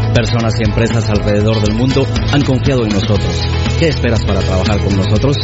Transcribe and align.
Personas 0.13 0.53
y 0.59 0.63
empresas 0.63 1.09
alrededor 1.09 1.59
del 1.61 1.73
mundo 1.73 2.05
han 2.33 2.43
confiado 2.43 2.83
en 2.83 2.89
nosotros. 2.89 3.41
¿Qué 3.79 3.87
esperas 3.87 4.25
para 4.25 4.41
trabajar 4.41 4.83
con 4.83 4.97
nosotros? 4.97 5.37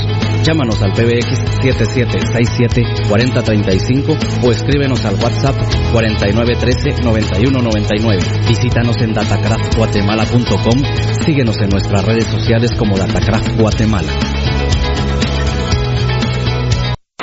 Llámanos 0.43 0.81
al 0.81 0.91
PBX 0.93 1.39
7767-4035 1.61 4.43
o 4.43 4.51
escríbenos 4.51 5.05
al 5.05 5.15
WhatsApp 5.15 5.55
4913-9199. 5.93 8.47
Visítanos 8.47 9.01
en 9.01 9.13
datacraftguatemala.com. 9.13 10.81
Síguenos 11.25 11.61
en 11.61 11.69
nuestras 11.69 12.05
redes 12.05 12.25
sociales 12.25 12.71
como 12.77 12.97
Datacraft 12.97 13.57
Guatemala. 13.59 14.11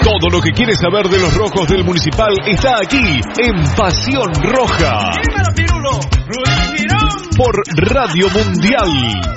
Todo 0.04 0.28
lo 0.30 0.42
que 0.42 0.50
quieres 0.50 0.78
saber 0.78 1.08
de 1.08 1.18
los 1.18 1.34
rojos 1.34 1.66
del 1.66 1.82
municipal 1.82 2.34
está 2.46 2.76
aquí 2.76 3.20
en 3.38 3.74
Pasión 3.74 4.34
Roja. 4.34 5.12
Por 7.38 7.62
Radio 7.90 8.28
Mundial. 8.28 9.34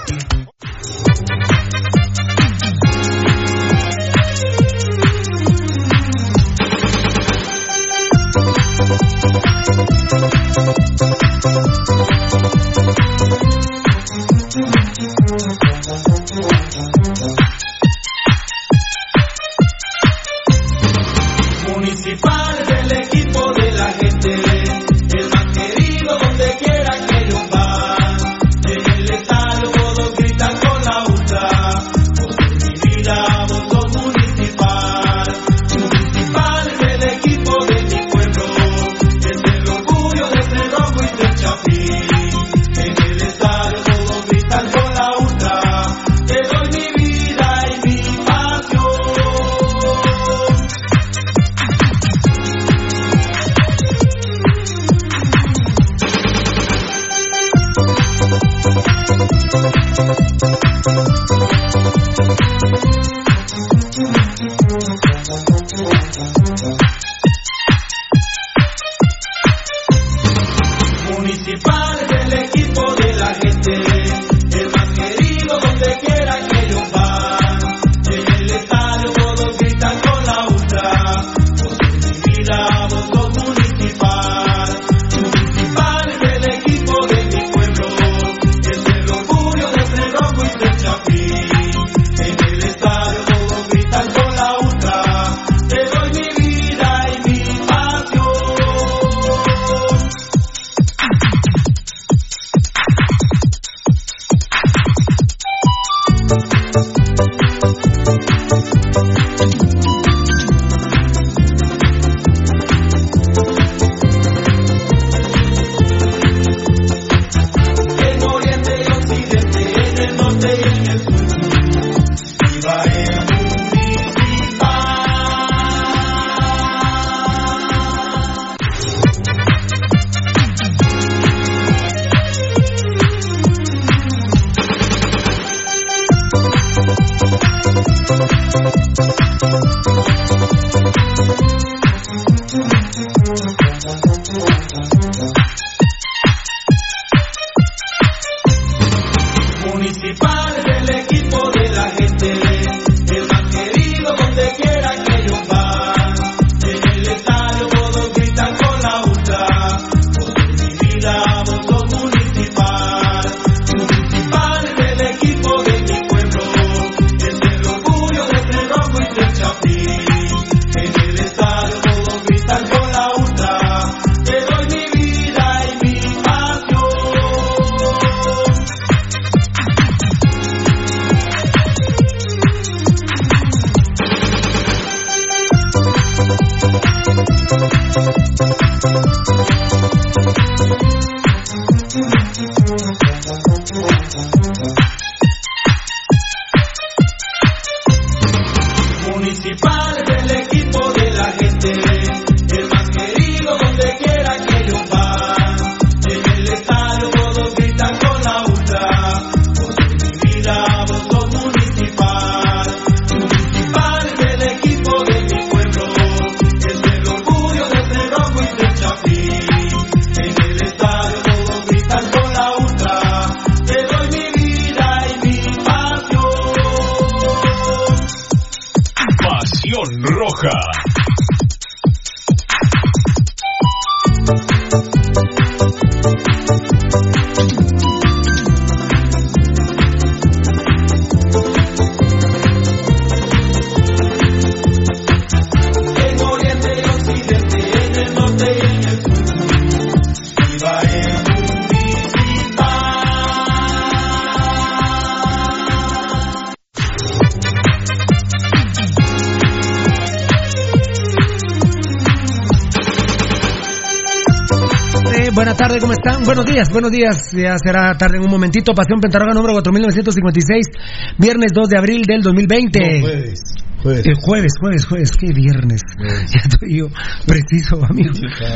Buenos 266.27 266.45
días, 266.45 266.69
buenos 266.73 266.91
días. 266.91 267.31
Ya 267.31 267.55
será 267.57 267.97
tarde 267.97 268.17
en 268.17 268.23
un 268.25 268.29
momentito. 268.29 268.73
Pasión 268.73 268.99
Pentarroga 268.99 269.33
número 269.33 269.53
4956, 269.53 271.15
viernes 271.17 271.53
2 271.55 271.69
de 271.69 271.77
abril 271.77 272.01
del 272.05 272.21
2020. 272.21 272.79
No, 272.79 272.99
jueves. 272.99 273.39
Jueves. 273.81 274.05
El 274.05 274.15
jueves, 274.15 274.51
jueves, 274.59 274.85
jueves, 274.85 275.11
qué 275.17 275.27
viernes. 275.33 275.81
Ya 275.97 276.39
estoy 276.43 276.79
yo 276.79 276.87
preciso, 277.25 277.79
amigo. 277.81 278.11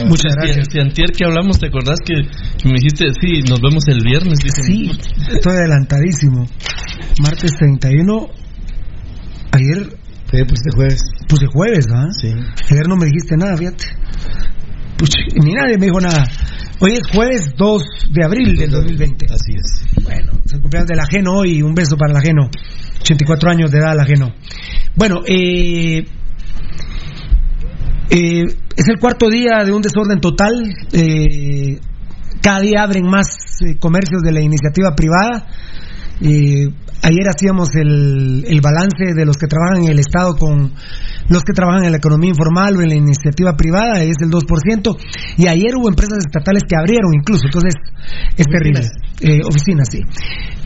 Muchas 0.05 0.35
gracias. 0.35 0.67
Si, 0.67 0.73
si 0.73 0.79
antier 0.81 1.11
que 1.15 1.23
hablamos, 1.23 1.59
¿te 1.59 1.67
acordás 1.67 1.99
que, 2.03 2.15
me 2.67 2.73
dijiste, 2.75 3.05
sí, 3.21 3.39
nos 3.49 3.61
vemos 3.61 3.87
el 3.87 4.03
viernes? 4.03 4.39
Dije, 4.39 4.63
Sí, 4.63 4.91
estoy 5.31 5.53
adelantadísimo. 5.53 6.45
Martes 7.21 7.55
31. 7.57 8.27
Ayer 9.53 9.95
Sí, 10.29 10.37
pues 10.43 10.59
este 10.59 10.75
jueves. 10.75 11.01
puse 11.29 11.45
jueves, 11.47 11.87
¿ah? 11.93 12.07
Sí. 12.19 12.33
Ayer 12.69 12.87
no 12.89 12.97
me 12.97 13.05
dijiste 13.05 13.37
nada, 13.37 13.55
fíjate. 13.55 13.85
Puch, 14.97 15.15
ni 15.41 15.53
nadie 15.53 15.77
me 15.77 15.85
dijo 15.85 16.01
nada. 16.01 16.23
Hoy 16.83 16.93
es 16.93 17.07
jueves 17.13 17.53
2 17.55 17.83
de 18.09 18.25
abril 18.25 18.55
del 18.55 18.71
2020. 18.71 19.27
Así 19.31 19.53
es. 19.53 19.85
Bueno, 20.03 20.31
es 20.43 20.53
el 20.53 20.61
cumpleaños 20.61 20.89
del 20.89 20.99
ajeno 20.99 21.33
hoy. 21.33 21.61
Un 21.61 21.75
beso 21.75 21.95
para 21.95 22.11
el 22.11 22.17
ajeno. 22.17 22.49
84 23.01 23.51
años 23.51 23.69
de 23.69 23.77
edad 23.77 23.93
el 23.93 23.99
ajeno. 23.99 24.33
Bueno, 24.95 25.21
eh, 25.27 26.03
eh, 28.09 28.45
es 28.75 28.87
el 28.87 28.97
cuarto 28.99 29.29
día 29.29 29.63
de 29.63 29.71
un 29.71 29.83
desorden 29.83 30.19
total. 30.19 30.73
Eh, 30.91 31.79
cada 32.41 32.61
día 32.61 32.81
abren 32.81 33.05
más 33.05 33.27
eh, 33.61 33.77
comercios 33.79 34.23
de 34.23 34.31
la 34.31 34.41
iniciativa 34.41 34.95
privada. 34.95 35.49
Eh, 36.19 36.67
ayer 37.01 37.27
hacíamos 37.27 37.69
el, 37.75 38.45
el 38.47 38.61
balance 38.61 39.13
de 39.15 39.25
los 39.25 39.37
que 39.37 39.47
trabajan 39.47 39.83
en 39.83 39.91
el 39.91 39.99
Estado 39.99 40.35
con 40.35 40.73
los 41.29 41.43
que 41.43 41.53
trabajan 41.53 41.85
en 41.85 41.91
la 41.91 41.97
economía 41.97 42.29
informal 42.29 42.75
o 42.75 42.81
en 42.81 42.89
la 42.89 42.95
iniciativa 42.95 43.55
privada, 43.55 44.03
es 44.03 44.17
el 44.21 44.29
2%. 44.29 44.97
Y 45.37 45.47
ayer 45.47 45.75
hubo 45.77 45.87
empresas 45.87 46.19
estatales 46.19 46.63
que 46.67 46.75
abrieron 46.75 47.13
incluso, 47.13 47.45
entonces 47.45 47.73
es 48.35 48.45
terrible. 48.45 48.81
Eh, 49.21 49.39
oficinas, 49.45 49.87
sí. 49.89 49.99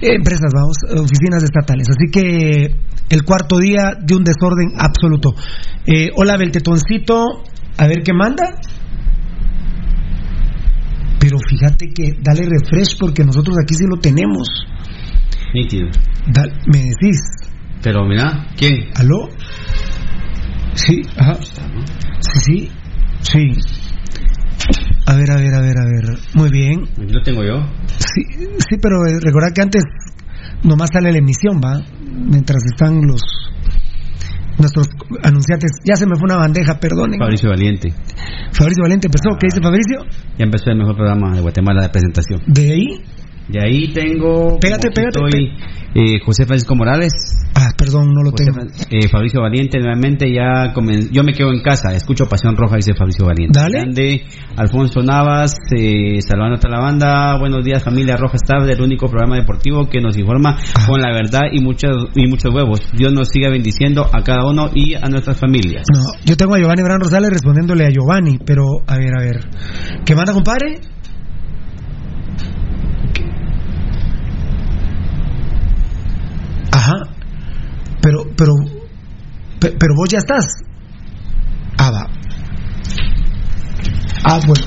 Eh, 0.01 0.15
empresas, 0.15 0.51
vamos, 0.53 0.77
oficinas 0.89 1.43
estatales. 1.43 1.87
Así 1.89 2.09
que 2.11 2.75
el 3.09 3.23
cuarto 3.23 3.59
día 3.59 3.93
de 4.01 4.15
un 4.15 4.23
desorden 4.23 4.73
absoluto. 4.77 5.35
Eh, 5.85 6.09
hola, 6.15 6.35
Beltetoncito, 6.37 7.43
a 7.77 7.87
ver 7.87 8.01
qué 8.03 8.13
manda. 8.13 8.59
Pero 11.19 11.37
fíjate 11.47 11.87
que 11.93 12.13
dale 12.21 12.41
refresh 12.41 12.97
porque 12.99 13.23
nosotros 13.23 13.57
aquí 13.61 13.75
sí 13.75 13.85
lo 13.87 13.97
tenemos. 13.97 14.47
Nítido. 15.55 15.87
Dale, 16.27 16.51
me 16.67 16.79
decís, 16.79 17.17
Pero 17.81 18.03
mira, 18.03 18.45
¿quién? 18.57 18.89
¿aló? 18.95 19.29
Sí, 20.73 21.01
ajá. 21.15 21.35
Sí, 22.19 22.69
sí, 23.21 23.51
sí. 23.51 23.51
A 25.05 25.15
ver, 25.15 25.31
a 25.31 25.35
ver, 25.37 25.53
a 25.53 25.61
ver, 25.61 25.77
a 25.77 25.85
ver. 25.85 26.19
Muy 26.33 26.49
bien. 26.49 26.81
Lo 26.97 27.21
tengo 27.23 27.41
yo. 27.45 27.65
Sí, 27.87 28.21
sí 28.67 28.75
pero 28.81 29.05
eh, 29.07 29.17
recordad 29.21 29.53
que 29.55 29.61
antes 29.61 29.83
nomás 30.63 30.89
sale 30.91 31.13
la 31.13 31.19
emisión, 31.19 31.61
¿va? 31.63 31.81
Mientras 32.03 32.61
están 32.65 33.07
los 33.07 33.21
nuestros 34.57 34.89
anunciantes. 35.23 35.71
Ya 35.85 35.95
se 35.95 36.05
me 36.05 36.15
fue 36.15 36.25
una 36.25 36.37
bandeja, 36.37 36.79
perdonen. 36.79 37.17
Fabricio 37.17 37.49
Valiente. 37.49 37.93
Fabricio 38.51 38.83
Valente 38.83 39.07
empezó. 39.07 39.37
¿Qué 39.39 39.47
dice 39.47 39.61
Fabricio? 39.61 40.03
Ya 40.37 40.43
empezó 40.43 40.69
el 40.71 40.79
mejor 40.79 40.95
programa 40.95 41.33
de 41.33 41.41
Guatemala 41.41 41.83
de 41.83 41.89
presentación. 41.89 42.41
De 42.45 42.73
ahí. 42.73 43.03
De 43.47 43.59
ahí 43.63 43.93
tengo. 43.93 44.57
Pégate, 44.59 44.89
pégate, 44.89 45.19
Estoy, 45.23 45.51
eh, 45.93 46.19
José 46.25 46.45
Francisco 46.45 46.75
Morales. 46.75 47.11
Ah, 47.53 47.69
perdón, 47.77 48.09
no 48.11 48.23
lo 48.23 48.31
José 48.31 48.45
tengo. 48.45 48.59
Eh, 48.89 49.07
Fabricio 49.07 49.39
Valiente, 49.41 49.77
nuevamente 49.79 50.25
ya 50.33 50.73
comen- 50.73 51.09
yo 51.11 51.23
me 51.23 51.31
quedo 51.31 51.51
en 51.53 51.61
casa, 51.61 51.93
escucho 51.95 52.25
Pasión 52.25 52.57
Roja, 52.57 52.77
dice 52.77 52.95
Fabricio 52.95 53.25
Valiente. 53.27 53.59
Dale. 53.59 53.79
Grande, 53.81 54.25
Alfonso 54.57 55.01
Navas, 55.03 55.55
eh, 55.77 56.19
saludando 56.21 56.59
a 56.61 56.69
la 56.69 56.79
banda, 56.79 57.37
buenos 57.39 57.63
días 57.63 57.83
familia 57.83 58.17
Roja 58.17 58.35
Star, 58.37 58.65
del 58.65 58.81
único 58.81 59.07
programa 59.07 59.35
deportivo 59.37 59.87
que 59.87 60.01
nos 60.01 60.17
informa 60.17 60.57
con 60.87 60.99
la 60.99 61.13
verdad 61.13 61.43
y 61.51 61.61
muchos 61.61 62.07
y 62.15 62.27
muchos 62.27 62.51
huevos. 62.53 62.81
Dios 62.97 63.13
nos 63.13 63.29
siga 63.29 63.49
bendiciendo 63.49 64.09
a 64.11 64.23
cada 64.23 64.49
uno 64.49 64.69
y 64.73 64.95
a 64.95 65.07
nuestras 65.07 65.39
familias. 65.39 65.83
No, 65.93 66.01
yo 66.25 66.35
tengo 66.35 66.55
a 66.55 66.57
Giovanni 66.57 66.81
Bran 66.81 66.99
Rosales 66.99 67.29
respondiéndole 67.29 67.85
a 67.85 67.89
Giovanni, 67.91 68.39
pero 68.43 68.63
a 68.87 68.97
ver, 68.97 69.13
a 69.15 69.21
ver. 69.23 69.39
¿Qué 70.03 70.15
manda, 70.15 70.33
compadre? 70.33 70.79
Ajá. 76.71 76.93
Pero, 78.37 78.51
pero, 78.53 78.53
pe- 79.59 79.75
pero 79.79 79.93
vos 79.95 80.09
ya 80.09 80.17
estás. 80.19 80.45
Ah, 81.77 81.91
va. 81.91 82.07
Ah, 84.25 84.39
bueno. 84.45 84.63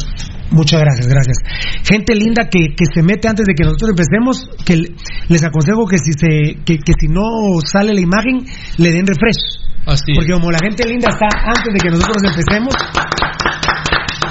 Muchas 0.50 0.80
gracias, 0.80 1.06
gracias. 1.06 1.36
Gente 1.84 2.14
linda 2.14 2.48
que, 2.50 2.68
que 2.74 2.84
se 2.94 3.02
mete 3.02 3.28
antes 3.28 3.44
de 3.44 3.52
que 3.54 3.64
nosotros 3.64 3.90
empecemos, 3.90 4.48
que 4.64 4.76
le- 4.76 4.94
les 5.28 5.44
aconsejo 5.44 5.84
que 5.86 5.98
si 5.98 6.12
se, 6.12 6.64
que, 6.64 6.78
que 6.78 6.92
si 6.98 7.08
no 7.08 7.20
sale 7.64 7.92
la 7.92 8.00
imagen, 8.00 8.46
le 8.78 8.90
den 8.92 9.06
refresh. 9.06 9.68
Así 9.86 10.12
Porque 10.14 10.32
como 10.32 10.50
la 10.50 10.58
gente 10.58 10.88
linda 10.88 11.08
está 11.10 11.28
antes 11.44 11.72
de 11.72 11.78
que 11.80 11.90
nosotros 11.90 12.16
empecemos, 12.24 12.74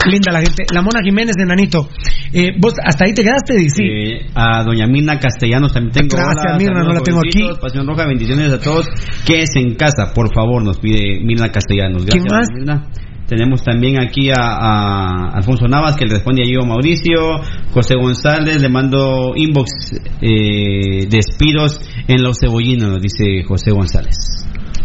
linda 0.07 0.31
la 0.31 0.39
gente. 0.39 0.65
La 0.73 0.81
Mona 0.81 1.01
Jiménez 1.03 1.35
de 1.37 1.45
Nanito. 1.45 1.89
Eh, 2.33 2.51
¿Vos 2.59 2.73
hasta 2.83 3.05
ahí 3.05 3.13
te 3.13 3.23
quedaste? 3.23 3.57
Sí. 3.69 3.83
Eh, 3.83 4.25
a 4.35 4.63
doña 4.63 4.87
Mirna 4.87 5.19
Castellanos 5.19 5.73
también 5.73 5.93
tengo. 5.93 6.17
Gracias, 6.17 6.45
Hola, 6.45 6.57
Mirna, 6.57 6.83
no 6.83 6.93
la 6.93 7.01
tengo 7.01 7.19
aquí. 7.19 7.43
Pasión 7.59 7.87
Roja, 7.87 8.05
bendiciones 8.05 8.51
a 8.51 8.59
todos. 8.59 8.87
Quédese 9.25 9.59
en 9.59 9.75
casa, 9.75 10.13
por 10.13 10.33
favor, 10.33 10.63
nos 10.63 10.79
pide 10.79 11.19
Mirna 11.23 11.49
Castellanos. 11.51 12.05
¿Quién 12.05 12.23
Gracias, 12.23 12.49
más? 12.49 12.49
Mirna. 12.53 13.07
Tenemos 13.27 13.61
también 13.61 14.01
aquí 14.01 14.29
a, 14.29 14.39
a 14.39 15.35
Alfonso 15.35 15.67
Navas, 15.67 15.97
que 15.97 16.05
le 16.05 16.13
responde 16.15 16.43
a 16.43 16.49
yo 16.49 16.65
Mauricio. 16.65 17.41
José 17.73 17.95
González, 17.95 18.61
le 18.61 18.69
mando 18.69 19.33
inbox 19.35 19.99
eh, 20.21 21.07
despidos 21.09 21.81
en 22.07 22.23
los 22.23 22.39
cebollinos, 22.39 22.89
nos 22.89 23.01
dice 23.01 23.43
José 23.45 23.71
González. 23.71 24.15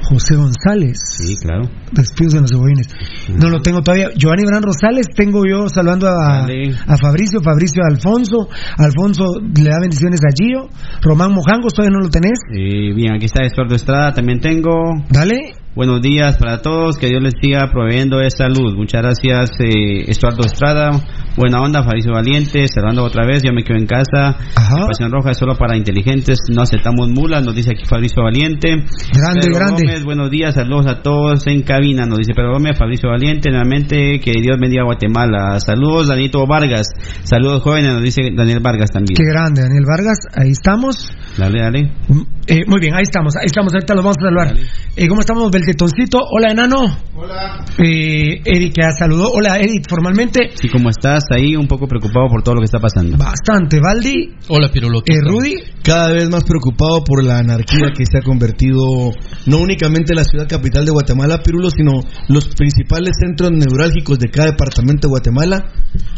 José 0.03 0.37
González. 0.37 0.99
Sí, 1.19 1.37
claro. 1.37 1.69
Despidos 1.93 2.35
de 2.35 2.41
los 2.41 2.51
cebollines. 2.51 2.89
No 3.29 3.49
lo 3.49 3.61
tengo 3.61 3.83
todavía. 3.83 4.11
Giovanni 4.17 4.45
Bran 4.45 4.63
Rosales, 4.63 5.07
tengo 5.15 5.45
yo 5.47 5.69
saludando 5.69 6.09
a, 6.09 6.41
Dale. 6.43 6.75
a 6.87 6.97
Fabricio, 6.97 7.41
Fabricio 7.43 7.83
a 7.85 7.93
Alfonso. 7.93 8.49
Alfonso 8.79 9.25
le 9.41 9.71
da 9.71 9.79
bendiciones 9.81 10.21
a 10.25 10.31
Gio. 10.35 10.69
Román 11.03 11.33
Mojangos, 11.33 11.73
todavía 11.73 11.97
no 11.97 12.05
lo 12.05 12.11
tenés. 12.11 12.39
Eh, 12.53 12.95
bien, 12.95 13.15
aquí 13.15 13.27
está 13.27 13.45
Estuardo 13.45 13.75
Estrada, 13.75 14.13
también 14.13 14.41
tengo. 14.41 14.73
Dale. 15.11 15.55
Buenos 15.75 16.03
días 16.03 16.37
para 16.37 16.61
todos, 16.61 16.99
que 16.99 17.07
Dios 17.07 17.23
les 17.23 17.33
siga 17.41 17.71
proveyendo 17.73 18.19
de 18.19 18.29
salud. 18.31 18.77
Muchas 18.77 19.01
gracias, 19.01 19.53
eh, 19.59 20.05
Estuardo 20.07 20.45
Estrada. 20.45 20.91
Buena 21.35 21.63
onda, 21.63 21.83
Fabricio 21.83 22.13
Valiente, 22.13 22.67
cerrando 22.69 23.03
otra 23.03 23.25
vez, 23.25 23.43
yo 23.43 23.55
me 23.55 23.65
quedo 23.65 23.79
en 23.79 23.87
casa. 23.87 24.37
Ajá. 24.55 24.87
Pasión 24.87 25.11
Roja 25.11 25.31
es 25.31 25.39
solo 25.39 25.57
para 25.57 25.75
inteligentes, 25.75 26.41
no 26.55 26.61
aceptamos 26.61 27.09
mulas, 27.09 27.43
nos 27.43 27.55
dice 27.55 27.71
aquí 27.71 27.87
Fabricio 27.87 28.23
Valiente. 28.23 28.69
Grande, 28.69 29.41
Pedro 29.41 29.55
grande. 29.55 29.83
Gómez, 29.87 30.05
buenos 30.05 30.31
días, 30.31 30.55
saludos 30.55 30.87
a 30.89 31.01
todos 31.01 31.47
en 31.47 31.63
cabina, 31.63 32.05
nos 32.05 32.19
dice 32.19 32.35
Pedro 32.37 32.53
Gómez, 32.53 32.77
Fabricio 32.77 33.09
Valiente, 33.09 33.49
nuevamente, 33.49 34.21
que 34.21 34.33
Dios 34.43 34.59
bendiga 34.61 34.83
a 34.83 34.85
Guatemala. 34.85 35.59
Saludos, 35.59 36.09
Danito 36.09 36.47
Vargas. 36.47 36.89
Saludos 37.25 37.63
jóvenes, 37.63 37.95
nos 37.95 38.03
dice 38.03 38.29
Daniel 38.37 38.61
Vargas 38.61 38.91
también. 38.91 39.17
Qué 39.17 39.25
grande, 39.25 39.63
Daniel 39.63 39.85
Vargas. 39.89 40.19
Ahí 40.37 40.51
estamos. 40.51 41.11
Dale, 41.39 41.63
dale. 41.63 41.93
Mm, 42.09 42.21
eh, 42.47 42.65
muy 42.67 42.79
bien, 42.79 42.95
ahí 42.95 43.05
estamos, 43.05 43.37
ahí 43.37 43.47
estamos, 43.47 43.73
ahorita 43.73 43.95
los 43.95 44.05
vamos 44.05 44.19
a 44.21 44.25
saludar. 44.27 44.55
Eh, 44.97 45.09
¿Cómo 45.09 45.23
estamos, 45.23 45.51
Beltetoncito? 45.67 46.19
Hola, 46.31 46.51
enano. 46.51 46.99
Hola. 47.15 47.65
Eh, 47.79 48.41
Eric 48.45 48.75
ya 48.77 48.91
saludó. 48.99 49.31
Hola, 49.33 49.59
Eric, 49.59 49.89
formalmente. 49.89 50.51
Sí, 50.55 50.69
¿cómo 50.69 50.91
estás? 50.91 51.25
Ahí 51.31 51.55
un 51.55 51.69
poco 51.69 51.87
preocupado 51.87 52.27
por 52.29 52.43
todo 52.43 52.57
lo 52.57 52.61
que 52.61 52.65
está 52.65 52.81
pasando. 52.81 53.17
Bastante. 53.17 53.79
Valdi, 53.81 54.35
Hola, 54.49 54.69
Piroloto. 54.73 55.13
eh, 55.13 55.19
Rudy. 55.23 55.55
Cada 55.85 56.13
vez 56.13 56.29
más 56.31 56.45
preocupado 56.45 57.05
por 57.05 57.25
la 57.25 57.39
anarquía 57.39 57.91
que 57.97 58.05
se 58.07 58.19
ha 58.19 58.23
convertido 58.23 59.13
no 59.47 59.59
únicamente 59.59 60.15
la 60.15 60.25
ciudad 60.25 60.49
capital 60.49 60.85
de 60.85 60.91
Guatemala, 60.93 61.39
Pirulo, 61.45 61.71
sino 61.71 61.93
los 62.29 62.49
principales 62.49 63.13
centros 63.21 63.51
neurálgicos 63.53 64.19
de 64.19 64.29
cada 64.31 64.51
departamento 64.51 65.07
de 65.07 65.11
Guatemala 65.11 65.73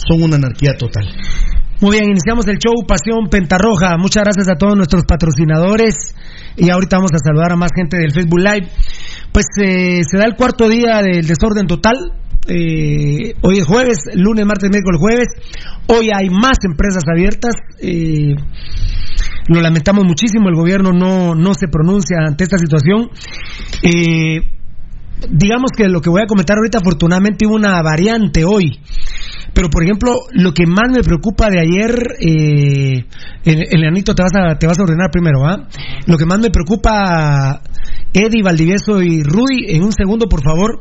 son 0.08 0.22
una 0.22 0.36
anarquía 0.36 0.72
total. 0.78 1.04
Muy 1.80 1.98
bien, 1.98 2.10
iniciamos 2.10 2.46
el 2.46 2.58
show 2.58 2.72
Pasión 2.86 3.28
Pentarroja. 3.30 3.96
Muchas 3.98 4.22
gracias 4.24 4.48
a 4.48 4.54
todos 4.54 4.76
nuestros 4.76 5.04
patrocinadores. 5.04 6.14
Y 6.56 6.70
ahorita 6.70 6.98
vamos 6.98 7.12
a 7.14 7.18
saludar 7.18 7.52
a 7.52 7.56
más 7.56 7.70
gente 7.74 7.96
del 7.98 8.12
Facebook 8.12 8.40
Live. 8.40 8.68
Pues 9.32 9.46
eh, 9.60 10.02
se 10.08 10.18
da 10.18 10.24
el 10.24 10.36
cuarto 10.36 10.68
día 10.68 11.02
del 11.02 11.26
desorden 11.26 11.66
total. 11.66 12.12
Eh, 12.46 13.34
hoy 13.40 13.58
es 13.58 13.66
jueves, 13.66 13.98
lunes, 14.14 14.46
martes, 14.46 14.70
miércoles, 14.70 15.00
jueves. 15.00 15.28
Hoy 15.88 16.10
hay 16.14 16.30
más 16.30 16.58
empresas 16.64 17.02
abiertas. 17.10 17.54
Eh, 17.80 18.36
lo 19.48 19.60
lamentamos 19.60 20.04
muchísimo, 20.04 20.48
el 20.48 20.54
gobierno 20.54 20.92
no, 20.92 21.34
no 21.34 21.54
se 21.54 21.68
pronuncia 21.68 22.18
ante 22.26 22.44
esta 22.44 22.56
situación. 22.56 23.10
Eh, 23.82 24.40
digamos 25.28 25.70
que 25.76 25.88
lo 25.88 26.00
que 26.00 26.10
voy 26.10 26.22
a 26.22 26.26
comentar 26.26 26.56
ahorita, 26.56 26.78
afortunadamente 26.78 27.46
hubo 27.46 27.56
una 27.56 27.82
variante 27.82 28.44
hoy. 28.44 28.80
Pero, 29.54 29.70
por 29.70 29.84
ejemplo, 29.84 30.16
lo 30.32 30.52
que 30.52 30.66
más 30.66 30.90
me 30.92 31.02
preocupa 31.02 31.48
de 31.48 31.60
ayer, 31.60 31.94
eh, 32.20 33.04
el, 33.44 33.62
el 33.70 33.84
Anito 33.86 34.14
te 34.14 34.22
vas 34.22 34.34
a, 34.34 34.58
te 34.58 34.66
vas 34.66 34.78
a 34.78 34.82
ordenar 34.82 35.10
primero, 35.10 35.46
¿ah? 35.46 35.68
Lo 36.06 36.18
que 36.18 36.26
más 36.26 36.40
me 36.40 36.50
preocupa, 36.50 37.62
Eddie, 38.12 38.42
Valdivieso 38.42 39.00
y 39.00 39.22
Rudy, 39.22 39.74
en 39.76 39.84
un 39.84 39.92
segundo, 39.92 40.26
por 40.26 40.42
favor. 40.42 40.80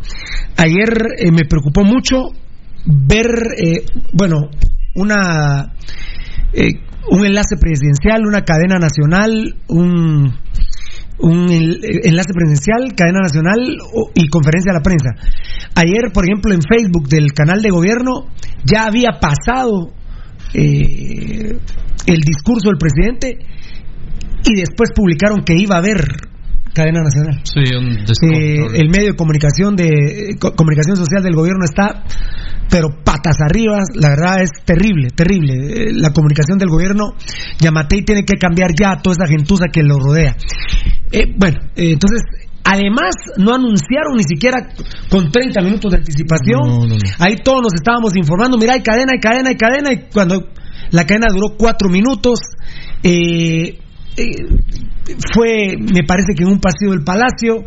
Ayer 0.58 0.89
eh, 1.18 1.32
me 1.32 1.46
preocupó 1.48 1.84
mucho 1.84 2.30
ver, 2.86 3.27
eh, 3.58 3.86
bueno, 4.12 4.50
una 4.96 5.74
eh, 6.53 6.74
un 7.10 7.25
enlace 7.25 7.58
presidencial, 7.58 8.25
una 8.25 8.44
cadena 8.44 8.77
nacional, 8.80 9.56
un 9.68 10.34
un 11.24 11.50
enlace 11.50 12.34
presidencial, 12.34 12.94
cadena 12.96 13.20
nacional 13.24 13.58
y 14.13 14.27
conferencia 14.27 14.72
a 14.72 14.75
la 14.75 14.82
prensa. 14.82 15.10
Ayer, 15.75 16.12
por 16.13 16.25
ejemplo, 16.25 16.53
en 16.53 16.62
Facebook 16.62 17.08
del 17.08 17.32
canal 17.34 17.62
de 17.62 17.70
gobierno 17.70 18.27
ya 18.65 18.86
había 18.86 19.20
pasado 19.22 19.92
eh, 20.53 21.58
el 22.08 22.20
discurso 22.22 22.70
del 22.70 22.77
presidente 22.77 23.39
y 24.46 24.56
después 24.56 24.92
publicaron 24.96 25.44
que 25.44 25.56
iba 25.56 25.75
a 25.75 25.80
haber 25.80 26.03
cadena 26.74 27.01
nacional. 27.03 27.39
Sí, 27.44 27.74
un 27.75 27.98
Eh, 28.34 28.80
el 28.82 28.89
medio 28.89 29.12
de 29.12 29.15
comunicación 29.15 29.75
de 29.75 30.36
co- 30.39 30.53
comunicación 30.56 30.98
social 30.98 31.24
del 31.24 31.36
gobierno 31.36 31.63
está 31.65 32.03
pero 32.70 32.88
patas 33.03 33.36
arriba, 33.48 33.77
la 33.94 34.10
verdad 34.10 34.42
es 34.42 34.50
terrible, 34.65 35.10
terrible. 35.15 35.53
Eh, 35.53 35.92
La 35.94 36.12
comunicación 36.12 36.58
del 36.58 36.70
gobierno, 36.70 37.13
Yamatei 37.60 38.03
tiene 38.03 38.24
que 38.25 38.39
cambiar 38.39 38.72
ya 38.74 38.94
a 38.94 39.01
toda 39.01 39.15
esa 39.15 39.27
gentuza 39.27 39.65
que 39.72 39.84
lo 39.84 40.00
rodea. 40.00 40.36
Eh, 41.13 41.34
bueno, 41.38 41.60
eh, 41.75 41.91
entonces, 41.93 42.22
además, 42.63 43.13
no 43.38 43.53
anunciaron 43.53 44.17
ni 44.17 44.24
siquiera 44.24 44.67
con 45.10 45.32
30 45.32 45.62
minutos 45.62 45.91
de 45.91 45.98
anticipación. 46.00 46.62
No, 46.62 46.79
no, 46.88 46.96
no. 46.96 46.98
Ahí 47.20 47.36
todos 47.43 47.62
nos 47.62 47.74
estábamos 47.75 48.15
informando, 48.17 48.58
mira, 48.58 48.74
hay 48.74 48.82
cadena, 48.82 49.12
hay 49.13 49.20
cadena, 49.20 49.50
hay 49.50 49.55
cadena, 49.58 49.93
y 49.93 50.10
cuando 50.12 50.50
la 50.91 51.05
cadena 51.05 51.27
duró 51.29 51.55
cuatro 51.58 51.88
minutos, 51.89 52.39
eh, 53.03 53.79
eh, 54.17 54.36
fue, 55.34 55.75
me 55.77 56.03
parece 56.08 56.34
que 56.36 56.43
en 56.43 56.50
un 56.50 56.60
pasillo 56.60 56.91
del 56.91 57.03
palacio, 57.03 57.65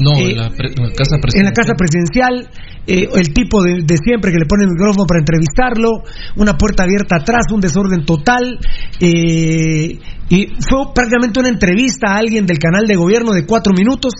No, 0.00 0.12
eh, 0.18 0.30
en, 0.32 0.36
la 0.36 0.50
pre- 0.50 0.72
en 0.76 0.82
la 0.84 0.92
casa 0.92 1.16
presidencial. 1.20 1.38
en 1.40 1.44
la 1.46 1.52
casa 1.52 1.72
presidencial, 1.76 2.50
eh, 2.86 3.08
el 3.14 3.32
tipo 3.32 3.62
de, 3.62 3.82
de 3.82 3.96
siempre 3.96 4.30
que 4.30 4.38
le 4.38 4.46
pone 4.46 4.64
el 4.64 4.70
micrófono 4.70 5.06
para 5.06 5.20
entrevistarlo, 5.20 6.02
una 6.36 6.54
puerta 6.54 6.82
abierta 6.82 7.16
atrás, 7.16 7.46
un 7.52 7.60
desorden 7.60 8.04
total, 8.04 8.58
eh, 9.00 9.98
y 10.28 10.46
fue 10.60 10.92
prácticamente 10.94 11.40
una 11.40 11.48
entrevista 11.48 12.12
a 12.12 12.18
alguien 12.18 12.46
del 12.46 12.58
canal 12.58 12.86
de 12.86 12.96
gobierno 12.96 13.32
de 13.32 13.46
cuatro 13.46 13.72
minutos. 13.76 14.12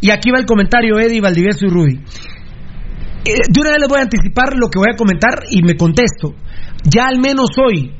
Y 0.00 0.10
aquí 0.10 0.30
va 0.30 0.38
el 0.38 0.46
comentario 0.46 0.98
Eddie, 0.98 1.20
Valdivieso 1.20 1.66
y 1.66 1.68
Rudy. 1.68 1.94
Eh, 3.24 3.34
de 3.48 3.60
una 3.60 3.70
vez 3.70 3.80
les 3.80 3.88
voy 3.88 3.98
a 3.98 4.02
anticipar 4.02 4.56
lo 4.56 4.68
que 4.68 4.78
voy 4.78 4.88
a 4.92 4.96
comentar 4.96 5.44
y 5.50 5.62
me 5.62 5.76
contesto. 5.76 6.34
Ya 6.84 7.06
al 7.06 7.20
menos 7.20 7.50
hoy, 7.56 7.94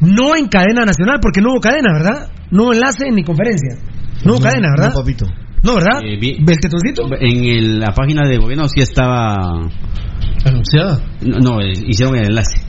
no 0.00 0.36
en 0.36 0.48
cadena 0.48 0.84
nacional, 0.84 1.18
porque 1.20 1.40
no 1.40 1.52
hubo 1.52 1.60
cadena, 1.60 1.92
¿verdad? 1.92 2.30
No 2.50 2.64
hubo 2.64 2.72
enlace 2.74 3.10
ni 3.10 3.24
conferencia. 3.24 3.76
No 4.24 4.32
hubo 4.32 4.40
cadena, 4.40 4.68
¿verdad? 4.76 4.92
No, 4.94 5.00
papito. 5.00 5.26
No, 5.62 5.74
¿verdad? 5.74 6.00
Eh, 6.04 6.16
vi- 6.20 6.36
¿El 6.38 6.58
tetoncito? 6.60 7.02
En 7.20 7.44
el- 7.44 7.80
la 7.80 7.92
página 7.92 8.28
de 8.28 8.36
gobierno 8.38 8.68
sí 8.68 8.80
estaba. 8.80 9.36
¿Anunciada? 10.44 11.00
No, 11.22 11.38
no, 11.38 11.60
eh, 11.60 11.72
hicieron 11.86 12.16
el 12.16 12.26
enlace. 12.26 12.60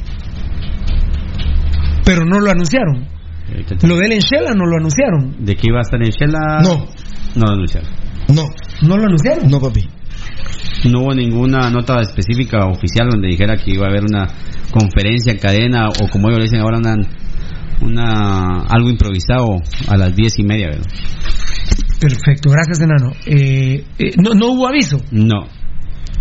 Pero 2.06 2.26
no 2.26 2.40
lo 2.40 2.52
anunciaron. 2.52 3.04
Eh, 3.52 3.66
Lo 3.88 3.96
de 3.98 4.06
él 4.06 4.12
en 4.14 4.20
Shela 4.20 4.52
no 4.56 4.66
lo 4.66 4.78
anunciaron. 4.78 5.36
De 5.46 5.56
que 5.56 5.68
iba 5.68 5.78
a 5.80 5.82
estar 5.82 6.02
en 6.02 6.10
Shela. 6.10 6.62
No. 6.64 6.88
No 7.36 7.46
lo 7.48 7.54
anunciaron. 7.54 7.90
No. 8.30 8.44
¿No 8.88 8.98
lo 8.98 9.04
anunciaron? 9.06 9.50
No, 9.50 9.60
papi. 9.60 9.82
No 10.90 11.02
hubo 11.02 11.14
ninguna 11.14 11.70
nota 11.70 12.02
específica 12.02 12.66
oficial 12.66 13.10
donde 13.12 13.28
dijera 13.28 13.56
que 13.58 13.72
iba 13.72 13.86
a 13.86 13.90
haber 13.90 14.04
una 14.04 14.28
conferencia 14.72 15.32
en 15.34 15.40
cadena 15.40 15.88
o 15.90 16.08
como 16.10 16.28
ellos 16.30 16.40
le 16.40 16.44
dicen 16.46 16.62
ahora 16.62 16.78
una, 16.78 16.96
una 17.82 18.62
algo 18.70 18.90
improvisado 18.90 19.46
a 19.88 19.98
las 19.98 20.16
diez 20.16 20.38
y 20.40 20.44
media. 20.44 20.68
¿verdad? 20.70 20.86
Perfecto, 22.00 22.50
gracias, 22.50 22.80
enano. 22.80 23.12
Eh, 23.26 23.86
eh, 23.98 24.12
no, 24.18 24.34
no 24.34 24.54
hubo 24.54 24.68
aviso. 24.68 24.98
No. 25.12 25.44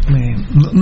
Eh, 0.09 0.37
no, 0.55 0.73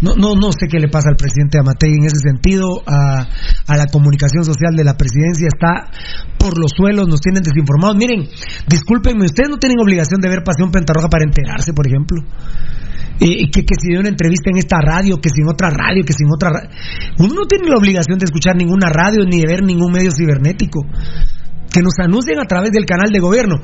no, 0.00 0.14
no, 0.14 0.34
no, 0.36 0.52
sé 0.52 0.68
qué 0.70 0.78
le 0.78 0.88
pasa 0.88 1.08
al 1.10 1.16
presidente 1.16 1.58
Amatei 1.58 1.92
en 1.92 2.04
ese 2.04 2.18
sentido. 2.18 2.82
A, 2.86 3.26
a 3.66 3.76
la 3.76 3.86
comunicación 3.86 4.44
social 4.44 4.74
de 4.76 4.84
la 4.84 4.96
presidencia 4.96 5.48
está 5.48 5.90
por 6.38 6.58
los 6.58 6.70
suelos, 6.76 7.08
nos 7.08 7.20
tienen 7.20 7.42
desinformados. 7.42 7.96
Miren, 7.96 8.28
discúlpenme, 8.68 9.26
ustedes 9.26 9.50
no 9.50 9.56
tienen 9.56 9.80
obligación 9.80 10.20
de 10.20 10.28
ver 10.28 10.44
Pasión 10.44 10.70
Pentarroja 10.70 11.08
para 11.08 11.24
enterarse, 11.24 11.72
por 11.72 11.86
ejemplo. 11.86 12.22
Eh, 13.18 13.50
que, 13.50 13.64
que 13.64 13.74
si 13.80 13.88
dio 13.88 14.00
una 14.00 14.10
entrevista 14.10 14.50
en 14.50 14.58
esta 14.58 14.76
radio, 14.80 15.18
que 15.20 15.30
si 15.30 15.40
en 15.40 15.48
otra 15.48 15.70
radio, 15.70 16.04
que 16.04 16.12
si 16.12 16.22
en 16.22 16.30
otra 16.30 16.50
radio. 16.50 16.70
Uno 17.18 17.34
no 17.34 17.46
tiene 17.46 17.68
la 17.68 17.76
obligación 17.76 18.18
de 18.18 18.26
escuchar 18.26 18.56
ninguna 18.56 18.90
radio 18.90 19.24
ni 19.24 19.40
de 19.40 19.46
ver 19.46 19.62
ningún 19.64 19.90
medio 19.90 20.10
cibernético. 20.10 20.84
Que 21.76 21.82
nos 21.82 21.92
anuncien 22.00 22.38
a 22.40 22.46
través 22.48 22.70
del 22.72 22.86
canal 22.86 23.12
de 23.12 23.20
gobierno. 23.20 23.56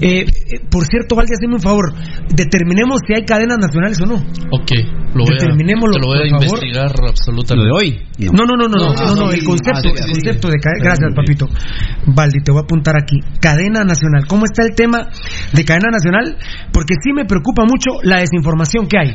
Eh, 0.00 0.26
eh, 0.26 0.60
por 0.68 0.82
cierto, 0.84 1.14
Valde, 1.14 1.30
hazme 1.38 1.54
un 1.54 1.60
favor. 1.62 1.94
Determinemos 2.34 2.98
si 3.06 3.14
hay 3.14 3.24
cadenas 3.24 3.58
nacionales 3.58 4.00
o 4.02 4.06
no. 4.06 4.14
Ok, 4.50 4.70
lo 5.14 5.22
voy 5.22 5.30
a, 5.30 5.38
Determinémoslo, 5.38 5.94
lo 6.00 6.06
voy 6.08 6.26
a 6.26 6.30
favor. 6.30 6.42
investigar 6.42 6.90
absolutamente. 7.06 7.54
Lo 7.54 7.64
de 7.64 7.70
hoy. 7.70 8.02
No, 8.34 8.42
no, 8.42 8.56
no, 8.58 8.66
no, 8.66 8.78
no, 8.82 8.94
no, 8.94 9.14
no, 9.14 9.30
el 9.30 9.44
concepto, 9.44 9.78
Ah, 9.78 9.94
sí, 9.94 10.02
el 10.02 10.10
concepto 10.10 10.48
sí. 10.48 10.54
de 10.54 10.58
ca- 10.58 10.82
gracias, 10.82 11.14
papito. 11.14 11.46
Valdi, 12.06 12.40
te 12.42 12.50
voy 12.50 12.62
a 12.62 12.64
apuntar 12.64 12.96
aquí. 12.96 13.20
Cadena 13.40 13.84
nacional. 13.84 14.26
¿Cómo 14.26 14.42
está 14.44 14.64
el 14.66 14.74
tema 14.74 15.06
de 15.52 15.64
cadena 15.64 15.90
nacional? 15.92 16.36
Porque 16.72 16.94
sí 16.98 17.12
me 17.12 17.24
preocupa 17.24 17.62
mucho 17.62 18.02
la 18.02 18.18
desinformación 18.18 18.88
que 18.88 18.98
hay. 18.98 19.14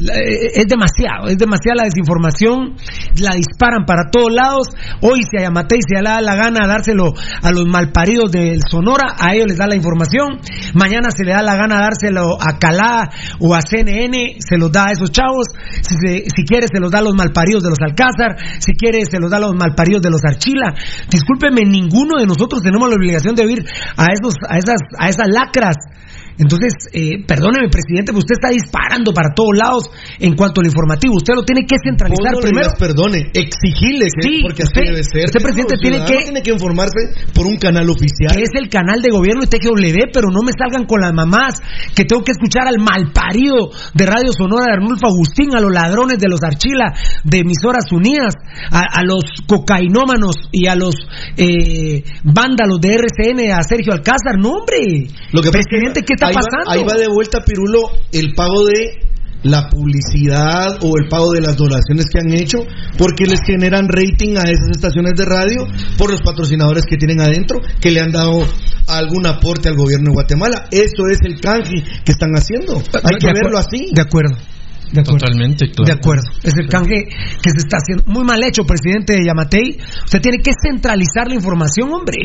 La- 0.00 0.14
eh, 0.14 0.50
Es 0.54 0.66
demasiado, 0.66 1.26
es 1.28 1.36
demasiada 1.38 1.82
la 1.82 1.84
desinformación, 1.84 2.74
la 3.20 3.34
disparan 3.34 3.84
para 3.84 4.10
todos 4.10 4.32
lados. 4.32 4.68
Hoy 5.02 5.20
si 5.28 5.36
a 5.38 5.42
Yamatei 5.42 5.80
se 5.86 5.96
le 6.00 6.08
da 6.08 6.20
la 6.20 6.36
gana 6.36 6.66
dárselo 6.68 7.12
a 7.42 7.50
los 7.50 7.66
malparidos 7.66 8.30
del 8.30 8.60
Sonora, 8.70 9.14
a 9.18 9.34
ellos 9.34 9.46
les 9.48 9.58
da 9.58 9.66
la 9.66 9.74
información. 9.74 10.38
Mañana 10.74 11.10
se 11.10 11.24
le 11.24 11.32
da 11.32 11.42
la 11.42 11.56
gana 11.56 11.80
dárselo 11.80 12.36
a 12.40 12.58
Calá 12.58 13.10
o 13.40 13.54
a 13.54 13.60
CNN, 13.60 14.36
se 14.38 14.56
los 14.56 14.70
da 14.70 14.86
a 14.88 14.92
esos 14.92 15.10
chavos. 15.10 15.46
Si, 15.82 15.94
se- 15.94 16.24
si 16.34 16.44
quiere 16.44 16.66
se 16.72 16.80
los 16.80 16.90
da 16.92 16.98
a 17.00 17.02
los 17.02 17.14
malparidos 17.14 17.62
de 17.64 17.70
los 17.70 17.78
Alcázar, 17.80 18.36
si 18.60 18.72
quiere 18.74 19.04
se 19.04 19.18
los 19.18 19.30
da 19.30 19.38
a 19.38 19.40
los 19.40 19.54
malparidos 19.54 20.02
de 20.02 20.10
los 20.10 20.20
Archila. 20.24 20.74
Discúlpeme, 21.10 21.62
ninguno 21.64 22.18
de 22.20 22.26
nosotros 22.26 22.62
tenemos 22.62 22.88
la 22.88 22.94
obligación 22.96 23.34
de 23.34 23.44
oír 23.44 23.64
a 23.96 24.06
esos, 24.12 24.34
a 24.48 24.58
esas, 24.58 24.78
a 24.98 25.08
esas 25.08 25.26
lacras. 25.28 25.76
Entonces, 26.38 26.72
eh, 26.92 27.24
perdóneme, 27.26 27.68
presidente, 27.68 28.12
pero 28.14 28.18
usted 28.18 28.34
está 28.38 28.48
disparando 28.50 29.12
para 29.12 29.34
todos 29.34 29.56
lados 29.58 29.90
en 30.20 30.34
cuanto 30.36 30.60
al 30.60 30.66
informativo. 30.66 31.14
Usted 31.16 31.34
lo 31.34 31.42
tiene 31.42 31.66
que 31.66 31.76
centralizar 31.82 32.32
no 32.32 32.38
primero. 32.40 32.70
perdone, 32.78 33.30
exigirle 33.34 34.06
que, 34.06 34.22
Sí, 34.22 34.38
porque 34.42 34.62
así 34.62 34.70
usted- 34.72 34.82
debe 34.90 35.02
ser. 35.02 35.24
usted, 35.26 35.42
presidente, 35.42 35.74
tiene 35.82 35.98
que- 36.06 36.22
tiene 36.22 36.42
que 36.42 36.50
informarse 36.52 37.00
por 37.34 37.46
un 37.46 37.56
canal 37.56 37.90
oficial. 37.90 38.34
que 38.36 38.42
es 38.42 38.50
el 38.54 38.68
canal 38.68 39.02
de 39.02 39.10
gobierno 39.10 39.42
y 39.42 39.46
TGW, 39.48 40.10
pero 40.12 40.28
no 40.30 40.42
me 40.42 40.52
salgan 40.56 40.86
con 40.86 41.00
las 41.00 41.12
mamás 41.12 41.60
que 41.94 42.04
tengo 42.04 42.22
que 42.22 42.32
escuchar 42.32 42.68
al 42.68 42.78
malparido 42.78 43.70
de 43.94 44.06
Radio 44.06 44.32
Sonora 44.32 44.66
de 44.66 44.72
Arnulfo 44.74 45.06
Agustín, 45.08 45.54
a 45.56 45.60
los 45.60 45.72
ladrones 45.72 46.18
de 46.18 46.28
los 46.28 46.42
Archila 46.42 46.94
de 47.24 47.38
Emisoras 47.38 47.90
Unidas, 47.90 48.34
a, 48.70 48.82
a 49.00 49.02
los 49.02 49.24
cocainómanos 49.46 50.36
y 50.52 50.66
a 50.68 50.74
los 50.76 50.94
eh, 51.36 52.04
vándalos 52.22 52.80
de 52.80 52.94
RCN, 52.94 53.52
a 53.52 53.62
Sergio 53.62 53.92
Alcázar. 53.92 54.38
No, 54.38 54.50
hombre. 54.50 55.08
Lo 55.32 55.40
que 55.42 55.50
presidente, 55.50 56.02
¿qué 56.04 56.14
está 56.14 56.27
ahí 56.28 56.34
va- 56.34 56.72
ahí 56.72 56.84
va 56.84 56.94
de 56.98 57.08
vuelta, 57.08 57.40
Pirulo, 57.44 57.90
el 58.12 58.34
pago 58.34 58.64
de 58.66 59.06
la 59.44 59.68
publicidad 59.68 60.78
o 60.82 60.98
el 60.98 61.08
pago 61.08 61.30
de 61.32 61.40
las 61.40 61.56
donaciones 61.56 62.06
que 62.12 62.18
han 62.18 62.32
hecho, 62.32 62.58
porque 62.98 63.24
les 63.24 63.40
generan 63.46 63.86
rating 63.88 64.36
a 64.36 64.42
esas 64.50 64.70
estaciones 64.72 65.12
de 65.16 65.24
radio 65.24 65.64
por 65.96 66.10
los 66.10 66.20
patrocinadores 66.22 66.84
que 66.88 66.96
tienen 66.96 67.20
adentro, 67.20 67.60
que 67.80 67.90
le 67.92 68.00
han 68.00 68.10
dado 68.10 68.44
algún 68.88 69.26
aporte 69.26 69.68
al 69.68 69.76
gobierno 69.76 70.06
de 70.10 70.14
Guatemala. 70.14 70.66
Eso 70.72 71.06
es 71.10 71.18
el 71.22 71.40
canje 71.40 71.84
que 72.04 72.12
están 72.12 72.30
haciendo. 72.34 72.78
Hay 72.78 73.14
De 73.14 73.18
que 73.20 73.32
verlo 73.32 73.58
así. 73.58 73.90
De 73.92 74.02
acuerdo. 74.02 74.36
De 74.92 75.00
acuerdo. 75.00 75.18
Totalmente, 75.18 75.66
De 75.84 75.92
acuerdo. 75.92 76.24
Es 76.42 76.54
el 76.56 76.68
canje 76.68 77.04
que 77.42 77.50
se 77.50 77.58
está 77.58 77.76
haciendo. 77.76 78.04
Muy 78.06 78.24
mal 78.24 78.42
hecho, 78.42 78.64
presidente 78.64 79.18
Yamatei. 79.24 79.78
Usted 80.04 80.20
tiene 80.20 80.38
que 80.38 80.52
centralizar 80.62 81.28
la 81.28 81.34
información, 81.34 81.92
hombre. 81.92 82.16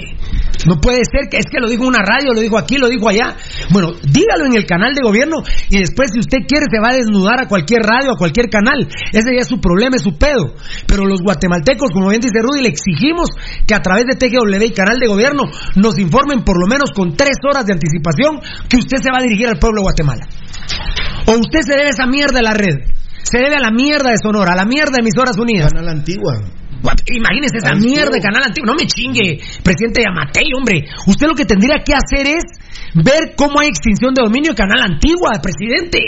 No 0.66 0.80
puede 0.80 1.02
ser 1.04 1.30
que 1.30 1.38
es 1.38 1.46
que 1.52 1.60
lo 1.60 1.70
dijo 1.70 1.84
en 1.84 1.90
una 1.90 2.04
radio, 2.04 2.34
lo 2.34 2.40
dijo 2.40 2.58
aquí, 2.58 2.78
lo 2.78 2.88
dijo 2.88 3.10
allá. 3.10 3.36
Bueno, 3.72 3.92
dígalo 4.02 4.46
en 4.46 4.56
el 4.56 4.66
canal 4.66 4.94
de 4.94 5.02
gobierno 5.04 5.44
y 5.70 5.80
después, 5.80 6.12
si 6.14 6.20
usted 6.20 6.40
quiere, 6.48 6.68
se 6.72 6.80
va 6.80 6.90
a 6.92 6.96
desnudar 6.96 7.44
a 7.44 7.48
cualquier 7.48 7.82
radio, 7.82 8.14
a 8.14 8.18
cualquier 8.18 8.50
canal. 8.50 8.88
Ese 9.12 9.36
ya 9.36 9.42
es 9.42 9.48
su 9.48 9.60
problema, 9.60 9.96
es 9.98 10.04
su 10.04 10.18
pedo. 10.18 10.56
Pero 10.88 11.06
los 11.06 11.22
guatemaltecos, 11.22 11.92
como 11.92 12.10
bien 12.10 12.22
dice 12.22 12.40
Rudy, 12.42 12.64
le 12.64 12.70
exigimos 12.70 13.30
que 13.68 13.76
a 13.76 13.82
través 13.82 14.06
de 14.06 14.16
TGW 14.16 14.64
y 14.64 14.72
canal 14.72 15.00
de 15.00 15.08
gobierno 15.08 15.44
nos 15.76 16.00
informen 16.00 16.44
por 16.44 16.60
lo 16.60 16.68
menos 16.68 16.92
con 16.96 17.16
tres 17.16 17.38
horas 17.44 17.66
de 17.66 17.74
anticipación 17.74 18.40
que 18.70 18.78
usted 18.78 18.98
se 19.02 19.12
va 19.12 19.20
a 19.20 19.24
dirigir 19.24 19.48
al 19.48 19.60
pueblo 19.60 19.82
de 19.82 19.84
Guatemala. 19.84 20.43
O 21.28 21.32
usted 21.40 21.62
se 21.62 21.74
debe 21.74 21.88
a 21.88 21.90
esa 21.90 22.06
mierda 22.06 22.38
de 22.38 22.44
la 22.44 22.54
red. 22.54 22.94
Se 23.24 23.40
debe 23.40 23.56
a 23.56 23.60
la 23.60 23.72
mierda 23.72 24.12
de 24.12 24.18
Sonora, 24.22 24.54
a 24.54 24.56
la 24.56 24.66
mierda 24.66 24.92
de 24.92 25.02
Emisoras 25.02 25.38
Unidas. 25.38 25.72
Canal 25.72 25.90
Antigua. 25.90 26.42
What? 26.84 27.00
Imagínese 27.08 27.60
esa 27.60 27.74
mierda 27.76 28.12
de 28.12 28.22
Canal 28.22 28.44
Antiguo. 28.44 28.68
No 28.68 28.76
me 28.76 28.86
chingue, 28.86 29.40
presidente 29.64 30.04
Yamatei, 30.04 30.52
hombre. 30.56 30.86
Usted 31.08 31.28
lo 31.28 31.36
que 31.36 31.46
tendría 31.46 31.80
que 31.80 31.94
hacer 31.94 32.28
es 32.28 32.44
ver 32.94 33.36
cómo 33.36 33.62
hay 33.62 33.70
extinción 33.70 34.14
de 34.14 34.22
dominio 34.22 34.52
de 34.52 34.58
Canal 34.58 34.82
Antigua, 34.82 35.32
presidente. 35.42 36.00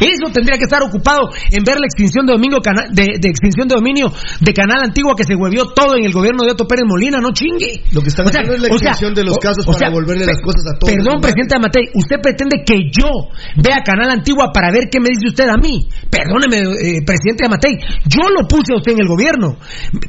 Eso 0.00 0.32
tendría 0.32 0.56
que 0.58 0.64
estar 0.64 0.82
ocupado 0.82 1.28
en 1.50 1.62
ver 1.64 1.76
la 1.78 1.86
extinción 1.86 2.26
de 2.26 2.32
domingo 2.32 2.58
de, 2.92 3.18
de 3.20 3.28
extinción 3.28 3.68
de 3.68 3.74
dominio 3.76 4.12
de 4.40 4.52
Canal 4.52 4.82
Antiguo 4.82 5.14
que 5.14 5.24
se 5.24 5.34
huevió 5.34 5.66
todo 5.74 5.96
en 5.96 6.04
el 6.04 6.12
gobierno 6.12 6.44
de 6.44 6.52
Otto 6.52 6.66
Pérez 6.66 6.84
Molina, 6.86 7.18
no 7.20 7.32
chingue. 7.32 7.82
Lo 7.92 8.00
que 8.02 8.08
están 8.08 8.26
O 8.26 8.32
sea, 8.32 8.40
haciendo 8.40 8.56
es 8.56 8.62
la 8.62 8.74
o 8.74 8.78
sea, 8.78 8.90
extensión 8.90 9.14
de 9.14 9.24
los 9.24 9.38
casos 9.38 9.64
o 9.64 9.66
para 9.72 9.78
sea, 9.78 9.88
devolverle 9.88 10.24
pe- 10.24 10.32
las 10.32 10.40
cosas 10.42 10.62
a 10.66 10.78
todos. 10.78 10.94
Perdón, 10.94 11.20
presidente 11.20 11.56
Amatei, 11.56 11.84
usted 11.94 12.16
pretende 12.22 12.62
que 12.64 12.90
yo 12.90 13.08
vea 13.56 13.80
Canal 13.84 14.10
Antigua 14.10 14.50
para 14.52 14.70
ver 14.72 14.88
qué 14.90 15.00
me 15.00 15.08
dice 15.10 15.28
usted 15.28 15.48
a 15.48 15.56
mí. 15.56 15.86
Perdóneme, 16.10 16.58
eh, 16.80 17.02
presidente 17.04 17.46
Amatei, 17.46 17.76
yo 18.06 18.28
lo 18.30 18.46
puse 18.48 18.72
a 18.72 18.76
usted 18.76 18.92
en 18.92 19.00
el 19.00 19.08
gobierno. 19.08 19.56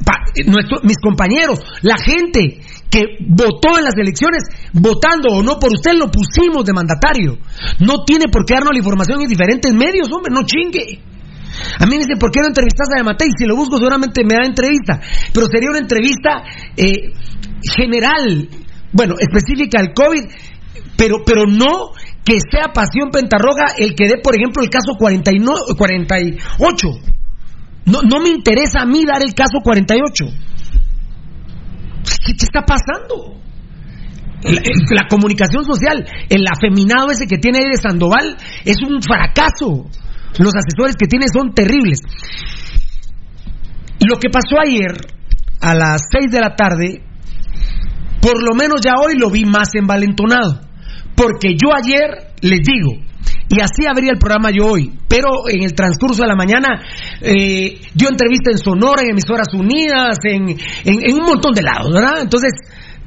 Pa- 0.06 0.24
eh, 0.36 0.44
nuestro- 0.48 0.80
mis 0.84 0.98
compañeros, 0.98 1.60
la 1.82 1.96
gente 1.98 2.60
que 2.92 3.24
votó 3.26 3.80
en 3.80 3.86
las 3.86 3.96
elecciones, 3.96 4.44
votando 4.74 5.32
o 5.32 5.42
no 5.42 5.58
por 5.58 5.72
usted, 5.72 5.94
lo 5.96 6.12
pusimos 6.12 6.66
de 6.66 6.74
mandatario. 6.74 7.40
No 7.80 8.04
tiene 8.04 8.28
por 8.30 8.44
qué 8.44 8.56
darnos 8.56 8.74
la 8.74 8.80
información 8.80 9.22
en 9.22 9.30
diferentes 9.30 9.74
medios, 9.74 10.12
hombre, 10.12 10.30
no 10.30 10.44
chingue. 10.44 11.00
A 11.80 11.86
mí 11.86 11.92
me 11.92 12.04
dice, 12.04 12.20
¿por 12.20 12.32
qué 12.32 12.42
no 12.42 12.48
entrevistas 12.48 12.90
a 12.92 13.00
Yamatei? 13.00 13.30
Si 13.38 13.46
lo 13.46 13.56
busco 13.56 13.78
seguramente 13.78 14.24
me 14.24 14.36
da 14.36 14.46
entrevista. 14.46 15.00
Pero 15.34 15.48
sería 15.48 15.70
una 15.70 15.80
entrevista 15.80 16.44
eh, 16.76 17.14
general, 17.64 18.50
bueno, 18.92 19.16
específica 19.20 19.80
al 19.80 19.94
COVID, 19.94 20.24
pero, 20.98 21.24
pero 21.26 21.46
no 21.48 21.92
que 22.24 22.38
sea 22.52 22.74
Pasión 22.74 23.10
Pentarroga 23.10 23.74
el 23.78 23.96
que 23.96 24.08
dé, 24.08 24.18
por 24.22 24.36
ejemplo, 24.36 24.64
el 24.64 24.70
caso 24.70 24.98
49 25.00 25.76
48. 25.78 26.88
No, 27.86 28.02
no 28.04 28.20
me 28.22 28.30
interesa 28.30 28.82
a 28.82 28.86
mí 28.86 29.04
dar 29.06 29.22
el 29.26 29.34
caso 29.34 29.60
48. 29.64 30.26
¿Qué, 32.38 32.46
está 32.46 32.66
pasando? 32.66 33.40
La, 34.44 34.62
la 35.04 35.08
comunicación 35.08 35.64
social, 35.64 36.06
el 36.30 36.46
afeminado 36.48 37.12
ese 37.12 37.28
que 37.28 37.38
tiene 37.38 37.60
de 37.60 37.78
Sandoval, 37.78 38.38
es 38.66 38.78
un 38.82 39.02
fracaso. 39.02 39.86
Los 40.40 40.54
asesores 40.56 40.96
que 40.98 41.08
tiene 41.08 41.26
son 41.32 41.54
terribles. 41.54 42.00
Lo 44.00 44.18
que 44.18 44.30
pasó 44.30 44.60
ayer 44.60 44.92
a 45.60 45.76
las 45.76 46.02
6 46.10 46.32
de 46.32 46.40
la 46.40 46.56
tarde, 46.56 47.04
por 48.22 48.42
lo 48.42 48.56
menos 48.56 48.82
ya 48.82 48.94
hoy 49.00 49.16
lo 49.18 49.30
vi 49.30 49.46
más 49.46 49.76
envalentonado. 49.76 50.62
Porque 51.16 51.54
yo 51.54 51.70
ayer 51.76 52.34
les 52.42 52.62
digo, 52.62 53.11
y 53.54 53.60
así 53.62 53.86
abría 53.86 54.12
el 54.12 54.18
programa 54.18 54.50
yo 54.52 54.66
hoy, 54.66 54.92
pero 55.08 55.28
en 55.50 55.64
el 55.64 55.74
transcurso 55.74 56.22
de 56.24 56.28
la 56.30 56.36
mañana 56.36 56.82
eh, 57.22 57.80
dio 57.94 58.10
entrevista 58.10 58.50
en 58.52 58.58
Sonora, 58.58 59.02
en 59.04 59.12
Emisoras 59.12 59.54
Unidas, 59.54 60.18
en, 60.24 60.50
en- 60.50 61.10
en 61.10 61.14
un 61.14 61.26
montón 61.26 61.54
de 61.54 61.62
lados, 61.62 61.92
¿verdad? 61.94 62.22
Entonces, 62.22 62.52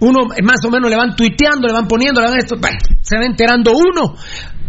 uno 0.00 0.20
más 0.42 0.58
o 0.66 0.70
menos 0.70 0.90
le 0.90 0.96
van 0.96 1.16
tuiteando, 1.16 1.66
le 1.66 1.72
van 1.72 1.88
poniendo, 1.88 2.20
le 2.20 2.28
van 2.28 2.38
esto, 2.38 2.56
bueno, 2.60 2.78
se 3.00 3.16
va 3.16 3.24
enterando 3.24 3.72
uno. 3.72 4.14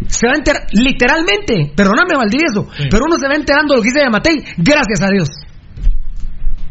Se 0.08 0.28
va 0.28 0.34
enterar, 0.36 0.68
literalmente, 0.74 1.72
perdóname 1.76 2.16
Valdivieso, 2.18 2.68
pero 2.90 3.06
uno 3.08 3.18
se 3.18 3.28
va 3.28 3.36
enterando 3.36 3.74
de 3.74 3.78
lo 3.78 3.84
que 3.84 3.90
dice 3.90 4.02
Yamatei, 4.04 4.36
gracias 4.58 5.02
a 5.02 5.10
Dios. 5.10 5.30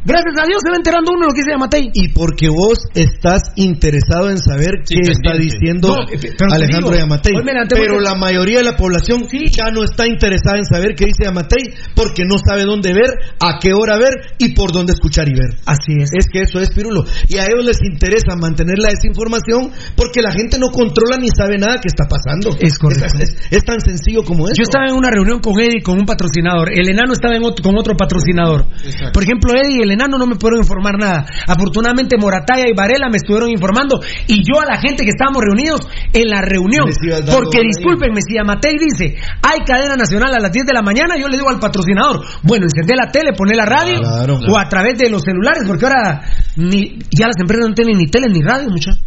Gracias 0.05 0.37
a 0.37 0.47
Dios 0.47 0.61
se 0.63 0.71
va 0.71 0.77
enterando 0.77 1.13
uno 1.13 1.23
de 1.23 1.27
lo 1.29 1.33
que 1.33 1.41
dice 1.41 1.53
Yamatei. 1.53 1.91
Y 1.95 2.09
porque 2.13 2.49
vos 2.49 2.79
estás 2.95 3.43
interesado 3.57 4.29
en 4.31 4.39
saber 4.39 4.85
qué 4.87 5.01
está 5.11 5.33
diciendo 5.39 5.89
No, 5.97 6.03
eh, 6.13 6.19
Alejandro 6.53 6.91
digo, 6.91 7.01
Yamatei. 7.01 7.33
Pero 7.81 8.01
la 8.01 8.15
mayoría 8.15 8.59
de 8.59 8.65
la 8.65 8.77
población 8.77 9.25
ya 9.51 9.71
no 9.73 9.83
está 9.83 10.07
interesada 10.07 10.59
en 10.59 10.65
saber 10.67 10.95
qué 10.95 11.07
dice 11.07 11.25
Yamatei 11.25 11.73
porque 11.97 12.25
no 12.25 12.37
sabe 12.39 12.65
dónde 12.65 12.93
ver, 12.93 13.11
a 13.41 13.59
qué 13.61 13.73
hora 13.73 13.97
ver 13.97 14.13
y 14.39 14.53
por 14.55 14.73
dónde 14.73 14.93
escuchar 14.93 15.29
y 15.29 15.33
ver. 15.33 15.57
Así 15.65 15.93
es. 16.01 16.11
Es 16.13 16.27
que 16.31 16.43
eso 16.43 16.61
es 16.61 16.71
Pirulo. 16.71 17.05
Y 17.29 17.39
a 17.39 17.47
ellos 17.47 17.65
les 17.65 17.79
interesa 17.83 18.37
mantener 18.37 18.77
la 18.79 18.91
desinformación 18.91 19.71
porque 19.97 20.21
la 20.21 20.33
gente 20.33 20.59
no 20.59 20.69
controla 20.69 21.17
ni 21.19 21.29
sabe 21.35 21.57
nada 21.59 21.81
que 21.81 21.89
está 21.89 22.05
pasando. 22.09 22.55
Es 22.61 22.79
correcto. 22.79 23.07
Es, 23.19 23.31
es- 23.31 23.37
es 23.51 23.65
tan 23.65 23.81
sencillo 23.81 24.23
como 24.25 24.47
eso. 24.49 24.55
Yo 24.59 24.63
estaba 24.65 24.87
en 24.89 24.95
una 24.95 25.11
reunión 25.11 25.41
con 25.41 25.59
Eddie 25.59 25.83
con 25.83 25.99
un 25.99 26.05
patrocinador. 26.07 26.71
El 26.73 26.89
enano 26.91 27.13
estaba 27.15 27.37
en 27.37 27.45
otro- 27.45 27.63
con 27.63 27.77
otro 27.79 27.97
patrocinador. 27.97 28.67
Por 29.13 29.23
ejemplo, 29.23 29.53
Eddie 29.55 29.79
y 29.79 29.83
el 29.83 29.91
enano 29.95 30.19
no 30.19 30.27
me 30.27 30.37
pudieron 30.37 30.61
informar 30.61 30.99
nada. 30.99 31.27
Afortunadamente, 31.47 32.17
Morataya 32.19 32.65
y 32.69 32.75
Varela 32.77 33.09
me 33.11 33.17
estuvieron 33.17 33.51
informando. 33.51 34.01
Y 34.27 34.43
yo 34.45 34.61
a 34.61 34.67
la 34.67 34.81
gente 34.81 35.05
que 35.05 35.11
estábamos 35.11 35.43
reunidos 35.43 35.81
en 36.13 36.29
la 36.29 36.41
reunión. 36.43 36.87
Porque 37.33 37.61
discúlpenme, 37.63 38.21
si 38.23 38.37
Amatei 38.39 38.77
dice 38.79 39.17
hay 39.43 39.61
cadena 39.65 39.97
nacional 39.97 40.35
a 40.35 40.41
las 40.41 40.53
10 40.53 40.67
de 40.67 40.73
la 40.73 40.83
mañana, 40.83 41.17
yo 41.19 41.29
le 41.29 41.37
digo 41.37 41.49
al 41.49 41.59
patrocinador, 41.59 42.21
bueno, 42.43 42.67
encendé 42.67 42.95
la 42.97 43.11
tele, 43.11 43.33
poné 43.37 43.55
la 43.55 43.65
radio 43.67 43.99
Claro. 44.01 44.39
o 44.49 44.59
a 44.59 44.69
través 44.69 44.99
de 44.99 45.09
los 45.11 45.23
celulares, 45.23 45.63
porque 45.67 45.87
ahora 45.87 46.23
ni, 46.57 46.99
ya 47.11 47.27
las 47.27 47.37
empresas 47.41 47.69
no 47.69 47.75
tienen 47.75 47.97
ni 47.99 48.07
tele 48.07 48.27
ni 48.31 48.41
radio, 48.43 48.69
muchachos. 48.71 49.03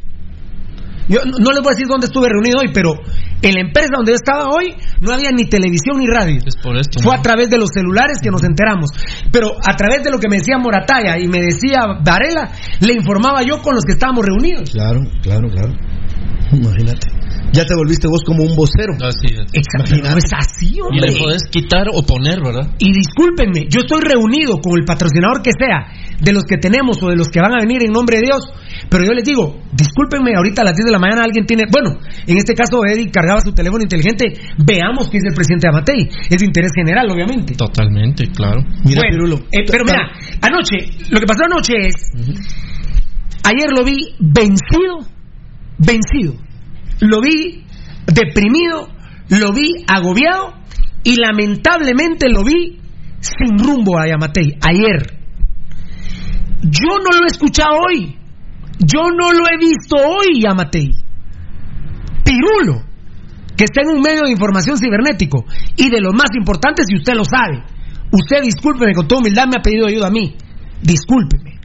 Yo 1.09 1.19
no, 1.23 1.37
no 1.39 1.51
les 1.51 1.61
voy 1.61 1.71
a 1.71 1.75
decir 1.75 1.87
dónde 1.87 2.07
estuve 2.07 2.27
reunido 2.27 2.59
hoy, 2.59 2.71
pero 2.73 2.91
en 3.41 3.53
la 3.53 3.61
empresa 3.61 3.89
donde 3.95 4.11
yo 4.11 4.15
estaba 4.15 4.45
hoy 4.49 4.75
no 5.01 5.13
había 5.13 5.31
ni 5.31 5.45
televisión 5.45 5.99
ni 5.99 6.07
radio. 6.07 6.39
Es 6.45 6.55
por 6.57 6.75
esto. 6.77 6.99
Fue 6.99 7.15
a 7.15 7.21
través 7.21 7.49
de 7.49 7.57
los 7.57 7.69
celulares 7.73 8.19
que 8.21 8.31
nos 8.31 8.43
enteramos. 8.43 8.91
Pero 9.31 9.51
a 9.57 9.75
través 9.75 10.03
de 10.03 10.11
lo 10.11 10.19
que 10.19 10.27
me 10.29 10.37
decía 10.37 10.57
Morataya 10.57 11.17
y 11.19 11.27
me 11.27 11.39
decía 11.39 12.01
Varela, 12.03 12.51
le 12.79 12.93
informaba 12.93 13.41
yo 13.43 13.61
con 13.61 13.75
los 13.75 13.83
que 13.83 13.93
estábamos 13.93 14.25
reunidos. 14.25 14.71
Claro, 14.71 15.01
claro, 15.21 15.47
claro. 15.49 15.73
Imagínate. 16.51 17.07
Ya 17.53 17.65
te 17.65 17.73
volviste 17.75 18.07
vos 18.07 18.21
como 18.25 18.43
un 18.43 18.55
vocero. 18.55 18.93
Así 19.01 19.27
es. 19.33 19.47
Exacto, 19.53 19.95
no 20.03 20.17
es 20.17 20.29
así, 20.35 20.75
Y 20.77 20.81
hombre. 20.81 21.11
le 21.11 21.17
podés 21.17 21.43
quitar 21.49 21.87
o 21.93 22.03
poner, 22.05 22.39
¿verdad? 22.43 22.69
Y 22.79 22.91
discúlpenme, 22.91 23.67
yo 23.69 23.79
estoy 23.81 24.01
reunido 24.01 24.59
con 24.61 24.77
el 24.77 24.85
patrocinador 24.85 25.41
que 25.41 25.51
sea, 25.57 25.87
de 26.21 26.33
los 26.33 26.43
que 26.43 26.57
tenemos 26.57 27.01
o 27.01 27.07
de 27.09 27.15
los 27.15 27.29
que 27.29 27.39
van 27.39 27.53
a 27.53 27.61
venir 27.61 27.83
en 27.83 27.91
nombre 27.91 28.17
de 28.17 28.23
Dios, 28.23 28.43
pero 28.89 29.05
yo 29.05 29.13
les 29.13 29.23
digo, 29.23 29.57
discúlpenme, 29.73 30.31
ahorita 30.35 30.61
a 30.61 30.65
las 30.65 30.75
10 30.75 30.85
de 30.85 30.91
la 30.91 30.99
mañana 30.99 31.23
alguien 31.23 31.45
tiene, 31.45 31.63
bueno, 31.71 31.97
en 32.27 32.37
este 32.37 32.53
caso 32.53 32.81
Eddie 32.85 33.09
cargaba 33.11 33.39
su 33.41 33.53
teléfono 33.53 33.81
inteligente, 33.83 34.33
veamos 34.57 35.09
qué 35.09 35.17
dice 35.17 35.29
el 35.29 35.35
presidente 35.35 35.67
Amatei, 35.67 36.09
es 36.29 36.37
de 36.37 36.45
interés 36.45 36.71
general, 36.75 37.07
obviamente. 37.09 37.55
Totalmente, 37.55 38.27
claro. 38.27 38.61
Mira, 38.83 39.01
Bueno, 39.01 39.15
Pirulo. 39.17 39.35
eh, 39.51 39.63
pero 39.69 39.83
mira, 39.85 40.11
anoche, 40.41 40.89
lo 41.09 41.19
que 41.19 41.25
pasó 41.25 41.45
anoche 41.45 41.73
es, 41.79 41.95
ayer 43.43 43.69
lo 43.75 43.83
vi 43.85 43.97
vencido, 44.19 45.07
vencido, 45.77 46.33
lo 46.99 47.21
vi 47.21 47.63
deprimido, 48.05 48.89
lo 49.29 49.53
vi 49.53 49.83
agobiado 49.87 50.53
y 51.03 51.15
lamentablemente 51.15 52.29
lo 52.29 52.43
vi 52.43 52.79
sin 53.19 53.57
rumbo 53.57 53.99
a 53.99 54.07
Yamatei, 54.07 54.57
ayer. 54.61 55.17
Yo 56.61 56.97
no 56.97 57.17
lo 57.17 57.23
he 57.23 57.31
escuchado 57.31 57.77
hoy, 57.87 58.17
yo 58.79 59.09
no 59.09 59.31
lo 59.31 59.45
he 59.51 59.57
visto 59.57 59.95
hoy, 59.95 60.41
Yamatei. 60.41 60.91
Pirulo, 62.23 62.83
que 63.55 63.63
está 63.63 63.81
en 63.81 63.95
un 63.95 64.01
medio 64.01 64.23
de 64.23 64.31
información 64.31 64.77
cibernético 64.77 65.45
y 65.75 65.89
de 65.89 66.01
lo 66.01 66.11
más 66.11 66.29
importante 66.37 66.83
si 66.85 66.95
usted 66.95 67.13
lo 67.13 67.23
sabe. 67.23 67.63
Usted, 68.11 68.43
discúlpeme, 68.43 68.93
con 68.93 69.07
toda 69.07 69.21
humildad 69.21 69.45
me 69.47 69.59
ha 69.59 69.61
pedido 69.61 69.87
ayuda 69.87 70.07
a 70.07 70.11
mí. 70.11 70.35
Discúlpeme. 70.81 71.59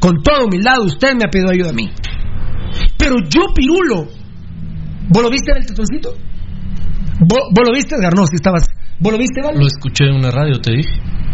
Con 0.00 0.22
toda 0.22 0.44
humildad 0.44 0.80
usted 0.80 1.14
me 1.14 1.24
ha 1.26 1.30
pedido 1.30 1.50
ayuda 1.50 1.70
a 1.70 1.72
mí. 1.72 1.90
Pero 2.98 3.16
yo, 3.28 3.52
Pirulo, 3.54 4.08
¿vos 5.08 5.22
lo 5.22 5.30
viste 5.30 5.50
en 5.52 5.58
el 5.58 5.66
tetoncito? 5.66 6.10
¿Vos, 7.20 7.40
vos 7.54 7.64
lo 7.66 7.72
viste, 7.74 7.94
Edgar? 7.96 8.14
No, 8.14 8.26
si 8.26 8.36
estabas... 8.36 8.64
¿Vos 8.98 9.12
lo 9.12 9.18
viste? 9.18 9.40
Lo 9.42 9.66
escuché 9.66 10.04
en 10.06 10.14
una 10.16 10.30
radio, 10.30 10.60
te 10.60 10.72
dije. 10.72 10.90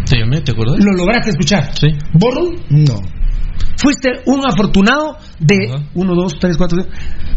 Te 0.08 0.18
llamé, 0.18 0.40
¿te 0.40 0.50
acuerdas? 0.52 0.78
¿Lo 0.78 0.92
lograste 0.96 1.30
escuchar? 1.30 1.70
Sí. 1.78 1.88
¿Vos, 2.14 2.35
Raúl? 2.35 2.56
No. 2.70 2.94
Fuiste 3.80 4.11
un 4.26 4.44
afortunado 4.44 5.16
de 5.38 5.56
uno, 5.94 6.14
dos, 6.14 6.35
tres, 6.40 6.56
cuatro, 6.56 6.78
cinco, 6.82 6.92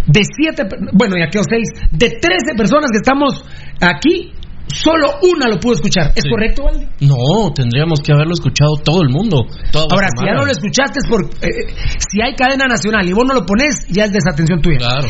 de 0.08 0.22
siete, 0.24 0.64
bueno, 0.94 1.16
ya 1.18 1.30
quedó 1.30 1.44
seis, 1.48 1.68
de 1.92 2.10
trece 2.10 2.54
personas 2.58 2.90
que 2.92 2.98
estamos 2.98 3.44
aquí, 3.82 4.32
solo 4.68 5.08
una 5.22 5.48
lo 5.48 5.60
pudo 5.60 5.74
escuchar. 5.74 6.12
¿Es 6.16 6.24
Sí. 6.24 6.30
correcto, 6.30 6.64
Valdi? 6.64 6.86
No, 7.02 7.52
tendríamos 7.54 8.00
que 8.02 8.12
haberlo 8.14 8.34
escuchado 8.34 8.76
todo 8.84 9.02
el 9.04 9.10
mundo. 9.10 9.46
Ahora, 9.92 10.08
si 10.18 10.26
ya 10.26 10.34
no 10.34 10.46
lo 10.46 10.52
escuchaste 10.52 11.00
es 11.04 11.08
por 11.10 11.24
eh, 11.42 11.74
si 12.10 12.22
hay 12.22 12.34
cadena 12.36 12.66
nacional 12.68 13.08
y 13.08 13.14
vos 13.14 13.26
no 13.28 13.34
lo 13.36 13.46
pones, 13.46 13.86
ya 13.90 14.06
es 14.06 14.14
desatención 14.14 14.62
tuya. 14.62 14.78
Claro. 14.78 15.10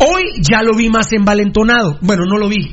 Hoy 0.00 0.40
ya 0.40 0.62
lo 0.62 0.74
vi 0.76 0.88
más 0.88 1.12
envalentonado. 1.12 1.98
Bueno, 2.00 2.24
no 2.26 2.38
lo 2.38 2.48
vi. 2.48 2.72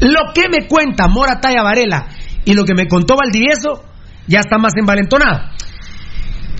Lo 0.00 0.32
que 0.34 0.48
me 0.48 0.66
cuenta 0.66 1.06
Mora 1.08 1.40
Taya 1.40 1.62
Varela 1.62 2.08
y 2.44 2.54
lo 2.54 2.64
que 2.64 2.74
me 2.74 2.88
contó 2.88 3.14
Valdivieso 3.16 3.84
ya 4.26 4.40
está 4.40 4.58
más 4.58 4.72
envalentonado. 4.76 5.50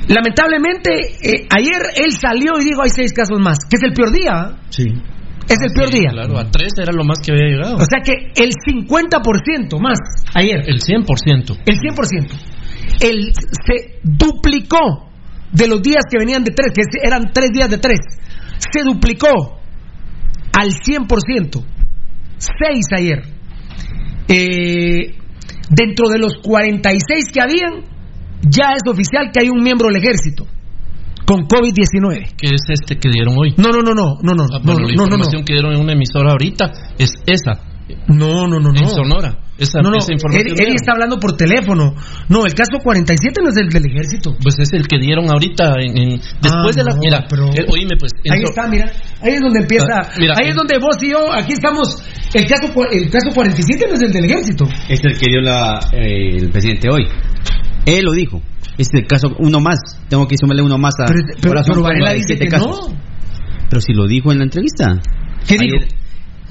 Lamentablemente, 0.06 0.90
eh, 1.22 1.48
ayer 1.50 1.82
él 1.96 2.12
salió 2.12 2.60
y 2.60 2.64
dijo 2.64 2.82
hay 2.82 2.90
seis 2.94 3.12
casos 3.12 3.40
más, 3.40 3.58
que 3.68 3.76
es 3.76 3.82
el 3.82 3.92
peor 3.92 4.12
día. 4.12 4.32
¿ah? 4.32 4.56
Sí. 4.68 4.84
Es 5.48 5.58
el 5.60 5.72
peor 5.74 5.90
Sí, 5.90 5.98
día. 5.98 6.10
Claro, 6.10 6.38
a 6.38 6.50
tres 6.50 6.72
era 6.80 6.92
lo 6.92 7.04
más 7.04 7.18
que 7.18 7.32
había 7.32 7.48
llegado. 7.48 7.76
O 7.76 7.84
sea 7.84 8.00
que 8.02 8.32
el 8.36 8.52
50% 8.52 9.80
más 9.80 9.98
ayer. 10.34 10.60
El 10.66 10.80
100%. 10.80 11.58
El 11.66 11.78
100%. 11.78 12.30
El, 13.00 13.32
se 13.34 13.98
duplicó 14.02 15.10
de 15.52 15.68
los 15.68 15.82
días 15.82 16.04
que 16.10 16.18
venían 16.18 16.44
de 16.44 16.52
tres, 16.52 16.72
que 16.74 16.82
eran 17.02 17.32
tres 17.32 17.50
días 17.52 17.68
de 17.68 17.78
tres. 17.78 18.00
Se 18.58 18.82
duplicó 18.84 19.60
al 20.58 20.70
100%. 20.70 21.64
Seis 22.38 22.86
ayer. 22.96 23.22
Eh, 24.28 25.16
dentro 25.70 26.08
de 26.08 26.18
los 26.18 26.34
46 26.42 27.24
que 27.32 27.40
habían, 27.40 27.84
ya 28.42 28.72
es 28.74 28.82
oficial 28.90 29.30
que 29.32 29.42
hay 29.44 29.48
un 29.50 29.62
miembro 29.62 29.88
del 29.88 30.02
ejército 30.02 30.46
con 31.26 31.46
COVID-19. 31.48 32.34
Que 32.36 32.48
es 32.54 32.62
este 32.68 32.96
que 32.98 33.08
dieron 33.10 33.34
hoy. 33.38 33.54
No, 33.56 33.70
no, 33.70 33.80
no, 33.82 33.94
no, 33.94 34.18
no, 34.22 34.32
no, 34.34 34.44
Ah, 34.52 34.58
no, 34.62 34.72
bueno, 34.74 34.80
no, 34.80 34.88
la 34.88 34.94
no, 34.94 34.96
no, 34.96 34.96
no. 34.96 35.02
información 35.04 35.44
que 35.44 35.52
dieron 35.54 35.72
en 35.74 35.80
una 35.80 35.92
emisora 35.92 36.32
ahorita 36.32 36.70
es 36.98 37.12
esa. 37.26 37.60
No, 38.08 38.46
no, 38.46 38.60
no, 38.60 38.70
no. 38.72 38.80
En 38.80 38.88
Sonora. 38.88 39.38
Esa, 39.56 39.78
no, 39.82 39.90
no, 39.90 39.98
esa 39.98 40.12
información. 40.12 40.56
Dieron. 40.56 40.74
está 40.74 40.92
hablando 40.92 41.18
por 41.20 41.36
teléfono. 41.36 41.94
No, 42.28 42.44
el 42.44 42.54
caso 42.54 42.78
47 42.82 43.40
no 43.40 43.50
es 43.50 43.56
el 43.56 43.68
del 43.68 43.86
ejército. 43.86 44.34
Pues 44.42 44.56
es 44.58 44.72
el 44.72 44.86
que 44.88 44.98
dieron 44.98 45.30
ahorita 45.30 45.74
en, 45.78 45.96
en- 45.96 46.18
después 46.42 46.74
Ah, 46.74 46.78
de 46.78 46.84
la 46.84 46.94
no, 46.94 47.00
mira, 47.00 47.24
pero- 47.30 47.46
eh, 47.54 47.64
oíme 47.70 47.94
pues 47.98 48.10
Ahí 48.28 48.42
está, 48.42 48.66
mira. 48.66 48.90
Ahí 49.22 49.34
es 49.34 49.40
donde 49.40 49.60
empieza. 49.60 49.86
Ah, 49.94 50.08
mira, 50.18 50.34
ahí 50.42 50.48
es 50.50 50.56
donde 50.56 50.78
vos 50.78 50.96
y 51.02 51.10
yo, 51.10 51.32
aquí 51.32 51.52
estamos. 51.52 52.02
El 52.34 52.46
caso, 52.48 52.66
cua- 52.74 52.88
el 52.90 53.08
caso 53.10 53.30
47 53.32 53.86
no 53.88 53.94
es 53.94 54.02
el 54.02 54.12
del 54.12 54.24
ejército. 54.24 54.64
Es 54.88 55.00
el 55.04 55.16
que 55.16 55.30
dio 55.30 55.40
la, 55.40 55.78
eh, 55.92 56.36
el 56.36 56.50
presidente 56.50 56.88
hoy. 56.90 57.06
Él 57.86 58.04
lo 58.04 58.12
dijo. 58.12 58.42
Es 58.76 58.88
el 58.92 59.06
caso, 59.06 59.28
uno 59.38 59.60
más. 59.60 59.78
Tengo 60.08 60.26
que 60.26 60.34
sumarle 60.36 60.62
uno 60.62 60.78
más 60.78 60.94
a. 60.98 61.04
Pero, 61.06 61.20
pero, 61.40 61.62
pero 61.64 61.82
Varela 61.82 62.12
dice 62.12 62.36
47 62.36 62.44
que 62.44 62.48
casos. 62.50 62.90
no. 62.90 62.98
Pero 63.70 63.80
si 63.80 63.92
lo 63.92 64.06
dijo 64.08 64.32
en 64.32 64.38
la 64.38 64.44
entrevista. 64.44 65.00
¿Qué 65.46 65.56
dijo? 65.58 65.76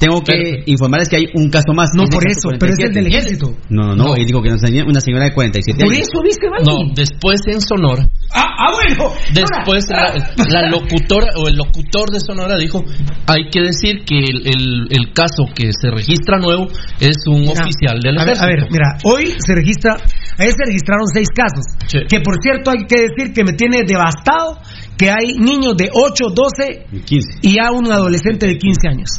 Tengo 0.04 0.22
que 0.22 0.64
informarles 0.68 1.08
que 1.10 1.16
hay 1.16 1.26
un 1.34 1.50
caso 1.50 1.72
más. 1.74 1.90
No, 1.96 2.04
Es 2.04 2.10
el 2.10 2.16
por 2.16 2.28
eso, 2.30 2.50
pero 2.60 2.74
es 2.74 2.80
el 2.80 2.92
47. 2.92 3.00
del 3.00 3.08
ejército. 3.08 3.46
No, 3.70 3.88
no, 3.88 3.96
no, 3.96 4.04
No. 4.12 4.16
Él 4.16 4.26
dijo 4.26 4.42
que 4.42 4.50
una 4.50 4.58
señora, 4.60 4.86
una 4.90 5.00
señora 5.00 5.24
de 5.26 5.34
47 5.34 5.80
Por 5.80 5.94
años. 5.94 6.08
eso, 6.08 6.22
¿viste, 6.24 6.46
Valdi? 6.50 6.66
no, 6.70 6.94
después 6.94 7.40
en 7.48 7.62
Sonora, 7.62 8.04
Ah, 8.36 8.46
ah, 8.60 8.72
bueno. 8.74 9.14
después 9.34 9.86
la, 9.90 10.14
la 10.50 10.70
locutora 10.70 11.28
o 11.38 11.48
el 11.48 11.56
locutor 11.56 12.10
de 12.12 12.20
Sonora 12.20 12.58
dijo, 12.58 12.84
hay 13.28 13.50
que 13.50 13.62
decir 13.62 14.04
que 14.06 14.20
el, 14.20 14.48
el- 14.48 14.88
el 14.90 15.14
caso 15.14 15.46
que 15.56 15.70
se 15.72 15.90
registra 15.90 16.38
nuevo 16.40 16.68
es 17.00 17.18
un 17.28 17.42
Mira, 17.42 17.64
oficial 17.64 18.00
del 18.02 18.18
a 18.18 18.26
ver, 18.26 18.34
ejército. 18.38 18.44
a 18.44 18.48
ver, 18.48 18.72
mira, 18.72 18.98
hoy 19.06 19.34
se 19.40 19.56
registra, 19.56 19.96
ayer 20.38 20.52
se 20.52 20.66
registraron 20.66 21.08
seis 21.14 21.28
casos. 21.34 21.64
Sí. 21.88 22.00
Que 22.10 22.20
por 22.20 22.42
cierto 22.42 22.72
hay 22.72 22.86
que 22.88 23.02
decir 23.08 23.34
que 23.34 23.44
me 23.44 23.54
tiene 23.54 23.84
devastado 23.86 24.60
que 24.98 25.10
hay 25.10 25.34
niños 25.40 25.76
de 25.78 25.90
8, 25.94 26.26
12 26.36 26.86
15. 27.06 27.40
y 27.42 27.58
a 27.60 27.72
un 27.72 27.92
adolescente 27.92 28.46
de 28.48 28.58
15 28.58 28.88
años. 28.88 29.10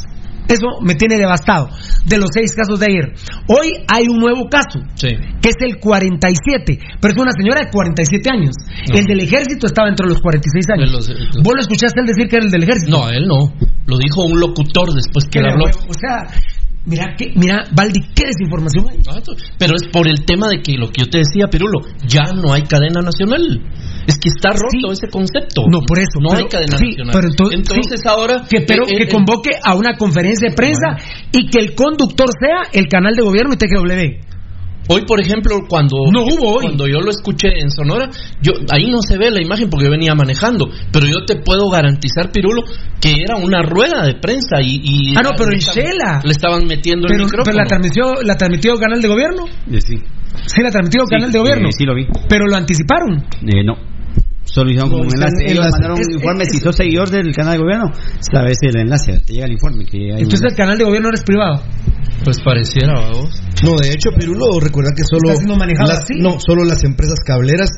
Eso 0.47 0.67
me 0.81 0.95
tiene 0.95 1.17
devastado. 1.17 1.69
De 2.05 2.17
los 2.17 2.29
seis 2.33 2.53
casos 2.55 2.79
de 2.79 2.85
ayer. 2.85 3.13
Hoy 3.47 3.73
hay 3.91 4.07
un 4.07 4.17
nuevo 4.19 4.47
caso, 4.49 4.79
Sí. 4.95 5.09
que 5.41 5.49
es 5.49 5.55
el 5.61 5.79
47. 5.79 6.77
Pero 7.01 7.13
es 7.13 7.19
una 7.19 7.31
señora 7.31 7.61
de 7.65 7.71
47 7.71 8.29
años. 8.29 8.55
No. 8.89 8.95
El 8.97 9.05
del 9.05 9.19
ejército 9.21 9.67
estaba 9.67 9.89
entre 9.89 10.07
los 10.07 10.21
46 10.21 10.65
años. 10.69 10.91
Los- 10.91 11.07
de 11.07 11.13
los- 11.15 11.43
¿Vos 11.43 11.53
lo 11.55 11.61
escuchaste 11.61 11.99
él 12.01 12.05
decir 12.07 12.27
que 12.29 12.35
era 12.37 12.45
el 12.45 12.51
del 12.51 12.63
ejército? 12.63 12.91
No, 12.97 13.09
él 13.09 13.25
no. 13.27 13.53
Lo 13.87 13.97
dijo 13.97 14.25
un 14.25 14.39
locutor 14.39 14.93
después 14.93 15.25
que 15.31 15.39
él 15.39 15.45
habló. 15.45 15.65
O 15.65 15.93
sea, 15.93 16.25
mira, 16.85 17.15
que, 17.17 17.31
mira, 17.35 17.63
Valdi, 17.75 17.99
¿qué 18.15 18.25
desinformación 18.27 18.85
hay? 18.89 18.99
Pero 19.57 19.73
es 19.75 19.87
por 19.91 20.07
el 20.07 20.23
tema 20.25 20.47
de 20.49 20.61
que 20.61 20.73
lo 20.77 20.89
que 20.89 21.01
yo 21.03 21.09
te 21.09 21.19
decía, 21.19 21.47
Pirulo, 21.47 21.79
ya 22.07 22.31
no 22.33 22.53
hay 22.53 22.63
cadena 22.63 23.01
nacional. 23.01 23.41
Es 24.07 24.19
que 24.19 24.29
está 24.29 24.49
roto 24.51 24.91
ese 24.91 25.07
concepto. 25.09 25.63
No, 25.69 25.79
por 25.81 25.97
eso. 25.99 26.19
No 26.21 26.29
pero- 26.29 26.43
hay 26.43 26.49
cadena 26.49 26.77
sí, 26.77 26.85
nacional. 26.89 27.13
pero 27.15 27.27
ento- 27.29 27.53
Entonces 27.53 27.99
sí, 28.01 28.07
ahora. 28.07 28.45
Que, 28.49 28.61
pero, 28.61 28.83
eh, 28.85 28.97
que 28.97 29.03
eh, 29.03 29.07
convoque 29.09 29.51
a 29.63 29.75
una 29.75 29.97
conferencia 29.97 30.49
de 30.49 30.55
prensa 30.55 30.95
y 31.31 31.49
que 31.49 31.59
el 31.59 31.73
conductor 31.75 32.27
sea 32.39 32.69
el 32.71 32.85
canal 32.87 33.15
de 33.15 33.23
gobierno 33.23 33.53
y 33.53 33.57
TGW. 33.57 34.34
Hoy, 34.87 35.01
por 35.07 35.19
ejemplo, 35.19 35.61
cuando, 35.67 35.97
No 36.11 36.21
hubo 36.23 36.57
hoy. 36.57 36.63
cuando 36.65 36.87
yo 36.87 36.99
lo 36.99 37.09
escuché 37.09 37.47
en 37.59 37.71
Sonora, 37.71 38.09
yo 38.41 38.53
ahí 38.71 38.89
no 38.91 39.01
se 39.01 39.17
ve 39.17 39.31
la 39.31 39.41
imagen 39.41 39.69
porque 39.69 39.85
yo 39.85 39.91
venía 39.91 40.13
manejando, 40.13 40.69
pero 40.91 41.07
yo 41.07 41.25
te 41.25 41.37
puedo 41.37 41.69
garantizar, 41.69 42.31
Pirulo, 42.31 42.61
que 43.01 43.11
era 43.23 43.35
una 43.37 43.61
rueda 43.63 44.05
de 44.05 44.15
prensa 44.15 44.61
y... 44.61 44.81
y 44.83 45.15
Ah, 45.17 45.21
no, 45.23 45.31
pero 45.37 45.51
en 45.53 45.59
Shela. 45.59 46.21
Le 46.23 46.31
estaban 46.31 46.65
metiendo 46.67 47.07
el 47.07 47.13
Pero, 47.13 47.25
micrófono. 47.25 47.45
pero 47.45 47.57
la 47.57 47.65
transmitió, 47.65 48.13
la 48.23 48.35
transmitió 48.35 48.77
canal 48.77 49.01
de 49.01 49.07
gobierno. 49.07 49.45
Eh, 49.71 49.81
sí. 49.81 49.95
Sí, 50.45 50.61
la 50.61 50.69
transmitió 50.69 51.03
canal 51.05 51.31
de 51.31 51.39
gobierno. 51.39 51.69
eh, 51.69 51.71
sí 51.75 51.85
lo 51.85 51.95
vi. 51.95 52.05
Pero 52.29 52.45
lo 52.45 52.55
anticiparon. 52.55 53.17
Eh, 53.41 53.63
no. 53.63 53.73
Solo 54.43 54.69
hicieron 54.69 54.89
como 54.91 55.03
No, 55.03 55.09
un 55.09 55.15
enlace. 55.15 55.33
en 55.45 55.49
Ellos 55.49 55.57
enlace. 55.65 55.71
mandaron 55.71 55.99
Es- 55.99 56.07
un 56.07 56.13
informe. 56.13 56.43
es- 56.43 56.51
si 56.51 56.57
sos 56.59 56.75
seguidor 56.75 57.09
del 57.09 57.33
canal 57.33 57.53
de 57.53 57.57
gobierno, 57.63 57.91
sabes 58.19 58.57
el 58.61 58.77
enlace. 58.79 59.19
Te 59.25 59.33
llega 59.33 59.45
el 59.47 59.53
informe. 59.53 59.85
Que 59.85 59.97
hay 59.97 60.11
un 60.11 60.17
Entonces 60.19 60.51
el 60.51 60.55
canal 60.55 60.77
de 60.77 60.83
gobierno 60.83 61.09
no 61.09 61.15
es 61.15 61.23
privado. 61.23 61.63
Pues 62.25 62.41
pareciera, 62.43 62.93
vos. 63.13 63.29
No, 63.63 63.77
de 63.77 63.89
hecho, 63.93 64.09
Pirulo, 64.17 64.59
recuerda 64.59 64.91
que 64.97 65.03
solo 65.05 65.29
las, 65.29 65.99
así. 65.99 66.15
no, 66.19 66.37
solo 66.39 66.65
las 66.65 66.83
empresas 66.83 67.19
cableras 67.25 67.69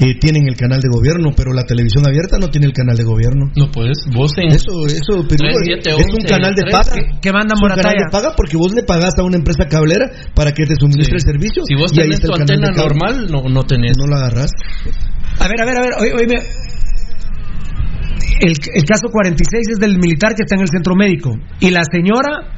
eh, 0.00 0.14
tienen 0.20 0.46
el 0.46 0.54
canal 0.56 0.78
de 0.80 0.88
gobierno, 0.88 1.32
pero 1.36 1.52
la 1.52 1.64
televisión 1.64 2.06
abierta 2.06 2.38
no 2.38 2.46
tiene 2.48 2.68
el 2.68 2.72
canal 2.72 2.96
de 2.96 3.02
gobierno. 3.02 3.50
No, 3.56 3.68
pues 3.72 3.98
vos 4.14 4.30
en... 4.38 4.54
Eso, 4.54 4.70
eso, 4.86 5.26
Pirulo, 5.26 5.58
3, 5.66 5.82
7, 5.82 5.90
es 5.90 6.06
un 6.14 6.22
11, 6.22 6.28
canal 6.28 6.54
de 6.54 6.62
3, 6.62 6.72
paga. 6.72 6.92
Que, 6.94 7.20
que 7.20 7.32
manda 7.32 7.54
Es 7.54 7.60
un 7.60 7.68
canal 7.68 7.76
Morataya. 7.82 8.04
de 8.06 8.10
paga 8.12 8.34
porque 8.36 8.56
vos 8.56 8.72
le 8.72 8.82
pagás 8.84 9.18
a 9.18 9.24
una 9.24 9.36
empresa 9.36 9.66
cablera 9.68 10.06
para 10.34 10.52
que 10.52 10.64
te 10.64 10.76
suministre 10.78 11.18
Sí. 11.18 11.26
el 11.26 11.32
servicio. 11.34 11.62
Si 11.66 11.74
vos 11.74 11.90
tenés 11.92 12.20
tu 12.20 12.32
antena 12.32 12.70
normal, 12.70 13.26
no, 13.28 13.42
no 13.50 13.62
tenés. 13.64 13.98
No 13.98 14.06
la 14.06 14.18
agarrás. 14.18 14.52
A 15.40 15.48
ver, 15.48 15.60
a 15.60 15.66
ver, 15.66 15.76
a 15.76 15.80
ver. 15.82 15.90
oye, 15.98 16.12
oíme. 16.14 16.36
El, 18.40 18.54
el 18.74 18.84
caso 18.84 19.08
46 19.10 19.66
es 19.74 19.78
del 19.80 19.98
militar 19.98 20.34
que 20.36 20.42
está 20.46 20.54
en 20.54 20.62
el 20.62 20.68
centro 20.68 20.94
médico. 20.94 21.34
Y 21.58 21.70
la 21.70 21.82
señora, 21.90 22.57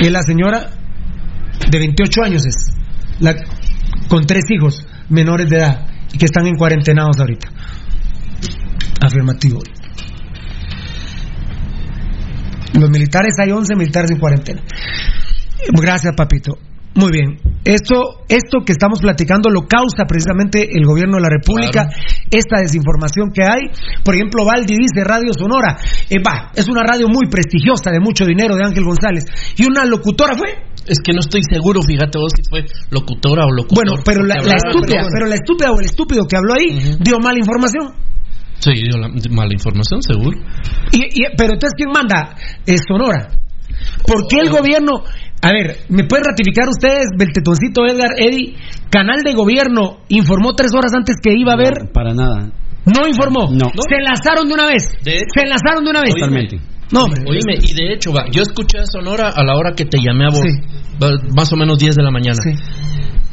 y 0.00 0.10
la 0.10 0.22
señora 0.22 0.70
de 1.70 1.78
28 1.78 2.22
años 2.24 2.46
es, 2.46 2.54
la, 3.20 3.34
con 4.08 4.24
tres 4.26 4.44
hijos 4.50 4.86
menores 5.08 5.48
de 5.48 5.56
edad 5.56 5.86
y 6.12 6.18
que 6.18 6.26
están 6.26 6.46
en 6.46 6.56
cuarentenados 6.56 7.18
ahorita. 7.18 7.48
Afirmativo. 9.00 9.60
Los 12.74 12.90
militares, 12.90 13.34
hay 13.38 13.52
11 13.52 13.76
militares 13.76 14.10
en 14.10 14.18
cuarentena. 14.18 14.62
Gracias, 15.72 16.14
papito. 16.16 16.58
Muy 16.94 17.10
bien. 17.10 17.38
Esto, 17.64 18.22
esto 18.28 18.60
que 18.64 18.72
estamos 18.72 19.00
platicando 19.00 19.50
lo 19.50 19.66
causa 19.66 20.04
precisamente 20.06 20.68
el 20.76 20.84
gobierno 20.84 21.16
de 21.16 21.22
la 21.22 21.30
República, 21.30 21.88
esta 22.30 22.60
desinformación 22.60 23.32
que 23.32 23.42
hay. 23.42 23.72
Por 24.04 24.14
ejemplo, 24.14 24.44
Valdi 24.44 24.76
dice 24.76 25.02
Radio 25.02 25.32
Sonora. 25.32 25.76
Eh, 26.10 26.20
va, 26.20 26.52
es 26.54 26.68
una 26.68 26.82
radio 26.82 27.08
muy 27.08 27.26
prestigiosa, 27.30 27.90
de 27.90 28.00
mucho 28.00 28.24
dinero, 28.26 28.54
de 28.54 28.64
Ángel 28.64 28.84
González. 28.84 29.24
Y 29.56 29.64
una 29.66 29.84
locutora 29.86 30.36
fue. 30.36 30.54
Es 30.86 31.00
que 31.00 31.12
no 31.14 31.20
estoy 31.20 31.40
seguro, 31.50 31.80
fíjate 31.82 32.18
vos, 32.18 32.32
si 32.36 32.42
fue 32.48 32.66
locutora 32.90 33.46
o 33.46 33.50
locutor. 33.50 33.86
Bueno, 33.86 34.02
pero 34.04 34.22
la, 34.22 34.36
estúpida, 34.36 35.08
pero 35.10 35.26
la 35.26 35.34
estúpida 35.34 35.72
o 35.72 35.80
el 35.80 35.86
estúpido 35.86 36.26
que 36.28 36.36
habló 36.36 36.52
ahí 36.52 36.96
dio 37.00 37.18
mala 37.18 37.38
información. 37.38 37.94
Sí, 38.58 38.72
dio 38.74 38.98
la, 38.98 39.08
mala 39.30 39.52
información, 39.52 40.02
seguro. 40.02 40.38
Y, 40.92 40.98
y- 40.98 41.32
pero 41.36 41.54
entonces, 41.54 41.72
¿quién 41.76 41.90
manda? 41.90 42.36
Es 42.66 42.82
Sonora. 42.86 43.40
¿Por 44.06 44.26
qué 44.28 44.36
el 44.42 44.50
gobierno.? 44.50 45.02
A 45.44 45.52
ver, 45.52 45.76
¿me 45.90 46.04
pueden 46.04 46.24
ratificar 46.24 46.68
ustedes, 46.68 47.08
Beltetoncito, 47.18 47.84
Edgar, 47.86 48.12
Eddie? 48.16 48.56
Canal 48.90 49.22
de 49.22 49.34
gobierno 49.34 49.98
informó 50.08 50.54
tres 50.54 50.72
horas 50.74 50.92
antes 50.94 51.16
que 51.22 51.32
iba 51.36 51.52
a 51.52 51.54
haber. 51.54 51.92
Para 51.92 52.14
nada. 52.14 52.50
No 52.86 53.06
informó. 53.06 53.50
No. 53.50 53.70
Se 53.88 53.96
enlazaron 53.96 54.48
de 54.48 54.54
una 54.54 54.66
vez. 54.66 54.88
De 55.02 55.16
hecho- 55.16 55.26
Se 55.34 55.40
enlazaron 55.42 55.84
de 55.84 55.90
una 55.90 56.00
vez. 56.02 56.14
Totalmente. 56.14 56.58
No, 56.92 57.04
hombre. 57.04 57.22
Oíme, 57.26 57.58
y 57.62 57.74
de 57.74 57.92
hecho, 57.94 58.12
va, 58.12 58.24
yo 58.30 58.42
escuché 58.42 58.78
a 58.78 58.86
Sonora 58.86 59.30
a 59.34 59.42
la 59.44 59.56
hora 59.56 59.72
que 59.74 59.84
te 59.84 59.98
llamé 60.00 60.24
a 60.26 60.28
vos, 60.30 60.40
Sí. 60.40 60.58
más 61.36 61.52
o 61.52 61.56
menos 61.56 61.78
10 61.78 61.94
de 61.96 62.02
la 62.02 62.10
mañana. 62.10 62.36
Sí. 62.42 62.52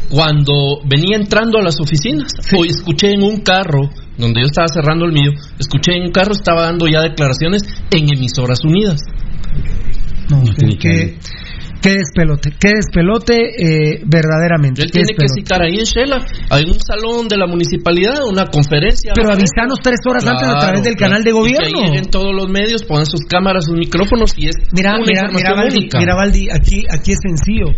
Cuando 0.09 0.81
venía 0.85 1.15
entrando 1.15 1.59
a 1.59 1.61
las 1.63 1.79
oficinas, 1.79 2.31
hoy 2.57 2.69
escuché 2.69 3.11
en 3.13 3.23
un 3.23 3.41
carro, 3.41 3.89
donde 4.17 4.41
yo 4.41 4.45
estaba 4.47 4.67
cerrando 4.67 5.05
el 5.05 5.13
mío, 5.13 5.31
escuché 5.59 5.93
en 5.95 6.03
un 6.03 6.11
carro, 6.11 6.31
estaba 6.33 6.63
dando 6.63 6.87
ya 6.87 7.01
declaraciones 7.01 7.61
en 7.91 8.09
emisoras 8.13 8.59
unidas. 8.65 8.99
No, 10.29 10.43
tiene 10.57 10.77
qué, 11.81 11.95
despelote. 11.97 12.51
Qué 12.59 12.69
despelote, 12.75 13.33
eh, 13.35 14.01
verdaderamente. 14.05 14.83
Él 14.83 14.91
tiene 14.91 15.13
que 15.13 15.27
citar 15.27 15.61
ahí 15.61 15.79
en 15.79 15.85
Shela, 15.85 16.17
en 16.51 16.67
un 16.69 16.79
salón 16.79 17.27
de 17.27 17.37
la 17.37 17.47
municipalidad, 17.47 18.23
una 18.27 18.45
conferencia. 18.45 19.13
Pero 19.15 19.31
avisanos 19.31 19.79
tres 19.81 19.99
horas 20.07 20.25
antes 20.25 20.47
a 20.47 20.59
través 20.59 20.83
del 20.83 20.95
canal 20.95 21.23
de 21.23 21.31
Y 21.31 21.33
que 21.33 21.39
gobierno. 21.39 21.79
ahí 21.79 21.85
lleguen 21.85 22.05
todos 22.05 22.33
los 22.35 22.47
medios, 22.49 22.83
pongan 22.83 23.05
sus 23.05 23.21
cámaras, 23.25 23.65
sus 23.65 23.77
micrófonos 23.77 24.33
y 24.37 24.47
es 24.47 24.55
Mira, 24.71 24.95
una 24.95 25.05
mira, 25.05 25.27
mira, 25.33 25.53
Valdi, 25.53 25.89
mira, 25.97 26.15
Valdi, 26.15 26.49
aquí, 26.49 26.83
aquí 26.89 27.11
es 27.11 27.19
sencillo. 27.21 27.73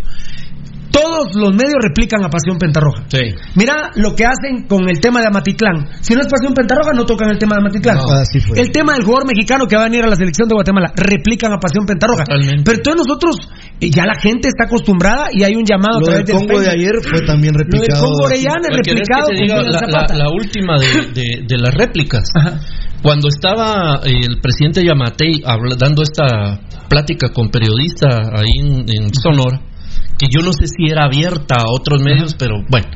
Todos 0.94 1.34
los 1.34 1.50
medios 1.54 1.74
replican 1.82 2.22
a 2.24 2.28
Pasión 2.30 2.56
Pentarroja. 2.56 3.02
Sí. 3.08 3.18
Mira 3.56 3.90
lo 3.96 4.14
que 4.14 4.24
hacen 4.24 4.66
con 4.68 4.88
el 4.88 5.00
tema 5.00 5.20
de 5.20 5.26
Amatitlán. 5.26 5.88
Si 6.00 6.14
no 6.14 6.20
es 6.20 6.28
Pasión 6.28 6.54
Pentarroja, 6.54 6.92
no 6.94 7.04
tocan 7.04 7.30
el 7.30 7.38
tema 7.38 7.56
de 7.56 7.62
Amatitlán. 7.62 7.96
No, 7.96 8.14
así 8.14 8.38
fue. 8.40 8.60
El 8.60 8.70
tema 8.70 8.94
del 8.94 9.02
jugador 9.02 9.26
mexicano 9.26 9.66
que 9.66 9.74
va 9.76 9.82
a 9.82 9.88
venir 9.90 10.04
a 10.04 10.08
la 10.08 10.14
selección 10.14 10.48
de 10.48 10.54
Guatemala, 10.54 10.92
replican 10.94 11.52
a 11.52 11.58
Pasión 11.58 11.84
Pentarroja. 11.84 12.22
Totalmente. 12.24 12.62
Pero 12.64 12.76
entonces 12.78 13.02
nosotros, 13.06 13.34
eh, 13.80 13.90
ya 13.90 14.06
la 14.06 14.14
gente 14.14 14.48
está 14.48 14.64
acostumbrada 14.66 15.28
y 15.32 15.42
hay 15.42 15.56
un 15.56 15.64
llamado 15.64 15.96
a 15.96 16.00
Lo 16.00 16.06
través 16.06 16.24
del 16.26 16.36
Congo 16.36 16.60
de 16.60 16.70
ayer 16.70 16.94
fue 17.02 17.20
también 17.26 17.54
Lo 17.54 17.58
del 17.58 17.66
replicado. 17.72 18.04
Congo 18.06 18.24
Orellana 18.24 18.68
es 18.70 18.78
¿O 18.78 18.82
querés 18.82 18.86
replicado 18.86 19.26
que 19.28 19.46
con 19.48 19.72
la, 19.72 19.80
la- 20.08 20.14
la 20.16 20.28
última 20.30 20.78
de, 20.78 20.86
de- 21.12 21.44
de 21.48 21.58
las 21.58 21.74
réplicas. 21.74 22.22
Ajá. 22.34 22.60
Cuando 23.02 23.28
estaba 23.28 24.00
eh, 24.06 24.12
el 24.28 24.40
presidente 24.40 24.84
Yamatei 24.84 25.42
habla- 25.44 25.76
dando 25.76 26.02
esta 26.02 26.60
plática 26.88 27.28
con 27.34 27.50
periodistas 27.50 28.14
ahí 28.32 28.60
en, 28.60 28.84
en 28.88 29.10
Sonora, 29.12 29.60
que 30.18 30.26
yo 30.30 30.40
no 30.44 30.52
sé 30.52 30.66
si 30.66 30.90
era 30.90 31.04
abierta 31.04 31.56
a 31.58 31.70
otros 31.70 32.00
medios, 32.02 32.34
pero 32.38 32.56
bueno, 32.70 32.86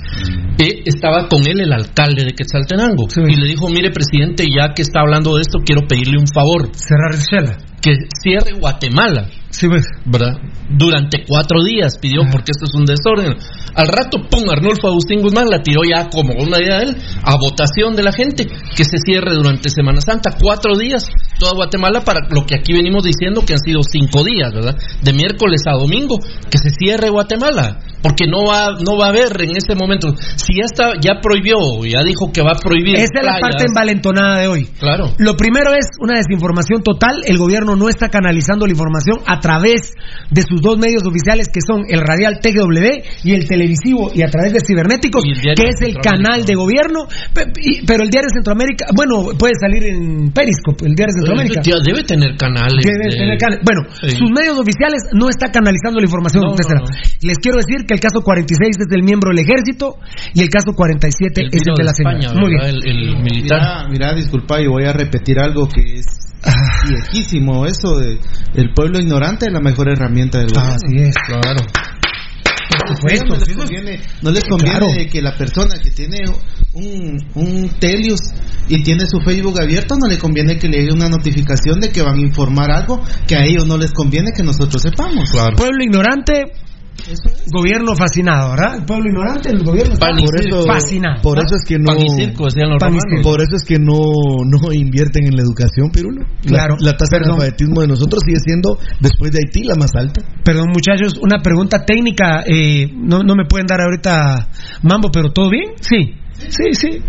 eh, 0.58 0.82
estaba 0.84 1.28
con 1.28 1.46
él 1.46 1.60
el 1.60 1.72
alcalde 1.72 2.24
de 2.24 2.32
Quetzaltenango 2.32 3.08
Sí. 3.08 3.20
y 3.26 3.36
le 3.36 3.46
dijo, 3.46 3.68
mire 3.68 3.90
presidente, 3.90 4.44
ya 4.46 4.72
que 4.74 4.82
está 4.82 5.00
hablando 5.00 5.34
de 5.36 5.42
esto, 5.42 5.58
quiero 5.64 5.86
pedirle 5.86 6.18
un 6.18 6.26
favor, 6.28 6.70
Cerrar 6.74 7.14
el 7.14 7.20
Shela. 7.20 7.58
Que 7.80 7.92
cierre 8.22 8.52
Guatemala 8.58 9.28
pues. 9.66 9.86
¿verdad? 10.04 10.36
Durante 10.68 11.24
cuatro 11.26 11.64
días 11.64 11.98
pidió, 11.98 12.20
porque 12.30 12.52
esto 12.52 12.66
es 12.66 12.74
un 12.74 12.84
desorden. 12.84 13.34
Al 13.74 13.88
rato, 13.88 14.28
pum, 14.28 14.44
Arnulfo 14.50 14.88
Agustín 14.88 15.22
Guzmán 15.22 15.48
la 15.48 15.62
tiró 15.62 15.80
ya 15.82 16.08
como 16.10 16.34
una 16.34 16.58
idea 16.62 16.78
de 16.78 16.84
él, 16.84 16.96
a 17.22 17.36
votación 17.36 17.96
de 17.96 18.02
la 18.02 18.12
gente, 18.12 18.46
que 18.46 18.84
se 18.84 18.98
cierre 18.98 19.34
durante 19.34 19.70
Semana 19.70 20.00
Santa, 20.00 20.36
cuatro 20.40 20.76
días, 20.76 21.08
toda 21.38 21.54
Guatemala, 21.54 22.02
para 22.02 22.20
lo 22.30 22.44
que 22.44 22.56
aquí 22.56 22.72
venimos 22.72 23.02
diciendo 23.04 23.42
que 23.46 23.54
han 23.54 23.58
sido 23.58 23.80
cinco 23.82 24.22
días, 24.22 24.52
¿verdad? 24.52 24.76
De 25.02 25.12
miércoles 25.12 25.62
a 25.66 25.72
domingo, 25.72 26.18
que 26.50 26.58
se 26.58 26.70
cierre 26.70 27.08
Guatemala, 27.08 27.80
porque 28.02 28.26
no 28.26 28.44
va, 28.46 28.76
no 28.84 28.96
va 28.96 29.06
a 29.06 29.08
haber 29.10 29.32
en 29.42 29.56
ese 29.56 29.74
momento. 29.74 30.14
Si 30.36 30.54
ya 30.56 30.64
está, 30.64 30.92
ya 31.00 31.20
prohibió, 31.20 31.56
ya 31.84 32.02
dijo 32.04 32.30
que 32.32 32.42
va 32.42 32.52
a 32.52 32.58
prohibir. 32.58 32.96
Esa 32.96 33.20
es 33.20 33.24
la 33.26 33.38
parte 33.40 33.64
envalentonada 33.66 34.38
de 34.40 34.46
hoy. 34.48 34.68
Claro. 34.78 35.12
Lo 35.18 35.34
primero 35.36 35.72
es 35.74 35.86
una 36.00 36.14
desinformación 36.18 36.82
total. 36.82 37.22
El 37.26 37.38
gobierno 37.38 37.76
no 37.76 37.88
está 37.88 38.08
canalizando 38.08 38.66
la 38.66 38.72
información 38.72 39.18
a 39.26 39.40
través 39.40 39.92
de 40.30 40.42
sus 40.42 40.60
dos 40.62 40.78
medios 40.78 41.02
oficiales, 41.06 41.48
que 41.48 41.60
son 41.66 41.84
el 41.88 42.00
radial 42.00 42.40
TGW 42.40 43.24
y 43.24 43.32
el 43.34 43.46
televisivo, 43.48 44.10
y 44.14 44.22
a 44.22 44.28
través 44.28 44.52
de 44.52 44.60
cibernéticos, 44.60 45.22
que 45.24 45.30
es 45.40 45.80
el 45.80 45.94
Centroamérica. 45.94 46.00
canal 46.10 46.44
de 46.44 46.54
gobierno. 46.54 47.06
Pero 47.34 48.02
el 48.04 48.10
diario 48.10 48.28
Centroamérica, 48.32 48.86
bueno, 48.94 49.36
puede 49.38 49.54
salir 49.60 49.82
en 49.84 50.30
Periscope, 50.32 50.86
el 50.86 50.94
diario 50.94 51.12
Centroamérica. 51.18 51.60
Ya 51.62 51.76
debe 51.84 52.02
tener 52.04 52.36
canales. 52.36 52.84
Debe 52.84 53.10
de- 53.10 53.16
tener 53.16 53.38
canal. 53.38 53.58
Bueno, 53.64 53.82
Sí. 54.02 54.16
sus 54.16 54.30
medios 54.30 54.58
oficiales 54.58 55.02
no 55.12 55.28
está 55.28 55.50
canalizando 55.50 55.98
la 56.00 56.06
información. 56.06 56.42
No, 56.44 56.50
no, 56.50 56.56
Tessera. 56.56 56.80
no. 56.80 56.86
Les 57.22 57.38
quiero 57.38 57.58
decir 57.58 57.86
que 57.88 57.94
el 57.94 58.00
caso 58.00 58.20
46 58.22 58.76
es 58.78 58.86
del 58.88 59.02
miembro 59.02 59.30
del 59.34 59.40
ejército 59.44 59.96
y 60.34 60.42
el 60.42 60.48
caso 60.50 60.72
47 60.74 61.40
El 61.40 61.46
es 61.48 61.62
el 61.66 61.74
de 61.74 61.84
la 61.84 61.90
España, 61.90 62.28
señora. 62.28 62.40
Muy 62.40 62.50
bien. 62.50 62.62
El, 62.64 62.86
el 62.86 63.16
militar. 63.22 63.88
Mira, 63.88 63.88
mira, 63.90 64.14
disculpa, 64.14 64.60
y 64.60 64.66
voy 64.68 64.84
a 64.84 64.92
repetir 64.92 65.40
algo 65.40 65.66
que 65.68 65.94
es 65.94 66.04
Ah. 66.44 66.52
viejísimo, 66.86 67.66
eso 67.66 67.98
de 67.98 68.20
el 68.54 68.72
pueblo 68.72 69.00
ignorante 69.00 69.46
es 69.46 69.52
la 69.52 69.58
mejor 69.60 69.88
herramienta 69.90 70.38
del 70.38 70.50
gobierno. 70.50 70.76
Así 70.76 70.96
es. 70.96 71.14
Claro. 71.26 71.60
Por 72.86 72.96
supuesto. 72.96 73.26
no 73.26 73.34
les 73.40 73.56
conviene, 73.56 74.00
no 74.22 74.30
les 74.30 74.44
conviene 74.44 74.78
Claro. 74.78 74.86
que 75.10 75.22
la 75.22 75.34
persona 75.34 75.74
que 75.82 75.90
tiene 75.90 76.18
un, 76.74 77.18
un 77.34 77.68
Telius 77.80 78.20
y 78.68 78.82
tiene 78.82 79.06
su 79.06 79.20
Facebook 79.20 79.60
abierto, 79.60 79.96
no 80.00 80.06
le 80.06 80.16
conviene 80.18 80.58
que 80.58 80.68
le 80.68 80.78
llegue 80.78 80.92
una 80.94 81.08
notificación 81.08 81.80
de 81.80 81.90
que 81.90 82.02
van 82.02 82.18
a 82.18 82.20
informar 82.20 82.70
algo 82.70 83.02
que 83.26 83.34
a 83.34 83.44
ellos 83.44 83.66
no 83.66 83.76
les 83.76 83.92
conviene 83.92 84.30
que 84.36 84.42
nosotros 84.44 84.80
sepamos. 84.82 85.30
Pueblo 85.56 85.82
ignorante, 85.82 86.44
gobierno 87.52 87.94
fascinado, 87.94 88.50
¿verdad? 88.50 88.76
El 88.78 88.84
pueblo 88.84 89.08
ignorante, 89.08 89.50
el 89.50 89.62
gobierno 89.64 89.92
está 89.94 90.06
Pan 90.06 90.18
y 90.18 90.24
Por 90.26 90.40
eso, 90.40 90.66
fascinado. 90.66 91.22
por 91.22 91.38
eso 91.38 91.54
es 91.56 91.64
que 91.66 91.78
no. 91.78 91.92
Por 93.22 93.40
eso 93.42 93.56
es 93.56 93.64
que 93.64 93.78
no, 93.78 93.98
no 94.44 94.72
invierten 94.72 95.26
en 95.26 95.34
la 95.36 95.42
educación, 95.42 95.90
Pirulo. 95.90 96.22
La- 96.44 96.48
Claro. 96.58 96.76
La, 96.80 96.96
tasa 96.96 97.18
de 97.18 97.24
analfabetismo 97.26 97.80
de 97.80 97.88
nosotros 97.88 98.20
sigue 98.26 98.38
siendo, 98.44 98.78
después 99.00 99.30
de 99.32 99.38
Haití, 99.44 99.62
la 99.64 99.74
más 99.76 99.94
alta. 99.94 100.20
Perdón, 100.44 100.68
muchachos, 100.72 101.14
una 101.22 101.40
pregunta 101.42 101.84
técnica. 101.84 102.42
eh, 102.46 102.88
no, 102.94 103.22
no 103.22 103.34
me 103.34 103.44
pueden 103.48 103.66
dar 103.66 103.80
ahorita 103.80 104.48
mambo, 104.82 105.10
pero 105.12 105.32
¿todo 105.32 105.50
bien? 105.50 105.72
Sí, 105.80 106.14
sí, 106.34 106.72
sí. 106.72 107.02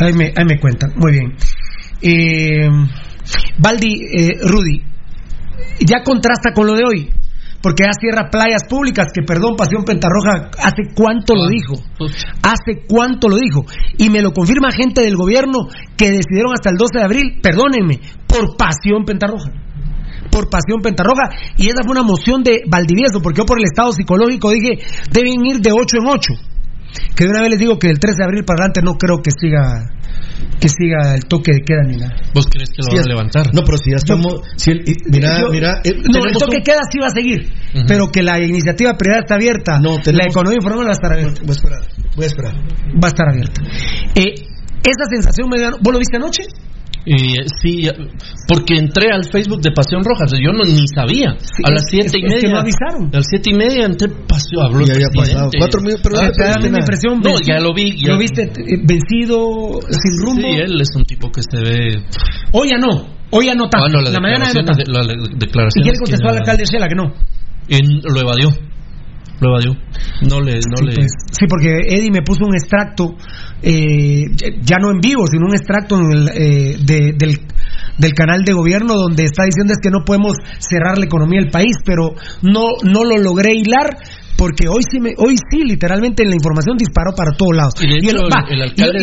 Ahí 0.00 0.12
me, 0.14 0.32
ahí 0.36 0.44
me 0.46 0.58
cuentan. 0.58 0.92
Muy 0.96 1.12
bien. 1.12 1.34
Eh, 2.00 2.68
Baldi, 3.58 3.94
eh, 4.18 4.38
Rudy, 4.42 4.82
ya 5.86 6.02
contrasta 6.02 6.52
con 6.54 6.66
lo 6.66 6.74
de 6.74 6.82
hoy. 6.84 7.10
Porque 7.62 7.84
ya 7.84 7.92
cierra 7.98 8.28
playas 8.28 8.64
públicas, 8.68 9.08
que 9.14 9.22
perdón, 9.22 9.54
Pasión 9.56 9.84
Pentarroja, 9.84 10.50
¿hace 10.58 10.92
cuánto 10.94 11.34
lo 11.34 11.46
dijo? 11.46 11.74
¿Hace 12.42 12.84
cuánto 12.88 13.28
lo 13.28 13.36
dijo? 13.36 13.64
Y 13.98 14.10
me 14.10 14.20
lo 14.20 14.32
confirma 14.32 14.72
gente 14.72 15.02
del 15.02 15.16
gobierno 15.16 15.68
que 15.96 16.10
decidieron 16.10 16.52
hasta 16.52 16.70
el 16.70 16.76
12 16.76 16.98
de 16.98 17.04
abril, 17.04 17.40
perdónenme, 17.40 18.00
por 18.26 18.56
Pasión 18.56 19.04
Pentarroja 19.04 19.50
por 20.30 20.48
Pasión 20.48 20.80
Pentarroja 20.80 21.28
y 21.58 21.66
esa 21.66 21.82
fue 21.84 21.92
una 21.92 22.02
moción 22.02 22.42
de 22.42 22.62
Valdivieso, 22.66 23.20
porque 23.22 23.40
yo 23.40 23.44
por 23.44 23.58
el 23.58 23.64
estado 23.64 23.92
psicológico 23.92 24.50
dije, 24.50 24.78
deben 25.12 25.44
ir 25.44 25.60
de 25.60 25.72
8 25.72 25.98
en 25.98 26.08
8. 26.08 26.51
Que 27.16 27.24
de 27.24 27.30
una 27.30 27.40
vez 27.42 27.50
les 27.50 27.58
digo 27.58 27.78
que 27.78 27.88
del 27.88 27.98
13 27.98 28.18
de 28.18 28.24
abril 28.24 28.44
para 28.44 28.64
adelante 28.64 28.80
no 28.82 28.94
creo 28.94 29.22
que 29.22 29.30
siga 29.30 29.84
que 30.60 30.68
siga 30.68 31.14
el 31.14 31.24
toque 31.24 31.52
de 31.52 31.60
queda 31.60 31.82
ni 31.86 31.96
nada. 31.96 32.14
¿Vos 32.34 32.46
crees 32.46 32.70
que 32.70 32.82
lo 32.82 32.88
van 32.88 32.96
es- 32.98 33.04
a 33.06 33.08
levantar? 33.08 33.46
No, 33.54 33.62
pero 33.64 33.78
si 33.78 33.90
ya 33.90 33.96
estamos. 33.96 34.42
si 34.56 34.70
el- 34.72 34.88
y- 34.88 34.94
mira, 35.10 35.40
Yo- 35.40 35.50
mira. 35.50 35.80
eh, 35.84 35.94
no, 35.94 36.24
el 36.24 36.32
toque 36.34 36.52
de 36.52 36.56
un- 36.58 36.62
queda 36.64 36.80
sí 36.90 36.98
va 36.98 37.06
a 37.06 37.10
seguir, 37.10 37.52
pero 37.88 38.08
que 38.08 38.22
la 38.22 38.38
iniciativa 38.40 38.94
privada 38.94 39.20
está 39.22 39.34
abierta, 39.36 39.78
No, 39.78 39.96
la 39.96 40.02
tenemos- 40.02 40.26
economía 40.34 40.56
informal 40.58 40.86
va 40.86 40.90
a 40.90 40.92
estar 40.92 41.12
abierta. 41.12 41.40
Voy 41.42 41.50
a 41.50 41.52
esperar. 41.52 41.80
Voy 42.16 42.24
a 42.24 42.28
esperar. 42.28 42.54
Va 42.54 43.04
a 43.04 43.08
estar 43.08 43.28
abierta. 43.28 43.62
Eh, 44.14 44.34
esa 44.84 45.04
sensación 45.10 45.48
me 45.48 45.60
da- 45.60 45.76
¿Vos 45.80 45.92
lo 45.92 45.98
viste 45.98 46.16
anoche? 46.16 46.42
Y, 47.04 47.14
eh, 47.32 47.44
sí, 47.60 47.82
ya- 47.82 47.94
porque 48.46 48.76
entré 48.76 49.10
al 49.10 49.24
Facebook 49.24 49.60
de 49.60 49.72
Pasión 49.72 50.04
Roja, 50.04 50.24
yo 50.40 50.52
no, 50.52 50.62
ni 50.62 50.84
sabía. 50.94 51.30
a 51.30 51.34
es- 51.34 51.74
las 51.74 51.84
siete 51.90 52.06
es- 52.06 52.14
y 52.14 52.24
es 52.26 52.34
que 52.34 52.46
media. 52.46 52.50
no 52.54 52.60
avisaron. 52.60 53.08
A 53.12 53.16
las 53.16 53.26
siete 53.28 53.50
y 53.50 53.54
media 53.54 53.84
entré 53.86 54.08
Pasión, 54.08 54.62
habló 54.64 54.86
Ya 54.86 54.94
había. 54.94 55.50
Cuatro 55.58 55.80
minutos, 55.80 56.00
pero 56.04 56.16
Ah, 56.20 56.30
te 56.30 56.44
da 56.44 56.56
nada. 56.58 56.78
impresión. 56.78 57.14
No, 57.18 57.30
vencido- 57.30 57.46
ya 57.54 57.60
lo 57.60 57.74
vi, 57.74 57.96
ya. 58.00 58.12
¿Lo 58.12 58.18
viste 58.18 58.42
eh, 58.42 58.78
vencido, 58.86 59.80
sin 59.90 60.26
rumbo? 60.26 60.42
Sí, 60.42 60.58
él 60.62 60.80
es 60.80 60.88
un 60.94 61.04
tipo 61.04 61.30
que 61.32 61.42
se 61.42 61.58
ve. 61.58 62.02
Hoy 62.52 62.68
ya 62.70 62.78
no, 62.78 63.08
hoy 63.30 63.46
ya 63.46 63.54
no 63.54 63.68
tanto. 63.68 63.86
Ah, 63.86 63.88
no, 63.92 64.00
la 64.00 64.10
la 64.10 64.20
mañana 64.20 64.46
ya 64.46 64.52
no 64.54 64.60
declaración, 64.60 64.66
tanto. 64.66 64.84
de, 64.84 64.92
la, 64.92 65.02
la 65.02 65.12
¿Y 65.34 65.38
declaración 65.38 65.84
le 65.84 65.92
es 65.92 65.98
contestó 65.98 66.28
al 66.28 66.36
alcalde 66.38 66.64
Shela 66.70 66.88
que 66.88 66.94
no? 66.94 67.12
en- 67.68 68.00
lo 68.02 68.20
evadió. 68.20 68.50
Lo 69.42 69.48
evadió. 69.50 69.72
No 70.22 70.40
le. 70.40 70.54
No 70.54 70.76
sí, 70.78 70.84
le 70.86 70.94
pues, 70.94 71.12
sí, 71.32 71.46
porque 71.48 71.68
Eddie 71.88 72.10
me 72.12 72.22
puso 72.22 72.44
un 72.46 72.54
extracto, 72.54 73.14
eh, 73.62 74.24
ya 74.62 74.78
no 74.78 74.90
en 74.90 75.00
vivo, 75.00 75.26
sino 75.26 75.46
un 75.46 75.54
extracto 75.54 75.96
en 75.98 76.12
el, 76.12 76.28
eh, 76.28 76.76
de- 76.84 77.12
del, 77.18 77.38
del 77.98 78.12
canal 78.14 78.42
de 78.44 78.52
gobierno 78.52 78.94
donde 78.94 79.24
está 79.24 79.44
diciendo 79.44 79.72
es 79.72 79.78
que 79.82 79.90
no 79.90 80.04
podemos 80.04 80.36
cerrar 80.58 80.98
la 80.98 81.04
economía 81.06 81.40
del 81.40 81.50
país, 81.50 81.74
pero 81.84 82.14
no, 82.42 82.68
no 82.84 83.04
lo 83.04 83.18
logré 83.18 83.54
hilar. 83.54 83.96
Porque 84.34 84.66
hoy 84.66 84.82
sí, 84.90 84.98
me, 84.98 85.10
hoy 85.18 85.36
sí, 85.50 85.58
literalmente 85.62 86.24
la 86.24 86.34
información 86.34 86.76
disparó 86.76 87.12
para 87.14 87.30
todos 87.36 87.54
lados. 87.54 87.74
Y 88.02 88.08
el- 88.08 88.16
va, 88.32 88.42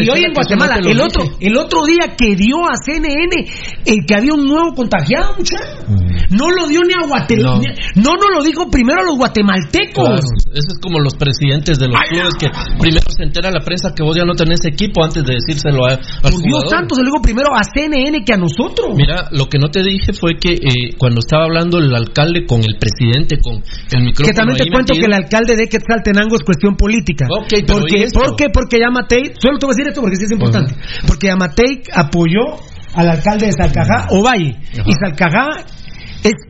y- 0.04 0.10
hoy 0.10 0.19
en 0.25 0.34
Guatemala, 0.34 0.75
el 0.91 0.99
otro, 0.99 1.23
el 1.39 1.56
otro 1.56 1.86
día 1.86 2.15
que 2.17 2.36
dio 2.36 2.58
a 2.67 2.73
CNN 2.84 3.45
eh, 3.86 3.95
que 4.06 4.15
había 4.15 4.34
un 4.34 4.45
nuevo 4.45 4.73
contagiado, 4.75 5.36
muchacho. 5.38 5.86
No 6.29 6.49
lo 6.49 6.67
dio 6.67 6.82
ni 6.86 6.93
a 6.93 7.08
Guatemala. 7.08 7.62
No. 7.95 8.03
No. 8.03 8.15
no, 8.15 8.29
lo 8.36 8.43
dijo 8.43 8.69
primero 8.69 9.01
a 9.01 9.05
los 9.05 9.17
guatemaltecos. 9.17 10.05
Claro, 10.05 10.27
eso 10.53 10.69
es 10.73 10.79
como 10.82 10.99
los 10.99 11.15
presidentes 11.15 11.79
de 11.79 11.88
los 11.88 11.99
clubes 12.10 12.36
que 12.39 12.47
primero 12.79 13.05
se 13.10 13.23
entera 13.23 13.51
la 13.51 13.62
prensa 13.62 13.93
que 13.95 14.03
vos 14.03 14.15
ya 14.15 14.25
no 14.25 14.34
tenés 14.34 14.63
equipo 14.65 15.03
antes 15.03 15.23
de 15.23 15.36
decírselo 15.36 15.86
a, 15.86 15.97
Por 16.21 16.32
Dios 16.32 16.63
jugador. 16.63 16.69
santo, 16.69 16.95
se 16.95 17.01
lo 17.01 17.08
digo 17.08 17.21
primero 17.21 17.49
a 17.55 17.63
CNN 17.63 18.23
que 18.23 18.34
a 18.34 18.38
nosotros. 18.38 18.95
Mira, 18.95 19.27
lo 19.32 19.45
que 19.47 19.58
no 19.58 19.69
te 19.69 19.82
dije 19.82 20.13
fue 20.13 20.36
que 20.36 20.53
eh, 20.53 20.95
cuando 20.97 21.19
estaba 21.19 21.45
hablando 21.45 21.79
el 21.79 21.93
alcalde 21.93 22.45
con 22.45 22.62
el 22.63 22.77
presidente, 22.77 23.39
con 23.39 23.55
el 23.55 24.03
micrófono. 24.03 24.27
que 24.27 24.34
también 24.34 24.58
te 24.58 24.69
cuento 24.69 24.93
metido, 24.93 24.99
que 24.99 25.05
el 25.05 25.13
alcalde 25.13 25.55
de 25.55 25.67
Quetzaltenango 25.67 26.36
es 26.36 26.43
cuestión 26.43 26.75
política. 26.75 27.27
Ok, 27.29 27.65
pero 27.65 27.79
porque. 27.79 28.08
¿Por 28.13 28.36
qué? 28.36 28.45
Porque 28.51 28.79
Yamatei, 28.79 29.34
solo 29.39 29.58
te 29.58 29.65
voy 29.65 29.73
a 29.73 29.75
decir 29.75 29.88
esto 29.89 30.01
porque 30.01 30.15
sí 30.15 30.25
es 30.25 30.32
importante. 30.32 30.75
Porque 31.05 31.27
Yamatei 31.27 31.84
apoyó 31.93 32.60
al 32.93 33.10
alcalde 33.10 33.47
de 33.47 33.53
Salcajá, 33.53 34.08
Ovalle. 34.12 34.55
Y 34.73 34.93
Salcajá 34.93 35.65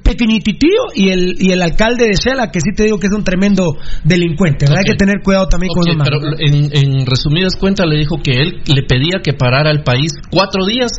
es 0.09 0.15
pequeñititío 0.15 0.79
y 0.95 1.09
el, 1.09 1.35
y 1.39 1.51
el 1.51 1.61
alcalde 1.61 2.05
de 2.05 2.15
Shela, 2.15 2.51
que 2.51 2.59
sí 2.59 2.71
te 2.75 2.83
digo 2.83 2.99
que 2.99 3.07
es 3.07 3.13
un 3.13 3.23
tremendo 3.23 3.77
delincuente. 4.03 4.65
Hay 4.69 4.83
que 4.83 4.95
tener 4.95 5.21
cuidado 5.23 5.47
también 5.47 5.71
Ok, 5.71 5.85
con 5.85 5.97
los 5.97 6.07
pero 6.07 6.19
en, 6.39 6.69
en 6.71 7.05
resumidas 7.05 7.55
cuentas 7.55 7.87
le 7.87 7.97
dijo 7.97 8.17
que 8.23 8.41
él 8.41 8.61
le 8.67 8.83
pedía 8.83 9.21
que 9.23 9.33
parara 9.33 9.71
el 9.71 9.83
país 9.83 10.13
cuatro 10.29 10.65
días 10.65 10.91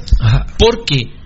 porque 0.58 1.19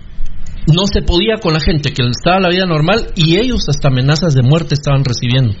no 0.67 0.87
se 0.91 1.01
podía 1.01 1.35
con 1.41 1.53
la 1.53 1.59
gente, 1.59 1.91
que 1.93 2.01
estaba 2.03 2.39
la 2.39 2.49
vida 2.49 2.65
normal 2.65 3.07
y 3.15 3.37
ellos 3.37 3.61
hasta 3.69 3.89
amenazas 3.89 4.33
de 4.33 4.41
muerte 4.41 4.73
estaban 4.73 5.03
recibiendo. 5.05 5.53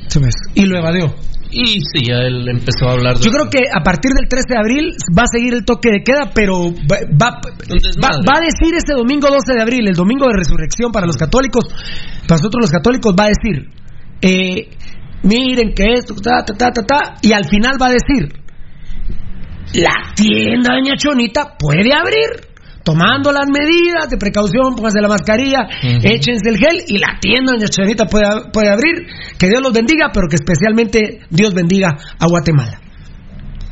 Y 0.55 0.65
lo 0.65 0.77
evadió. 0.77 1.13
Y 1.51 1.79
sí, 1.79 2.05
ya 2.07 2.15
él 2.25 2.47
empezó 2.49 2.89
a 2.89 2.93
hablar 2.93 3.17
de 3.17 3.23
Yo 3.23 3.31
creo 3.31 3.49
que 3.49 3.59
a 3.71 3.81
partir 3.83 4.11
del 4.11 4.27
13 4.27 4.45
de 4.49 4.57
abril 4.57 4.91
va 5.17 5.23
a 5.23 5.27
seguir 5.31 5.53
el 5.53 5.63
toque 5.63 5.89
de 5.91 6.01
queda, 6.03 6.31
pero 6.33 6.71
va, 6.73 6.97
va, 7.21 7.39
va- 8.03 8.17
va 8.27 8.33
a 8.37 8.41
decir 8.41 8.73
este 8.75 8.93
domingo 8.95 9.27
12 9.29 9.53
de 9.53 9.61
abril, 9.61 9.87
el 9.87 9.93
domingo 9.95 10.25
de 10.27 10.37
resurrección 10.37 10.91
para 10.91 11.05
los 11.05 11.15
católicos, 11.17 11.63
para 12.27 12.37
nosotros 12.41 12.61
los 12.61 12.71
católicos 12.71 13.13
va 13.17 13.25
a 13.25 13.27
decir, 13.29 13.69
eh, 14.21 14.69
miren 15.23 15.73
que 15.73 15.93
esto, 15.93 16.15
ta, 16.15 16.43
ta, 16.43 16.55
ta, 16.57 16.71
ta, 16.71 16.81
ta, 16.83 16.99
y 17.21 17.31
al 17.31 17.45
final 17.45 17.77
va 17.81 17.87
a 17.87 17.91
decir, 17.91 18.33
la 19.75 20.13
tienda 20.15 20.73
de 20.73 20.81
Doña 20.81 20.97
Chonita 20.97 21.55
puede 21.57 21.93
abrir. 21.93 22.44
Tomando 22.85 23.31
las 23.31 23.47
medidas 23.49 24.09
de 24.11 24.17
precaución, 24.17 24.75
pónganse 24.75 25.01
la 25.01 25.07
mascarilla, 25.07 25.61
Ujú. 25.83 25.99
échense 26.03 26.47
el 26.47 26.57
gel 26.57 26.83
y 26.87 26.99
la 26.99 27.17
tienda 27.19 27.53
Doña 27.53 27.67
Chonita 27.67 28.05
puede, 28.05 28.27
puede 28.53 28.69
abrir. 28.69 29.07
Que 29.39 29.49
Dios 29.49 29.59
los 29.61 29.73
bendiga, 29.73 30.11
pero 30.13 30.27
que 30.29 30.35
especialmente 30.35 31.21
Dios 31.31 31.53
bendiga 31.55 31.89
a 32.19 32.27
Guatemala. 32.27 32.79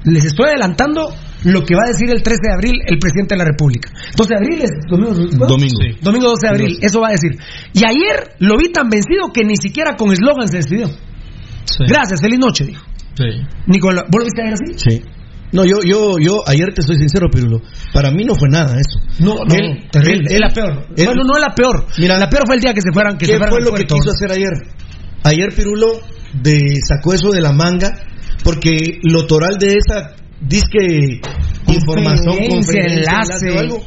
Les 0.05 0.25
estoy 0.25 0.47
adelantando 0.47 1.13
lo 1.45 1.63
que 1.63 1.75
va 1.75 1.83
a 1.85 1.89
decir 1.89 2.09
el 2.09 2.23
13 2.23 2.39
de 2.41 2.53
abril 2.53 2.73
el 2.87 2.97
presidente 2.97 3.35
de 3.35 3.37
la 3.39 3.45
República. 3.45 3.91
12 4.17 4.29
de 4.29 4.35
abril 4.35 4.61
es 4.63 4.71
domingo. 4.89 5.13
¿no? 5.13 5.45
Domingo. 5.47 5.77
Sí. 5.79 5.97
Domingo 6.01 6.29
12 6.29 6.39
de 6.41 6.49
abril, 6.49 6.77
eso 6.81 6.99
va 6.99 7.09
a 7.09 7.11
decir. 7.11 7.31
Y 7.73 7.85
ayer 7.85 8.33
lo 8.39 8.57
vi 8.57 8.71
tan 8.71 8.89
vencido 8.89 9.31
que 9.31 9.43
ni 9.45 9.55
siquiera 9.57 9.95
con 9.95 10.11
eslogan 10.11 10.47
se 10.47 10.57
despidió. 10.57 10.87
Sí. 10.87 11.83
Gracias, 11.87 12.19
feliz 12.19 12.39
noche, 12.39 12.65
dijo. 12.65 12.83
Sí. 13.15 13.25
Nicolás, 13.67 14.05
¿vos 14.09 14.21
lo 14.21 14.25
viste 14.25 14.41
ayer 14.41 14.53
así? 14.53 14.73
Sí. 14.89 15.01
No, 15.53 15.63
yo, 15.65 15.77
yo, 15.85 16.17
yo, 16.19 16.43
ayer 16.47 16.73
te 16.73 16.81
soy 16.81 16.97
sincero, 16.97 17.29
Pirulo. 17.31 17.61
Para 17.93 18.11
mí 18.11 18.23
no 18.25 18.35
fue 18.35 18.49
nada 18.49 18.73
eso. 18.73 18.99
No, 19.19 19.35
no, 19.35 19.45
terrible. 19.91 20.33
es 20.33 20.39
la 20.39 20.49
peor. 20.49 20.87
bueno, 20.97 21.23
no 21.23 21.35
es 21.35 21.41
la 21.41 21.53
peor. 21.53 21.85
Mira, 21.99 22.17
la 22.17 22.27
peor 22.27 22.43
fue 22.47 22.55
el 22.55 22.61
día 22.61 22.73
que 22.73 22.81
se 22.81 22.91
fueran. 22.91 23.17
Que 23.17 23.27
¿Qué 23.27 23.33
se 23.33 23.37
fueran 23.37 23.53
fue 23.53 23.63
lo 23.63 23.71
que 23.71 23.83
quiso 23.83 24.09
hacer 24.09 24.31
ayer? 24.31 24.51
Ayer 25.23 25.53
Pirulo 25.55 26.01
de, 26.33 26.79
sacó 26.85 27.13
eso 27.13 27.31
de 27.31 27.39
la 27.39 27.53
manga 27.53 27.91
porque 28.43 28.99
lo 29.03 29.25
toral 29.25 29.57
de 29.57 29.77
esa 29.77 30.15
disque 30.41 31.21
información, 31.67 32.35
Conferencia, 32.49 32.99
enlace 32.99 33.51
o 33.51 33.59
algo, 33.59 33.85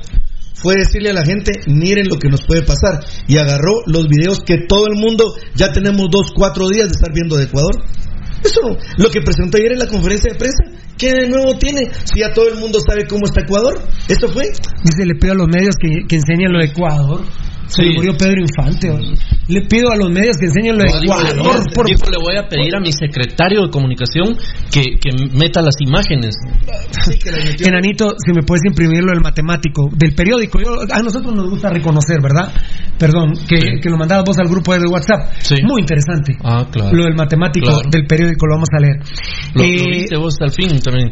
fue 0.54 0.74
decirle 0.78 1.10
a 1.10 1.12
la 1.12 1.24
gente, 1.24 1.52
miren 1.66 2.08
lo 2.08 2.18
que 2.18 2.28
nos 2.28 2.40
puede 2.46 2.62
pasar. 2.62 3.04
Y 3.28 3.36
agarró 3.36 3.72
los 3.86 4.06
videos 4.08 4.40
que 4.40 4.58
todo 4.66 4.86
el 4.86 4.98
mundo, 4.98 5.34
ya 5.54 5.72
tenemos 5.72 6.06
dos, 6.10 6.32
cuatro 6.34 6.68
días 6.68 6.88
de 6.88 6.94
estar 6.94 7.12
viendo 7.12 7.36
de 7.36 7.44
Ecuador. 7.44 7.74
Eso, 8.46 8.60
lo 8.98 9.10
que 9.10 9.20
presentó 9.22 9.58
ayer 9.58 9.72
en 9.72 9.80
la 9.80 9.88
conferencia 9.88 10.32
de 10.32 10.38
prensa, 10.38 10.64
¿qué 10.96 11.10
de 11.10 11.28
nuevo 11.28 11.58
tiene? 11.58 11.90
Si 12.04 12.20
ya 12.20 12.32
todo 12.32 12.48
el 12.48 12.58
mundo 12.58 12.78
sabe 12.80 13.06
cómo 13.06 13.26
está 13.26 13.40
Ecuador. 13.40 13.82
Eso 14.08 14.28
fue. 14.28 14.44
Dice, 14.84 15.04
le 15.04 15.14
pido 15.18 15.32
a 15.32 15.36
los 15.36 15.48
medios 15.48 15.74
que, 15.80 16.06
que 16.06 16.16
enseñen 16.16 16.52
lo 16.52 16.60
de 16.60 16.66
Ecuador. 16.66 17.24
Se 17.68 17.82
Sí. 17.82 17.90
murió 17.94 18.16
Pedro 18.16 18.40
Infante. 18.40 18.90
¿o? 18.90 18.98
Le 19.48 19.60
pido 19.62 19.90
a 19.90 19.96
los 19.96 20.10
medios 20.10 20.36
que 20.38 20.46
enseñen 20.46 20.76
lo 20.78 20.84
de 20.84 20.90
Ecuador. 21.02 21.36
voy 21.38 21.50
a- 21.50 21.74
por 21.74 21.86
dijo, 21.86 22.10
le 22.10 22.18
voy 22.18 22.36
a 22.36 22.48
pedir 22.48 22.74
a 22.76 22.80
mi 22.80 22.92
secretario 22.92 23.62
de 23.62 23.70
comunicación 23.70 24.36
que, 24.70 24.82
que 25.00 25.10
meta 25.32 25.62
las 25.62 25.74
imágenes. 25.80 26.34
Enanito, 27.60 28.14
si 28.24 28.32
me 28.32 28.42
puedes 28.42 28.62
imprimirlo 28.66 29.12
el 29.12 29.20
matemático 29.20 29.88
del 29.92 30.14
periódico. 30.14 30.58
Yo- 30.60 30.80
a 30.92 31.02
nosotros 31.02 31.34
nos 31.34 31.48
gusta 31.50 31.70
reconocer, 31.70 32.18
¿verdad? 32.22 32.52
Perdón, 32.98 33.34
que, 33.48 33.80
que 33.80 33.90
lo 33.90 33.96
mandabas 33.96 34.24
vos 34.26 34.38
al 34.38 34.48
grupo 34.48 34.72
de 34.74 34.86
WhatsApp. 34.86 35.30
Muy 35.64 35.80
interesante. 35.82 36.36
Ah, 36.42 36.66
claro. 36.70 36.96
Lo 36.96 37.04
del 37.04 37.14
matemático 37.14 37.66
Claro. 37.66 37.88
del 37.90 38.06
periódico 38.06 38.46
lo 38.46 38.54
vamos 38.54 38.68
a 38.72 38.80
leer. 38.80 38.96
Lo, 39.54 39.62
Eh, 39.62 39.78
lo 39.78 39.90
viste 39.90 40.16
vos 40.16 40.34
al 40.40 40.50
fin 40.52 40.78
también. 40.80 41.10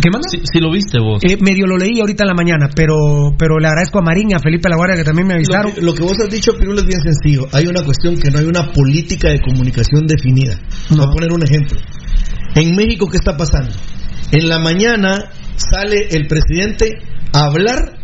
¿Qué 0.00 0.08
manda? 0.10 0.26
Sí, 0.30 0.38
sí 0.50 0.58
lo 0.58 0.70
viste 0.72 0.98
vos. 0.98 1.20
Eh, 1.22 1.36
medio 1.42 1.66
lo 1.66 1.76
leí 1.76 2.00
ahorita 2.00 2.24
en 2.24 2.28
la 2.28 2.34
mañana, 2.34 2.68
pero 2.74 2.96
pero 3.38 3.58
le 3.58 3.66
agradezco 3.68 3.98
a 3.98 4.02
Marín 4.02 4.30
y 4.30 4.34
a 4.34 4.38
Felipe 4.38 4.68
La 4.70 4.76
Guardia 4.76 4.96
que 4.96 5.04
también 5.04 5.26
me 5.28 5.34
avisaron. 5.34 5.72
que, 5.72 5.82
lo 5.82 5.91
que 5.94 6.02
vos 6.02 6.16
has 6.22 6.30
dicho, 6.30 6.52
Pirulo, 6.52 6.80
es 6.80 6.86
bien 6.86 7.00
sencillo. 7.02 7.48
Hay 7.52 7.66
una 7.66 7.82
cuestión 7.82 8.16
que 8.16 8.30
no 8.30 8.38
hay 8.38 8.46
una 8.46 8.70
política 8.72 9.30
de 9.30 9.40
comunicación 9.40 10.06
definida. 10.06 10.58
Voy 10.90 11.04
a 11.04 11.10
poner 11.10 11.32
un 11.32 11.42
ejemplo. 11.42 11.78
En 12.54 12.76
México, 12.76 13.08
¿qué 13.08 13.16
está 13.16 13.36
pasando? 13.36 13.74
En 14.30 14.48
la 14.48 14.58
mañana 14.58 15.30
sale 15.56 16.08
el 16.10 16.26
presidente 16.26 16.90
a 17.32 17.44
hablar 17.44 17.98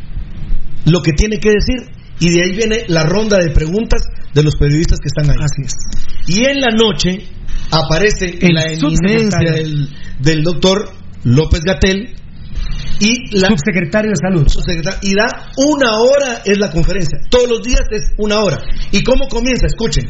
lo 0.85 1.03
que 1.03 1.13
tiene 1.13 1.39
que 1.39 1.51
decir 1.51 1.77
y 2.21 2.31
de 2.31 2.43
ahí 2.43 2.57
viene 2.57 2.85
la 2.89 3.05
ronda 3.05 3.39
de 3.39 3.51
preguntas 3.51 4.03
de 4.35 4.43
los 4.43 4.57
periodistas 4.57 4.99
que 5.01 5.09
están 5.09 5.31
ahí. 5.31 5.37
Así 5.41 5.63
es. 5.65 5.75
Y 6.27 6.47
en 6.47 6.61
la 6.61 6.71
noche 6.71 7.25
aparece 7.71 8.39
El 8.41 8.55
la 8.55 8.65
eminencia 8.73 9.53
del 10.21 10.43
doctor 10.43 10.91
López 11.25 11.63
Gatel 11.63 12.15
y 13.01 13.39
la 13.39 13.49
subsecretario 13.49 14.11
de 14.11 14.17
salud. 14.17 14.49
subsecretario, 14.49 14.99
y 15.03 15.15
da 15.15 15.51
una 15.57 15.99
hora 15.99 16.43
es 16.45 16.59
la 16.59 16.71
conferencia. 16.71 17.19
Todos 17.31 17.49
los 17.49 17.63
días 17.63 17.83
es 17.91 18.13
una 18.17 18.41
hora. 18.41 18.59
Y 18.91 19.03
cómo 19.03 19.29
comienza 19.29 19.67
escuchen. 19.67 20.07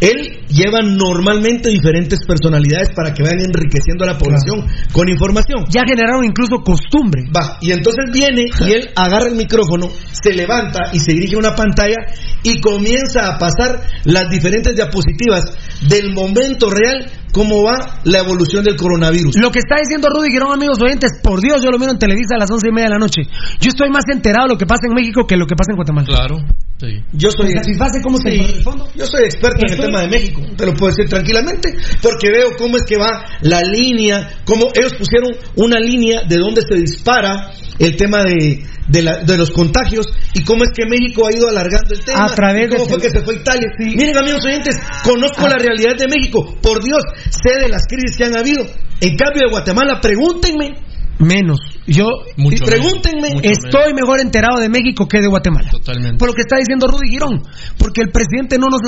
Él 0.00 0.46
lleva 0.48 0.80
normalmente 0.80 1.68
diferentes 1.68 2.20
personalidades 2.26 2.88
para 2.96 3.12
que 3.12 3.22
vayan 3.22 3.40
enriqueciendo 3.40 4.04
a 4.04 4.12
la 4.12 4.18
población 4.18 4.66
con 4.92 5.08
información. 5.10 5.66
Ya 5.68 5.82
generaron 5.86 6.24
incluso 6.24 6.64
costumbre. 6.64 7.24
Va, 7.28 7.58
y 7.60 7.70
entonces 7.70 8.06
viene 8.10 8.46
y 8.66 8.72
él 8.72 8.88
agarra 8.96 9.28
el 9.28 9.36
micrófono, 9.36 9.90
se 10.10 10.32
levanta 10.32 10.90
y 10.94 11.00
se 11.00 11.12
dirige 11.12 11.36
a 11.36 11.38
una 11.38 11.54
pantalla 11.54 11.98
y 12.42 12.60
comienza 12.60 13.28
a 13.28 13.38
pasar 13.38 13.82
las 14.04 14.30
diferentes 14.30 14.74
diapositivas 14.74 15.52
del 15.86 16.14
momento 16.14 16.70
real, 16.70 17.06
cómo 17.32 17.62
va 17.62 18.00
la 18.04 18.18
evolución 18.18 18.64
del 18.64 18.76
coronavirus. 18.76 19.36
Lo 19.40 19.50
que 19.50 19.58
está 19.60 19.76
diciendo 19.78 20.08
Rudy 20.08 20.30
Girón, 20.30 20.52
amigos 20.52 20.80
oyentes, 20.80 21.12
por 21.22 21.40
Dios, 21.40 21.62
yo 21.62 21.70
lo 21.70 21.78
miro 21.78 21.92
en 21.92 21.98
Televisa 21.98 22.34
a 22.34 22.38
las 22.38 22.50
once 22.50 22.68
y 22.68 22.72
media 22.72 22.88
de 22.88 22.94
la 22.94 22.98
noche. 22.98 23.22
Yo 23.60 23.68
estoy 23.68 23.90
más 23.90 24.04
enterado 24.12 24.48
de 24.48 24.54
lo 24.54 24.58
que 24.58 24.66
pasa 24.66 24.86
en 24.88 24.94
México 24.94 25.26
que 25.26 25.36
lo 25.36 25.46
que 25.46 25.54
pasa 25.54 25.72
en 25.72 25.76
Guatemala. 25.76 26.06
Claro. 26.06 26.36
Sí. 26.80 27.04
Yo 27.12 27.30
soy, 27.30 27.48
¿Te 27.48 27.58
satisface 27.58 28.00
cómo 28.02 28.16
se 28.16 28.30
Sí, 28.30 28.38
respondo? 28.38 28.88
yo 28.96 29.04
soy 29.04 29.24
experto 29.24 29.66
en 29.66 29.72
el 29.74 29.80
tema 29.80 30.00
de 30.00 30.08
México, 30.08 30.40
te 30.56 30.64
lo 30.64 30.72
puedo 30.72 30.90
decir 30.90 31.10
tranquilamente, 31.10 31.74
porque 32.00 32.30
veo 32.30 32.56
cómo 32.56 32.78
es 32.78 32.84
que 32.84 32.96
va 32.96 33.22
la 33.42 33.60
línea, 33.60 34.30
cómo 34.46 34.64
ellos 34.74 34.94
pusieron 34.94 35.28
una 35.56 35.78
línea 35.78 36.22
de 36.26 36.36
donde 36.38 36.62
se 36.62 36.76
dispara 36.76 37.50
el 37.78 37.96
tema 37.96 38.22
de, 38.24 38.64
de, 38.90 39.02
la- 39.02 39.18
de 39.18 39.36
los 39.38 39.50
contagios 39.50 40.06
y 40.34 40.42
cómo 40.44 40.64
es 40.64 40.70
que 40.74 40.84
México 40.86 41.26
ha 41.26 41.34
ido 41.36 41.48
alargando 41.48 41.94
el 41.94 42.04
tema. 42.04 42.24
A 42.24 42.34
través 42.34 42.68
cómo 42.68 42.84
de- 42.84 42.90
fue 42.90 43.00
que 43.00 43.10
se 43.10 43.20
fue 43.22 43.34
a 43.34 43.38
Italia. 43.38 43.68
Miren, 43.78 44.16
amigos 44.16 44.44
oyentes, 44.44 44.76
conozco 45.04 45.48
la 45.48 45.56
realidad 45.58 45.96
de 45.98 46.08
México, 46.08 46.56
por 46.62 46.82
Dios, 46.82 47.02
sé 47.30 47.60
de 47.60 47.68
las 47.68 47.82
crisis 47.88 48.16
que 48.16 48.24
han 48.24 48.36
habido. 48.36 48.64
En 49.00 49.16
cambio 49.16 49.42
de 49.46 49.50
Guatemala, 49.50 50.00
pregúntenme. 50.00 50.74
Menos. 51.20 51.58
Yo, 51.86 52.06
Mucho 52.38 52.64
y 52.64 52.66
pregúntenme, 52.66 53.20
menos, 53.20 53.34
mucho 53.42 53.50
estoy 53.50 53.92
mejor 53.92 54.20
enterado 54.20 54.58
de 54.58 54.70
México 54.70 55.06
que 55.06 55.20
de 55.20 55.26
Guatemala. 55.28 55.68
Totalmente. 55.70 56.16
Por 56.16 56.28
lo 56.28 56.34
que 56.34 56.40
está 56.40 56.56
diciendo 56.56 56.86
Rudy 56.86 57.10
Girón. 57.10 57.42
Porque 57.76 58.00
el 58.00 58.08
presidente 58.10 58.56
no 58.58 58.68
nos. 58.70 58.80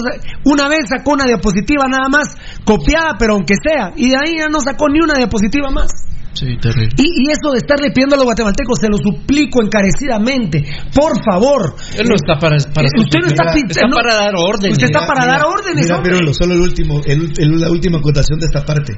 Una 0.46 0.66
vez 0.68 0.88
sacó 0.88 1.12
una 1.12 1.24
diapositiva 1.26 1.84
nada 1.90 2.08
más, 2.08 2.28
copiada, 2.64 3.16
pero 3.18 3.34
aunque 3.34 3.54
sea. 3.62 3.92
Y 3.96 4.08
de 4.10 4.16
ahí 4.16 4.38
ya 4.38 4.48
no 4.48 4.60
sacó 4.60 4.88
ni 4.88 5.00
una 5.00 5.12
diapositiva 5.18 5.70
más. 5.70 5.90
Sí, 6.34 6.56
terrible. 6.60 6.88
Y, 6.96 7.28
y 7.28 7.30
eso 7.30 7.52
de 7.52 7.58
estarle 7.58 7.90
pidiendo 7.90 8.14
a 8.14 8.18
los 8.18 8.24
guatemaltecos, 8.24 8.78
se 8.80 8.88
lo 8.88 8.96
suplico 8.96 9.62
encarecidamente. 9.62 10.64
Por 10.94 11.12
favor. 11.24 11.74
Él 11.98 12.06
no 12.08 12.14
está 12.14 12.38
para, 12.40 12.56
para 12.72 12.88
Usted 12.96 13.20
no 13.20 13.26
está, 13.26 13.52
Mira, 13.54 13.66
está 13.68 13.86
no- 13.86 13.96
para 13.96 14.14
dar 14.14 14.34
órdenes. 14.36 14.72
Usted 14.78 14.86
está 14.86 15.06
para 15.06 15.26
dar 15.26 15.42
órdenes. 15.44 15.84
Mira, 15.86 16.00
pero 16.02 16.32
solo 16.34 16.54
el 16.54 16.60
último, 16.60 17.00
el- 17.04 17.32
el- 17.38 17.60
la 17.60 17.70
última 17.70 17.98
acotación 17.98 18.38
de 18.40 18.46
esta 18.46 18.64
parte. 18.64 18.94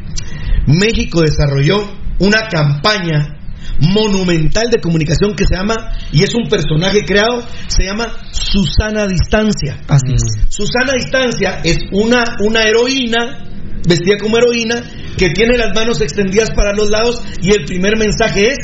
México 0.67 1.21
desarrolló 1.23 1.77
una 2.21 2.49
campaña 2.49 3.39
monumental 3.81 4.71
de 4.71 4.81
comunicación 4.81 5.35
que 5.35 5.45
se 5.47 5.57
llama, 5.57 5.75
y 6.13 6.23
es 6.23 6.35
un 6.35 6.49
personaje 6.49 7.01
creado, 7.05 7.43
se 7.67 7.85
llama 7.85 8.07
Susana 8.31 9.07
Distancia. 9.07 9.79
Así 9.89 10.13
es. 10.15 10.23
Susana 10.49 10.93
Distancia 10.95 11.61
es 11.65 11.79
una, 11.93 12.23
una 12.47 12.63
heroína, 12.63 13.45
vestida 13.87 14.17
como 14.21 14.39
heroína, 14.39 14.83
que 15.17 15.31
tiene 15.31 15.57
las 15.59 15.75
manos 15.75 16.01
extendidas 16.01 16.51
para 16.51 16.73
los 16.73 16.91
lados 16.91 17.23
y 17.43 17.51
el 17.53 17.65
primer 17.65 17.97
mensaje 17.99 18.49
es, 18.51 18.57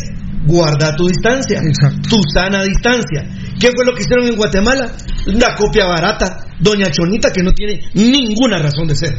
guarda 0.47 0.95
tu 0.97 1.07
distancia, 1.09 1.61
tu 2.09 2.17
sana 2.35 2.63
distancia. 2.65 3.29
¿Qué 3.61 3.71
fue 3.75 3.85
lo 3.85 3.93
que 3.93 4.03
hicieron 4.03 4.27
en 4.27 4.37
Guatemala? 4.37 4.91
Una 5.27 5.55
copia 5.55 5.85
barata, 5.87 6.45
Doña 6.61 6.91
Chonita, 6.91 7.31
que 7.31 7.43
no 7.43 7.53
tiene 7.53 7.81
ninguna 7.95 8.59
razón 8.59 8.87
de 8.89 8.95
ser. 8.95 9.13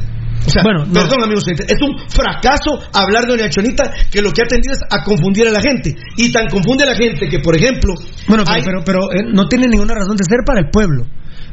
O 0.43 0.49
sea, 0.49 0.63
Bueno, 0.63 0.85
no. 0.87 0.93
perdón 0.93 1.23
amigos, 1.23 1.43
es 1.47 1.77
un 1.81 2.09
fracaso 2.09 2.79
hablar 2.93 3.25
de 3.27 3.37
Doña 3.37 3.49
Chonita 3.51 3.83
que 4.09 4.23
lo 4.23 4.31
que 4.31 4.41
ha 4.41 4.47
tendido 4.47 4.73
es 4.73 4.79
a 4.89 5.03
confundir 5.03 5.47
a 5.47 5.51
la 5.51 5.61
gente. 5.61 5.95
Y 6.17 6.31
tan 6.31 6.47
confunde 6.49 6.83
a 6.83 6.87
la 6.87 6.95
gente 6.95 7.27
que, 7.29 7.37
por 7.39 7.55
ejemplo, 7.55 7.93
Bueno, 8.27 8.43
pero, 8.43 8.55
hay- 8.57 8.63
pero, 8.63 8.83
pero, 8.83 8.99
eh, 9.13 9.23
no 9.31 9.47
tiene 9.47 9.67
ninguna 9.67 9.93
razón 9.93 10.17
de 10.17 10.23
ser 10.27 10.39
para 10.43 10.61
el 10.61 10.71
pueblo. 10.71 11.05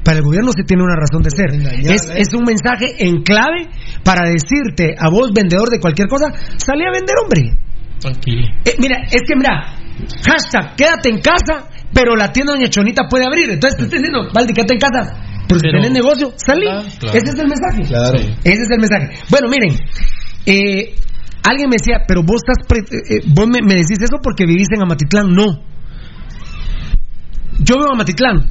Para 0.05 0.19
el 0.19 0.25
gobierno 0.25 0.53
sí 0.53 0.63
tiene 0.67 0.83
una 0.85 0.97
razón 0.97 1.23
de 1.23 1.31
ser. 1.31 1.51
Es, 1.53 2.09
¿eh? 2.09 2.15
es 2.17 2.29
un 2.35 2.45
mensaje 2.45 2.95
en 3.07 3.23
clave 3.23 3.69
para 4.05 4.29
decirte 4.29 4.95
a 4.99 5.11
vos, 5.11 5.31
vendedor 5.35 5.69
de 5.69 5.81
cualquier 5.81 6.09
cosa, 6.09 6.33
salí 6.57 6.85
a 6.85 6.91
vender, 6.93 7.15
hombre. 7.23 7.59
Tranquilo. 8.01 8.47
Eh, 8.65 8.77
mira, 8.79 9.03
es 9.11 9.23
que 9.27 9.35
mira, 9.37 9.75
hashtag, 10.25 10.77
quédate 10.77 11.11
en 11.11 11.21
casa, 11.21 11.69
pero 11.93 12.15
la 12.17 12.33
tienda 12.33 12.53
Doña 12.55 12.69
Chonita 12.71 13.03
puede 13.11 13.25
abrir. 13.27 13.51
Entonces 13.51 13.77
te 13.77 13.85
estoy 13.85 13.99
diciendo, 13.99 14.29
Valdi, 14.33 14.53
quédate 14.55 14.75
en 14.75 14.81
casa. 14.81 15.25
Pero 15.49 15.61
si 15.61 15.71
tenés 15.71 15.91
negocio, 15.91 16.33
salí. 16.37 16.67
Ah, 16.69 16.83
claro. 17.01 17.19
Ese 17.19 17.29
es 17.31 17.39
el 17.39 17.49
mensaje. 17.49 17.83
Claro. 17.89 18.19
Ese 18.45 18.63
es 18.63 18.69
el 18.71 18.79
mensaje. 18.81 19.19
Bueno, 19.31 19.49
miren, 19.49 19.77
eh, 20.47 20.95
alguien 21.43 21.69
me 21.71 21.77
decía, 21.81 22.05
pero 22.07 22.23
vos 22.23 22.43
estás, 22.45 22.67
pre- 22.69 22.81
eh, 22.81 23.17
eh, 23.17 23.21
vos 23.35 23.47
me, 23.49 23.61
me 23.63 23.75
decís 23.75 23.99
eso 24.01 24.19
porque 24.23 24.45
vivís 24.47 24.69
en 24.75 24.83
Amatitlán. 24.83 25.33
No. 25.35 25.65
Yo 27.61 27.75
vivo 27.77 27.87
en 27.89 27.95
Amatitlán, 27.95 28.49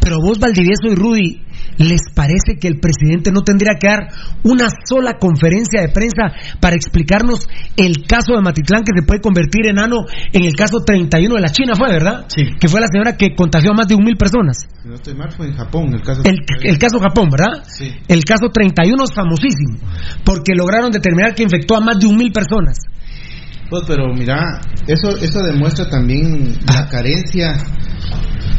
pero 0.00 0.18
vos, 0.20 0.38
Valdivieso 0.38 0.88
y 0.88 0.94
Rudy, 0.94 1.42
¿les 1.78 2.00
parece 2.14 2.58
que 2.60 2.68
el 2.68 2.80
presidente 2.80 3.30
no 3.32 3.42
tendría 3.42 3.74
que 3.78 3.88
dar 3.88 4.08
una 4.42 4.68
sola 4.84 5.18
conferencia 5.18 5.80
de 5.80 5.88
prensa 5.88 6.32
para 6.60 6.76
explicarnos 6.76 7.48
el 7.76 8.06
caso 8.06 8.32
de 8.32 8.38
Amatitlán 8.38 8.84
que 8.84 8.92
se 8.94 9.06
puede 9.06 9.20
convertir 9.20 9.66
en 9.66 9.78
ano 9.78 10.04
en 10.32 10.44
el 10.44 10.54
caso 10.54 10.80
31 10.84 11.34
de 11.34 11.40
la 11.40 11.50
China, 11.50 11.74
fue, 11.76 11.88
verdad? 11.88 12.26
Sí. 12.28 12.44
Que 12.58 12.68
fue 12.68 12.80
la 12.80 12.88
señora 12.90 13.16
que 13.16 13.34
contagió 13.34 13.72
a 13.72 13.74
más 13.74 13.88
de 13.88 13.94
un 13.94 14.04
mil 14.04 14.16
personas. 14.16 14.68
No 14.84 14.94
estoy 14.94 15.14
mal, 15.14 15.30
fue 15.32 15.46
en 15.46 15.54
Japón 15.54 15.92
el 15.94 16.02
caso. 16.02 16.22
El, 16.24 16.38
el 16.62 16.78
caso 16.78 16.98
Japón, 16.98 17.28
¿verdad? 17.30 17.64
Sí. 17.66 17.92
El 18.08 18.24
caso 18.24 18.48
31 18.52 19.04
es 19.04 19.14
famosísimo, 19.14 19.78
porque 20.24 20.54
lograron 20.54 20.90
determinar 20.90 21.34
que 21.34 21.42
infectó 21.42 21.76
a 21.76 21.80
más 21.80 21.98
de 21.98 22.06
un 22.06 22.16
mil 22.16 22.32
personas. 22.32 22.78
Pues, 23.70 23.82
pero 23.86 24.12
mira, 24.14 24.60
eso, 24.86 25.08
eso 25.22 25.38
demuestra 25.40 25.88
también 25.90 26.54
la 26.66 26.88
carencia 26.88 27.52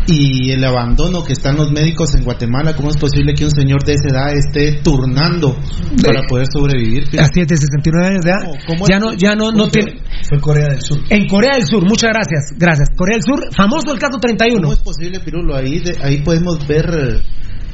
y 0.08 0.52
el 0.52 0.64
abandono 0.64 1.24
que 1.24 1.34
están 1.34 1.56
los 1.56 1.72
médicos 1.72 2.14
en 2.16 2.24
Guatemala. 2.24 2.76
¿Cómo 2.76 2.90
es 2.90 2.98
posible 2.98 3.34
que 3.34 3.46
un 3.46 3.52
señor 3.52 3.84
de 3.84 3.94
esa 3.94 4.08
edad 4.10 4.34
esté 4.36 4.82
turnando 4.84 5.56
para 6.04 6.22
poder 6.28 6.48
sobrevivir? 6.52 7.04
Así 7.20 7.42
es, 7.42 7.48
de 7.48 7.58
69 7.58 8.08
años 8.08 8.22
de 8.24 8.30
edad. 8.32 8.40
¿Cómo- 8.46 8.58
cómo 8.68 8.86
ya 8.88 8.96
es? 8.98 9.02
no, 9.02 9.14
ya 9.14 9.36
no, 9.36 9.52
no 9.52 9.58
¿Cómo 9.60 9.70
tiene. 9.72 10.02
fue 10.28 10.40
Corea 10.40 10.68
del 10.70 10.82
Sur. 10.82 11.00
En 11.10 11.28
Corea 11.28 11.56
del 11.58 11.66
Sur, 11.68 11.84
muchas 11.86 12.12
gracias, 12.12 12.58
gracias. 12.58 12.90
Corea 12.96 13.18
del 13.18 13.24
Sur, 13.24 13.40
famoso 13.56 13.92
el 13.94 14.00
caso 14.00 14.18
31. 14.20 14.62
¿Cómo 14.62 14.74
es 14.74 14.80
posible, 14.80 15.20
Pirulo? 15.20 15.56
Ahí, 15.56 15.80
de- 15.80 15.98
ahí 16.04 16.22
podemos 16.22 16.68
ver 16.68 16.86
eh, 16.92 17.22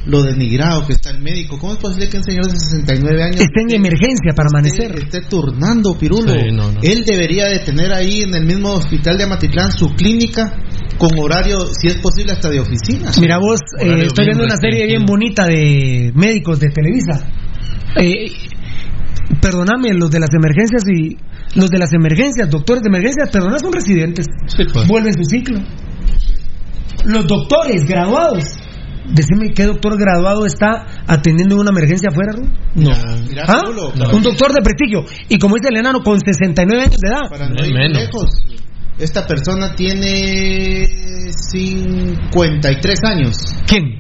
lo 0.06 0.24
denigrado 0.24 0.86
que 0.86 0.93
está 0.93 1.10
el 1.10 1.22
médico. 1.22 1.58
¿Cómo 1.60 1.74
es 1.74 1.80
posible 1.80 2.10
que 2.10 2.18
un 2.18 2.24
señor 2.24 2.45
de 2.45 2.60
69 2.60 3.24
años 3.24 3.41
Está 3.41 3.62
en 3.62 3.74
emergencia 3.74 4.34
para 4.36 4.49
amanecer. 4.49 4.95
esté 4.97 5.22
turnando, 5.22 5.97
Pirulo? 5.97 6.32
Sí, 6.32 6.51
no, 6.51 6.72
no. 6.72 6.80
Él 6.82 7.03
debería 7.06 7.45
de 7.47 7.60
tener 7.60 7.91
ahí 7.93 8.22
en 8.22 8.34
el 8.36 8.45
mismo 8.45 8.74
hospital 8.74 9.18
de 9.18 9.24
Amatitlán 9.24 9.72
su 9.72 9.89
clínica 9.89 10.53
con 10.97 11.18
horario, 11.20 11.66
si 11.80 11.88
es 11.88 11.95
posible, 11.95 12.34
hasta 12.34 12.49
de 12.49 12.60
oficina. 12.60 13.12
Mira 13.20 13.38
vos, 13.39 13.60
eh, 13.80 14.06
estoy 14.06 14.26
viendo 14.26 14.43
una 14.43 14.58
serie 14.58 14.86
bien 14.86 15.06
bonita 15.06 15.45
de 15.45 16.12
médicos 16.16 16.60
de 16.60 16.70
Televisa. 16.70 17.28
Eh, 17.97 18.32
perdóname, 19.41 19.93
los 19.93 20.12
de 20.12 20.20
las 20.20 20.30
emergencias 20.34 20.84
y 20.88 21.18
los 21.58 21.70
de 21.70 21.80
las 21.80 21.93
emergencias, 21.93 22.49
doctores 22.49 22.84
de 22.84 22.89
emergencias, 22.89 23.30
perdona, 23.30 23.60
son 23.60 23.74
residentes. 23.74 24.26
Sí, 24.47 24.64
pues. 24.72 24.88
Vuelven 24.88 25.14
su 25.14 25.24
ciclo. 25.24 25.60
Los 27.06 27.28
doctores 27.28 27.86
graduados. 27.86 28.45
Decime 29.14 29.53
qué 29.53 29.66
doctor 29.66 29.97
graduado 29.97 30.45
está 30.45 30.86
atendiendo 31.08 31.56
una 31.58 31.70
emergencia 31.72 32.10
afuera, 32.10 32.34
Ru? 32.34 32.47
No. 32.76 32.91
¿Ah? 33.47 33.62
Un 34.14 34.24
doctor 34.24 34.51
de 34.51 34.62
prestigio. 34.62 35.06
Y 35.30 35.38
como 35.38 35.56
dice 35.56 35.70
el 35.70 35.78
enano, 35.78 36.01
con 36.01 36.20
69 36.20 36.82
años 36.84 36.97
de 36.99 37.08
edad. 37.10 37.30
para 37.30 37.47
no 37.49 37.66
ir 37.66 37.74
Menos. 37.74 37.97
lejos, 37.97 38.30
esta 38.97 39.28
persona 39.28 39.76
tiene 39.76 40.86
53 41.32 42.99
años. 43.03 43.36
¿Quién? 43.68 43.97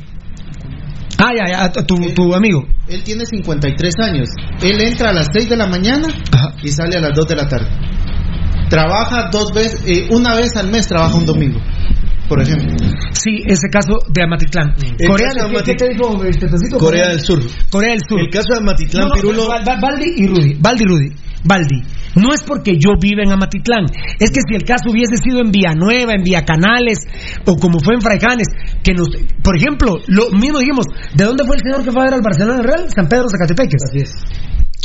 Ah, 1.17 1.31
ya, 1.35 1.69
ya, 1.71 1.71
tu, 1.85 1.95
tu 2.13 2.33
amigo. 2.33 2.65
Él 2.87 3.03
tiene 3.03 3.25
53 3.25 3.93
años. 3.99 4.29
Él 4.61 4.81
entra 4.81 5.09
a 5.11 5.13
las 5.13 5.27
6 5.31 5.49
de 5.49 5.57
la 5.57 5.67
mañana 5.67 6.07
Ajá. 6.31 6.55
y 6.61 6.69
sale 6.69 6.97
a 6.97 7.01
las 7.01 7.13
2 7.15 7.27
de 7.27 7.35
la 7.35 7.47
tarde. 7.47 7.67
Trabaja 8.69 9.29
dos 9.31 9.53
veces, 9.53 9.83
eh, 9.85 10.07
una 10.11 10.35
vez 10.35 10.55
al 10.57 10.69
mes 10.69 10.87
trabaja 10.87 11.15
un 11.15 11.25
domingo, 11.25 11.59
por 12.27 12.41
ejemplo. 12.41 12.75
Sí, 13.11 13.41
ese 13.45 13.69
caso 13.71 13.99
de 14.09 14.23
Amatitlán. 14.23 14.73
El 14.99 15.07
Corea, 15.07 15.29
caso 15.33 15.47
de 15.47 15.55
¿qué, 15.55 15.63
qué 15.63 15.75
te 15.75 15.89
dijo 15.89 16.23
este 16.23 16.47
Tocito? 16.47 16.77
Corea 16.77 17.09
del 17.09 17.21
Sur. 17.21 17.41
Corea 17.69 17.91
del 17.91 18.01
Sur. 18.07 18.19
El 18.19 18.29
caso 18.29 18.47
de 18.53 18.57
Amatitlán, 18.59 19.03
No, 19.03 19.09
no, 19.09 19.15
Pirulo. 19.15 19.47
Baldi 19.47 20.13
y 20.17 20.27
Rudy. 20.27 20.53
Baldi 20.59 20.83
y 20.83 20.87
Rudy. 20.87 21.09
Baldi. 21.43 21.81
No 22.15 22.33
es 22.33 22.43
porque 22.43 22.73
yo 22.79 22.93
viva 22.99 23.23
en 23.23 23.31
Amatitlán. 23.31 23.85
Es 24.19 24.31
que 24.31 24.41
si 24.47 24.55
el 24.55 24.63
caso 24.63 24.89
hubiese 24.89 25.17
sido 25.17 25.41
en 25.41 25.51
Villanueva, 25.51 26.13
en 26.13 26.23
Villa 26.23 26.43
Canales, 26.43 26.99
o 27.45 27.55
como 27.57 27.79
fue 27.79 27.95
en 27.95 28.01
Fraijanes, 28.01 28.47
que 28.83 28.93
nos. 28.93 29.09
Por 29.43 29.57
ejemplo, 29.57 29.97
lo 30.07 30.31
mismo 30.31 30.59
dijimos, 30.59 30.85
¿de 31.13 31.23
dónde 31.23 31.43
fue 31.45 31.57
el 31.57 31.61
señor 31.61 31.83
que 31.83 31.91
fue 31.91 32.01
a 32.01 32.05
ver 32.05 32.13
al 32.15 32.21
Barcelona 32.21 32.61
Real? 32.63 32.87
San 32.93 33.07
Pedro 33.07 33.25
Zacatepeques. 33.29 33.81
Así 33.89 33.99
es. 33.99 34.11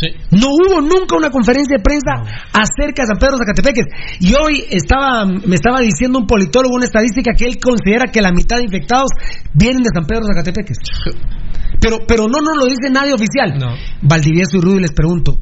Sí. 0.01 0.07
No 0.31 0.49
hubo 0.49 0.81
nunca 0.81 1.15
una 1.15 1.29
conferencia 1.29 1.77
de 1.77 1.83
prensa 1.83 2.25
acerca 2.53 3.03
de 3.03 3.09
San 3.09 3.19
Pedro 3.19 3.37
Zacatepeques. 3.37 3.85
Y 4.21 4.33
hoy 4.33 4.65
estaba, 4.71 5.27
me 5.27 5.57
estaba 5.57 5.81
diciendo 5.81 6.19
un 6.19 6.27
politólogo, 6.27 6.75
una 6.75 6.87
estadística, 6.87 7.33
que 7.37 7.45
él 7.45 7.59
considera 7.61 8.11
que 8.11 8.23
la 8.23 8.33
mitad 8.33 8.57
de 8.57 8.65
infectados 8.65 9.11
vienen 9.53 9.83
de 9.83 9.91
San 9.93 10.07
Pedro 10.07 10.25
Zacatepeques. 10.25 10.79
Pero, 11.81 11.99
pero 12.09 12.29
no 12.29 12.41
nos 12.41 12.57
lo 12.57 12.65
dice 12.65 12.89
nadie 12.91 13.13
oficial. 13.13 13.59
No. 13.59 13.77
Valdivieso 14.01 14.57
y 14.57 14.61
Rudy 14.61 14.81
les 14.81 14.93
pregunto. 14.93 15.39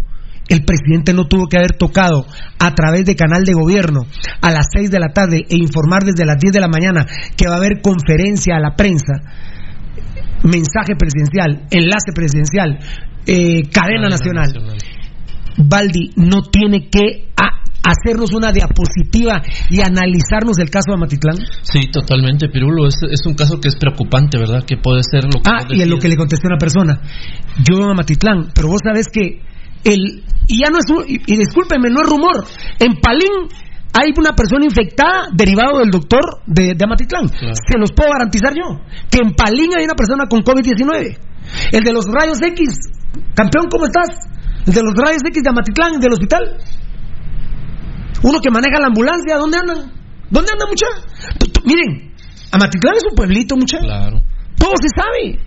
El 0.48 0.64
presidente 0.64 1.12
no 1.12 1.28
tuvo 1.28 1.46
que 1.46 1.58
haber 1.58 1.76
tocado 1.76 2.26
a 2.58 2.74
través 2.74 3.04
de 3.04 3.14
canal 3.14 3.44
de 3.44 3.52
gobierno 3.52 4.00
a 4.40 4.50
las 4.50 4.66
6 4.72 4.90
de 4.90 4.98
la 4.98 5.12
tarde 5.12 5.44
e 5.48 5.56
informar 5.56 6.02
desde 6.04 6.24
las 6.24 6.38
10 6.38 6.52
de 6.52 6.60
la 6.60 6.68
mañana 6.68 7.06
que 7.36 7.46
va 7.46 7.54
a 7.54 7.58
haber 7.58 7.82
conferencia 7.82 8.56
a 8.56 8.60
la 8.60 8.74
prensa, 8.74 9.20
mensaje 10.42 10.96
presidencial, 10.96 11.66
enlace 11.70 12.12
presidencial, 12.14 12.78
eh, 13.28 13.62
cadena 13.70 14.08
nacional. 14.08 14.48
Baldi 15.56 16.10
no 16.16 16.42
tiene 16.42 16.88
que 16.88 17.28
a- 17.36 17.62
hacernos 17.82 18.32
una 18.32 18.52
diapositiva 18.52 19.42
y 19.70 19.80
analizarnos 19.80 20.58
el 20.58 20.70
caso 20.70 20.90
de 20.90 20.94
Amatitlán. 20.94 21.36
Sí, 21.62 21.90
totalmente, 21.90 22.48
Pirulo. 22.48 22.86
Es, 22.86 22.96
es 23.10 23.20
un 23.26 23.34
caso 23.34 23.58
que 23.60 23.68
es 23.68 23.76
preocupante, 23.76 24.38
¿verdad? 24.38 24.62
Que 24.66 24.76
puede 24.76 25.02
ser 25.02 25.24
lo 25.24 25.40
que. 25.40 25.50
Ah, 25.50 25.64
y 25.70 25.82
es 25.82 25.88
lo 25.88 25.98
que 25.98 26.08
le 26.08 26.16
contesté 26.16 26.46
a 26.46 26.50
una 26.54 26.58
persona. 26.58 27.00
Yo 27.68 27.76
en 27.84 27.90
Amatitlán, 27.90 28.50
pero 28.54 28.68
vos 28.68 28.80
sabés 28.84 29.08
que 29.08 29.40
el. 29.84 30.22
Y 30.46 30.60
ya 30.60 30.68
no 30.70 30.78
es. 30.78 30.90
un- 30.90 31.04
Y, 31.08 31.16
y 31.26 31.36
discúlpeme, 31.38 31.90
no 31.90 32.02
es 32.02 32.08
rumor. 32.08 32.44
En 32.78 32.94
Palín 33.00 33.48
hay 33.92 34.12
una 34.16 34.32
persona 34.36 34.64
infectada 34.64 35.28
derivado 35.34 35.78
del 35.80 35.90
doctor 35.90 36.20
de, 36.46 36.74
de 36.76 36.84
Amatitlán. 36.84 37.26
Claro. 37.28 37.54
Se 37.66 37.78
los 37.78 37.90
puedo 37.92 38.10
garantizar 38.12 38.52
yo. 38.54 38.78
Que 39.10 39.18
en 39.18 39.34
Palín 39.34 39.70
hay 39.76 39.84
una 39.84 39.94
persona 39.94 40.26
con 40.28 40.42
COVID-19. 40.42 41.18
El 41.72 41.82
de 41.84 41.92
los 41.92 42.04
rayos 42.06 42.38
X. 42.42 42.68
Campeón, 43.34 43.66
¿cómo 43.70 43.86
estás? 43.86 44.08
El 44.66 44.74
de 44.74 44.82
los 44.82 44.94
rayos 44.94 45.22
X 45.26 45.42
de 45.42 45.48
Amatitlán, 45.48 45.98
del 46.00 46.12
hospital. 46.12 46.58
Uno 48.22 48.40
que 48.40 48.50
maneja 48.50 48.80
la 48.80 48.86
ambulancia, 48.88 49.36
¿dónde 49.36 49.58
andan? 49.58 49.92
¿Dónde 50.30 50.50
andan, 50.52 50.68
mucha? 50.68 50.86
Tú- 51.38 51.46
tú- 51.52 51.60
Miren, 51.64 52.12
Amatitlán 52.50 52.94
es 52.96 53.04
un 53.08 53.14
pueblito, 53.14 53.56
mucha. 53.56 53.78
Claro. 53.78 54.20
Todo 54.58 54.72
se 54.82 54.88
sabe. 54.94 55.38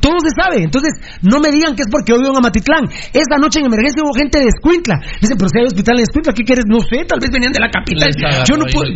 Todo 0.00 0.16
se 0.24 0.32
sabe. 0.32 0.64
Entonces, 0.64 0.94
no 1.20 1.38
me 1.40 1.52
digan 1.52 1.76
que 1.76 1.82
es 1.82 1.88
porque 1.92 2.12
yo 2.12 2.18
vivo 2.18 2.32
en 2.32 2.38
Amatitlán. 2.38 2.88
Esa 3.12 3.36
noche 3.36 3.60
en 3.60 3.66
emergencia 3.66 4.02
hubo 4.02 4.14
gente 4.16 4.38
de 4.40 4.48
Escuintla. 4.48 4.96
Dicen, 5.20 5.36
pero 5.36 5.50
si 5.52 5.58
hay 5.60 5.66
hospital 5.66 5.98
en 5.98 6.02
Escuintla, 6.08 6.32
¿qué 6.32 6.42
quieres? 6.42 6.64
No 6.66 6.80
sé, 6.80 7.04
tal 7.04 7.20
vez 7.20 7.28
venían 7.30 7.52
de 7.52 7.60
la 7.60 7.68
capital. 7.68 8.08
Yo 8.48 8.56
no 8.56 8.64
puedo. 8.72 8.88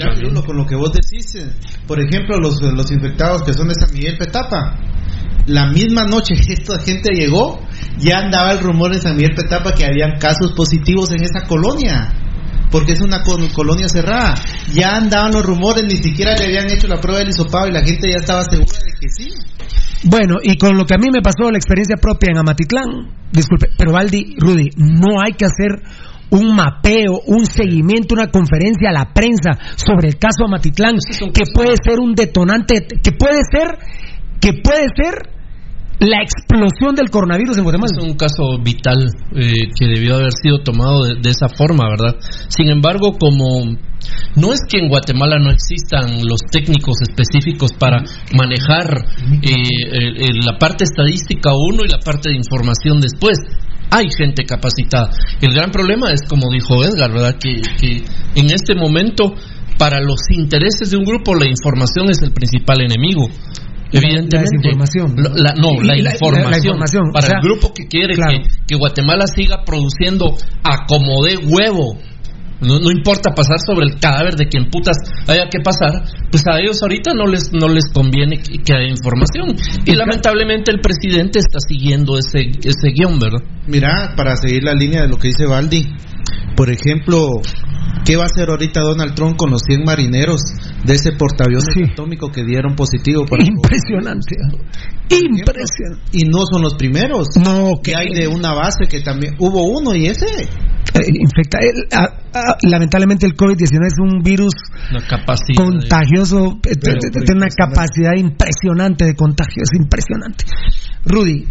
con 0.43 0.57
lo 0.57 0.65
que 0.65 0.75
vos 0.75 0.91
decís, 0.97 1.35
eh, 1.37 1.53
por 1.87 2.01
ejemplo, 2.01 2.39
los, 2.41 2.57
los 2.63 2.91
infectados 2.91 3.43
que 3.45 3.53
son 3.53 3.69
de 3.69 3.75
San 3.77 3.93
Miguel 3.93 4.17
Petapa, 4.17 4.81
la 5.47 5.67
misma 5.67 6.05
noche 6.05 6.35
que 6.35 6.55
esta 6.55 6.79
gente 6.81 7.13
llegó, 7.15 7.61
ya 7.99 8.19
andaba 8.19 8.53
el 8.53 8.61
rumor 8.61 8.93
en 8.95 9.01
San 9.01 9.17
Miguel 9.17 9.35
Petapa 9.35 9.73
que 9.73 9.85
habían 9.85 10.19
casos 10.19 10.53
positivos 10.53 11.11
en 11.13 11.23
esa 11.23 11.47
colonia. 11.47 12.13
Porque 12.71 12.93
es 12.93 13.01
una 13.01 13.23
colonia 13.23 13.89
cerrada. 13.89 14.35
Ya 14.73 14.97
andaban 14.97 15.33
los 15.33 15.45
rumores, 15.45 15.85
ni 15.85 15.97
siquiera 15.97 16.35
le 16.35 16.47
habían 16.47 16.71
hecho 16.71 16.89
la 16.89 17.01
prueba 17.01 17.21
del 17.21 17.29
hisopado 17.29 17.69
y 17.69 17.73
la 17.73 17.85
gente 17.85 18.11
ya 18.11 18.17
estaba 18.17 18.43
segura 18.43 18.79
de 18.85 18.93
que 19.01 19.09
sí. 19.09 19.29
Bueno, 20.05 20.37
y 20.43 20.57
con 20.57 20.77
lo 20.77 20.85
que 20.85 20.95
a 20.95 20.99
mí 20.99 21.09
me 21.13 21.23
pasó 21.23 21.51
la 21.51 21.57
experiencia 21.57 21.97
propia 21.97 22.33
en 22.33 22.39
Amatitlán, 22.39 22.85
disculpe, 23.33 23.69
pero 23.79 23.93
Valdi, 23.93 24.35
Rudy, 24.39 24.71
no 24.77 25.21
hay 25.25 25.33
que 25.33 25.47
hacer 25.47 25.83
un 26.31 26.55
mapeo, 26.55 27.21
un 27.27 27.47
seguimiento, 27.47 28.15
una 28.15 28.27
conferencia 28.27 28.91
a 28.91 28.93
la 28.93 29.13
prensa 29.15 29.53
sobre 29.77 30.09
el 30.09 30.19
caso 30.19 30.45
Amatitlán, 30.47 30.97
que 31.33 31.45
puede 31.55 31.77
ser 31.83 32.01
un 32.01 32.15
detonante, 32.15 32.87
que 33.03 33.13
puede 33.13 33.41
ser, 33.51 33.79
que 34.41 34.53
puede 34.63 34.89
ser 34.95 35.34
la 36.01 36.19
explosión 36.23 36.95
del 36.95 37.09
coronavirus 37.11 37.57
en 37.59 37.65
Guatemala. 37.65 37.93
Es 37.97 38.05
un 38.05 38.15
caso 38.17 38.59
vital 38.63 38.99
eh, 39.37 39.69
que 39.79 39.87
debió 39.87 40.17
haber 40.17 40.33
sido 40.33 40.59
tomado 40.63 41.05
de, 41.05 41.15
de 41.21 41.31
esa 41.31 41.49
forma, 41.49 41.89
¿verdad? 41.89 42.17
Sin 42.49 42.69
embargo, 42.69 43.13
como 43.19 43.77
no 44.37 44.53
es 44.53 44.61
que 44.69 44.79
en 44.79 44.89
Guatemala 44.89 45.39
no 45.39 45.51
existan 45.51 46.27
los 46.27 46.41
técnicos 46.51 46.97
específicos 47.03 47.73
para 47.73 48.03
manejar 48.37 49.07
eh, 49.43 49.53
el- 49.93 50.41
la 50.45 50.59
parte 50.59 50.85
estadística 50.85 51.51
uno 51.55 51.85
y 51.85 51.89
la 51.89 51.99
parte 51.99 52.31
de 52.31 52.37
información 52.37 53.01
después. 53.01 53.39
Hay 53.91 54.07
gente 54.19 54.45
capacitada. 54.45 55.11
El 55.41 55.53
gran 55.55 55.71
problema 55.71 56.11
es, 56.13 56.23
como 56.29 56.51
dijo 56.51 56.83
Edgar, 56.85 57.13
¿verdad? 57.13 57.37
Que 57.39 58.03
en 58.35 58.51
este 58.51 58.75
momento, 58.75 59.35
para 59.79 60.01
los 60.01 60.19
intereses 60.31 60.91
de 60.91 60.97
un 60.97 61.05
grupo, 61.05 61.35
la 61.35 61.47
información 61.47 62.11
es 62.11 62.21
el 62.23 62.33
principal 62.33 62.81
enemigo. 62.81 63.29
Evidentemente. 63.99 64.37
La 64.37 64.43
desinformación. 64.43 65.15
La- 65.17 65.55
no, 65.55 65.81
la, 65.83 65.97
información. 65.97 66.51
la 66.51 66.57
información, 66.59 67.13
Para 67.13 67.27
o 67.27 67.29
sea, 67.29 67.37
el 67.41 67.43
grupo 67.49 67.73
que 67.73 67.87
quiere 67.87 68.15
claro. 68.15 68.39
que, 68.43 68.49
que 68.67 68.77
Guatemala 68.77 69.27
siga 69.27 69.65
produciendo 69.65 70.37
a 70.63 70.87
como 70.87 71.25
de 71.25 71.37
huevo. 71.37 71.99
No, 72.61 72.79
no 72.79 72.91
importa 72.91 73.35
pasar 73.35 73.59
sobre 73.67 73.87
el 73.87 73.99
cadáver 74.01 74.37
de 74.37 74.47
quien 74.47 74.71
putas 74.71 74.97
haya 75.27 75.49
que 75.51 75.59
pasar, 75.61 76.03
pues 76.31 76.43
a 76.47 76.59
ellos 76.61 76.81
ahorita 76.81 77.13
no 77.13 77.27
les 77.27 77.53
no 77.53 77.69
les 77.69 77.93
conviene 77.93 78.39
que, 78.39 78.59
que 78.63 78.73
haya 78.73 78.89
información. 78.89 79.55
Y 79.85 79.93
lamentablemente 79.93 80.71
el 80.71 80.81
presidente 80.81 81.41
está 81.41 81.59
siguiendo 81.67 82.17
ese, 82.17 82.53
ese 82.65 82.91
guion, 82.95 83.19
¿verdad? 83.19 83.41
Mira, 83.67 84.15
para 84.17 84.37
seguir 84.37 84.63
la 84.63 84.73
línea 84.73 85.03
de 85.03 85.09
lo 85.09 85.19
que 85.19 85.29
dice 85.29 85.47
Baldi, 85.47 85.85
por 86.57 86.71
ejemplo, 86.71 87.29
¿qué 88.05 88.17
va 88.17 88.25
a 88.25 88.27
hacer 88.27 88.49
ahorita 88.51 88.81
Donald 88.81 89.15
Trump 89.15 89.37
con 89.37 89.51
los 89.51 89.63
100 89.67 89.85
marineros 89.85 90.41
de 90.85 90.93
ese 90.95 91.13
portaaviones 91.13 91.67
atómico 91.93 92.31
que 92.31 92.45
dieron 92.45 92.75
positivo 92.77 93.25
para 93.27 93.43
Impresionante. 93.47 94.37
Impresionante. 95.11 96.03
Y 96.13 96.25
no 96.29 96.39
son 96.51 96.63
los 96.63 96.75
primeros. 96.75 97.29
No, 97.45 97.73
que 97.83 97.95
hay 97.95 98.15
de 98.15 98.29
una 98.29 98.53
base 98.55 98.87
que 98.89 99.01
también 99.01 99.35
hubo 99.39 99.65
uno 99.65 99.95
y 99.95 100.07
ese 100.07 100.27
Eh, 100.95 101.01
infecta. 101.13 101.59
el- 101.59 101.89
ah, 101.93 102.09
ah, 102.35 102.57
lamentablemente 102.63 103.27
el 103.27 103.35
COVID-19 103.35 103.87
es 103.87 103.95
un 104.01 104.23
virus 104.23 104.53
contagioso, 105.57 106.59
eh, 106.67 106.75
tiene 106.77 107.35
una 107.37 107.49
capacidad 107.49 108.13
impresionante 108.17 109.05
de 109.05 109.15
contagio, 109.15 109.63
es 109.65 109.71
impresionante. 109.81 110.45
Rudy, 111.05 111.47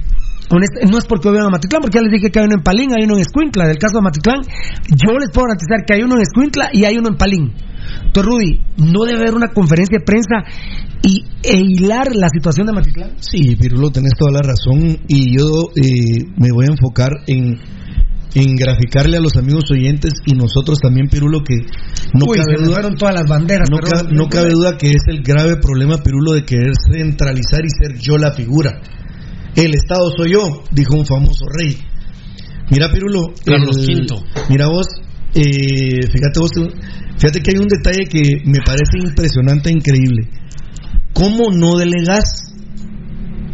no 0.50 0.98
es 0.98 1.06
porque 1.06 1.30
vivan 1.30 1.48
a 1.48 1.50
Matitlán, 1.50 1.82
porque 1.82 1.98
ya 1.98 2.02
les 2.02 2.12
dije 2.12 2.30
que 2.32 2.40
hay 2.40 2.46
uno 2.46 2.56
en 2.56 2.64
Palín, 2.64 2.92
hay 2.94 3.06
uno 3.06 3.16
en 3.16 3.22
Escuintla. 3.22 3.68
Del 3.68 3.78
caso 3.78 3.98
de 3.98 4.04
Matitlán, 4.04 4.42
yo 4.90 5.18
les 5.18 5.30
puedo 5.30 5.48
garantizar 5.48 5.86
que 5.86 5.94
hay 5.96 6.04
uno 6.04 6.16
en 6.16 6.22
Escuintla 6.22 6.70
y 6.72 6.86
hay 6.86 6.98
uno 6.98 7.10
en 7.10 7.18
Palín. 7.18 7.54
Entonces, 8.06 8.26
Rudy, 8.26 8.62
no 8.78 9.06
debe 9.06 9.20
haber 9.22 9.36
una 9.36 9.50
conferencia 9.50 9.98
de 10.00 10.06
prensa 10.06 10.44
y, 11.02 11.26
e 11.44 11.58
hilar 11.58 12.16
la 12.16 12.30
situación 12.30 12.68
de 12.68 12.74
Matitlán. 12.74 13.12
Sí, 13.20 13.56
Pirulo, 13.56 13.90
tenés 13.90 14.14
toda 14.18 14.32
la 14.32 14.42
razón 14.42 15.00
y 15.08 15.38
yo 15.38 15.72
eh, 15.76 16.24
me 16.38 16.52
voy 16.52 16.66
a 16.66 16.72
enfocar 16.72 17.12
en 17.28 17.58
en 18.36 18.56
graficarle 18.56 19.18
a 19.18 19.22
los 19.22 19.36
amigos 19.38 19.66
oyentes 19.72 20.14
y 20.26 20.34
nosotros 20.34 20.80
también, 20.82 21.08
Pirulo, 21.08 21.44
que 21.44 21.56
no 22.14 22.26
Uy, 22.28 22.38
cabe 22.38 22.66
duda. 22.66 22.90
todas 22.98 23.14
las 23.14 23.26
banderas. 23.30 23.70
No 24.12 24.28
cabe 24.28 24.50
duda 24.50 24.78
que 24.78 24.90
es 24.90 25.04
el 25.08 25.22
grave 25.22 25.58
problema, 25.58 25.98
Pirulo, 25.98 26.34
de 26.34 26.44
querer 26.44 26.74
centralizar 26.92 27.62
y 27.64 27.70
ser 27.70 28.00
yo 28.00 28.18
la 28.18 28.32
figura. 28.32 28.82
El 29.56 29.76
Estado 29.76 30.12
soy 30.18 30.34
yo, 30.34 30.64
dijo 30.72 30.96
un 30.98 31.06
famoso 31.06 31.46
rey. 31.60 31.78
Mira, 32.72 32.92
Pirulo. 32.92 33.34
Carlos 33.46 33.78
el- 33.88 34.06
V. 34.06 34.24
Mira 34.50 34.68
vos, 34.68 34.88
eh, 35.36 36.08
fíjate 36.12 36.40
vos, 36.40 36.52
fíjate 37.18 37.42
que 37.42 37.52
hay 37.52 37.60
un 37.62 37.68
detalle 37.68 38.06
que 38.10 38.42
me 38.46 38.60
parece 38.66 38.98
impresionante 39.04 39.70
e 39.70 39.74
increíble. 39.74 40.30
¿Cómo 41.14 41.52
no 41.52 41.78
delegas? 41.78 42.52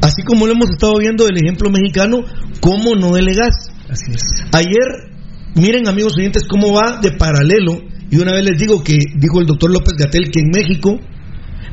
Así 0.02 0.24
como 0.24 0.45
lo 0.47 0.54
hemos 0.54 0.70
estado 0.70 0.97
viendo 1.00 1.26
del 1.26 1.36
ejemplo 1.38 1.70
mexicano, 1.70 2.20
¿cómo 2.62 2.95
no 2.95 3.12
delegas? 3.12 3.70
Así 3.89 4.12
es. 4.14 4.24
Ayer, 4.54 5.12
miren 5.56 5.88
amigos 5.89 6.14
oyentes 6.18 6.43
cómo 6.47 6.72
va 6.74 7.00
de 7.02 7.12
paralelo, 7.12 7.82
y 8.10 8.18
una 8.18 8.32
vez 8.32 8.45
les 8.45 8.58
digo 8.58 8.82
que 8.82 8.95
dijo 9.18 9.41
el 9.41 9.45
doctor 9.47 9.72
López 9.72 9.93
Gatel 9.97 10.32
que 10.32 10.39
en 10.39 10.52
México 10.56 10.97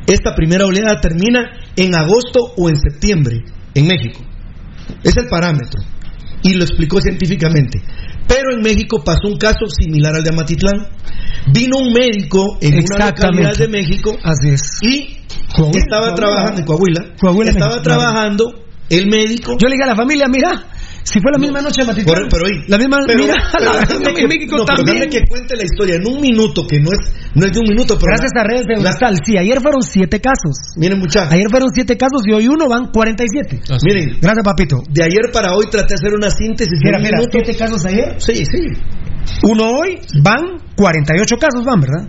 esta 0.07 0.35
primera 0.35 0.65
oleada 0.65 0.99
termina 0.99 1.49
en 1.77 1.95
agosto 1.95 2.51
o 2.57 2.69
en 2.69 2.75
septiembre, 2.77 3.43
en 3.79 3.87
México. 3.87 4.19
Es 5.03 5.15
el 5.17 5.27
parámetro, 5.27 5.81
y 6.43 6.53
lo 6.53 6.63
explicó 6.63 7.01
científicamente. 7.01 7.81
Pero 8.27 8.53
en 8.53 8.61
México 8.61 9.01
pasó 9.03 9.27
un 9.27 9.37
caso 9.37 9.65
similar 9.69 10.15
al 10.15 10.23
de 10.23 10.29
Amatitlán. 10.29 10.87
Vino 11.53 11.77
un 11.77 11.93
médico 11.93 12.57
en 12.61 12.83
una 12.93 13.07
localidad 13.07 13.55
de 13.55 13.67
México 13.69 14.17
Así 14.21 14.49
es. 14.49 14.79
y 14.81 15.17
Coahuila, 15.55 15.79
estaba 15.79 16.07
Coahuila. 16.07 16.15
trabajando 16.15 16.59
en 16.59 16.65
Coahuila, 16.65 17.05
Coahuila, 17.19 17.51
estaba 17.51 17.71
México, 17.71 17.83
trabajando 17.83 18.43
el 18.89 19.07
médico 19.07 19.51
Yo 19.57 19.67
le 19.67 19.73
dije 19.75 19.83
a 19.83 19.87
la 19.87 19.95
familia, 19.95 20.27
mira, 20.27 20.65
si 21.07 21.21
fue 21.21 21.31
la 21.31 21.39
misma 21.39 21.61
noche 21.61 21.81
de 21.81 21.87
Matitlán. 21.87 22.27
Pero 22.29 22.43
la 22.67 22.77
misma, 22.77 22.97
pero- 23.07 23.19
mira, 23.23 23.35
pero 23.57 23.65
la- 23.71 23.79
déjame 23.79 24.13
que- 24.13 24.21
en 24.21 24.27
México 24.27 24.57
no, 24.57 24.65
pero 24.65 24.83
también. 24.83 25.09
que 25.09 25.21
cuente 25.27 25.55
la 25.55 25.63
historia 25.63 25.95
en 25.95 26.03
un 26.07 26.19
minuto, 26.19 26.67
que 26.67 26.79
no 26.79 26.89
es, 26.91 26.99
no 27.33 27.45
es 27.45 27.51
de 27.53 27.59
un 27.59 27.67
minuto, 27.69 27.95
pero 27.95 28.11
Gracias 28.11 28.31
a 28.35 28.43
redes 28.43 28.65
de 28.67 28.73
la- 28.75 28.79
Eurostal. 28.91 29.15
Sí, 29.23 29.37
ayer 29.37 29.61
fueron 29.61 29.81
siete 29.81 30.19
casos. 30.19 30.55
Miren, 30.75 30.99
muchachos, 30.99 31.31
Ayer 31.31 31.47
fueron 31.49 31.69
siete 31.73 31.95
casos 31.97 32.21
y 32.27 32.33
hoy 32.33 32.47
uno 32.47 32.67
van 32.67 32.91
47. 32.91 33.59
miren, 33.87 34.19
Gracias, 34.21 34.43
papito. 34.43 34.83
de 34.89 35.03
ayer 35.03 35.31
para 35.31 35.55
hoy 35.55 35.65
traté 35.71 35.95
de 35.95 35.95
hacer 35.95 36.13
una 36.13 36.29
síntesis 36.29 36.79
Mira, 36.83 36.97
un 36.97 37.03
mira, 37.03 37.17
minuto. 37.19 37.31
siete 37.39 37.55
casos 37.57 37.85
ayer. 37.85 38.15
Sí, 38.19 38.35
sí. 38.45 38.61
Uno 39.43 39.63
hoy 39.79 39.99
van 40.23 40.59
48 40.75 41.35
casos, 41.37 41.63
van, 41.65 41.79
¿verdad? 41.81 42.07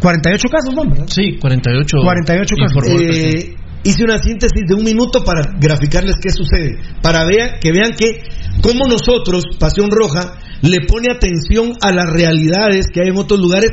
48 0.00 0.48
casos, 0.48 0.74
van, 0.74 0.88
¿verdad? 0.88 1.06
Sí, 1.08 1.36
48. 1.40 1.98
48 2.02 2.54
casos. 2.56 2.84
Eh, 2.88 3.54
hice 3.84 4.04
una 4.04 4.18
síntesis 4.18 4.62
de 4.66 4.74
un 4.74 4.84
minuto 4.84 5.24
para 5.24 5.42
graficarles 5.58 6.16
qué 6.22 6.30
sucede, 6.30 6.78
para 7.02 7.24
vea- 7.24 7.58
que 7.60 7.72
vean 7.72 7.92
que 7.92 8.22
como 8.62 8.86
nosotros, 8.86 9.44
Pasión 9.58 9.90
Roja, 9.90 10.38
le 10.62 10.80
pone 10.86 11.08
atención 11.10 11.72
a 11.80 11.92
las 11.92 12.10
realidades 12.10 12.86
que 12.92 13.00
hay 13.00 13.08
en 13.08 13.16
otros 13.16 13.40
lugares, 13.40 13.70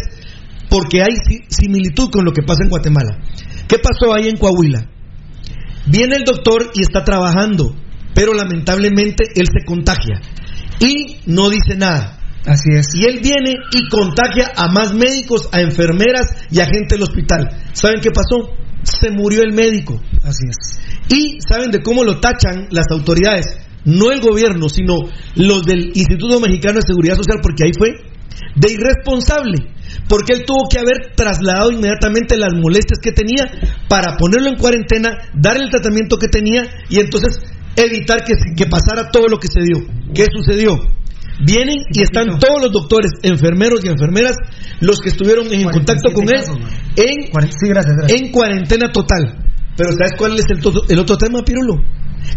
porque 0.69 1.01
hay 1.01 1.15
si- 1.27 1.43
similitud 1.49 2.09
con 2.09 2.23
lo 2.25 2.31
que 2.31 2.43
pasa 2.43 2.59
en 2.63 2.69
Guatemala. 2.69 3.19
¿Qué 3.67 3.77
pasó 3.79 4.13
ahí 4.13 4.29
en 4.29 4.37
Coahuila? 4.37 4.89
Viene 5.87 6.15
el 6.17 6.23
doctor 6.25 6.71
y 6.73 6.81
está 6.81 7.03
trabajando, 7.03 7.75
pero 8.13 8.33
lamentablemente 8.33 9.23
él 9.35 9.47
se 9.47 9.65
contagia 9.65 10.21
y 10.79 11.17
no 11.25 11.49
dice 11.49 11.75
nada. 11.77 12.13
Así 12.45 12.69
es. 12.71 12.87
Y 12.95 13.03
él 13.03 13.19
viene 13.21 13.55
y 13.73 13.89
contagia 13.89 14.51
a 14.55 14.69
más 14.71 14.93
médicos, 14.93 15.49
a 15.51 15.59
enfermeras 15.59 16.27
y 16.49 16.61
a 16.61 16.65
gente 16.65 16.95
del 16.95 17.03
hospital. 17.03 17.45
¿Saben 17.73 17.99
qué 18.01 18.11
pasó? 18.11 18.51
Se 18.87 19.11
murió 19.11 19.43
el 19.43 19.53
médico. 19.53 20.01
Así 20.23 20.45
es. 20.49 20.79
Y 21.09 21.39
saben 21.47 21.71
de 21.71 21.81
cómo 21.81 22.03
lo 22.03 22.19
tachan 22.19 22.67
las 22.71 22.85
autoridades, 22.91 23.45
no 23.85 24.11
el 24.11 24.21
gobierno, 24.21 24.69
sino 24.69 24.95
los 25.35 25.63
del 25.65 25.91
Instituto 25.95 26.39
Mexicano 26.39 26.75
de 26.75 26.87
Seguridad 26.87 27.15
Social, 27.15 27.39
porque 27.41 27.65
ahí 27.65 27.71
fue 27.77 27.89
de 28.55 28.71
irresponsable, 28.71 29.57
porque 30.09 30.33
él 30.33 30.43
tuvo 30.45 30.67
que 30.69 30.79
haber 30.79 31.15
trasladado 31.15 31.71
inmediatamente 31.71 32.37
las 32.37 32.53
molestias 32.53 32.99
que 33.01 33.11
tenía 33.11 33.45
para 33.87 34.17
ponerlo 34.17 34.49
en 34.49 34.57
cuarentena, 34.57 35.09
darle 35.33 35.65
el 35.65 35.69
tratamiento 35.69 36.17
que 36.17 36.27
tenía 36.27 36.63
y 36.89 36.99
entonces 36.99 37.39
evitar 37.75 38.23
que, 38.23 38.33
que 38.55 38.65
pasara 38.65 39.11
todo 39.11 39.27
lo 39.27 39.37
que 39.37 39.47
se 39.47 39.61
dio. 39.61 39.85
¿Qué 40.13 40.25
sucedió? 40.33 40.73
Vienen 41.39 41.77
y 41.93 42.01
están 42.01 42.39
todos 42.39 42.61
los 42.61 42.71
doctores, 42.71 43.11
enfermeros 43.21 43.85
y 43.85 43.89
enfermeras, 43.89 44.35
los 44.79 44.99
que 44.99 45.09
estuvieron 45.09 45.51
en 45.53 45.69
contacto 45.69 46.11
con 46.11 46.27
él, 46.27 46.41
en, 46.95 47.29
en 48.09 48.31
cuarentena 48.31 48.91
total. 48.91 49.47
Pero 49.77 49.91
¿sabes 49.91 50.13
cuál 50.17 50.33
es 50.33 50.45
el, 50.89 50.99
otro 50.99 51.17
tema, 51.17 51.43
Pirulo? 51.43 51.75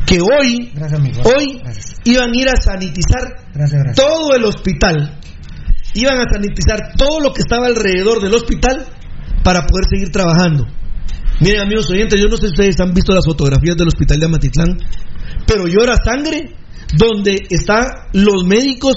Que 0.06 0.20
hoy, 0.20 0.70
Gracias, 0.74 1.00
hoy 1.24 1.58
Gracias. 1.62 1.96
iban 2.04 2.30
a 2.30 2.36
ir 2.36 2.48
a 2.48 2.60
sanitizar 2.60 3.46
gracias. 3.54 3.96
todo 3.96 4.34
el 4.36 4.44
hospital. 4.44 5.18
Iban 5.94 6.18
a 6.18 6.24
sanitizar 6.30 6.92
todo 6.96 7.20
lo 7.20 7.32
que 7.32 7.40
estaba 7.40 7.66
alrededor 7.66 8.22
del 8.22 8.34
hospital 8.34 8.86
para 9.42 9.66
poder 9.66 9.86
seguir 9.88 10.12
trabajando. 10.12 10.66
Miren, 11.40 11.62
amigos 11.62 11.88
oyentes, 11.90 12.20
yo 12.20 12.28
no 12.28 12.36
sé 12.36 12.48
si 12.48 12.52
ustedes 12.52 12.80
han 12.80 12.92
visto 12.92 13.14
las 13.14 13.24
fotografías 13.24 13.74
del 13.76 13.88
hospital 13.88 14.20
de 14.20 14.26
Amatitlán, 14.26 14.78
pero 15.46 15.66
llora 15.66 15.96
sangre 16.04 16.54
donde 16.96 17.46
están 17.50 17.84
los 18.12 18.44
médicos 18.44 18.94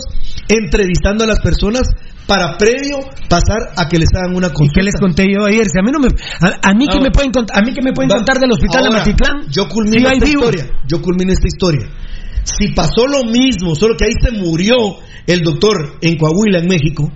entrevistando 0.47 1.23
a 1.23 1.27
las 1.27 1.39
personas 1.39 1.83
para 2.27 2.57
previo 2.57 2.99
pasar 3.29 3.59
a 3.75 3.87
que 3.89 3.99
les 3.99 4.07
hagan 4.15 4.35
una 4.35 4.47
¿Y 4.47 4.51
consulta. 4.51 4.73
qué 4.75 4.83
les 4.83 4.95
conté 4.95 5.25
yo 5.29 5.45
ayer? 5.45 5.65
Si 5.67 5.77
a 5.77 5.83
mí 5.83 5.91
no 5.91 5.99
me, 5.99 6.07
a, 6.07 6.69
a 6.69 6.73
mí 6.73 6.87
que 6.87 6.99
me 7.01 7.11
pueden 7.11 7.31
contar, 7.31 7.57
a 7.57 7.61
mí 7.65 7.73
que 7.73 7.81
me 7.81 7.91
pueden 7.91 8.09
Va- 8.11 8.15
contar 8.15 8.39
del 8.39 8.51
hospital 8.51 8.85
Ahora, 8.85 9.03
de 9.03 9.11
Matitlán. 9.11 9.35
Yo 9.51 9.67
culmino 9.67 10.09
esta 10.09 10.25
historia. 10.27 10.69
Yo 10.87 11.01
culmino 11.01 11.31
esta 11.33 11.47
historia. 11.47 11.87
Si 12.43 12.69
pasó 12.73 13.07
lo 13.07 13.29
mismo, 13.29 13.75
solo 13.75 13.95
que 13.97 14.05
ahí 14.05 14.11
se 14.21 14.31
murió 14.31 14.75
el 15.27 15.41
doctor 15.41 15.97
en 16.01 16.17
Coahuila, 16.17 16.59
en 16.59 16.67
México, 16.67 17.09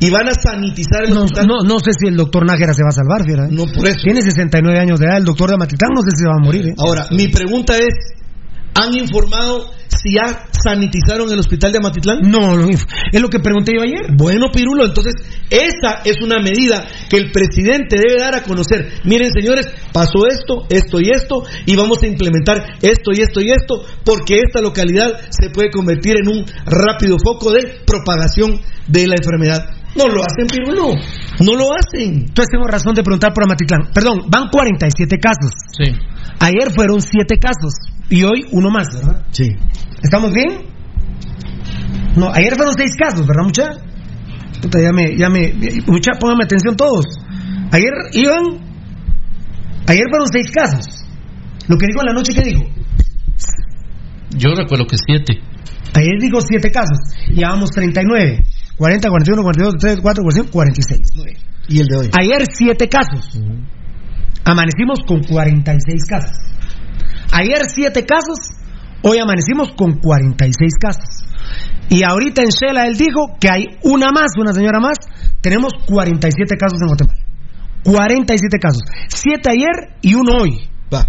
y 0.00 0.10
van 0.10 0.28
a 0.28 0.34
sanitizar 0.34 1.04
el 1.06 1.14
No, 1.14 1.22
hospital. 1.22 1.46
no, 1.46 1.54
no 1.66 1.78
sé 1.78 1.90
si 1.98 2.08
el 2.08 2.16
doctor 2.16 2.44
Nájera 2.46 2.72
se 2.74 2.82
va 2.82 2.88
a 2.90 2.92
salvar, 2.92 3.24
fiera. 3.24 3.44
¿eh? 3.46 3.48
No, 3.50 3.64
por 3.66 3.86
eso. 3.86 3.98
Tiene 4.04 4.22
69 4.22 4.78
años 4.78 4.98
de 5.00 5.06
edad, 5.06 5.18
el 5.18 5.24
doctor 5.24 5.50
de 5.50 5.56
Matitlán 5.56 5.90
no 5.94 6.02
sé 6.02 6.10
si 6.14 6.22
se 6.22 6.28
va 6.28 6.34
a 6.40 6.44
morir, 6.44 6.66
¿eh? 6.66 6.74
Ahora, 6.78 7.06
mi 7.10 7.28
pregunta 7.28 7.76
es: 7.78 7.94
¿han 8.78 8.94
informado 8.96 9.70
si 9.88 10.14
ya 10.14 10.46
sanitizaron 10.52 11.30
el 11.32 11.40
hospital 11.40 11.72
de 11.72 11.78
Amatitlán? 11.78 12.20
No, 12.22 12.56
no, 12.56 12.68
es 12.68 13.20
lo 13.20 13.28
que 13.28 13.40
pregunté 13.40 13.72
yo 13.74 13.82
ayer. 13.82 14.12
Bueno, 14.16 14.46
Pirulo, 14.52 14.86
entonces 14.86 15.14
esa 15.50 16.02
es 16.04 16.16
una 16.22 16.38
medida 16.38 16.86
que 17.08 17.16
el 17.16 17.32
presidente 17.32 17.96
debe 17.96 18.20
dar 18.20 18.34
a 18.36 18.42
conocer. 18.42 19.00
Miren, 19.04 19.32
señores, 19.32 19.66
pasó 19.92 20.26
esto, 20.28 20.66
esto 20.70 21.00
y 21.00 21.10
esto, 21.10 21.42
y 21.66 21.74
vamos 21.74 22.02
a 22.02 22.06
implementar 22.06 22.78
esto 22.80 23.10
y 23.12 23.22
esto 23.22 23.40
y 23.40 23.50
esto, 23.50 23.84
porque 24.04 24.40
esta 24.46 24.60
localidad 24.60 25.08
se 25.30 25.50
puede 25.50 25.70
convertir 25.70 26.16
en 26.20 26.28
un 26.28 26.44
rápido 26.64 27.16
foco 27.18 27.50
de 27.50 27.80
propagación 27.84 28.60
de 28.86 29.06
la 29.08 29.16
enfermedad. 29.16 29.78
No 29.98 30.06
lo 30.06 30.22
hacen, 30.22 30.46
Pirulo, 30.46 30.94
no 31.40 31.54
lo 31.56 31.74
hacen. 31.74 32.28
Entonces 32.28 32.50
tengo 32.52 32.68
razón 32.68 32.94
de 32.94 33.02
preguntar 33.02 33.32
por 33.32 33.44
Amatitlán. 33.44 33.90
Perdón, 33.92 34.30
van 34.30 34.48
47 34.48 35.18
casos. 35.18 35.50
Sí. 35.76 35.92
Ayer 36.38 36.72
fueron 36.72 37.00
7 37.00 37.38
casos 37.38 37.74
y 38.08 38.22
hoy 38.22 38.44
uno 38.52 38.70
más, 38.70 38.86
¿verdad? 38.94 39.26
Sí. 39.32 39.48
¿Estamos 40.00 40.32
bien? 40.32 40.68
No, 42.16 42.30
ayer 42.32 42.54
fueron 42.54 42.74
6 42.74 42.92
casos, 42.96 43.26
¿verdad, 43.26 43.42
mucha? 43.44 43.70
Puta, 44.62 44.80
ya 44.80 44.92
me, 44.92 45.16
ya 45.16 45.28
me, 45.28 45.52
mucha, 45.86 46.12
pónganme 46.18 46.44
atención 46.44 46.76
todos. 46.76 47.04
Ayer 47.72 47.90
iban, 48.12 48.60
ayer 49.86 50.04
fueron 50.10 50.28
6 50.32 50.46
casos. 50.52 51.04
Lo 51.66 51.76
que 51.76 51.86
dijo 51.86 52.00
en 52.00 52.06
la 52.06 52.12
noche, 52.12 52.32
¿qué 52.34 52.42
dijo? 52.42 52.64
Yo 54.36 54.54
recuerdo 54.54 54.86
que 54.86 54.96
7. 54.96 55.40
Ayer 55.94 56.20
dijo 56.20 56.40
7 56.40 56.70
casos. 56.70 56.98
Llevamos 57.34 57.70
39. 57.70 58.44
40, 58.78 59.10
41, 59.10 59.42
42, 59.42 59.74
43, 59.74 60.00
45, 60.00 60.50
46. 60.52 61.00
¿Y 61.68 61.80
el 61.80 61.86
de 61.86 61.96
hoy? 61.96 62.10
Ayer 62.18 62.46
7 62.48 62.88
casos. 62.88 63.38
Amanecimos 64.44 65.00
con 65.06 65.22
46 65.22 66.04
casos. 66.08 66.36
Ayer 67.32 67.58
7 67.66 68.06
casos. 68.06 68.38
Hoy 69.02 69.18
amanecimos 69.18 69.72
con 69.76 69.98
46 69.98 70.72
casos. 70.80 71.26
Y 71.90 72.02
ahorita 72.04 72.42
en 72.42 72.48
Shela 72.48 72.86
él 72.86 72.96
dijo 72.96 73.36
que 73.40 73.50
hay 73.50 73.64
una 73.82 74.12
más, 74.12 74.30
una 74.38 74.52
señora 74.52 74.78
más. 74.78 74.96
Tenemos 75.40 75.72
47 75.86 76.56
casos 76.56 76.78
en 76.80 76.86
Guatemala. 76.86 77.18
47 77.84 78.58
casos. 78.60 78.82
7 79.08 79.50
ayer 79.50 79.96
y 80.02 80.14
uno 80.14 80.36
hoy. 80.42 80.68
Va. 80.92 81.08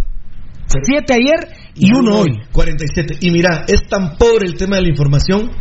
7 0.67 1.13
ayer 1.13 1.55
y 1.76 1.93
uno 1.93 2.17
hoy. 2.17 2.30
47. 2.51 3.17
Y 3.22 3.32
mira, 3.32 3.65
es 3.67 3.88
tan 3.88 4.17
pobre 4.17 4.47
el 4.47 4.55
tema 4.55 4.78
de 4.78 4.84
la 4.84 4.89
información 4.89 5.51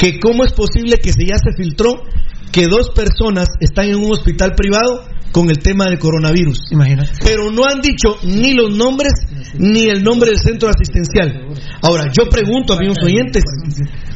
que 0.00 0.18
cómo 0.18 0.44
es 0.44 0.52
posible 0.52 0.96
que 0.98 1.12
se 1.12 1.26
ya 1.26 1.36
se 1.36 1.52
filtró 1.62 2.02
que 2.50 2.66
dos 2.66 2.90
personas 2.90 3.48
están 3.60 3.88
en 3.88 3.96
un 3.96 4.10
hospital 4.12 4.54
privado 4.56 5.04
con 5.30 5.48
el 5.50 5.58
tema 5.60 5.84
del 5.84 5.98
coronavirus. 5.98 6.72
Imagínate. 6.72 7.10
Pero 7.22 7.50
no 7.52 7.62
han 7.64 7.80
dicho 7.80 8.16
ni 8.24 8.54
los 8.54 8.74
nombres 8.76 9.12
ni 9.58 9.84
el 9.88 10.02
nombre 10.02 10.30
del 10.30 10.40
centro 10.40 10.68
asistencial. 10.68 11.46
Ahora, 11.82 12.06
yo 12.10 12.28
pregunto 12.28 12.72
a 12.72 12.78
mis 12.78 12.96
oyentes, 13.04 13.44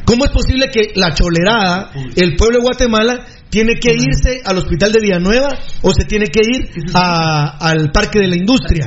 ¿cómo 0.03 0.25
es 0.25 0.31
posible 0.31 0.69
que 0.73 0.91
la 0.95 1.13
cholerada, 1.13 1.91
el 2.15 2.35
pueblo 2.35 2.57
de 2.57 2.63
Guatemala, 2.63 3.25
tiene 3.49 3.75
que 3.79 3.93
irse 3.93 4.41
al 4.43 4.57
hospital 4.57 4.91
de 4.91 4.99
Villanueva 5.01 5.49
o 5.83 5.93
se 5.93 6.03
tiene 6.05 6.25
que 6.25 6.41
ir 6.41 6.69
a- 6.93 7.57
al 7.59 7.91
parque 7.91 8.19
de 8.19 8.27
la 8.27 8.35
industria? 8.35 8.85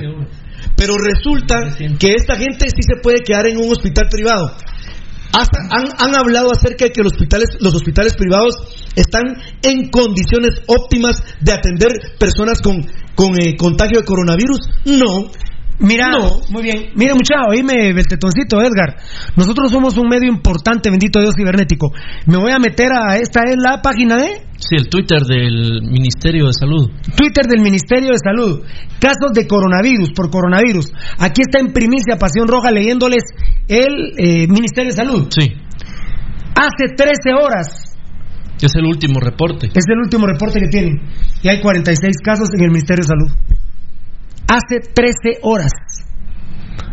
Pero 0.76 0.94
resulta 0.98 1.74
que 1.98 2.12
esta 2.14 2.36
gente 2.36 2.66
sí 2.68 2.82
se 2.82 3.00
puede 3.02 3.20
quedar 3.20 3.46
en 3.46 3.56
un 3.56 3.72
hospital 3.72 4.06
privado. 4.10 4.54
Hasta 5.32 5.58
han, 5.70 5.88
han 5.98 6.14
hablado 6.14 6.52
acerca 6.52 6.86
de 6.86 6.92
que 6.92 7.02
los 7.02 7.12
hospitales, 7.12 7.50
los 7.60 7.74
hospitales 7.74 8.16
privados 8.16 8.54
están 8.96 9.24
en 9.62 9.90
condiciones 9.90 10.62
óptimas 10.66 11.22
de 11.40 11.52
atender 11.52 12.16
personas 12.18 12.60
con, 12.60 12.86
con 13.14 13.38
eh, 13.40 13.56
contagio 13.56 14.00
de 14.00 14.04
coronavirus. 14.04 14.60
No. 14.84 15.30
Mira, 15.80 16.08
muy 16.50 16.62
bien. 16.62 16.90
Mira, 16.96 17.14
muchacho, 17.14 17.50
oíme, 17.50 17.90
el 17.90 18.06
tetoncito, 18.06 18.60
Edgar. 18.60 18.96
Nosotros 19.36 19.70
somos 19.70 19.96
un 19.96 20.08
medio 20.08 20.28
importante, 20.28 20.90
bendito 20.90 21.20
Dios 21.20 21.34
cibernético. 21.36 21.92
Me 22.26 22.36
voy 22.36 22.50
a 22.50 22.58
meter 22.58 22.88
a 22.92 23.16
esta 23.16 23.42
es 23.44 23.56
la 23.56 23.80
página 23.80 24.16
de 24.16 24.48
Sí, 24.58 24.74
el 24.76 24.88
Twitter 24.88 25.22
del 25.22 25.82
Ministerio 25.82 26.46
de 26.46 26.52
Salud. 26.52 26.90
Twitter 27.16 27.46
del 27.46 27.60
Ministerio 27.60 28.10
de 28.10 28.18
Salud. 28.18 28.62
Casos 28.98 29.30
de 29.32 29.46
coronavirus, 29.46 30.10
por 30.10 30.30
coronavirus. 30.30 30.92
Aquí 31.18 31.42
está 31.42 31.60
en 31.60 31.72
primicia 31.72 32.16
Pasión 32.18 32.48
Roja 32.48 32.72
leyéndoles 32.72 33.22
el 33.68 34.14
eh, 34.18 34.48
Ministerio 34.48 34.90
de 34.90 34.96
Salud. 34.96 35.28
Sí. 35.30 35.54
Hace 36.56 36.92
13 36.96 37.34
horas. 37.40 37.96
Es 38.60 38.74
el 38.74 38.84
último 38.84 39.20
reporte. 39.20 39.68
Es 39.68 39.84
el 39.86 39.98
último 39.98 40.26
reporte 40.26 40.58
que 40.58 40.66
tienen. 40.66 41.02
Y 41.40 41.48
hay 41.48 41.60
46 41.60 42.16
casos 42.24 42.48
en 42.58 42.64
el 42.64 42.70
Ministerio 42.72 43.04
de 43.04 43.08
Salud. 43.08 43.30
Hace 44.48 44.80
13 44.92 45.40
horas. 45.42 45.70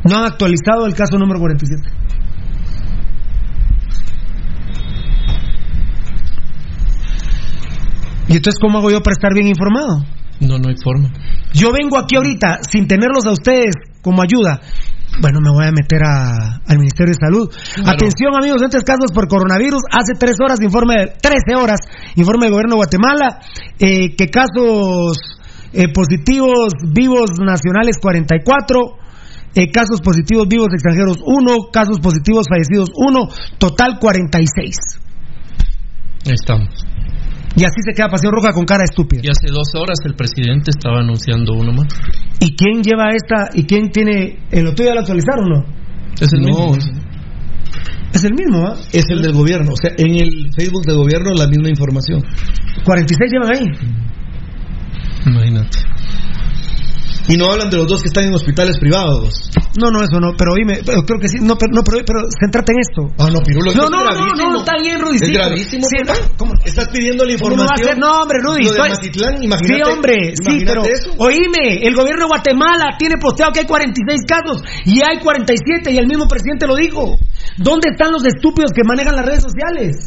No 0.03 0.17
han 0.17 0.25
actualizado 0.25 0.85
el 0.85 0.93
caso 0.93 1.17
número 1.17 1.39
47. 1.39 1.89
¿Y 8.27 8.37
entonces 8.37 8.59
cómo 8.59 8.79
hago 8.79 8.89
yo 8.89 9.01
para 9.01 9.13
estar 9.13 9.33
bien 9.33 9.47
informado? 9.47 10.03
No, 10.39 10.57
no 10.57 10.69
hay 10.69 10.75
forma. 10.83 11.09
Yo 11.53 11.71
vengo 11.71 11.97
aquí 11.97 12.15
ahorita 12.15 12.59
sin 12.69 12.87
tenerlos 12.87 13.25
a 13.25 13.31
ustedes 13.31 13.75
como 14.01 14.21
ayuda. 14.21 14.59
Bueno, 15.21 15.39
me 15.41 15.49
voy 15.49 15.65
a 15.65 15.71
meter 15.71 16.03
a- 16.03 16.59
al 16.67 16.77
Ministerio 16.77 17.13
de 17.13 17.25
Salud. 17.25 17.49
Atención, 17.87 18.35
amigos, 18.35 18.61
estos 18.61 18.83
casos 18.83 19.11
por 19.13 19.27
coronavirus. 19.29 19.79
Hace 19.91 20.13
tres 20.19 20.35
horas, 20.43 20.59
informe, 20.61 20.95
de- 20.97 21.13
13 21.21 21.55
horas, 21.55 21.79
informe 22.15 22.45
del 22.47 22.51
gobierno 22.53 22.73
de 22.73 22.77
Guatemala, 22.77 23.39
eh, 23.79 24.15
que 24.17 24.29
casos 24.29 25.17
eh, 25.75 25.89
positivos 25.93 26.73
vivos 26.93 27.31
nacionales 27.39 27.97
44, 28.01 28.97
eh, 29.55 29.71
casos 29.71 30.01
positivos 30.01 30.47
vivos 30.47 30.67
extranjeros 30.73 31.17
1, 31.23 31.71
casos 31.71 31.99
positivos 31.99 32.47
fallecidos 32.49 32.91
1, 32.95 33.29
total 33.57 33.99
46. 33.99 34.75
Ahí 36.25 36.33
estamos. 36.33 36.69
Y 37.57 37.63
así 37.63 37.79
se 37.85 37.93
queda 37.93 38.09
Pasión 38.09 38.33
Roja 38.33 38.51
con 38.51 38.65
cara 38.65 38.83
estúpida. 38.83 39.21
Y 39.23 39.29
hace 39.29 39.47
dos 39.47 39.69
horas 39.75 39.97
el 40.03 40.15
presidente 40.15 40.71
estaba 40.75 40.99
anunciando 40.99 41.53
uno 41.53 41.71
más. 41.71 41.87
¿Y 42.39 42.55
quién 42.55 42.83
lleva 42.83 43.11
esta? 43.15 43.49
¿Y 43.53 43.63
quién 43.63 43.91
tiene? 43.91 44.39
¿En 44.51 44.65
lo 44.65 44.73
tuyo 44.73 44.89
ya 44.89 44.95
lo 44.95 44.99
actualizaron 45.01 45.45
o 45.45 45.55
no? 45.59 45.65
Es 46.19 46.33
el 46.33 46.41
No, 46.41 46.47
mismo. 46.47 46.77
Es 48.13 48.23
el 48.23 48.33
mismo, 48.33 48.67
¿ah? 48.67 48.75
Es 48.91 49.05
el 49.09 49.21
del 49.21 49.33
gobierno. 49.33 49.71
O 49.71 49.75
sea, 49.75 49.91
en 49.97 50.15
el 50.15 50.51
Facebook 50.55 50.85
del 50.85 50.97
gobierno 50.97 51.31
la 51.33 51.47
misma 51.47 51.69
información. 51.69 52.23
46 52.83 53.31
llevan 53.31 53.55
ahí. 53.55 53.65
Imagínate. 55.25 55.79
Y 57.27 57.37
no 57.37 57.49
hablan 57.51 57.71
de 57.71 57.77
los 57.77 57.87
dos 57.87 58.01
que 58.03 58.07
están 58.09 58.25
en 58.25 58.35
hospitales 58.35 58.77
privados. 58.77 59.49
No, 59.81 59.89
no, 59.89 60.03
eso 60.05 60.19
no, 60.21 60.37
pero 60.37 60.53
oíme, 60.53 60.81
pero 60.85 61.01
creo 61.01 61.19
que 61.19 61.27
sí, 61.27 61.39
no, 61.41 61.57
pero, 61.57 61.73
no, 61.73 61.81
pero, 61.81 62.05
pero 62.05 62.19
céntrate 62.39 62.71
en 62.71 62.79
esto. 62.85 63.01
Ah, 63.17 63.33
no, 63.33 63.41
Pirulo, 63.41 63.73
No, 63.73 63.89
no, 63.89 63.97
es 63.97 64.05
no, 64.05 64.21
gravísimo. 64.21 64.51
no, 64.53 64.59
está 64.61 64.73
bien, 64.79 65.01
Rudy. 65.01 65.15
Es 65.17 65.25
sí, 65.25 65.33
gravísimo. 65.33 65.83
Sí. 65.89 65.97
¿cómo? 66.37 66.53
Estás 66.63 66.87
pidiendo 66.89 67.25
la 67.25 67.33
¿Cómo 67.41 67.57
no 67.57 67.65
va 67.65 67.73
a 67.73 67.81
información. 67.81 67.89
ser? 67.89 67.97
No, 67.97 68.21
hombre, 68.21 68.37
Rudy. 68.45 68.63
Lo 68.63 68.71
de 68.71 68.89
Matitlán, 68.89 69.43
imagínate. 69.43 69.83
Sí, 69.83 69.91
hombre, 69.91 70.15
sí, 70.37 70.63
pero 70.65 70.85
eso. 70.85 71.09
oíme, 71.17 71.81
el 71.81 71.95
gobierno 71.95 72.23
de 72.25 72.29
Guatemala 72.29 72.93
tiene 72.99 73.15
posteado 73.19 73.51
que 73.51 73.59
hay 73.61 73.65
46 73.65 74.21
casos 74.29 74.61
y 74.85 75.01
hay 75.01 75.17
47 75.19 75.91
y 75.91 75.97
el 75.97 76.05
mismo 76.05 76.27
presidente 76.27 76.67
lo 76.67 76.75
dijo. 76.75 77.17
¿Dónde 77.57 77.89
están 77.91 78.11
los 78.13 78.23
estúpidos 78.23 78.69
que 78.71 78.83
manejan 78.85 79.15
las 79.15 79.25
redes 79.25 79.43
sociales? 79.43 79.97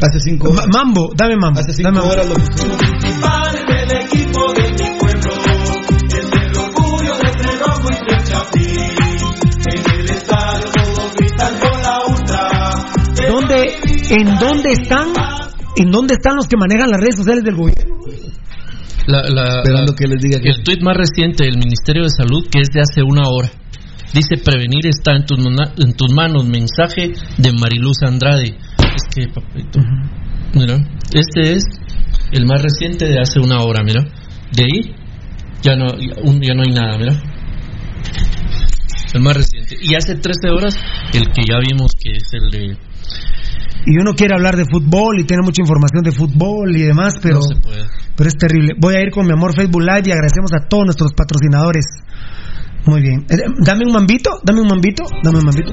Hace 0.00 0.20
cinco 0.20 0.52
Ma- 0.52 0.64
Mambo, 0.72 1.10
dame 1.16 1.36
mambo. 1.36 1.58
Hace 1.60 1.72
cinco 1.72 1.88
dame 1.90 1.98
mambo. 1.98 2.12
horas 2.12 2.28
lo 2.28 2.34
pusimos. 2.34 2.76
Principal 2.76 3.66
del 3.66 3.92
equipo 4.02 4.52
de 4.54 4.62
mi 4.72 4.98
pueblo 4.98 5.32
es 6.08 6.30
el 6.32 6.56
orgullo 6.56 7.14
de 7.18 7.42
Cerrojo 7.42 7.88
y 7.90 7.98
de 8.06 8.24
Chapín. 8.24 8.68
En 9.66 10.00
el 10.00 10.10
estadio 10.10 10.66
todos 10.72 11.14
gritan 11.16 11.54
con 11.58 11.82
la 11.82 11.98
ultra. 12.06 13.28
¿Dónde, 13.28 13.76
¿En 14.10 14.38
dónde 14.38 14.72
están? 14.72 15.08
¿En 15.76 15.90
dónde 15.90 16.14
están 16.14 16.36
los 16.36 16.46
que 16.46 16.56
manejan 16.56 16.90
las 16.90 17.00
redes 17.00 17.16
sociales 17.16 17.42
del 17.44 17.56
gobierno? 17.56 17.96
La- 19.06 19.22
la- 19.28 19.58
Esperando 19.58 19.92
la- 19.92 19.96
que 19.96 20.06
les 20.06 20.20
diga 20.22 20.38
que... 20.40 20.50
el 20.50 20.62
tuit 20.62 20.82
más 20.82 20.96
reciente 20.96 21.44
del 21.44 21.56
Ministerio 21.58 22.02
de 22.04 22.10
Salud, 22.10 22.46
que 22.50 22.60
es 22.60 22.68
de 22.72 22.80
hace 22.82 23.02
una 23.02 23.28
hora, 23.28 23.50
dice: 24.14 24.36
Prevenir 24.36 24.86
está 24.86 25.12
en 25.16 25.24
tus, 25.26 25.38
en 25.38 25.92
tus 25.94 26.12
manos. 26.12 26.44
Mensaje 26.46 27.12
de 27.38 27.52
Mariluz 27.52 28.02
Andrade. 28.06 28.56
Es 28.94 29.14
que, 29.14 29.26
papito. 29.28 29.80
Mira, 30.54 30.76
este 31.12 31.52
es 31.54 31.64
el 32.32 32.46
más 32.46 32.62
reciente 32.62 33.06
de 33.06 33.20
hace 33.20 33.40
una 33.40 33.60
hora, 33.60 33.82
mira. 33.84 34.02
De 34.52 34.64
ahí 34.64 34.94
ya 35.62 35.76
no, 35.76 35.86
ya 35.98 36.14
un- 36.22 36.40
ya 36.40 36.54
no 36.54 36.62
hay 36.62 36.72
nada, 36.72 36.98
mira. 36.98 37.12
El 39.14 39.22
más 39.22 39.36
reciente. 39.36 39.76
Y 39.80 39.94
hace 39.94 40.14
13 40.16 40.50
horas, 40.50 40.76
el 41.14 41.24
que 41.32 41.42
ya 41.48 41.58
vimos 41.58 41.92
que 41.98 42.12
es 42.12 42.24
el 42.32 42.50
de. 42.50 42.76
Y 43.86 43.96
uno 43.98 44.12
quiere 44.14 44.34
hablar 44.34 44.56
de 44.56 44.64
fútbol 44.70 45.18
y 45.20 45.24
tiene 45.24 45.42
mucha 45.44 45.62
información 45.62 46.02
de 46.02 46.12
fútbol 46.12 46.76
y 46.76 46.82
demás, 46.82 47.14
pero, 47.22 47.36
No 47.36 47.42
se 47.42 47.56
puede. 47.56 47.84
pero 48.16 48.28
es 48.28 48.36
terrible. 48.36 48.74
Voy 48.78 48.96
a 48.96 49.00
ir 49.00 49.10
con 49.10 49.26
mi 49.26 49.32
amor 49.32 49.54
Facebook 49.56 49.80
Live 49.82 50.02
y 50.06 50.10
agradecemos 50.12 50.52
a 50.52 50.68
todos 50.68 50.84
nuestros 50.84 51.12
patrocinadores. 51.14 51.86
Muy 52.84 53.00
bien. 53.02 53.24
Eh, 53.30 53.36
Dame 53.64 53.84
un 53.86 53.92
mambito, 53.92 54.30
dame 54.44 54.60
un 54.60 54.68
mambito, 54.68 55.04
dame 55.22 55.38
un 55.38 55.44
mambito. 55.44 55.72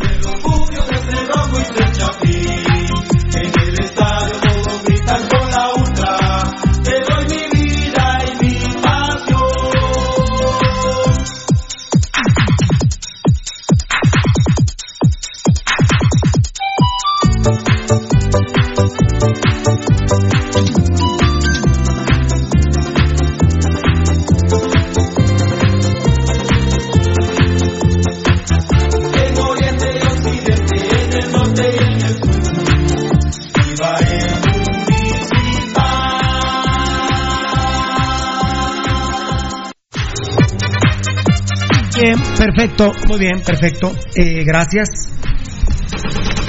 Perfecto, 42.46 42.92
muy 43.08 43.20
bien, 43.20 43.42
perfecto. 43.42 43.92
Eh, 44.16 44.44
gracias. 44.44 44.90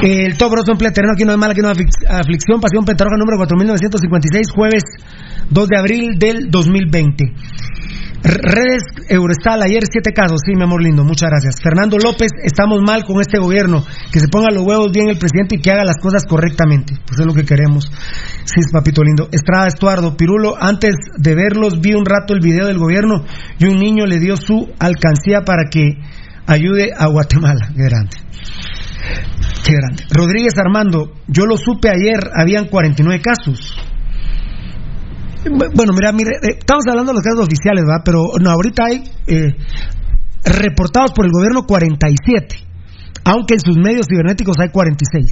El 0.02 0.36
Top 0.36 0.52
Rosso 0.52 0.72
aquí 0.72 1.24
no 1.24 1.32
hay 1.32 1.38
mala, 1.38 1.52
aquí 1.52 1.62
no 1.62 1.70
aflic- 1.70 2.06
aflicción. 2.08 2.60
Pasión 2.60 2.84
Pentarroja 2.84 3.16
número 3.16 3.38
4956, 3.38 4.48
jueves 4.54 4.82
2 5.50 5.68
de 5.68 5.78
abril 5.78 6.18
del 6.18 6.50
2020. 6.50 7.24
Redes 8.26 8.82
Eurostal, 9.08 9.62
ayer 9.62 9.84
siete 9.88 10.12
casos, 10.12 10.40
sí, 10.44 10.56
mi 10.56 10.64
amor 10.64 10.82
lindo, 10.82 11.04
muchas 11.04 11.30
gracias. 11.30 11.62
Fernando 11.62 11.96
López, 11.96 12.32
estamos 12.42 12.80
mal 12.84 13.04
con 13.04 13.20
este 13.20 13.38
gobierno, 13.38 13.84
que 14.10 14.18
se 14.18 14.26
ponga 14.26 14.50
los 14.50 14.64
huevos 14.64 14.90
bien 14.90 15.08
el 15.08 15.18
presidente 15.18 15.56
y 15.56 15.60
que 15.60 15.70
haga 15.70 15.84
las 15.84 15.98
cosas 16.02 16.24
correctamente, 16.28 16.94
pues 17.06 17.20
es 17.20 17.26
lo 17.26 17.34
que 17.34 17.44
queremos. 17.44 17.84
Sí, 18.44 18.60
papito 18.72 19.04
lindo. 19.04 19.28
Estrada 19.30 19.68
Estuardo, 19.68 20.16
Pirulo, 20.16 20.56
antes 20.58 20.96
de 21.16 21.34
verlos 21.36 21.80
vi 21.80 21.94
un 21.94 22.04
rato 22.04 22.34
el 22.34 22.40
video 22.40 22.66
del 22.66 22.78
gobierno 22.78 23.24
y 23.60 23.66
un 23.66 23.76
niño 23.76 24.06
le 24.06 24.18
dio 24.18 24.36
su 24.36 24.72
alcancía 24.80 25.42
para 25.42 25.70
que 25.70 25.98
ayude 26.48 26.90
a 26.98 27.06
Guatemala. 27.06 27.70
Qué 27.76 27.82
grande. 27.84 28.16
Qué 29.64 29.72
grande. 29.72 30.02
Rodríguez 30.10 30.58
Armando, 30.58 31.12
yo 31.28 31.44
lo 31.46 31.56
supe 31.56 31.90
ayer, 31.90 32.18
habían 32.34 32.66
49 32.66 33.22
casos. 33.22 33.72
Bueno, 35.50 35.92
mira, 35.94 36.12
mire, 36.12 36.30
eh, 36.42 36.56
estamos 36.58 36.84
hablando 36.88 37.12
de 37.12 37.16
los 37.18 37.22
casos 37.22 37.46
oficiales, 37.46 37.84
¿verdad? 37.84 38.02
Pero 38.04 38.22
no, 38.40 38.50
ahorita 38.50 38.84
hay 38.86 39.04
eh, 39.26 39.54
reportados 40.44 41.12
por 41.12 41.24
el 41.26 41.32
gobierno 41.32 41.66
47, 41.66 42.56
aunque 43.24 43.54
en 43.54 43.60
sus 43.60 43.76
medios 43.76 44.06
cibernéticos 44.08 44.56
hay 44.60 44.70
46. 44.70 45.26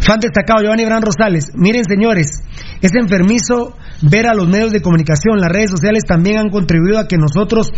Fan 0.00 0.20
destacado, 0.20 0.62
Giovanni 0.62 0.84
Bran 0.84 1.02
Rosales. 1.02 1.50
Miren, 1.54 1.84
señores, 1.84 2.42
es 2.80 2.94
enfermizo 2.94 3.76
ver 4.02 4.26
a 4.26 4.34
los 4.34 4.48
medios 4.48 4.72
de 4.72 4.80
comunicación, 4.80 5.38
las 5.40 5.50
redes 5.50 5.70
sociales 5.70 6.04
también 6.06 6.38
han 6.38 6.50
contribuido 6.50 6.98
a 6.98 7.06
que 7.08 7.16
nosotros 7.18 7.70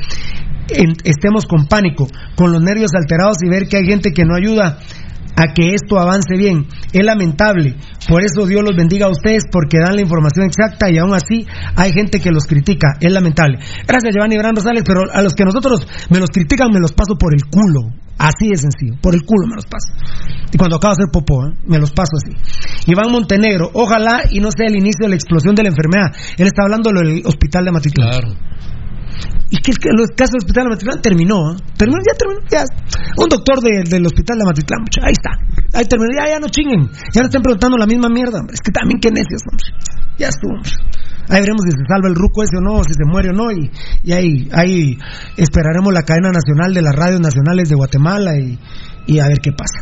en- 0.69 0.95
estemos 1.05 1.47
con 1.47 1.67
pánico, 1.67 2.07
con 2.37 2.53
los 2.53 2.63
nervios 2.63 2.91
alterados 2.95 3.39
y 3.43 3.49
ver 3.49 3.69
que 3.69 3.79
hay 3.79 3.87
gente 3.87 4.13
que 4.13 4.25
no 4.25 4.35
ayuda 4.37 4.79
a 5.41 5.55
que 5.55 5.75
esto 5.75 5.99
avance 5.99 6.37
bien. 6.37 6.67
Es 6.93 7.05
lamentable. 7.05 7.77
Por 8.09 8.23
eso 8.23 8.47
Dios 8.47 8.63
los 8.63 8.77
bendiga 8.77 9.07
a 9.07 9.11
ustedes 9.11 9.45
porque 9.51 9.79
dan 9.79 9.97
la 9.97 10.03
información 10.03 10.47
exacta 10.47 10.91
y 10.91 10.99
aún 10.99 11.15
así 11.15 11.47
hay 11.77 11.93
gente 11.93 12.21
que 12.21 12.31
los 12.31 12.45
critica. 12.45 12.97
Es 13.01 13.13
lamentable. 13.13 13.59
Gracias 13.87 14.15
Giovanni 14.15 14.37
Bran 14.37 14.55
Rosales, 14.55 14.83
pero 14.85 15.01
a 15.13 15.23
los 15.23 15.35
que 15.35 15.45
nosotros 15.45 15.87
me 16.11 16.19
los 16.19 16.31
critican 16.31 16.69
me 16.73 16.81
los 16.81 16.93
paso 16.93 17.17
por 17.17 17.35
el 17.35 17.45
culo. 17.45 17.93
Así 18.19 18.49
de 18.49 18.57
sencillo. 18.57 19.01
Por 19.01 19.15
el 19.15 19.23
culo 19.23 19.47
me 19.49 19.57
los 19.57 19.65
paso. 19.65 19.89
Y 20.53 20.59
cuando 20.59 20.77
acabo 20.77 20.95
de 20.95 21.05
hacer 21.05 21.11
popó, 21.11 21.47
¿eh? 21.47 21.55
me 21.67 21.79
los 21.79 21.91
paso 21.93 22.13
así. 22.21 22.37
Iván 22.87 23.11
Montenegro, 23.11 23.71
ojalá 23.73 24.25
y 24.31 24.41
no 24.41 24.51
sea 24.51 24.67
el 24.67 24.77
inicio 24.77 25.05
de 25.05 25.09
la 25.09 25.15
explosión 25.15 25.55
de 25.55 25.63
la 25.63 25.71
enfermedad. 25.71 26.13
Él 26.37 26.47
está 26.47 26.63
hablando 26.63 26.91
del 26.91 27.23
hospital 27.25 27.65
de 27.65 27.73
Matitlán. 27.73 28.11
Claro. 28.11 28.35
Y 29.51 29.57
que 29.59 29.73
el, 29.73 30.15
caso 30.15 30.33
del 30.33 30.39
hospital 30.47 30.65
de 30.65 30.71
Matitlán 30.71 31.03
terminó, 31.03 31.53
¿eh? 31.53 31.57
terminó, 31.77 31.99
ya 32.07 32.15
terminó, 32.17 32.41
ya. 32.51 32.63
Un 33.19 33.29
doctor 33.29 33.61
de- 33.61 33.83
del 33.89 34.07
hospital 34.07 34.39
de 34.39 34.45
Matitlán, 34.45 34.81
mucha- 34.83 35.03
ahí 35.05 35.13
está. 35.13 35.31
Ahí 35.77 35.85
terminó, 35.87 36.11
ya, 36.17 36.31
ya 36.31 36.39
no 36.39 36.49
chinguen. 36.49 36.89
Ya 37.13 37.21
no 37.23 37.27
estén 37.27 37.43
preguntando 37.43 37.77
la 37.77 37.87
misma 37.87 38.09
mierda, 38.09 38.39
hombre. 38.41 38.55
Es 38.55 38.61
que 38.61 38.71
también 38.71 39.01
qué 39.01 39.11
necios, 39.11 39.43
hombre. 39.51 39.67
Ya 40.19 40.29
estuvo, 40.29 40.55
hombre. 40.55 40.71
Ahí 41.31 41.41
veremos 41.43 41.63
si 41.63 41.71
se 41.71 41.85
salva 41.89 42.09
el 42.09 42.15
ruco 42.15 42.43
ese 42.43 42.57
o 42.59 42.61
no, 42.61 42.83
si 42.85 42.93
se 42.95 43.05
muere 43.07 43.31
o 43.31 43.33
no, 43.33 43.53
y, 43.53 43.71
y 44.03 44.13
ahí, 44.13 44.49
ahí 44.53 44.99
esperaremos 45.37 45.93
la 45.93 46.03
cadena 46.03 46.31
nacional 46.31 46.75
de 46.75 46.83
las 46.83 46.95
radios 46.95 47.21
nacionales 47.21 47.69
de 47.69 47.77
Guatemala 47.77 48.37
y, 48.37 48.59
y 49.07 49.19
a 49.21 49.27
ver 49.29 49.39
qué 49.39 49.53
pasa. 49.53 49.79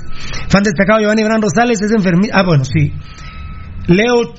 Fan 0.49 0.62
destacado 0.62 1.01
Giovanni 1.01 1.24
Bran 1.24 1.41
Rosales 1.41 1.80
es 1.80 1.91
enfermito. 1.93 2.34
Ah, 2.36 2.43
bueno, 2.47 2.64
sí. 2.64 2.93
Leo 3.86 4.34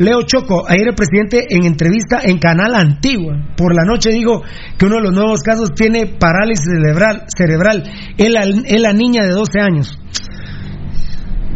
Leo 0.00 0.22
Choco, 0.22 0.64
ayer 0.66 0.88
el 0.88 0.94
presidente 0.94 1.46
en 1.50 1.64
entrevista 1.64 2.20
en 2.24 2.38
Canal 2.38 2.74
Antigua, 2.74 3.52
por 3.54 3.74
la 3.74 3.84
noche 3.84 4.10
dijo 4.10 4.42
que 4.78 4.86
uno 4.86 4.96
de 4.96 5.02
los 5.02 5.12
nuevos 5.12 5.40
casos 5.42 5.74
tiene 5.74 6.06
parálisis 6.06 6.64
cerebral, 6.64 7.24
cerebral 7.28 7.82
es 8.16 8.30
la, 8.30 8.40
es 8.40 8.80
la 8.80 8.94
niña 8.94 9.24
de 9.24 9.32
12 9.32 9.60
años. 9.60 9.98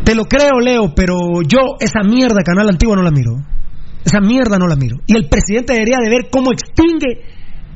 Te 0.04 0.14
lo 0.14 0.26
creo, 0.26 0.60
Leo, 0.60 0.92
pero 0.94 1.16
yo 1.48 1.76
esa 1.80 2.02
mierda 2.02 2.42
Canal 2.44 2.68
Antigua 2.68 2.96
no 2.96 3.02
la 3.02 3.10
miro. 3.10 3.32
Esa 4.04 4.20
mierda 4.20 4.58
no 4.58 4.66
la 4.66 4.76
miro. 4.76 4.96
Y 5.06 5.16
el 5.16 5.26
presidente 5.30 5.72
debería 5.72 5.96
de 6.04 6.10
ver 6.10 6.28
cómo 6.30 6.52
extingue 6.52 7.24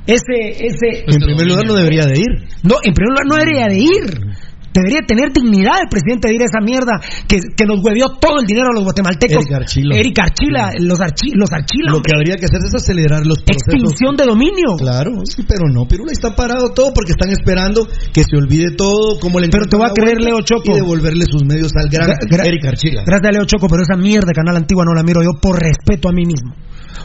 ese... 0.06 0.66
ese 0.66 1.04
En 1.06 1.20
primer 1.20 1.46
lugar, 1.46 1.66
no 1.66 1.74
debería 1.74 2.04
de 2.04 2.18
ir. 2.18 2.48
no, 2.62 2.76
en 2.84 2.92
primer 2.92 3.12
lugar 3.12 3.26
no 3.26 3.36
debería 3.36 3.66
de 3.68 3.78
ir. 3.78 4.47
Debería 4.78 5.02
tener 5.06 5.32
dignidad 5.32 5.82
el 5.82 5.88
presidente 5.90 6.28
de 6.28 6.34
ir 6.34 6.42
a 6.42 6.46
esa 6.46 6.60
mierda 6.62 7.00
que, 7.26 7.40
que 7.56 7.64
nos 7.66 7.82
huevió 7.82 8.08
todo 8.20 8.38
el 8.40 8.46
dinero 8.46 8.68
a 8.70 8.74
los 8.74 8.84
guatemaltecos. 8.84 9.42
Eric 9.44 9.52
Archila. 9.54 9.96
Eric 9.98 10.18
Archila, 10.18 10.70
los, 10.78 11.00
archi, 11.00 11.30
los 11.34 11.50
Archila. 11.52 11.90
Lo 11.92 12.00
que 12.02 12.14
habría 12.14 12.36
que 12.36 12.46
hacer 12.46 12.60
es 12.64 12.74
acelerar 12.74 13.26
los 13.26 13.42
procesos. 13.42 13.74
Extinción 13.74 14.16
de 14.16 14.24
dominio. 14.24 14.76
Claro, 14.78 15.12
sí, 15.24 15.42
pero 15.42 15.66
no, 15.72 15.86
Pirula 15.86 16.12
está 16.12 16.34
parado 16.36 16.70
todo 16.70 16.92
porque 16.94 17.12
están 17.12 17.30
esperando 17.30 17.86
que 18.12 18.22
se 18.22 18.36
olvide 18.36 18.76
todo, 18.76 19.18
cómo 19.20 19.40
le 19.40 19.48
Pero 19.48 19.66
te 19.66 19.76
voy 19.76 19.86
a 19.88 19.92
creer, 19.92 20.20
Leo 20.20 20.40
Choco. 20.42 20.70
Y 20.70 20.74
devolverle 20.74 21.24
sus 21.26 21.44
medios 21.44 21.72
al 21.74 21.88
gran 21.90 22.08
Gra- 22.10 22.28
gra- 22.28 22.46
Eric 22.46 22.64
Archila. 22.66 23.02
Gracias 23.04 23.28
a 23.28 23.32
Leo 23.32 23.44
Choco, 23.44 23.66
pero 23.68 23.82
esa 23.82 23.96
mierda 23.96 24.32
Canal 24.32 24.56
Antigua 24.56 24.84
no 24.86 24.94
la 24.94 25.02
miro 25.02 25.22
yo 25.22 25.40
por 25.40 25.60
respeto 25.60 26.08
a 26.08 26.12
mí 26.12 26.24
mismo. 26.24 26.54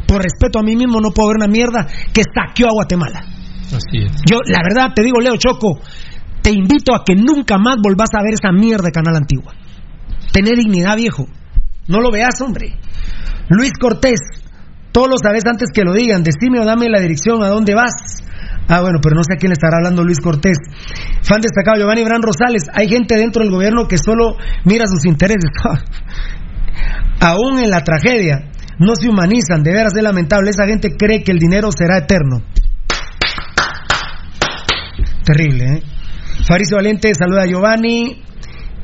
Por 0.07 0.21
respeto 0.21 0.59
a 0.59 0.63
mí 0.63 0.75
mismo 0.75 0.99
no 1.01 1.11
puedo 1.11 1.29
ver 1.29 1.37
una 1.37 1.47
mierda 1.47 1.87
que 2.13 2.21
saqueó 2.23 2.67
a 2.67 2.71
Guatemala. 2.73 3.19
Así 3.67 4.03
es. 4.05 4.11
Yo, 4.29 4.37
la 4.45 4.59
verdad, 4.61 4.93
te 4.93 5.01
digo, 5.03 5.19
Leo 5.19 5.35
Choco, 5.37 5.79
te 6.43 6.51
invito 6.51 6.93
a 6.93 7.03
que 7.05 7.15
nunca 7.15 7.57
más 7.57 7.77
volvás 7.81 8.09
a 8.13 8.21
ver 8.21 8.33
esa 8.33 8.51
mierda 8.51 8.85
de 8.87 8.91
Canal 8.91 9.15
Antigua. 9.15 9.53
Tener 10.31 10.57
dignidad, 10.57 10.97
viejo. 10.97 11.25
No 11.87 12.01
lo 12.01 12.11
veas, 12.11 12.39
hombre. 12.41 12.75
Luis 13.49 13.71
Cortés, 13.79 14.19
todos 14.91 15.07
lo 15.09 15.15
sabes 15.17 15.43
antes 15.45 15.69
que 15.73 15.83
lo 15.83 15.93
digan. 15.93 16.21
Decime 16.21 16.59
o 16.59 16.65
dame 16.65 16.89
la 16.89 16.99
dirección 16.99 17.41
a 17.43 17.47
dónde 17.47 17.73
vas. 17.73 17.93
Ah, 18.67 18.81
bueno, 18.81 18.99
pero 19.01 19.15
no 19.15 19.23
sé 19.23 19.35
a 19.35 19.37
quién 19.37 19.49
le 19.49 19.53
estará 19.53 19.77
hablando 19.77 20.03
Luis 20.03 20.19
Cortés. 20.19 20.57
Fan 21.21 21.41
destacado, 21.41 21.77
Giovanni 21.77 22.03
Bran 22.03 22.21
Rosales. 22.21 22.67
Hay 22.73 22.89
gente 22.89 23.15
dentro 23.15 23.41
del 23.41 23.51
gobierno 23.51 23.87
que 23.87 23.97
solo 23.97 24.35
mira 24.65 24.85
sus 24.85 25.05
intereses. 25.05 25.49
Aún 27.21 27.59
en 27.59 27.69
la 27.69 27.83
tragedia, 27.83 28.51
no 28.79 28.95
se 28.95 29.07
humanizan. 29.07 29.63
De 29.63 29.71
veras 29.71 29.95
es 29.95 30.03
lamentable. 30.03 30.49
Esa 30.49 30.65
gente 30.65 30.95
cree 30.97 31.23
que 31.23 31.31
el 31.31 31.39
dinero 31.39 31.69
será 31.71 31.99
eterno. 31.99 32.41
Terrible, 35.23 35.65
¿eh? 35.65 35.92
Faricio 36.45 36.77
Valente 36.77 37.11
saluda 37.17 37.43
a 37.43 37.45
Giovanni. 37.45 38.21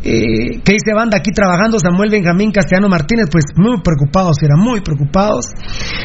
Eh, 0.02 0.62
¿Qué 0.64 0.72
dice 0.80 0.94
banda 0.96 1.18
aquí 1.18 1.32
trabajando? 1.32 1.78
Samuel 1.78 2.10
Benjamín 2.10 2.52
Castellano 2.52 2.88
Martínez, 2.88 3.28
pues 3.30 3.44
muy 3.58 3.82
preocupados, 3.82 4.38
eran 4.42 4.58
muy 4.58 4.80
preocupados. 4.80 5.48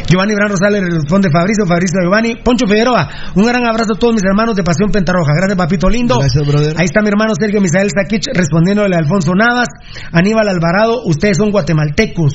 Giovanni 0.09 0.35
Bran 0.35 0.51
Rosales 0.51 0.83
le 0.83 0.91
responde 0.91 1.31
Fabricio, 1.31 1.65
Fabricio 1.65 2.01
Giovanni. 2.03 2.35
Poncho 2.43 2.67
Figueroa, 2.67 3.09
un 3.37 3.47
gran 3.47 3.65
abrazo 3.65 3.95
a 3.95 3.99
todos 3.99 4.15
mis 4.15 4.25
hermanos 4.25 4.57
de 4.57 4.65
Pasión 4.65 4.91
Pentarroja. 4.91 5.33
Gracias, 5.37 5.57
papito 5.57 5.89
lindo. 5.89 6.19
Gracias, 6.19 6.45
brother. 6.45 6.75
Ahí 6.77 6.87
está 6.87 7.03
mi 7.03 7.09
hermano 7.09 7.35
Sergio 7.39 7.61
Misael 7.61 7.91
Saquich 7.95 8.27
respondiéndole 8.35 8.97
a 8.97 8.99
Alfonso 8.99 9.33
Navas. 9.35 9.69
Aníbal 10.11 10.49
Alvarado, 10.49 11.03
ustedes 11.05 11.37
son 11.37 11.53
guatemaltecos. 11.53 12.35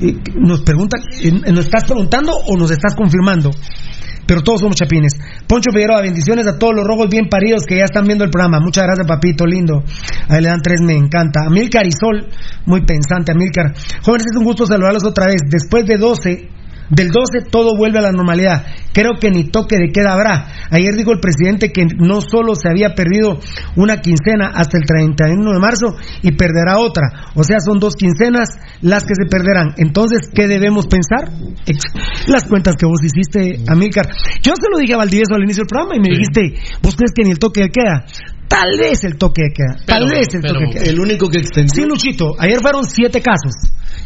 Y 0.00 0.14
nos 0.38 0.62
preguntan, 0.62 1.00
eh, 1.24 1.32
¿nos 1.50 1.64
estás 1.64 1.84
preguntando 1.84 2.32
o 2.36 2.56
nos 2.56 2.70
estás 2.70 2.94
confirmando? 2.94 3.50
Pero 4.26 4.42
todos 4.42 4.60
somos 4.60 4.76
chapines. 4.76 5.12
Poncho 5.46 5.70
Figueroa, 5.70 6.02
bendiciones 6.02 6.46
a 6.46 6.58
todos 6.58 6.74
los 6.74 6.84
rojos 6.84 7.08
bien 7.08 7.28
paridos 7.28 7.64
que 7.66 7.76
ya 7.76 7.84
están 7.84 8.04
viendo 8.06 8.24
el 8.24 8.30
programa. 8.30 8.60
Muchas 8.60 8.84
gracias, 8.84 9.06
papito 9.06 9.46
lindo. 9.46 9.84
Ahí 10.28 10.42
le 10.42 10.48
dan 10.48 10.60
tres, 10.62 10.80
me 10.80 10.94
encanta. 10.94 11.46
Amilcar 11.46 11.86
y 11.86 11.92
Sol, 11.92 12.28
muy 12.66 12.82
pensante, 12.84 13.32
Amilcar. 13.32 13.74
Jóvenes, 14.02 14.26
es 14.30 14.36
un 14.36 14.44
gusto 14.44 14.66
saludarlos 14.66 15.04
otra 15.04 15.26
vez. 15.26 15.42
Después 15.48 15.86
de 15.86 15.96
12, 15.96 16.48
del 16.90 17.08
12 17.10 17.50
todo 17.50 17.76
vuelve 17.76 17.98
a 17.98 18.02
la 18.02 18.12
normalidad. 18.12 18.64
Creo 18.92 19.12
que 19.20 19.30
ni 19.30 19.44
toque 19.50 19.76
de 19.76 19.90
queda 19.92 20.12
habrá. 20.12 20.46
Ayer 20.70 20.94
dijo 20.94 21.12
el 21.12 21.20
presidente 21.20 21.72
que 21.72 21.84
no 21.98 22.20
solo 22.20 22.54
se 22.54 22.68
había 22.68 22.94
perdido 22.94 23.38
una 23.76 24.00
quincena 24.00 24.52
hasta 24.54 24.78
el 24.78 24.84
31 24.86 25.52
de 25.52 25.58
marzo 25.58 25.94
y 26.22 26.32
perderá 26.32 26.78
otra. 26.78 27.02
O 27.34 27.42
sea, 27.44 27.58
son 27.60 27.78
dos 27.78 27.94
quincenas 27.94 28.48
las 28.80 29.04
que 29.04 29.14
se 29.14 29.26
perderán. 29.28 29.74
Entonces, 29.76 30.30
¿qué 30.34 30.46
debemos 30.46 30.86
pensar? 30.86 31.30
Las 32.26 32.44
cuentas 32.44 32.74
que 32.78 32.86
vos 32.86 33.00
hiciste, 33.02 33.62
Amílcar. 33.68 34.06
Yo 34.42 34.52
se 34.54 34.70
lo 34.70 34.78
dije 34.78 34.94
a 34.94 34.98
Valdivieso 34.98 35.34
al 35.34 35.42
inicio 35.42 35.62
del 35.62 35.68
programa 35.68 35.96
y 35.96 36.00
me 36.00 36.08
dijiste, 36.16 36.54
¿vos 36.82 36.96
crees 36.96 37.12
que 37.14 37.24
ni 37.24 37.30
el 37.32 37.38
toque 37.38 37.62
de 37.62 37.70
queda? 37.70 38.04
Tal 38.48 38.78
vez 38.78 39.02
el 39.04 39.16
toque 39.18 39.42
de 39.42 39.52
queda. 39.52 39.84
Tal 39.86 40.04
Pero- 40.04 40.18
vez 40.18 40.28
el 40.34 40.40
pero- 40.40 40.54
toque 40.54 40.64
de 40.66 40.70
queda. 40.72 40.84
El 40.84 41.00
único 41.00 41.28
que 41.28 41.38
extendió. 41.38 41.74
Sí, 41.74 41.84
Luchito, 41.88 42.32
ayer 42.38 42.60
fueron 42.60 42.84
siete 42.84 43.20
casos. 43.20 43.52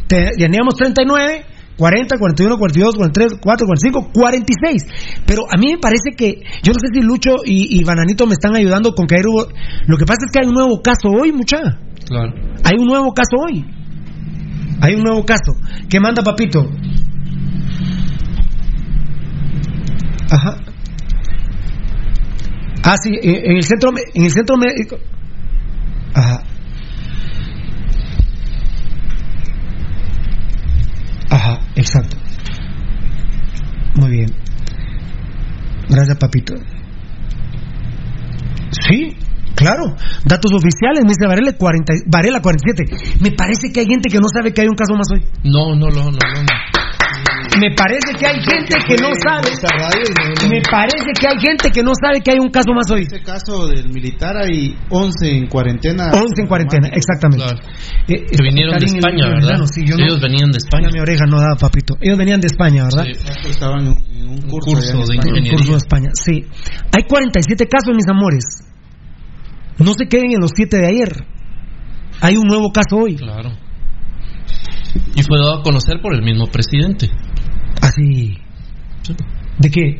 Te- 0.07 0.31
Teníamos 0.37 0.75
39, 0.75 1.45
40, 1.77 2.17
41, 2.17 2.57
42, 2.57 2.95
43, 2.95 3.39
4, 3.41 3.65
45, 3.67 4.11
46. 4.13 4.85
Pero 5.25 5.43
a 5.51 5.57
mí 5.57 5.71
me 5.73 5.77
parece 5.79 6.11
que, 6.15 6.41
yo 6.63 6.73
no 6.73 6.79
sé 6.79 6.87
si 6.93 7.01
Lucho 7.01 7.35
y, 7.43 7.79
y 7.79 7.83
Bananito 7.83 8.27
me 8.27 8.33
están 8.33 8.55
ayudando 8.55 8.93
con 8.93 9.07
que 9.07 9.15
hubo... 9.25 9.47
Lo 9.87 9.97
que 9.97 10.05
pasa 10.05 10.19
es 10.25 10.31
que 10.31 10.39
hay 10.41 10.47
un 10.47 10.53
nuevo 10.53 10.81
caso 10.81 11.09
hoy, 11.09 11.31
mucha. 11.31 11.57
Claro. 12.05 12.33
Hay 12.63 12.75
un 12.79 12.87
nuevo 12.87 13.13
caso 13.13 13.37
hoy. 13.37 13.65
Hay 14.81 14.95
un 14.95 15.01
nuevo 15.03 15.25
caso. 15.25 15.53
¿Qué 15.89 15.99
manda, 15.99 16.23
papito? 16.23 16.69
Ajá. 20.29 20.57
Ah, 22.83 22.95
sí, 23.01 23.11
en 23.21 23.51
en 23.51 23.57
el 23.57 23.63
centro, 23.63 23.91
me- 23.91 24.01
en 24.13 24.23
el 24.25 24.31
centro 24.31 24.55
médico. 24.57 24.97
Ajá. 26.13 26.43
Ajá, 31.41 31.59
exacto. 31.75 32.17
Muy 33.95 34.11
bien. 34.11 34.31
Gracias, 35.89 36.15
papito. 36.19 36.53
Sí, 38.69 39.17
claro. 39.55 39.95
Datos 40.23 40.51
oficiales, 40.53 41.03
me 41.03 41.09
dice 41.09 41.25
Varela, 41.27 41.53
40, 41.57 41.93
Varela 42.05 42.41
47. 42.41 43.17
Me 43.21 43.31
parece 43.31 43.71
que 43.73 43.79
hay 43.79 43.87
gente 43.87 44.09
que 44.09 44.19
no 44.19 44.27
sabe 44.31 44.53
que 44.53 44.61
hay 44.61 44.67
un 44.67 44.75
caso 44.75 44.93
más 44.93 45.07
hoy. 45.11 45.25
No, 45.43 45.75
no, 45.75 45.89
no, 45.89 46.11
no, 46.11 46.11
no. 46.11 46.80
Me 47.59 47.69
parece 47.75 48.13
que 48.17 48.25
hay 48.25 48.39
gente 48.39 48.73
que 48.87 48.95
no 49.01 49.09
sabe. 49.23 49.49
Me 50.49 50.61
parece 50.61 51.11
que 51.19 51.27
hay 51.27 51.39
gente 51.39 51.69
que 51.69 51.83
no 51.83 51.91
sabe 52.01 52.21
que 52.21 52.31
hay 52.31 52.39
un 52.39 52.49
caso 52.49 52.71
más 52.73 52.89
hoy. 52.89 53.01
En 53.01 53.07
este 53.07 53.21
caso 53.23 53.67
del 53.67 53.89
militar 53.89 54.37
hay 54.37 54.75
11 54.89 55.29
en 55.37 55.47
cuarentena. 55.47 56.11
11 56.13 56.41
en 56.41 56.47
cuarentena, 56.47 56.87
exactamente. 56.93 57.43
Claro. 57.45 57.59
Eh, 58.07 58.25
Que 58.25 58.43
vinieron 58.43 58.77
de 58.79 58.85
España, 58.85 59.25
el 59.27 59.33
¿verdad? 59.35 59.65
sí, 59.65 59.83
yo 59.85 59.97
no- 59.97 60.03
Ellos 60.05 60.21
venían 60.21 60.49
de 60.51 60.59
Ya 60.59 60.65
España. 60.65 60.89
mi 60.93 60.99
oreja 60.99 61.25
no 61.27 61.37
da, 61.39 61.55
papito. 61.59 61.97
Ellos 61.99 62.17
venían 62.17 62.39
de 62.39 62.47
España, 62.47 62.83
¿verdad? 62.85 63.05
Sí. 63.05 63.49
Estaban 63.49 63.85
en 63.85 64.29
un 64.29 64.41
curso, 64.47 64.71
curso 64.71 64.77
allá 64.77 64.91
en 64.91 64.97
de 64.97 65.03
España. 65.03 65.21
Un 65.21 65.27
ingeniería. 65.29 65.51
curso 65.57 65.71
de 65.73 65.77
España, 65.77 66.09
sí. 66.13 66.45
Hay 66.95 67.03
47 67.03 67.67
casos, 67.67 67.93
mis 67.95 68.07
amores. 68.07 68.45
No 69.77 69.93
se 69.93 70.07
queden 70.07 70.31
en 70.31 70.39
los 70.39 70.51
7 70.55 70.77
de 70.77 70.87
ayer. 70.87 71.25
Hay 72.21 72.37
un 72.37 72.47
nuevo 72.47 72.71
caso 72.71 72.95
hoy. 72.97 73.15
Claro. 73.17 73.51
Y 75.15 75.23
fue 75.23 75.37
dado 75.37 75.59
a 75.59 75.63
conocer 75.63 75.99
por 76.01 76.13
el 76.13 76.21
mismo 76.21 76.45
presidente. 76.47 77.09
Así. 77.81 78.37
Sí. 79.03 79.15
¿De 79.59 79.69
qué? 79.69 79.99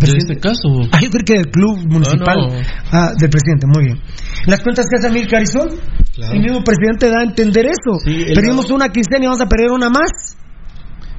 De 0.00 0.18
este 0.18 0.36
caso. 0.38 0.68
Ah, 0.92 1.00
yo 1.00 1.08
creo 1.10 1.24
que 1.24 1.34
del 1.34 1.50
club 1.50 1.78
municipal. 1.88 2.36
no. 2.36 2.50
Ah, 2.92 3.12
del 3.18 3.30
presidente, 3.30 3.66
muy 3.66 3.84
bien. 3.86 3.98
Las 4.46 4.60
cuentas 4.60 4.86
que 4.90 4.98
hace 4.98 5.08
Amil 5.08 5.26
Carizón, 5.26 5.68
Claro. 6.14 6.32
el 6.34 6.40
mismo 6.40 6.62
presidente 6.62 7.08
da 7.08 7.20
a 7.20 7.24
entender 7.24 7.66
eso. 7.66 7.98
Sí, 8.04 8.26
Perdimos 8.34 8.70
una 8.70 8.88
quincena 8.90 9.24
y 9.24 9.26
vamos 9.26 9.40
a 9.40 9.46
perder 9.46 9.70
una 9.70 9.88
más. 9.88 10.36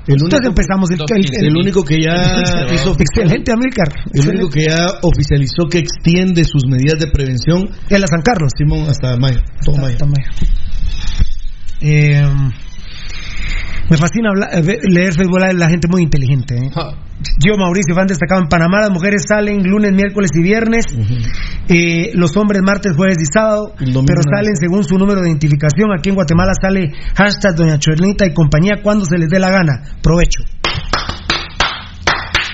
El 0.08 0.14
único, 0.22 0.26
Entonces 0.38 0.50
empezamos 0.50 0.92
el, 0.92 1.00
el- 1.02 1.46
el 1.48 1.58
único 1.58 1.84
que 1.84 2.00
ya 2.00 2.14
hizo 2.74 2.96
Excelente, 3.00 3.52
Amílcar. 3.52 3.88
el 4.14 4.30
único 4.30 4.50
que 4.50 4.66
ya 4.66 4.86
oficializó 5.02 5.68
que 5.68 5.80
extiende 5.80 6.44
sus 6.44 6.64
medidas 6.68 7.00
de 7.00 7.08
prevención 7.08 7.68
Es 7.90 8.00
la 8.00 8.06
San 8.08 8.22
Carlos. 8.22 8.52
Simón 8.56 8.88
hasta 8.88 9.18
mayo, 9.18 9.40
todo 9.66 9.78
mayo. 9.78 9.94
Hasta 9.94 10.06
mayo. 10.06 10.30
Eh, 11.82 12.24
me 13.90 13.98
fascina 13.98 14.30
hablar- 14.30 14.50
eh, 14.54 14.80
leer 14.90 15.14
Facebook 15.14 15.40
Live, 15.40 15.54
la 15.54 15.70
gente 15.70 15.88
muy 15.90 16.02
inteligente. 16.04 16.56
¿eh? 16.58 16.70
Yo, 17.40 17.56
Mauricio, 17.58 17.96
fan 17.96 18.08
destacado 18.08 18.42
en 18.42 18.48
Panamá, 18.50 18.82
las 18.82 18.92
mujeres 18.92 19.26
salen 19.28 19.64
lunes, 19.64 19.92
miércoles 19.94 20.30
y 20.38 20.42
viernes, 20.44 20.86
eh, 21.70 22.12
los 22.14 22.36
hombres 22.38 22.62
martes, 22.64 22.94
jueves 22.96 23.18
y 23.22 23.26
sábado, 23.32 23.74
pero 23.78 24.22
salen 24.24 24.56
según 24.58 24.84
su 24.84 24.98
número 24.98 25.22
de 25.22 25.30
identificación. 25.30 25.90
Aquí 25.98 26.10
en 26.10 26.16
Guatemala 26.16 26.52
sale 26.60 26.92
hashtag 27.16 27.56
Doña 27.56 27.80
Chornita 27.80 28.26
y 28.26 28.34
compañía 28.34 28.82
cuando 28.84 29.06
se 29.06 29.18
les 29.18 29.30
dé 29.30 29.40
la 29.40 29.50
gana. 29.50 29.82
Provecho. 30.02 30.44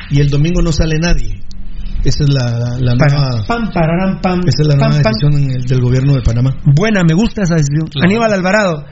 Y 0.09 0.19
el 0.19 0.29
domingo 0.29 0.61
no 0.61 0.71
sale 0.71 0.99
nadie. 0.99 1.39
Esa 2.03 2.23
es 2.23 2.29
la, 2.33 2.51
la, 2.57 2.77
la 2.79 2.95
nueva, 2.95 3.43
Pam, 3.47 3.69
pararán, 3.71 4.19
pam, 4.21 4.39
esa 4.47 4.63
es 4.63 4.67
la 4.67 4.75
pam, 4.75 4.89
nueva 4.89 5.03
decisión 5.03 5.33
en 5.33 5.51
el- 5.55 5.65
del 5.65 5.81
gobierno 5.81 6.13
de 6.15 6.21
Panamá. 6.23 6.55
Buena, 6.65 7.03
me 7.03 7.13
gusta 7.13 7.43
esa 7.43 7.55
decisión. 7.55 7.87
Claro. 7.87 8.07
Aníbal 8.09 8.33
Alvarado. 8.33 8.85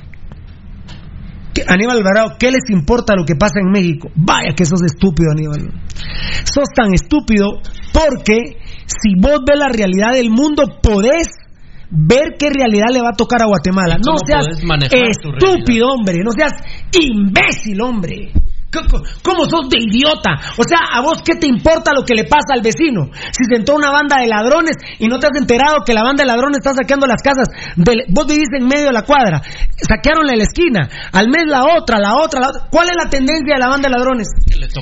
¿Qué- 1.66 1.74
Aníbal 1.74 1.98
Alvarado, 1.98 2.36
¿qué 2.40 2.52
les 2.52 2.70
importa 2.70 3.14
lo 3.16 3.26
que 3.26 3.36
pasa 3.36 3.60
en 3.60 3.72
México? 3.72 4.10
Vaya 4.16 4.54
que 4.56 4.66
sos 4.66 4.82
estúpido, 4.84 5.32
Aníbal. 5.32 5.72
Sos 6.46 6.70
tan 6.76 6.94
estúpido 6.94 7.62
porque 7.94 8.58
si 8.86 9.16
vos 9.20 9.40
ves 9.48 9.60
la 9.60 9.70
realidad 9.70 10.14
del 10.14 10.30
mundo, 10.30 10.64
podés 10.82 11.28
ver 11.92 12.36
qué 12.38 12.50
realidad 12.50 12.88
le 12.94 13.02
va 13.02 13.10
a 13.10 13.18
tocar 13.18 13.42
a 13.42 13.46
Guatemala. 13.48 13.98
¿Y 13.98 14.02
No 14.06 14.18
seas 14.26 14.46
estúpido, 15.44 15.88
hombre. 15.90 16.18
No 16.24 16.32
seas 16.32 16.54
imbécil, 16.94 17.82
hombre. 17.82 18.32
¿Cómo- 18.72 18.88
cómo- 18.90 19.04
¿Cómo 19.24 19.46
sos 19.50 19.70
de 19.70 19.78
idiota? 19.82 20.32
O 20.58 20.64
sea, 20.64 20.80
¿a 20.94 21.02
vos 21.02 21.22
qué 21.24 21.36
te 21.36 21.48
importa 21.48 21.92
lo 21.94 22.04
que 22.04 22.14
le 22.14 22.24
pasa 22.26 22.54
al 22.54 22.62
vecino? 22.62 23.10
Si 23.32 23.46
se 23.50 23.56
entró 23.56 23.76
una 23.76 23.90
banda 23.92 24.18
de 24.22 24.28
ladrones 24.28 24.76
y 25.00 25.08
no 25.08 25.18
te 25.20 25.28
has 25.28 25.38
enterado 25.40 25.78
que 25.86 25.94
la 25.94 26.04
banda 26.04 26.24
de 26.24 26.28
ladrones 26.28 26.58
está 26.60 26.74
saqueando 26.74 27.08
las 27.08 27.22
casas, 27.22 27.48
del- 27.76 28.06
vos 28.10 28.28
vivís 28.28 28.50
en 28.58 28.68
medio 28.68 28.86
de 28.88 28.94
la 28.94 29.04
cuadra, 29.04 29.42
saquearon 29.76 30.26
la 30.28 30.34
esquina, 30.44 30.88
al 31.12 31.30
mes 31.30 31.44
la 31.48 31.64
otra, 31.66 32.00
la 32.00 32.16
otra, 32.16 32.42
la 32.42 32.48
otra. 32.50 32.62
¿Cuál 32.70 32.88
es 32.90 32.98
la 33.04 33.10
tendencia 33.10 33.56
de 33.56 33.60
la 33.60 33.70
banda 33.70 33.90
de 33.90 33.96
ladrones? 33.96 34.28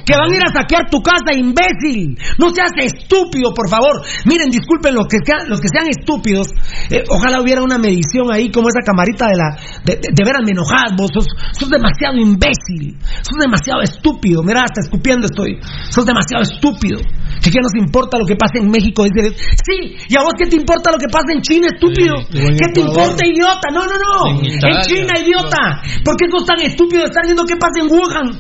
Que 0.06 0.16
van 0.18 0.32
a 0.32 0.36
ir 0.36 0.42
a 0.44 0.52
saquear 0.52 0.90
tu 0.90 1.02
casa, 1.02 1.32
imbécil. 1.36 2.18
No 2.40 2.50
seas 2.52 2.72
estúpido, 2.78 3.54
por 3.54 3.70
favor. 3.70 4.02
Miren, 4.26 4.50
disculpen 4.50 4.96
los 4.96 5.08
que 5.08 5.18
sean, 5.24 5.48
los 5.50 5.60
que 5.62 5.68
sean 5.72 5.88
estúpidos. 5.88 6.50
Eh, 6.90 7.04
ojalá 7.10 7.42
hubiera 7.42 7.62
una 7.62 7.78
medición 7.78 8.32
ahí 8.32 8.50
como 8.52 8.68
esa 8.70 8.82
camarita 8.86 9.28
de 9.28 9.36
la. 9.38 9.56
De, 9.86 9.96
de, 9.96 10.10
de 10.14 10.24
veras 10.26 10.42
me 10.44 10.52
enojás, 10.52 10.92
vos 10.98 11.10
sos, 11.14 11.26
sos 11.54 11.70
demasiado 11.70 12.18
imbécil. 12.18 12.98
Sos 13.22 13.38
demasiado 13.40 13.77
estúpido. 13.82 14.44
Mira, 14.44 14.64
hasta 14.64 14.82
escupiendo 14.82 15.26
estoy. 15.28 15.58
Sos 15.90 16.06
demasiado 16.06 16.44
estúpido. 16.44 17.00
¿Que 17.44 17.52
qué 17.52 17.60
nos 17.62 17.74
importa 17.78 18.18
lo 18.18 18.26
que 18.26 18.36
pasa 18.36 18.54
en 18.60 18.70
México? 18.70 19.04
Dice, 19.06 19.36
sí, 19.38 19.96
¿y 20.10 20.16
a 20.18 20.22
vos 20.24 20.34
qué 20.38 20.48
te 20.48 20.56
importa 20.58 20.92
lo 20.92 20.98
que 20.98 21.08
pasa 21.12 21.32
en 21.34 21.42
China, 21.42 21.68
estúpido? 21.74 22.16
Sí, 22.32 22.40
¿Qué 22.40 22.68
te 22.74 22.82
Ecuador. 22.82 22.90
importa, 23.14 23.26
idiota? 23.26 23.68
No, 23.74 23.86
no, 23.86 23.96
no. 23.98 24.42
En. 24.42 24.82
China, 24.84 25.14
idiota. 25.22 25.82
¿Por 26.04 26.16
qué 26.18 26.26
sos 26.32 26.46
tan 26.46 26.60
estúpido 26.62 27.02
de 27.04 27.08
estar 27.08 27.24
viendo 27.24 27.46
qué 27.46 27.56
pasa 27.56 27.80
en 27.82 27.88
Wuhan? 27.92 28.40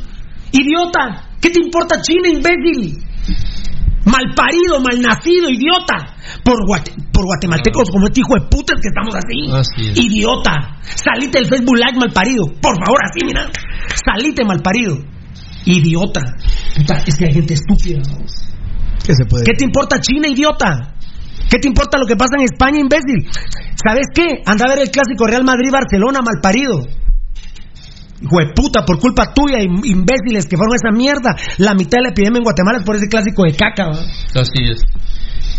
Idiota. 0.51 1.29
¿Qué 1.41 1.49
te 1.51 1.59
importa 1.61 2.01
China, 2.01 2.29
imbécil? 2.29 2.97
Malparido, 4.05 4.79
malnacido, 4.79 5.49
idiota. 5.49 6.15
Por, 6.43 6.55
guate- 6.65 6.95
por 7.11 7.25
guatemaltecos 7.25 7.89
como 7.91 8.07
este 8.07 8.21
hijo 8.21 8.35
de 8.35 8.47
puta 8.49 8.73
que 8.81 8.87
estamos 8.87 9.13
así. 9.15 9.51
Así 9.51 9.91
es. 9.91 9.97
Idiota. 9.99 10.79
Salite 10.81 11.39
del 11.39 11.47
Facebook 11.49 11.75
Live 11.75 11.99
malparido. 11.99 12.45
Por 12.61 12.75
favor, 12.79 12.99
así, 13.03 13.25
mira. 13.25 13.49
Salite 14.05 14.45
malparido. 14.45 14.95
Idiota. 15.65 16.21
Puta, 16.75 17.03
es 17.05 17.15
que 17.15 17.25
hay 17.25 17.33
gente 17.33 17.53
estúpida. 17.53 17.99
¿Qué 19.05 19.13
se 19.13 19.25
puede? 19.25 19.43
¿Qué 19.45 19.53
te 19.53 19.63
importa 19.65 19.99
China, 19.99 20.27
idiota? 20.27 20.93
¿Qué 21.49 21.59
te 21.59 21.67
importa 21.67 21.97
lo 21.97 22.05
que 22.05 22.15
pasa 22.15 22.35
en 22.37 22.43
España, 22.43 22.79
imbécil? 22.79 23.29
¿Sabes 23.81 24.07
qué? 24.13 24.41
Anda 24.45 24.65
a 24.65 24.69
ver 24.75 24.79
el 24.83 24.91
clásico 24.91 25.25
Real 25.27 25.43
Madrid-Barcelona, 25.43 26.19
malparido. 26.21 26.85
Hijo 28.19 28.39
de 28.39 28.51
puta, 28.53 28.83
por 28.83 28.99
culpa 28.99 29.31
tuya, 29.33 29.59
im- 29.59 29.85
imbéciles 29.85 30.45
que 30.47 30.57
fueron 30.57 30.75
esa 30.75 30.91
mierda. 30.91 31.35
La 31.59 31.73
mitad 31.75 31.99
de 31.99 32.03
la 32.03 32.09
epidemia 32.09 32.39
en 32.39 32.43
Guatemala 32.43 32.79
es 32.79 32.83
por 32.85 32.95
ese 32.95 33.07
clásico 33.07 33.43
de 33.43 33.53
caca. 33.55 33.91
Así 33.91 34.63
es. 34.71 34.81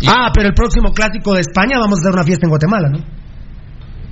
Ah, 0.07 0.29
pero 0.33 0.49
el 0.49 0.53
próximo 0.53 0.91
clásico 0.91 1.33
de 1.33 1.41
España 1.41 1.79
vamos 1.79 1.99
a 1.99 2.01
hacer 2.01 2.13
una 2.13 2.23
fiesta 2.23 2.45
en 2.45 2.49
Guatemala, 2.49 2.89
¿no? 2.89 2.99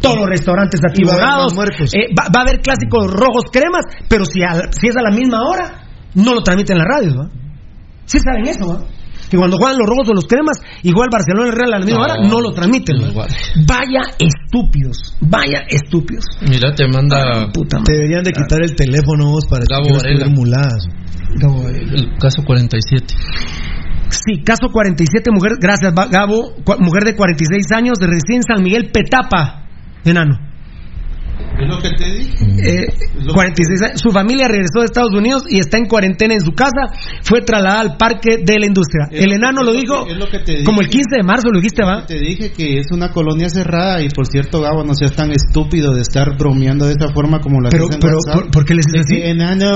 Todos 0.02 0.18
los 0.18 0.28
restaurantes 0.28 0.80
Y 0.80 1.04
va 1.04 1.12
a 1.14 1.16
haber 1.16 1.26
atiborrados. 1.26 1.54
Eh, 1.94 2.14
va, 2.18 2.26
va 2.34 2.40
a 2.40 2.44
haber 2.44 2.62
clásicos 2.62 3.12
rojos 3.12 3.46
cremas, 3.52 3.82
pero 4.08 4.26
si, 4.26 4.42
a- 4.44 4.72
si 4.72 4.88
es 4.88 4.96
a 4.98 5.02
la 5.02 5.12
misma 5.12 5.44
hora, 5.44 5.84
no 6.16 6.34
lo 6.34 6.42
transmiten 6.42 6.78
en 6.78 6.84
la 6.84 6.86
radio, 6.86 7.16
¿va? 7.18 7.30
Sí 8.06 8.20
saben 8.20 8.48
eso, 8.48 8.66
¿va? 8.68 8.84
Que 9.30 9.36
cuando 9.36 9.58
juegan 9.58 9.78
los 9.78 9.88
rojos 9.88 10.08
o 10.10 10.14
los 10.14 10.26
cremas, 10.26 10.56
igual 10.84 11.10
Barcelona 11.12 11.50
y 11.50 11.52
Real 11.52 11.74
a 11.74 11.80
la 11.80 11.86
misma 11.86 12.00
No, 12.00 12.04
hora, 12.06 12.16
no 12.30 12.40
lo 12.40 12.52
transmiten. 12.54 12.96
Vaya 13.68 14.02
estúpidos, 14.18 15.18
vaya 15.20 15.66
estúpidos. 15.68 16.24
Mira, 16.48 16.74
te 16.74 16.88
manda 16.88 17.52
Puta 17.52 17.82
Te 17.84 17.94
deberían 17.94 18.24
de 18.24 18.32
quitar 18.32 18.62
el 18.64 18.74
teléfono 18.76 19.32
vos 19.32 19.46
para 19.50 19.66
que 19.66 20.30
muladas. 20.30 20.88
el 21.68 22.18
caso 22.20 22.42
47. 22.46 23.16
Sí, 24.10 24.42
caso 24.44 24.70
47, 24.72 25.30
mujer, 25.32 25.54
gracias 25.60 25.94
Gabo, 25.94 26.54
mujer 26.80 27.04
de 27.04 27.16
46 27.16 27.66
años, 27.76 27.98
de 28.00 28.08
recién 28.08 28.42
San 28.44 28.64
Miguel 28.64 28.90
Petapa, 28.94 29.67
enano. 30.10 30.47
Es 31.60 31.68
lo 31.68 31.80
que 31.82 31.90
te 31.98 32.06
dije. 32.06 32.46
Eh, 32.60 32.88
46 33.34 33.82
años. 33.82 34.00
Su 34.02 34.12
familia 34.12 34.48
regresó 34.48 34.80
de 34.80 34.86
Estados 34.86 35.12
Unidos 35.14 35.44
y 35.50 35.58
está 35.60 35.78
en 35.78 35.86
cuarentena 35.86 36.36
en 36.36 36.42
su 36.42 36.52
casa. 36.52 36.94
Fue 37.24 37.42
trasladada 37.42 37.82
al 37.82 37.98
parque 37.98 38.38
de 38.46 38.60
la 38.60 38.68
industria. 38.68 39.08
Es 39.12 39.24
el 39.24 39.30
que- 39.30 39.36
enano 39.36 39.64
lo 39.64 39.74
lo 39.74 39.80
dijo 39.80 40.06
que- 40.06 40.12
es 40.12 40.18
lo 40.20 40.30
que 40.30 40.40
te 40.40 40.52
dije. 40.52 40.64
como 40.66 40.82
el 40.82 40.88
15 40.90 41.16
de 41.18 41.24
marzo, 41.24 41.50
lo 41.52 41.60
dijiste, 41.60 41.84
¿va? 41.84 42.06
Te 42.06 42.20
dije 42.20 42.52
que 42.52 42.80
es 42.80 42.88
una 42.92 43.12
colonia 43.12 43.50
cerrada 43.50 44.02
y 44.04 44.10
por 44.10 44.28
cierto, 44.28 44.62
Gabo, 44.62 44.84
no 44.84 44.94
seas 44.94 45.14
tan 45.16 45.32
estúpido 45.32 45.94
de 45.96 46.02
estar 46.02 46.38
bromeando 46.38 46.86
de 46.86 46.94
esa 46.94 47.12
forma 47.12 47.40
como 47.40 47.60
lo 47.60 47.70
Pero, 47.70 47.92
en 47.92 48.00
pero. 48.00 48.18
¿por, 48.32 48.52
por 48.52 48.66
qué 48.66 48.76
les 48.76 48.86
dices 48.86 49.02
así? 49.08 49.16
que, 49.16 49.30
enano. 49.32 49.72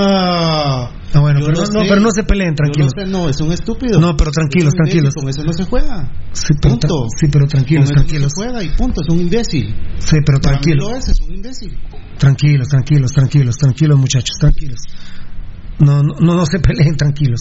Ah, 1.14 1.20
bueno, 1.20 1.40
pero 1.44 1.52
no, 1.52 1.60
no, 1.60 1.66
sé. 1.66 1.88
pero 1.90 2.00
no 2.00 2.10
se 2.10 2.22
peleen, 2.22 2.54
tranquilos. 2.54 2.90
lo 2.96 3.04
sé, 3.04 3.10
no, 3.10 3.28
es 3.28 3.38
un 3.40 3.52
estúpido. 3.52 4.00
No, 4.00 4.16
pero 4.16 4.30
tranquilos, 4.30 4.72
tranquilos. 4.72 5.12
Con 5.14 5.28
eso 5.28 5.42
no 5.44 5.52
se 5.52 5.64
juega. 5.64 6.10
Sí, 6.32 6.54
pero, 6.60 6.74
Punto. 6.74 7.06
sí, 7.20 7.26
pero 7.30 7.46
tranquilos, 7.46 7.90
Con 7.90 7.96
eso 7.98 8.04
tranquilos. 8.06 8.22
No 8.22 8.28
se 8.30 8.34
juega 8.50 8.62
y 8.64 8.76
punto, 8.76 9.00
es 9.02 9.08
un 9.12 9.20
imbécil. 9.20 9.74
Sí, 9.98 10.16
pero 10.24 10.38
tranquilos. 10.40 10.90
lo 10.90 10.96
es, 10.96 11.08
es 11.08 11.20
un 11.20 11.34
imbécil. 11.34 11.51
Tranquilos, 12.18 12.68
tranquilos, 12.68 13.10
tranquilos, 13.12 13.56
tranquilos, 13.56 13.98
muchachos, 13.98 14.36
tranquilos. 14.38 14.80
No, 15.78 16.02
no, 16.02 16.14
no, 16.20 16.34
no 16.34 16.46
se 16.46 16.58
peleen, 16.60 16.96
tranquilos. 16.96 17.40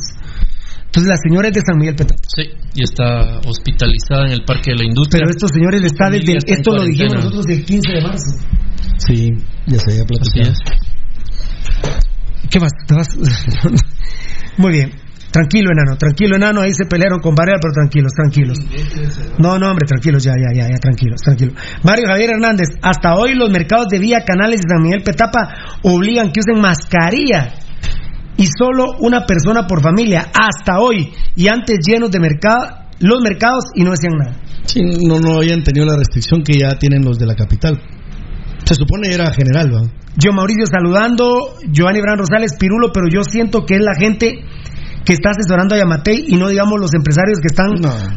Entonces 0.85 1.09
la 1.09 1.17
señora 1.17 1.47
es 1.47 1.53
de 1.53 1.61
San 1.61 1.77
Miguel 1.77 1.95
Petapa. 1.95 2.21
Sí, 2.27 2.43
y 2.75 2.83
está 2.83 3.39
hospitalizada 3.47 4.25
en 4.27 4.33
el 4.33 4.43
Parque 4.43 4.71
de 4.71 4.77
la 4.77 4.85
Industria. 4.85 5.21
Pero 5.21 5.31
estos 5.31 5.51
señores 5.53 5.81
está 5.83 6.09
desde 6.09 6.37
está 6.37 6.53
esto 6.53 6.75
lo 6.75 6.83
dijimos 6.83 7.15
nosotros 7.15 7.45
el 7.47 7.63
15 7.63 7.91
de 7.93 8.01
marzo. 8.01 8.31
Sí, 8.97 9.29
ya 9.67 9.79
se 9.79 9.91
había 9.91 10.05
platicado. 10.05 10.53
¿Qué 12.49 12.59
vas? 12.59 12.71
¿Te 12.85 12.93
vas? 12.93 13.07
Muy 14.57 14.71
bien. 14.73 14.91
Tranquilo, 15.31 15.71
enano, 15.71 15.97
tranquilo, 15.97 16.35
enano. 16.35 16.61
Ahí 16.61 16.73
se 16.73 16.85
pelearon 16.85 17.19
con 17.19 17.33
Varela, 17.33 17.57
pero 17.61 17.73
tranquilos, 17.73 18.11
tranquilos. 18.13 18.57
No, 19.39 19.57
no, 19.57 19.69
hombre, 19.69 19.87
tranquilos, 19.87 20.23
ya, 20.23 20.33
ya, 20.33 20.51
ya, 20.53 20.67
ya, 20.69 20.77
tranquilos, 20.77 21.21
tranquilos. 21.21 21.55
Mario 21.83 22.05
Javier 22.07 22.31
Hernández, 22.31 22.67
hasta 22.81 23.15
hoy 23.15 23.33
los 23.35 23.49
mercados 23.49 23.87
de 23.87 23.99
Vía 23.99 24.25
Canales 24.25 24.61
de 24.61 24.67
San 24.67 24.83
Miguel 24.83 25.03
Petapa 25.03 25.79
obligan 25.83 26.31
que 26.31 26.41
usen 26.41 26.61
mascarilla 26.61 27.53
y 28.35 28.47
solo 28.47 28.97
una 28.99 29.25
persona 29.25 29.67
por 29.67 29.81
familia. 29.81 30.27
Hasta 30.33 30.79
hoy. 30.79 31.13
Y 31.35 31.47
antes 31.47 31.79
llenos 31.87 32.11
de 32.11 32.19
mercado, 32.19 32.81
los 32.99 33.21
mercados 33.21 33.65
y 33.73 33.83
no 33.83 33.91
decían 33.91 34.13
nada. 34.17 34.37
Sí, 34.65 34.81
no, 34.81 35.19
no 35.19 35.37
habían 35.37 35.63
tenido 35.63 35.85
la 35.85 35.95
restricción 35.95 36.43
que 36.43 36.59
ya 36.59 36.77
tienen 36.77 37.05
los 37.05 37.17
de 37.17 37.25
la 37.25 37.35
capital. 37.35 37.81
Se 38.65 38.75
supone 38.75 39.13
era 39.13 39.31
general, 39.31 39.73
¿va? 39.73 39.81
Yo 40.17 40.33
Mauricio 40.33 40.65
saludando, 40.65 41.55
Giovanni 41.71 42.01
Bran 42.01 42.17
Rosales, 42.17 42.55
Pirulo, 42.59 42.91
pero 42.93 43.07
yo 43.09 43.23
siento 43.23 43.65
que 43.65 43.75
es 43.75 43.81
la 43.81 43.95
gente 43.97 44.43
que 45.05 45.13
está 45.13 45.31
asesorando 45.31 45.75
a 45.75 45.79
Yamatei 45.79 46.25
y 46.27 46.35
no 46.35 46.49
digamos 46.49 46.79
los 46.79 46.93
empresarios 46.93 47.39
que 47.39 47.47
están 47.47 47.73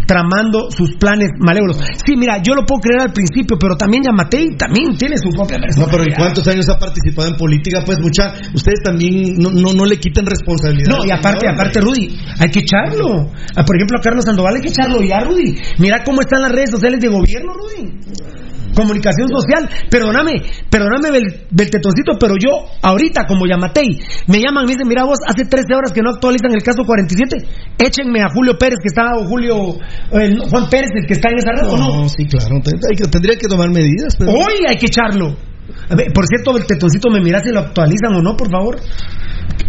tramando 0.07 0.71
sus 0.71 0.97
planes 0.97 1.31
malévolos. 1.39 1.79
Sí, 2.05 2.17
mira, 2.17 2.39
yo 2.43 2.55
lo 2.55 2.65
puedo 2.65 2.81
creer 2.81 3.01
al 3.03 3.13
principio, 3.13 3.57
pero 3.59 3.77
también 3.77 4.03
Yamatei 4.05 4.57
también 4.57 4.97
tiene 4.97 5.17
su 5.17 5.31
propia 5.31 5.59
No, 5.77 5.87
pero 5.91 6.05
¿y 6.05 6.13
cuántos 6.15 6.47
años 6.49 6.69
ha 6.69 6.79
participado 6.79 7.29
en 7.29 7.37
política? 7.37 7.83
Pues 7.85 7.99
mucha, 8.01 8.35
ustedes 8.53 8.81
también 8.85 9.35
no, 9.39 9.51
no, 9.51 9.73
no 9.73 9.85
le 9.85 9.99
quiten 9.99 10.27
responsabilidad. 10.27 10.89
No, 10.89 11.05
y 11.05 11.11
aparte, 11.11 11.49
aparte, 11.49 11.81
Rudy, 11.81 12.17
hay 12.39 12.51
que 12.51 12.61
echarlo. 12.61 13.31
Ah, 13.57 13.65
Por 13.65 13.77
ejemplo, 13.77 13.99
a 13.99 14.03
Carlos 14.03 14.25
Sandoval 14.25 14.57
hay 14.57 14.63
que 14.63 14.69
echarlo 14.69 15.01
ya, 15.03 15.21
Rudy. 15.21 15.57
Mira 15.79 16.03
cómo 16.05 16.21
están 16.21 16.43
las 16.43 16.53
redes 16.53 16.71
sociales 16.71 17.01
de 17.01 17.09
gobierno, 17.09 17.53
Rudy. 17.55 18.44
Comunicación 18.75 19.29
social, 19.29 19.69
perdóname, 19.91 20.43
perdóname, 20.69 21.11
Bel- 21.11 21.47
Beltetoncito, 21.51 22.13
pero 22.19 22.35
yo, 22.39 22.67
ahorita, 22.83 23.27
como 23.27 23.47
Yamatei, 23.47 23.99
me 24.27 24.39
llaman, 24.41 24.65
me 24.67 24.73
dicen, 24.73 24.89
mira 24.89 25.05
vos, 25.05 25.19
hace 25.27 25.45
13 25.45 25.75
horas 25.75 25.93
que 25.93 26.03
no 26.03 26.11
actualizan 26.11 26.53
el 26.53 26.63
caso 26.63 26.83
47, 26.85 27.37
échenme 27.79 28.21
a 28.21 28.29
Julio 28.33 28.59
Pérez, 28.59 28.79
que 28.83 28.89
está, 28.89 29.15
o 29.17 29.25
Julio, 29.27 29.79
eh, 30.13 30.35
Juan 30.51 30.69
Pérez, 30.69 30.91
el 30.95 31.07
que 31.07 31.15
está 31.15 31.31
en 31.31 31.39
esa 31.39 31.51
red, 31.55 31.69
¿o 31.71 31.77
no? 31.77 32.03
No, 32.03 32.09
sí, 32.09 32.27
claro. 32.27 32.61
te- 32.63 32.71
hay 32.75 32.97
que- 32.97 33.09
tendría 33.09 33.37
que 33.37 33.47
tomar 33.47 33.71
medidas. 33.71 34.15
Pero... 34.19 34.33
Hoy 34.33 34.65
hay 34.69 34.77
que 34.77 34.87
echarlo. 34.87 35.37
A 35.89 35.95
ver, 35.95 36.13
por 36.13 36.27
cierto, 36.27 36.57
el 36.57 36.67
tetoncito, 36.67 37.09
¿me 37.11 37.21
miras 37.21 37.43
si 37.45 37.51
lo 37.53 37.61
actualizan 37.61 38.15
o 38.15 38.23
no, 38.23 38.37
por 38.37 38.51
favor? 38.51 38.77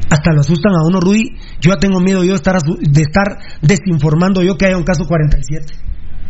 Hasta 0.10 0.32
lo 0.34 0.42
asustan 0.42 0.74
a 0.74 0.86
uno, 0.88 1.00
Rudy. 1.00 1.32
Yo 1.62 1.72
ya 1.72 1.78
tengo 1.78 2.00
miedo 2.00 2.24
yo 2.24 2.32
de 2.32 2.36
estar, 2.36 2.56
de 2.62 3.02
estar 3.02 3.38
desinformando 3.62 4.42
yo 4.44 4.56
que 4.58 4.66
haya 4.66 4.78
un 4.78 4.84
caso 4.84 5.06
47. 5.06 5.74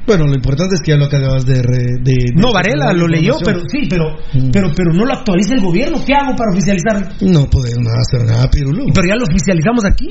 Bueno, 0.08 0.26
lo 0.28 0.36
importante 0.36 0.76
es 0.76 0.82
que 0.82 0.91
ya 0.91 0.97
lo 0.97 1.06
acabas 1.06 1.45
de... 1.45 1.62
re- 1.64 1.97
de- 2.01 2.14
de- 2.14 2.36
No, 2.36 2.53
Varela 2.53 2.93
lo 2.93 3.08
leyó, 3.08 3.38
pero 3.43 3.62
sí, 3.72 3.88
pero, 3.89 4.16
Mm. 4.34 4.51
pero, 4.51 4.72
pero 4.76 4.93
no 4.93 5.06
lo 5.06 5.14
actualiza 5.14 5.56
el 5.56 5.62
gobierno. 5.62 5.97
¿Qué 6.06 6.14
hago 6.14 6.36
para 6.36 6.51
oficializarlo? 6.51 7.08
No 7.22 7.49
podemos 7.49 7.91
hacer 7.93 8.26
nada, 8.28 8.49
Pirulo. 8.49 8.86
Pero 8.93 9.08
ya 9.08 9.16
lo 9.16 9.24
oficializamos 9.24 9.84
aquí. 9.86 10.08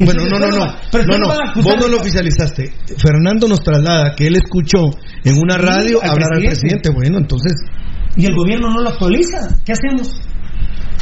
Bueno, 0.00 0.24
no, 0.30 0.38
no, 0.38 0.48
no. 0.50 0.74
pero 0.92 1.04
No, 1.04 1.18
no. 1.18 1.32
acusar 1.32 1.62
Vos 1.64 1.74
no 1.80 1.88
lo 1.88 1.96
oficializaste. 1.98 2.72
Fernando 2.98 3.48
nos 3.48 3.60
traslada 3.60 4.14
que 4.14 4.28
él 4.28 4.36
escuchó 4.36 4.78
en 5.24 5.38
una 5.38 5.56
Sí, 5.56 5.60
radio 5.62 6.02
al 6.02 6.10
hablar 6.10 6.28
al 6.34 6.40
presidente. 6.42 6.90
Bueno, 6.90 7.18
entonces. 7.18 7.52
Y 8.16 8.26
el 8.26 8.34
gobierno 8.34 8.70
no 8.70 8.80
lo 8.82 8.90
actualiza. 8.90 9.56
¿Qué 9.64 9.72
hacemos? 9.72 10.20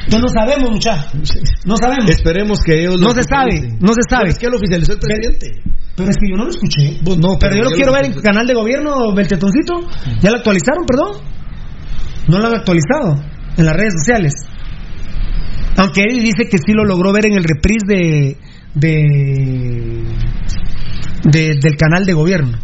Entonces 0.07 0.23
no 0.23 0.29
sabemos, 0.41 0.71
muchachos. 0.71 1.13
No 1.65 1.77
sabemos. 1.77 2.09
Esperemos 2.11 2.59
que 2.65 2.81
ellos 2.81 2.95
lo 3.01 3.09
No 3.09 3.15
se 3.15 3.23
sabe, 3.25 3.77
no 3.81 3.89
se 3.93 4.03
sabe. 4.09 4.23
Pero 4.25 4.31
Es 4.33 4.39
que 4.39 4.47
lo 4.49 4.57
oficializó 4.57 4.93
el 4.93 4.99
presidente. 4.99 5.63
Pero 5.97 6.11
es 6.11 6.17
que 6.17 6.31
yo 6.31 6.37
no 6.37 6.45
lo 6.45 6.51
escuché. 6.51 6.99
No, 7.05 7.37
Pero 7.41 7.57
yo 7.57 7.63
lo 7.65 7.71
quiero 7.71 7.93
ver 7.93 8.05
en 8.07 8.15
canal 8.21 8.47
de 8.47 8.55
gobierno, 8.55 9.13
Beltetoncito. 9.15 9.75
¿Ya 10.21 10.31
lo 10.31 10.37
actualizaron, 10.39 10.85
perdón? 10.87 11.23
No 12.29 12.39
lo 12.39 12.47
han 12.49 12.55
actualizado 12.55 13.21
en 13.57 13.65
las 13.67 13.75
redes 13.77 13.95
sociales. 13.99 14.35
Aunque 15.79 16.03
él 16.09 16.21
dice 16.21 16.49
que 16.49 16.59
sí 16.59 16.73
lo 16.73 16.85
logró 16.85 17.13
ver 17.13 17.27
en 17.27 17.35
el 17.35 17.45
reprise 17.45 17.85
de, 17.87 18.37
de, 18.75 20.05
de- 21.25 21.59
del 21.61 21.77
canal 21.77 22.05
de 22.07 22.13
gobierno. 22.13 22.59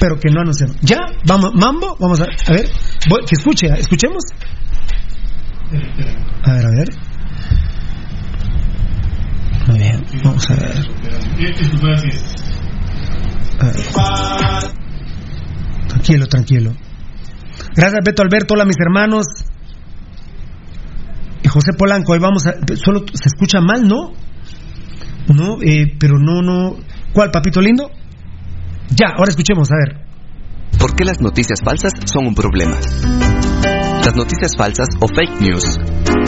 Pero 0.00 0.18
que 0.18 0.30
no 0.30 0.40
anunciaron. 0.40 0.76
Ya, 0.82 0.98
vamos, 1.26 1.52
Mambo, 1.54 1.96
vamos 2.00 2.20
a, 2.20 2.24
a 2.24 2.52
ver. 2.52 2.66
Voy- 3.08 3.24
que 3.24 3.36
escuche, 3.36 3.68
escuchemos. 3.78 4.22
A 6.44 6.52
ver, 6.54 6.66
a 6.66 6.70
ver. 6.70 6.88
Muy 9.68 9.78
bien, 9.78 10.04
vamos 10.24 10.50
a 10.50 10.54
ver. 10.56 10.74
Tranquilo, 15.88 16.26
tranquilo. 16.26 16.72
Gracias, 17.76 18.00
Beto 18.04 18.22
Alberto. 18.22 18.54
Hola, 18.54 18.64
mis 18.64 18.76
hermanos. 18.80 19.26
Y 21.44 21.48
José 21.48 21.72
Polanco, 21.78 22.12
ahí 22.12 22.18
vamos 22.18 22.46
a. 22.46 22.54
Solo 22.74 23.04
se 23.12 23.28
escucha 23.28 23.60
mal, 23.60 23.86
¿no? 23.86 24.12
No, 25.28 25.58
eh, 25.62 25.94
pero 25.98 26.18
no, 26.18 26.42
no. 26.42 26.76
¿Cuál, 27.12 27.30
papito 27.30 27.60
lindo? 27.60 27.90
Ya, 28.90 29.10
ahora 29.16 29.30
escuchemos, 29.30 29.70
a 29.70 29.76
ver. 29.76 30.06
¿Por 30.78 30.96
qué 30.96 31.04
las 31.04 31.20
noticias 31.20 31.60
falsas 31.64 31.92
son 32.06 32.26
un 32.26 32.34
problema? 32.34 32.76
Las 34.04 34.16
noticias 34.16 34.56
falsas 34.56 34.88
o 35.00 35.06
fake 35.06 35.40
news 35.40 35.78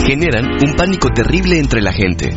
generan 0.05 0.45
un 0.45 0.73
pánico 0.75 1.09
terrible 1.09 1.59
entre 1.59 1.81
la 1.81 1.91
gente, 1.91 2.35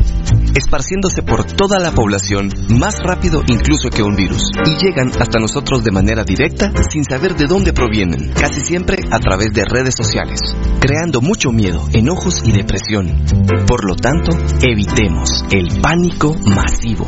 esparciéndose 0.55 1.22
por 1.22 1.44
toda 1.44 1.78
la 1.78 1.92
población 1.92 2.51
más 2.68 3.03
rápido 3.03 3.42
incluso 3.49 3.90
que 3.90 4.03
un 4.03 4.16
virus, 4.16 4.51
y 4.64 4.84
llegan 4.84 5.11
hasta 5.20 5.38
nosotros 5.38 5.84
de 5.84 5.92
manera 5.92 6.24
directa 6.24 6.72
sin 6.90 7.05
saber 7.05 7.34
de 7.36 7.46
dónde 7.46 7.72
provienen, 7.72 8.32
casi 8.32 8.61
siempre 8.61 8.99
a 9.11 9.18
través 9.18 9.53
de 9.53 9.64
redes 9.64 9.94
sociales, 9.96 10.40
creando 10.80 11.20
mucho 11.20 11.51
miedo, 11.51 11.88
enojos 11.92 12.42
y 12.44 12.53
depresión. 12.53 13.24
Por 13.66 13.86
lo 13.86 13.96
tanto, 13.96 14.36
evitemos 14.62 15.44
el 15.51 15.80
pánico 15.80 16.36
masivo. 16.46 17.07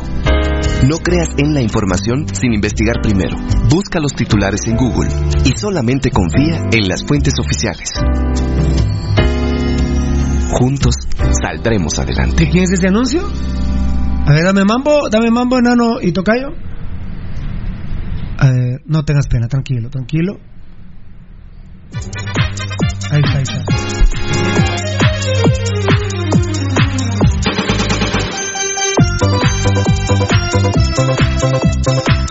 No 0.87 0.97
creas 0.97 1.29
en 1.37 1.53
la 1.53 1.61
información 1.61 2.25
sin 2.33 2.53
investigar 2.53 3.01
primero. 3.01 3.37
Busca 3.69 3.99
los 3.99 4.13
titulares 4.13 4.61
en 4.65 4.77
Google 4.77 5.09
y 5.45 5.57
solamente 5.57 6.09
confía 6.09 6.67
en 6.71 6.87
las 6.87 7.03
fuentes 7.05 7.33
oficiales. 7.39 7.91
Juntos 10.51 10.95
saldremos 11.41 11.97
adelante. 11.99 12.45
¿De 12.45 12.51
quién 12.51 12.63
es 12.65 12.71
ese 12.71 12.87
anuncio? 12.87 13.21
A 14.25 14.33
ver, 14.33 14.43
dame 14.43 14.63
mambo, 14.65 15.09
dame 15.09 15.31
mambo, 15.31 15.57
enano 15.57 16.01
y 16.01 16.11
tocayo. 16.11 16.49
Ver, 18.39 18.77
no 18.85 19.03
tengas 19.03 19.27
pena, 19.27 19.47
tranquilo, 19.47 19.89
tranquilo. 19.89 20.39
Ahí 23.11 23.21
está, 23.23 23.37
ahí 23.37 23.43
está. 23.43 23.65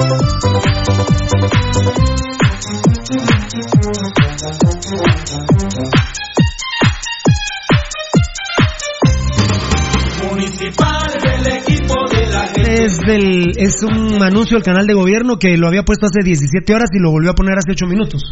Municipal 0.01 0.80
Es, 12.71 12.99
del, 13.01 13.53
es 13.57 13.83
un 13.83 14.23
anuncio 14.23 14.57
del 14.57 14.63
canal 14.65 14.87
de 14.87 14.95
gobierno 14.95 15.39
que 15.39 15.57
lo 15.57 15.67
había 15.67 15.83
puesto 15.83 16.07
hace 16.07 16.21
17 16.25 16.73
horas 16.75 16.89
y 16.93 17.01
lo 17.03 17.11
volvió 17.11 17.31
a 17.31 17.35
poner 17.35 17.55
hace 17.59 17.73
8 17.73 17.87
minutos. 17.87 18.23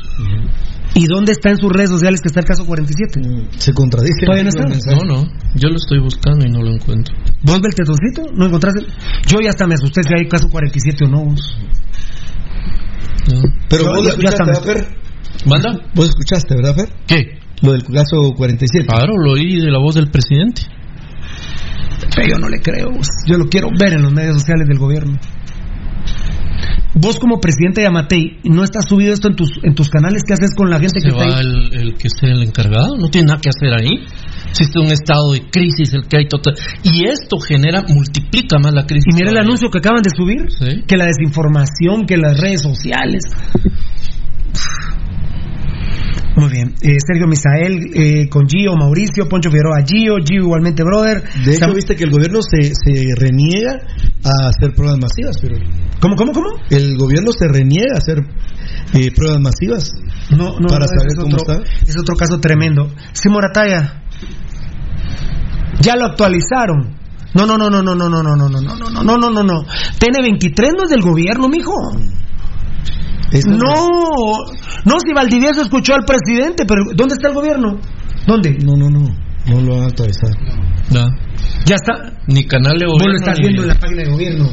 ¿Y 0.95 1.07
dónde 1.07 1.33
está 1.33 1.51
en 1.51 1.57
sus 1.59 1.73
redes 1.73 1.91
sociales 1.91 2.21
que 2.21 2.29
está 2.29 2.41
el 2.41 2.47
caso 2.47 2.65
47? 2.65 3.21
Se 3.59 3.73
contradice. 3.75 4.25
¿Todavía 4.25 4.45
no 4.45 4.49
está? 4.51 4.95
No, 4.95 5.03
no. 5.05 5.29
Yo 5.55 5.69
lo 5.69 5.77
estoy 5.77 6.01
buscando 6.01 6.47
y 6.47 6.51
no 6.51 6.63
lo 6.63 6.71
encuentro. 6.73 7.15
¿Vos, 7.43 7.61
Beltetoncito? 7.61 8.23
¿No 8.35 8.47
encontraste? 8.47 8.87
Yo 9.27 9.41
ya 9.41 9.51
hasta 9.51 9.67
me 9.67 9.75
asusté 9.75 10.03
si 10.03 10.15
hay 10.15 10.29
caso 10.29 10.49
47 10.49 11.05
o 11.05 11.09
no. 11.09 11.25
vos. 11.25 11.57
Pero 13.69 13.85
Yo- 13.85 13.91
vos 13.91 13.97
lo 13.99 14.03
ya- 14.05 14.09
ya 14.09 14.11
escuchaste, 14.29 14.43
está, 14.43 14.45
¿verdad, 14.45 14.63
Fer? 14.65 14.99
¿Manda? 15.47 15.81
Vos 15.95 16.09
escuchaste, 16.09 16.55
¿verdad, 16.55 16.75
Fer? 16.77 16.89
¿Qué? 17.07 17.39
Lo 17.63 17.73
del 17.73 17.83
caso 17.85 18.33
47. 18.37 18.87
Claro, 18.87 19.13
lo 19.17 19.33
oí 19.33 19.61
de 19.61 19.71
la 19.71 19.79
voz 19.79 19.95
del 19.97 20.11
presidente. 20.11 20.63
Pero 22.15 22.29
yo 22.29 22.39
no 22.39 22.49
le 22.49 22.61
creo. 22.61 22.91
Yo 23.27 23.37
lo 23.39 23.47
quiero 23.49 23.69
ver 23.79 23.95
en 23.95 24.03
los 24.03 24.13
medios 24.13 24.35
sociales 24.41 24.67
del 24.69 24.79
gobierno. 24.79 25.19
Vos 26.95 27.19
como 27.21 27.39
presidente 27.39 27.83
de 27.83 27.87
Amatei, 27.87 28.39
¿no 28.45 28.65
estás 28.65 28.87
subido 28.89 29.13
esto 29.13 29.29
en 29.29 29.37
tus, 29.37 29.51
en 29.63 29.75
tus 29.75 29.89
canales? 29.89 30.23
¿Qué 30.27 30.33
haces 30.33 30.51
con 30.57 30.69
la 30.71 30.81
gente 30.81 30.99
Se 31.01 31.09
que 31.09 31.15
está 31.15 31.29
va 31.29 31.39
ahí? 31.39 31.47
el, 31.47 31.79
el 31.81 31.95
que 31.95 32.09
sea 32.09 32.31
el 32.31 32.43
encargado, 32.43 32.97
no 32.99 33.09
tiene 33.09 33.27
nada 33.29 33.41
que 33.41 33.51
hacer 33.51 33.73
ahí. 33.79 34.05
Existe 34.49 34.81
un 34.81 34.87
estado 34.91 35.33
de 35.33 35.43
crisis, 35.49 35.93
el 35.95 36.09
que 36.09 36.17
hay 36.17 36.27
total. 36.27 36.55
Y 36.83 37.05
esto 37.05 37.39
genera, 37.39 37.85
multiplica 37.89 38.59
más 38.59 38.73
la 38.75 38.85
crisis. 38.87 39.05
Y 39.13 39.15
mira 39.15 39.31
el 39.31 39.37
anuncio 39.39 39.71
que 39.71 39.79
acaban 39.79 40.03
de 40.03 40.11
subir, 40.11 40.51
Sí. 40.51 40.83
que 40.89 40.97
la 40.97 41.05
desinformación, 41.05 42.07
que 42.07 42.17
las 42.17 42.41
redes 42.41 42.63
sociales. 42.63 43.23
Muy 46.39 46.51
bien. 46.51 46.75
Eh, 46.83 46.97
Sergio 47.05 47.27
Misael 47.27 47.91
eh, 47.95 48.29
con 48.29 48.47
Gio, 48.49 48.75
Mauricio, 48.77 49.29
Poncho 49.29 49.51
Figueroa, 49.51 49.83
Gio, 49.85 50.17
Gio 50.25 50.43
igualmente, 50.43 50.83
brother. 50.85 51.23
De 51.45 51.51
hecho, 51.53 51.67
Sam- 51.67 51.75
viste 51.75 51.97
que 51.97 52.05
el 52.05 52.11
gobierno 52.11 52.41
se, 52.43 52.63
se 52.75 53.15
reniega 53.17 53.73
a 54.25 54.49
hacer 54.49 54.75
pruebas 54.75 54.99
masivas, 54.99 55.37
pero 55.41 55.57
¿Cómo, 56.01 56.15
cómo, 56.17 56.33
cómo? 56.33 56.49
el 56.71 56.97
gobierno 56.97 57.33
se 57.33 57.49
reniega 57.49 57.95
a 57.95 57.99
hacer 57.99 58.19
eh, 58.95 59.11
pruebas 59.15 59.41
masivas. 59.41 59.91
No, 60.31 60.59
no, 60.61 60.69
Para 60.69 60.87
no, 60.87 60.89
saber 60.89 61.09
es 61.09 61.15
cómo 61.17 61.37
otro, 61.37 61.55
está. 61.55 61.73
Es 61.87 61.97
otro 61.99 62.15
caso 62.17 62.39
tremendo. 62.41 62.89
Sí, 63.13 63.29
Morataya. 63.29 64.03
Ya 65.81 65.97
lo 65.97 66.07
actualizaron. 66.07 66.97
No, 67.35 67.47
no, 67.47 67.59
no, 67.59 67.69
no, 67.71 67.83
no, 67.83 67.95
no, 67.95 68.09
no, 68.09 68.23
no, 68.23 68.37
no, 68.37 68.49
no, 68.49 68.61
no, 68.61 68.91
no, 68.91 69.03
no, 69.05 69.17
no, 69.19 69.31
no, 69.31 69.43
no. 69.43 69.65
TN23 69.65 70.77
no 70.77 70.85
es 70.85 70.91
del 70.91 71.03
gobierno, 71.03 71.49
mijo. 71.49 71.73
No, 73.47 73.75
no, 74.85 74.95
si 75.01 75.13
Valdivieso 75.15 75.63
escuchó 75.63 75.95
al 75.95 76.05
presidente, 76.05 76.65
pero 76.67 76.83
¿dónde 76.95 77.15
está 77.15 77.29
el 77.29 77.35
gobierno? 77.35 77.79
¿Dónde? 78.27 78.57
No, 78.65 78.75
no, 78.77 78.89
no. 78.91 79.05
No 79.47 79.61
lo 79.61 79.77
han 79.79 79.85
actualizado. 79.85 80.33
No. 80.93 81.07
Ya 81.67 81.77
está. 81.77 81.93
Ni 82.27 82.45
canal 82.47 82.77
de 82.79 82.87
Vos 82.87 82.95
gobierno. 82.95 83.13
lo 83.13 83.19
estás 83.19 83.39
ni- 83.39 83.45
viendo 83.45 83.63
en 83.63 83.69
la 83.69 83.75
página 83.75 84.03
de 84.03 84.11
gobierno. 84.11 84.49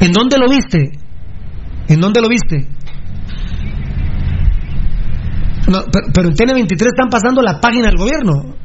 ¿En 0.00 0.12
dónde 0.12 0.36
lo 0.38 0.48
viste? 0.48 0.98
¿En 1.88 2.00
dónde 2.00 2.20
lo 2.20 2.28
viste? 2.28 2.66
No, 5.68 5.78
pero, 5.92 6.06
pero 6.12 6.28
en 6.28 6.34
TN23 6.34 6.86
están 6.86 7.08
pasando 7.08 7.40
la 7.40 7.60
página 7.60 7.86
del 7.88 7.96
gobierno. 7.96 8.56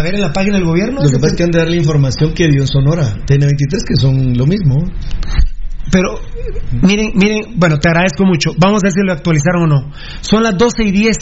A 0.00 0.02
ver, 0.02 0.14
en 0.14 0.22
la 0.22 0.32
página 0.32 0.56
del 0.56 0.64
gobierno. 0.64 1.02
Lo 1.02 1.10
que 1.10 1.18
pasa 1.18 1.32
es 1.32 1.36
que 1.36 1.42
han 1.42 1.50
de 1.50 1.58
darle 1.58 1.76
información 1.76 2.32
que 2.32 2.48
dio 2.48 2.66
Sonora, 2.66 3.04
TN23, 3.26 3.84
que 3.86 3.96
son 3.96 4.32
lo 4.32 4.46
mismo. 4.46 4.76
Pero, 5.92 6.14
miren, 6.72 7.12
miren, 7.16 7.58
bueno, 7.58 7.76
te 7.76 7.90
agradezco 7.90 8.24
mucho. 8.24 8.52
Vamos 8.58 8.82
a 8.82 8.86
ver 8.86 8.92
si 8.92 9.02
lo 9.04 9.12
actualizaron 9.12 9.64
o 9.64 9.66
no. 9.66 9.92
Son 10.22 10.42
las 10.42 10.56
12 10.56 10.84
y 10.84 10.90
10. 10.90 11.16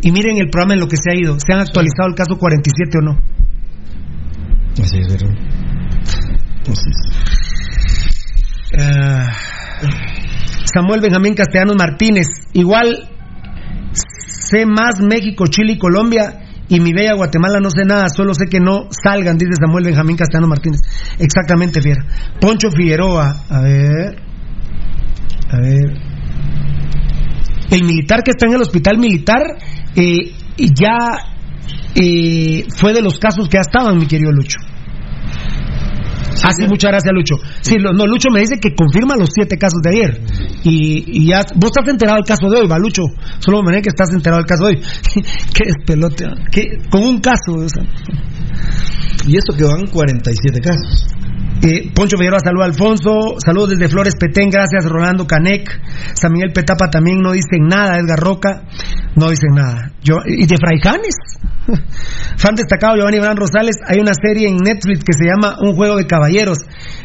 Y 0.00 0.12
miren 0.12 0.36
el 0.36 0.48
programa 0.48 0.74
en 0.74 0.80
lo 0.80 0.86
que 0.86 0.94
se 0.94 1.10
ha 1.10 1.20
ido. 1.20 1.36
¿Se 1.40 1.52
han 1.52 1.58
actualizado 1.58 2.08
el 2.08 2.14
caso 2.14 2.38
47 2.38 2.98
o 2.98 3.02
no? 3.02 3.18
Así 4.80 4.98
es, 5.00 5.08
¿verdad? 5.08 5.34
Así 6.70 6.88
es. 6.88 7.16
Ah, 8.78 9.32
Samuel 10.72 11.00
Benjamín 11.00 11.34
Castellanos 11.34 11.74
Martínez. 11.76 12.28
Igual 12.52 13.08
sé 13.90 14.66
más 14.66 15.00
México, 15.00 15.48
Chile 15.48 15.72
y 15.72 15.78
Colombia. 15.78 16.45
Y 16.68 16.80
mi 16.80 16.92
bella 16.92 17.14
Guatemala 17.14 17.60
no 17.60 17.70
sé 17.70 17.84
nada, 17.84 18.08
solo 18.08 18.34
sé 18.34 18.46
que 18.50 18.58
no 18.58 18.88
salgan, 18.90 19.38
dice 19.38 19.52
Samuel 19.60 19.84
Benjamín 19.84 20.16
Castellanos 20.16 20.48
Martínez. 20.48 20.80
Exactamente, 21.18 21.80
Fiera. 21.80 22.04
Poncho 22.40 22.70
Figueroa, 22.70 23.44
a 23.48 23.60
ver. 23.60 24.22
A 25.48 25.60
ver. 25.60 26.06
El 27.70 27.84
militar 27.84 28.22
que 28.22 28.32
está 28.32 28.46
en 28.46 28.54
el 28.54 28.62
hospital 28.62 28.98
militar 28.98 29.42
eh, 29.94 30.32
ya 30.56 31.18
eh, 31.94 32.66
fue 32.76 32.92
de 32.92 33.02
los 33.02 33.18
casos 33.18 33.48
que 33.48 33.58
ha 33.58 33.62
estado, 33.62 33.94
mi 33.94 34.06
querido 34.06 34.32
Lucho. 34.32 34.58
Ah, 36.44 36.50
sí, 36.56 36.66
muchas 36.66 36.90
gracias, 36.90 37.12
Lucho. 37.14 37.36
Sí, 37.60 37.76
lo- 37.78 37.92
no, 37.92 38.06
Lucho 38.06 38.28
me 38.32 38.40
dice 38.40 38.58
que 38.60 38.74
confirma 38.74 39.16
los 39.16 39.30
siete 39.32 39.56
casos 39.56 39.80
de 39.82 39.90
ayer. 39.90 40.20
Y, 40.64 41.04
y 41.22 41.26
ya, 41.28 41.40
vos 41.54 41.70
estás 41.74 41.88
enterado 41.88 42.16
del 42.16 42.26
caso 42.26 42.48
de 42.50 42.60
hoy, 42.60 42.68
va, 42.68 42.78
Lucho. 42.78 43.02
Solo 43.38 43.62
me 43.62 43.80
que 43.82 43.88
estás 43.88 44.10
enterado 44.12 44.38
del 44.42 44.46
caso 44.46 44.66
de 44.66 44.76
hoy. 44.76 44.82
Qué 45.54 45.64
despelote. 45.66 46.26
Qué- 46.50 46.78
con 46.90 47.02
un 47.02 47.20
caso. 47.20 47.52
o 47.52 47.68
sea. 47.68 47.84
Y 49.26 49.36
esto 49.36 49.56
que 49.56 49.64
van 49.64 49.86
47 49.86 50.60
casos. 50.60 51.06
Eh, 51.62 51.90
Poncho 51.94 52.16
Figueroa, 52.18 52.38
saludos 52.40 52.64
a 52.64 52.66
Alfonso, 52.70 53.10
saludos 53.44 53.70
desde 53.70 53.88
Flores 53.88 54.14
Petén, 54.20 54.50
gracias 54.50 54.84
Rolando 54.84 55.26
Canec, 55.26 55.66
San 56.12 56.32
Miguel 56.32 56.52
Petapa 56.52 56.90
también 56.90 57.18
no 57.22 57.32
dicen 57.32 57.66
nada, 57.66 57.98
Edgar 57.98 58.18
Roca, 58.20 58.64
no 59.16 59.30
dicen 59.30 59.54
nada. 59.54 59.90
Yo, 60.02 60.16
y 60.26 60.44
de 60.46 60.54
Fraijanes, 60.58 61.14
fan 62.36 62.54
destacado 62.54 62.96
Giovanni 62.96 63.18
Bran 63.18 63.36
Rosales, 63.36 63.76
hay 63.86 63.98
una 63.98 64.12
serie 64.14 64.48
en 64.48 64.56
Netflix 64.56 65.04
que 65.04 65.12
se 65.12 65.24
llama 65.24 65.56
Un 65.60 65.74
Juego 65.74 65.96
de 65.96 66.06
Caballeros, 66.06 66.58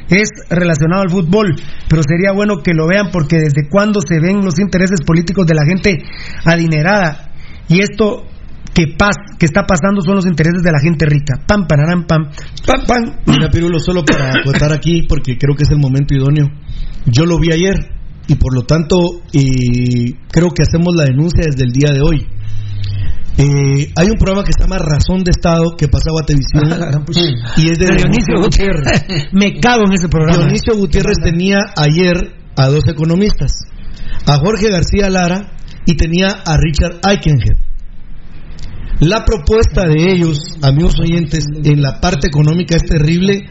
es 0.09 0.29
relacionado 0.49 1.01
al 1.03 1.09
fútbol, 1.09 1.55
pero 1.89 2.03
sería 2.03 2.31
bueno 2.33 2.61
que 2.63 2.73
lo 2.73 2.87
vean 2.87 3.09
porque 3.11 3.37
desde 3.37 3.69
cuándo 3.69 3.99
se 4.01 4.19
ven 4.19 4.43
los 4.43 4.59
intereses 4.59 5.01
políticos 5.05 5.45
de 5.47 5.55
la 5.55 5.65
gente 5.65 5.97
adinerada 6.45 7.31
y 7.67 7.79
esto 7.79 8.25
que, 8.73 8.87
pas, 8.97 9.15
que 9.37 9.45
está 9.45 9.63
pasando 9.65 10.01
son 10.01 10.15
los 10.15 10.25
intereses 10.25 10.63
de 10.63 10.71
la 10.71 10.79
gente 10.79 11.05
rica. 11.05 11.35
Pam, 11.45 11.67
panarán, 11.67 12.05
pam, 12.05 12.29
pam, 12.65 12.85
pam. 12.85 13.17
Mira, 13.25 13.49
Pirulo, 13.49 13.79
solo 13.79 14.03
para 14.03 14.29
acotar 14.41 14.71
aquí, 14.73 15.03
porque 15.07 15.37
creo 15.37 15.55
que 15.55 15.63
es 15.63 15.71
el 15.71 15.79
momento 15.79 16.15
idóneo. 16.15 16.47
Yo 17.05 17.25
lo 17.25 17.39
vi 17.39 17.51
ayer 17.53 17.75
y 18.27 18.35
por 18.35 18.53
lo 18.55 18.63
tanto 18.63 18.97
creo 19.31 20.49
que 20.51 20.63
hacemos 20.63 20.95
la 20.95 21.05
denuncia 21.05 21.45
desde 21.45 21.63
el 21.63 21.71
día 21.71 21.91
de 21.93 22.01
hoy. 22.01 22.27
Eh, 23.37 23.91
hay 23.95 24.07
un 24.07 24.17
programa 24.17 24.43
que 24.43 24.51
se 24.53 24.61
llama 24.61 24.77
Razón 24.77 25.23
de 25.23 25.31
Estado 25.31 25.75
que 25.77 25.87
pasa 25.87 26.09
a 26.09 26.11
Guatevisión 26.11 26.63
y 27.57 27.69
es 27.69 27.79
de 27.79 27.85
De 27.85 27.95
Dionisio 27.95 28.41
Gutiérrez. 28.41 29.29
Me 29.31 29.59
cago 29.59 29.83
en 29.87 29.93
ese 29.93 30.09
programa. 30.09 30.43
Dionisio 30.43 30.75
Gutiérrez 30.75 31.17
tenía 31.23 31.59
ayer 31.77 32.35
a 32.57 32.67
dos 32.67 32.83
economistas, 32.87 33.51
a 34.27 34.37
Jorge 34.37 34.69
García 34.69 35.09
Lara 35.09 35.53
y 35.85 35.95
tenía 35.95 36.27
a 36.45 36.57
Richard 36.57 36.99
Eikenhead. 37.07 37.57
La 38.99 39.25
propuesta 39.25 39.87
de 39.87 40.11
ellos, 40.11 40.37
amigos 40.61 40.99
oyentes, 40.99 41.45
en 41.63 41.81
la 41.81 41.99
parte 41.99 42.27
económica 42.27 42.75
es 42.75 42.83
terrible. 42.83 43.49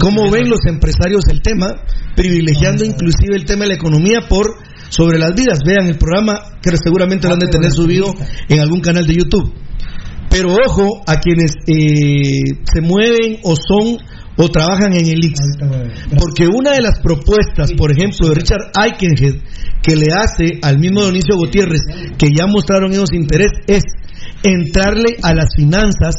¿Cómo 0.00 0.30
ven 0.30 0.48
los 0.48 0.60
empresarios 0.66 1.28
el 1.28 1.42
tema? 1.42 1.82
Privilegiando 2.14 2.82
inclusive 2.82 3.36
el 3.36 3.44
tema 3.44 3.64
de 3.64 3.68
la 3.68 3.74
economía 3.74 4.20
por 4.26 4.56
sobre 4.88 5.18
las 5.18 5.34
vidas. 5.34 5.60
Vean 5.64 5.88
el 5.88 5.98
programa 5.98 6.58
que 6.60 6.76
seguramente 6.76 7.26
lo 7.26 7.34
han 7.34 7.40
de 7.40 7.48
tener 7.48 7.70
subido 7.70 8.14
en 8.48 8.60
algún 8.60 8.80
canal 8.80 9.06
de 9.06 9.14
YouTube. 9.14 9.52
Pero 10.28 10.54
ojo 10.66 11.02
a 11.06 11.16
quienes 11.16 11.52
eh, 11.66 12.40
se 12.72 12.80
mueven 12.80 13.38
o 13.42 13.54
son 13.56 13.98
o 14.36 14.48
trabajan 14.48 14.92
en 14.92 15.06
el 15.06 15.24
IX. 15.24 15.38
Porque 16.18 16.46
una 16.46 16.72
de 16.72 16.82
las 16.82 17.00
propuestas, 17.00 17.72
por 17.72 17.90
ejemplo, 17.90 18.28
de 18.28 18.34
Richard 18.34 18.70
Eikenhead, 18.74 19.36
que 19.82 19.96
le 19.96 20.06
hace 20.12 20.58
al 20.62 20.78
mismo 20.78 21.02
Dionisio 21.02 21.36
Gutiérrez, 21.36 21.80
que 22.18 22.28
ya 22.36 22.46
mostraron 22.46 22.92
ellos 22.92 23.12
interés, 23.12 23.50
es 23.66 23.84
entrarle 24.46 25.16
a 25.22 25.34
las 25.34 25.54
finanzas 25.56 26.14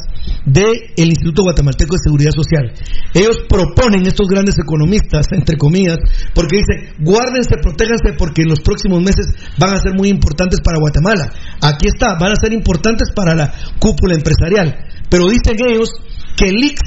del 0.45 0.91
Instituto 0.95 1.43
Guatemalteco 1.43 1.95
de 1.95 2.03
Seguridad 2.03 2.31
Social. 2.31 2.71
Ellos 3.13 3.39
proponen, 3.47 4.05
estos 4.05 4.27
grandes 4.27 4.55
economistas, 4.59 5.27
entre 5.31 5.57
comillas, 5.57 5.97
porque 6.33 6.57
dicen, 6.57 6.95
guárdense, 6.99 7.55
protéjanse, 7.61 8.13
porque 8.17 8.43
en 8.43 8.49
los 8.49 8.59
próximos 8.59 9.01
meses 9.01 9.27
van 9.57 9.75
a 9.75 9.79
ser 9.79 9.93
muy 9.95 10.09
importantes 10.09 10.59
para 10.63 10.79
Guatemala. 10.79 11.31
Aquí 11.61 11.87
está, 11.87 12.15
van 12.19 12.33
a 12.33 12.41
ser 12.41 12.53
importantes 12.53 13.09
para 13.15 13.35
la 13.35 13.53
cúpula 13.79 14.15
empresarial. 14.15 14.75
Pero 15.09 15.29
dicen 15.29 15.57
ellos 15.67 15.89
que 16.35 16.49
el 16.49 16.63
IX 16.63 16.81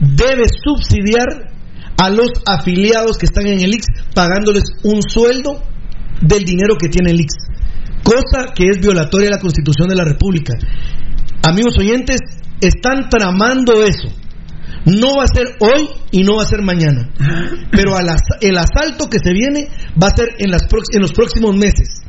debe 0.00 0.44
subsidiar 0.48 1.52
a 1.96 2.10
los 2.10 2.28
afiliados 2.46 3.16
que 3.16 3.26
están 3.26 3.46
en 3.46 3.60
el 3.60 3.74
IX 3.74 3.86
pagándoles 4.14 4.64
un 4.84 5.00
sueldo 5.02 5.62
del 6.20 6.44
dinero 6.44 6.76
que 6.78 6.88
tiene 6.88 7.12
el 7.12 7.20
IX. 7.20 7.45
Cosa 8.02 8.52
que 8.54 8.64
es 8.68 8.78
violatoria 8.80 9.26
de 9.26 9.34
la 9.36 9.40
Constitución 9.40 9.88
de 9.88 9.96
la 9.96 10.04
República. 10.04 10.54
Amigos 11.42 11.74
oyentes, 11.78 12.20
están 12.60 13.08
tramando 13.08 13.84
eso. 13.84 14.08
No 14.86 15.16
va 15.16 15.24
a 15.24 15.26
ser 15.34 15.56
hoy 15.60 15.88
y 16.12 16.22
no 16.22 16.36
va 16.36 16.42
a 16.44 16.46
ser 16.46 16.62
mañana. 16.62 17.10
Pero 17.72 17.96
al 17.96 18.08
as- 18.08 18.38
el 18.40 18.56
asalto 18.56 19.08
que 19.10 19.18
se 19.18 19.32
viene 19.32 19.68
va 20.00 20.08
a 20.08 20.16
ser 20.16 20.28
en, 20.38 20.50
las 20.50 20.62
en 20.92 21.02
los 21.02 21.12
próximos 21.12 21.56
meses. 21.56 22.02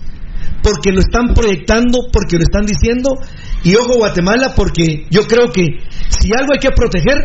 Porque 0.62 0.92
lo 0.92 1.00
están 1.00 1.34
proyectando, 1.34 2.00
porque 2.12 2.38
lo 2.38 2.44
están 2.44 2.66
diciendo. 2.66 3.18
Y 3.64 3.76
ojo 3.76 3.96
Guatemala, 3.98 4.54
porque 4.56 5.08
yo 5.10 5.22
creo 5.26 5.52
que 5.52 5.66
si 6.10 6.32
algo 6.38 6.54
hay 6.54 6.60
que 6.60 6.70
proteger, 6.76 7.18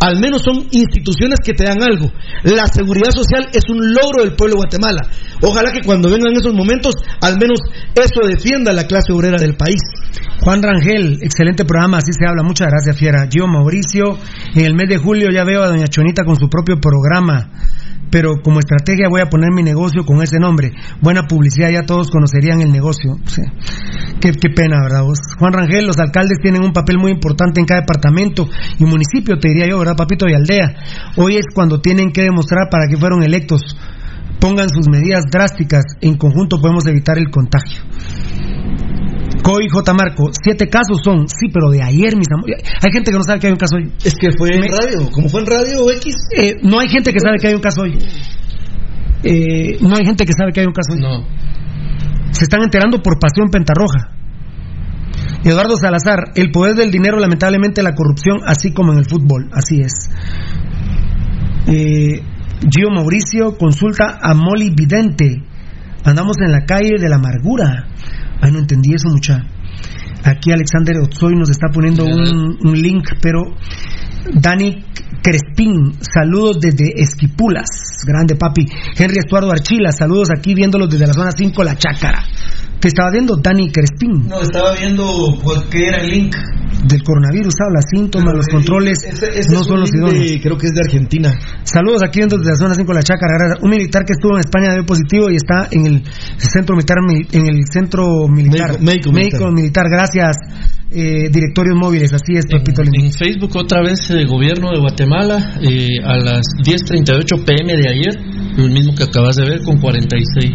al 0.00 0.20
menos 0.20 0.42
son 0.42 0.66
instituciones 0.70 1.38
que 1.44 1.52
te 1.52 1.64
dan 1.64 1.82
algo. 1.82 2.10
La 2.42 2.66
seguridad 2.66 3.10
social 3.10 3.48
es 3.52 3.64
un 3.68 3.94
logro 3.94 4.22
del 4.22 4.34
pueblo 4.34 4.54
de 4.54 4.62
Guatemala. 4.62 5.00
Ojalá 5.40 5.72
que 5.72 5.82
cuando 5.82 6.10
vengan 6.10 6.36
esos 6.36 6.54
momentos, 6.54 6.94
al 7.20 7.38
menos 7.38 7.60
eso 7.94 8.26
defienda 8.26 8.72
la 8.72 8.86
clase 8.86 9.12
obrera 9.12 9.38
del 9.38 9.56
país. 9.56 9.80
Juan 10.40 10.62
Rangel, 10.62 11.18
excelente 11.22 11.64
programa, 11.64 11.98
así 11.98 12.12
se 12.12 12.26
habla. 12.26 12.42
Muchas 12.42 12.68
gracias, 12.68 12.96
Fiera. 12.98 13.28
Gio 13.30 13.46
Mauricio, 13.46 14.18
en 14.54 14.64
el 14.64 14.74
mes 14.74 14.88
de 14.88 14.98
julio 14.98 15.28
ya 15.32 15.44
veo 15.44 15.62
a 15.62 15.68
Doña 15.68 15.86
Chonita 15.86 16.24
con 16.24 16.36
su 16.36 16.48
propio 16.48 16.78
programa. 16.80 17.48
Pero 18.10 18.40
como 18.42 18.60
estrategia 18.60 19.08
voy 19.08 19.20
a 19.20 19.28
poner 19.28 19.50
mi 19.50 19.62
negocio 19.62 20.04
con 20.04 20.22
ese 20.22 20.38
nombre. 20.38 20.72
Buena 21.00 21.26
publicidad, 21.26 21.70
ya 21.70 21.82
todos 21.82 22.10
conocerían 22.10 22.60
el 22.60 22.72
negocio. 22.72 23.18
Qué, 24.20 24.32
pena, 24.50 24.80
¿verdad? 24.82 25.02
Juan 25.38 25.52
Rangel, 25.52 25.86
los 25.86 25.98
alcaldes 25.98 26.38
tienen 26.40 26.64
un 26.64 26.72
papel 26.72 26.98
muy 26.98 27.10
importante 27.10 27.60
en 27.60 27.66
cada 27.66 27.80
departamento 27.80 28.48
y 28.78 28.84
municipio, 28.84 29.38
te 29.38 29.48
diría 29.48 29.68
yo, 29.68 29.78
¿verdad, 29.78 29.96
papito? 29.96 30.26
Y 30.28 30.34
aldea. 30.34 30.74
Hoy 31.16 31.36
es 31.36 31.46
cuando 31.54 31.80
tienen 31.80 32.10
que 32.10 32.22
demostrar 32.22 32.68
para 32.70 32.86
qué 32.88 32.96
fueron 32.96 33.22
electos. 33.22 33.76
Pongan 34.40 34.68
sus 34.70 34.88
medidas 34.88 35.24
drásticas. 35.30 35.84
En 36.00 36.16
conjunto 36.16 36.60
podemos 36.60 36.86
evitar 36.86 37.18
el 37.18 37.30
contagio. 37.30 37.82
Coy 39.44 39.68
J. 39.68 39.92
Marco, 39.92 40.30
siete 40.32 40.68
casos 40.70 41.00
son, 41.04 41.28
sí, 41.28 41.48
pero 41.52 41.68
de 41.68 41.82
ayer, 41.82 42.16
mis 42.16 42.28
amores. 42.32 42.64
Hay 42.80 42.90
gente 42.90 43.12
que 43.12 43.18
no 43.18 43.22
sabe 43.22 43.40
que 43.40 43.48
hay 43.48 43.52
un 43.52 43.58
caso 43.58 43.76
hoy. 43.76 43.92
Es 44.02 44.14
que 44.14 44.30
fue 44.38 44.56
en 44.56 44.62
radio, 44.62 45.10
como 45.12 45.28
fue 45.28 45.42
en 45.42 45.46
radio 45.46 45.90
X. 45.92 46.14
Eh, 46.34 46.56
no 46.62 46.80
hay 46.80 46.88
gente 46.88 47.12
que 47.12 47.20
sabe 47.20 47.36
que 47.38 47.48
hay 47.48 47.54
un 47.54 47.60
caso 47.60 47.82
hoy. 47.82 47.98
Eh, 49.22 49.76
no 49.82 49.96
hay 49.96 50.04
gente 50.06 50.24
que 50.24 50.32
sabe 50.32 50.50
que 50.50 50.60
hay 50.60 50.66
un 50.66 50.72
caso 50.72 50.94
hoy. 50.94 51.00
No. 51.00 51.26
Se 52.30 52.44
están 52.44 52.62
enterando 52.62 53.02
por 53.02 53.18
pasión 53.18 53.50
pentarroja. 53.50 54.14
Eduardo 55.44 55.76
Salazar, 55.76 56.32
el 56.36 56.50
poder 56.50 56.74
del 56.74 56.90
dinero, 56.90 57.18
lamentablemente 57.18 57.82
la 57.82 57.94
corrupción, 57.94 58.38
así 58.46 58.72
como 58.72 58.92
en 58.92 59.00
el 59.00 59.04
fútbol, 59.04 59.50
así 59.52 59.78
es. 59.80 60.08
Eh, 61.66 62.22
Gio 62.70 62.88
Mauricio, 62.90 63.58
consulta 63.58 64.18
a 64.22 64.32
Molly 64.32 64.70
Vidente. 64.74 65.42
Andamos 66.02 66.36
en 66.42 66.50
la 66.50 66.64
calle 66.64 66.96
de 66.98 67.08
la 67.10 67.16
amargura. 67.16 67.88
Ay, 68.44 68.52
no 68.52 68.58
entendí 68.58 68.92
eso, 68.92 69.08
mucha. 69.08 69.42
Aquí 70.22 70.52
Alexander 70.52 70.98
Otsoy 70.98 71.34
nos 71.34 71.48
está 71.48 71.68
poniendo 71.72 72.04
un, 72.04 72.58
un 72.62 72.74
link, 72.74 73.08
pero 73.22 73.40
Dani 74.34 74.84
Crespín, 75.22 75.94
saludos 76.00 76.58
desde 76.60 76.92
Esquipulas, 77.00 77.64
grande 78.06 78.36
papi. 78.36 78.66
Henry 78.98 79.16
Estuardo 79.16 79.50
Archila, 79.50 79.92
saludos 79.92 80.28
aquí 80.36 80.52
viéndolos 80.52 80.90
desde 80.90 81.06
la 81.06 81.14
zona 81.14 81.30
5, 81.34 81.64
La 81.64 81.76
Chácara. 81.76 82.22
¿Qué 82.78 82.88
estaba 82.88 83.10
viendo 83.10 83.36
Dani 83.36 83.72
Crespín? 83.72 84.28
No, 84.28 84.42
estaba 84.42 84.74
viendo 84.74 85.38
por 85.42 85.70
qué 85.70 85.88
era 85.88 86.02
el 86.02 86.10
link. 86.10 86.36
Del 86.94 87.02
coronavirus 87.02 87.54
habla, 87.66 87.80
síntomas, 87.82 88.34
los 88.34 88.46
controles 88.46 89.02
Ese- 89.02 89.40
ese 89.40 89.52
no 89.52 89.64
son 89.64 89.80
los 89.80 89.90
de- 89.90 89.98
idóneos. 89.98 90.40
creo 90.42 90.56
que 90.56 90.66
es 90.68 90.72
de 90.74 90.80
Argentina. 90.80 91.32
Saludos 91.64 92.02
aquí 92.04 92.20
viendo 92.20 92.38
desde 92.38 92.52
la 92.52 92.56
zona 92.56 92.74
5 92.76 92.92
de 92.92 92.94
la 92.94 93.02
Chácara. 93.02 93.56
Un 93.60 93.70
militar 93.70 94.04
que 94.04 94.12
estuvo 94.12 94.34
en 94.34 94.40
España 94.40 94.72
dio 94.74 94.86
positivo 94.86 95.28
y 95.28 95.34
está 95.36 95.66
en 95.72 95.86
el 95.86 96.04
centro 96.38 96.76
militar, 96.76 96.98
mil- 97.04 97.26
en 97.32 97.46
el 97.46 97.64
centro 97.66 98.28
militar, 98.28 98.80
Médico- 98.80 99.10
médico 99.12 99.50
militar. 99.50 99.86
Gracias, 99.90 100.36
eh, 100.94 101.28
directorios 101.30 101.76
móviles. 101.76 102.12
Así 102.12 102.34
es, 102.36 102.46
Pepito 102.46 102.82
Lindo. 102.82 103.04
En 103.04 103.12
Facebook 103.12 103.56
otra 103.56 103.82
vez 103.82 104.08
el 104.10 104.26
gobierno 104.26 104.70
de 104.70 104.78
Guatemala 104.80 105.58
eh, 105.62 105.98
a 106.04 106.16
las 106.16 106.42
10.38 106.64 107.44
pm 107.44 107.76
de 107.76 107.88
ayer, 107.88 108.14
el 108.56 108.70
mismo 108.70 108.94
que 108.94 109.04
acabas 109.04 109.36
de 109.36 109.44
ver 109.48 109.62
con 109.62 109.78
46. 109.80 110.50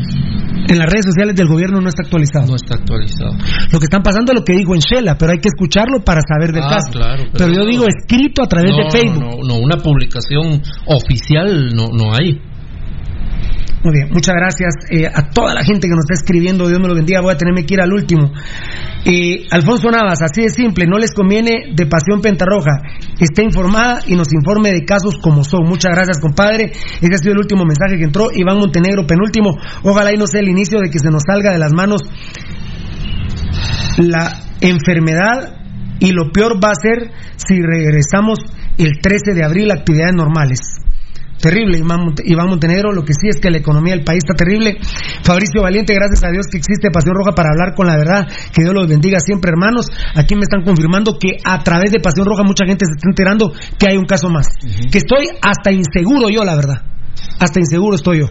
En 0.69 0.77
las 0.77 0.87
redes 0.89 1.05
sociales 1.05 1.35
del 1.35 1.47
gobierno 1.47 1.81
no 1.81 1.89
está 1.89 2.03
actualizado. 2.03 2.45
No 2.47 2.55
está 2.55 2.75
actualizado. 2.75 3.31
Lo 3.71 3.79
que 3.79 3.85
están 3.85 4.03
pasando 4.03 4.31
es 4.33 4.39
lo 4.39 4.45
que 4.45 4.53
dijo 4.53 4.75
en 4.75 4.81
Shela, 4.81 5.17
pero 5.17 5.31
hay 5.31 5.39
que 5.39 5.47
escucharlo 5.49 6.03
para 6.03 6.21
saber 6.21 6.53
del 6.53 6.63
Ah, 6.63 6.69
caso. 6.77 6.91
claro, 6.91 7.23
pero, 7.31 7.45
pero 7.45 7.53
yo 7.53 7.63
no. 7.63 7.69
digo 7.71 7.85
escrito 7.87 8.43
a 8.43 8.47
través 8.47 8.71
No, 8.71 8.77
de 8.77 8.91
Facebook. 8.91 9.23
No, 9.23 9.47
no, 9.47 9.55
una 9.59 9.77
publicación 9.77 10.61
oficial 10.85 11.69
no, 11.75 11.87
no 11.89 12.13
hay. 12.13 12.39
Muy 13.81 13.93
bien, 13.93 14.09
muchas 14.11 14.35
gracias 14.35 14.73
eh, 14.89 15.07
a 15.07 15.29
toda 15.29 15.53
la 15.53 15.63
gente 15.63 15.87
que 15.87 15.95
nos 15.95 16.03
está 16.03 16.15
escribiendo. 16.15 16.67
Dios 16.67 16.81
me 16.81 16.89
lo 16.89 16.95
bendiga. 16.95 17.21
Voy 17.21 17.33
a 17.33 17.37
tenerme 17.37 17.65
que 17.65 17.75
ir 17.75 17.81
al 17.81 17.93
último. 17.93 18.29
Eh, 19.05 19.47
Alfonso 19.51 19.89
Navas, 19.89 20.21
así 20.21 20.41
de 20.41 20.49
simple, 20.49 20.85
no 20.85 20.97
les 20.97 21.13
conviene 21.13 21.71
de 21.73 21.85
Pasión 21.85 22.21
Pentarroja. 22.21 22.81
Esté 23.19 23.43
informada 23.43 24.01
y 24.05 24.15
nos 24.15 24.33
informe 24.33 24.73
de 24.73 24.83
casos 24.83 25.15
como 25.21 25.45
son. 25.45 25.63
Muchas 25.63 25.95
gracias, 25.95 26.19
compadre. 26.19 26.73
Ese 26.99 27.15
ha 27.15 27.17
sido 27.17 27.33
el 27.33 27.39
último 27.39 27.63
mensaje 27.63 27.97
que 27.97 28.03
entró. 28.03 28.27
Iván 28.33 28.57
Montenegro, 28.57 29.07
penúltimo. 29.07 29.57
Ojalá 29.83 30.13
y 30.13 30.17
no 30.17 30.27
sea 30.27 30.41
el 30.41 30.49
inicio 30.49 30.79
de 30.79 30.89
que 30.89 30.99
se 30.99 31.09
nos 31.09 31.23
salga 31.25 31.53
de 31.53 31.59
las 31.59 31.71
manos 31.71 32.01
la 33.97 34.41
enfermedad 34.61 35.55
y 35.99 36.11
lo 36.11 36.31
peor 36.31 36.63
va 36.63 36.71
a 36.71 36.75
ser 36.75 37.11
si 37.35 37.61
regresamos 37.61 38.39
el 38.77 38.99
13 39.01 39.33
de 39.35 39.43
abril 39.43 39.71
a 39.71 39.75
actividades 39.75 40.15
normales. 40.15 40.59
Terrible, 41.39 41.77
Iván 41.77 42.01
Monte- 42.01 42.23
Iván 42.25 42.47
Montenegro. 42.49 42.91
Lo 42.91 43.03
que 43.05 43.13
sí 43.13 43.27
es 43.29 43.39
que 43.39 43.49
la 43.49 43.57
economía 43.57 43.95
del 43.95 44.03
país 44.03 44.19
está 44.23 44.33
terrible. 44.33 44.77
Fabricio 45.23 45.61
Valiente, 45.61 45.93
gracias 45.93 46.23
a 46.23 46.31
Dios 46.31 46.47
que 46.51 46.57
existe 46.57 46.91
Pasión 46.91 47.15
Roja 47.15 47.31
para 47.33 47.49
hablar 47.51 47.75
con 47.75 47.87
la 47.87 47.95
verdad. 47.97 48.27
Que 48.53 48.61
Dios 48.63 48.73
los 48.73 48.87
bendiga 48.87 49.19
siempre, 49.19 49.51
hermanos. 49.51 49.87
Aquí 50.15 50.35
me 50.35 50.41
están 50.41 50.63
confirmando 50.63 51.17
que 51.19 51.37
a 51.43 51.63
través 51.63 51.91
de 51.91 51.99
Pasión 51.99 52.25
Roja 52.25 52.43
mucha 52.43 52.65
gente 52.65 52.85
se 52.85 52.91
está 52.91 53.07
enterando 53.09 53.53
que 53.77 53.89
hay 53.89 53.97
un 53.97 54.05
caso 54.05 54.29
más. 54.29 54.47
Que 54.91 54.97
estoy 54.97 55.27
hasta 55.41 55.71
inseguro 55.71 56.29
yo, 56.29 56.43
la 56.43 56.55
verdad. 56.55 56.81
Hasta 57.39 57.59
inseguro 57.59 57.95
estoy 57.95 58.19
yo. 58.19 58.27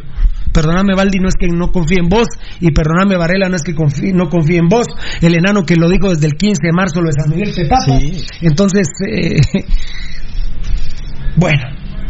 Perdóname, 0.52 0.94
Valdi, 0.94 1.18
no 1.18 1.28
es 1.28 1.34
que 1.38 1.46
no 1.48 1.70
confíe 1.70 1.98
en 2.00 2.08
vos. 2.08 2.26
Y 2.60 2.72
perdóname, 2.72 3.16
Varela, 3.16 3.48
no 3.48 3.56
es 3.56 3.62
que 3.62 3.74
confíe- 3.74 4.12
no 4.14 4.28
confíe 4.28 4.58
en 4.58 4.68
vos. 4.68 4.86
El 5.20 5.34
enano 5.34 5.64
que 5.64 5.76
lo 5.76 5.88
dijo 5.88 6.10
desde 6.10 6.26
el 6.26 6.34
15 6.34 6.60
de 6.66 6.72
marzo, 6.72 7.00
lo 7.00 7.06
de 7.08 7.12
San 7.22 7.30
Miguel 7.30 7.52
Petapa. 7.54 7.98
Entonces, 8.42 8.86
eh, 9.10 9.40
bueno, 11.36 11.62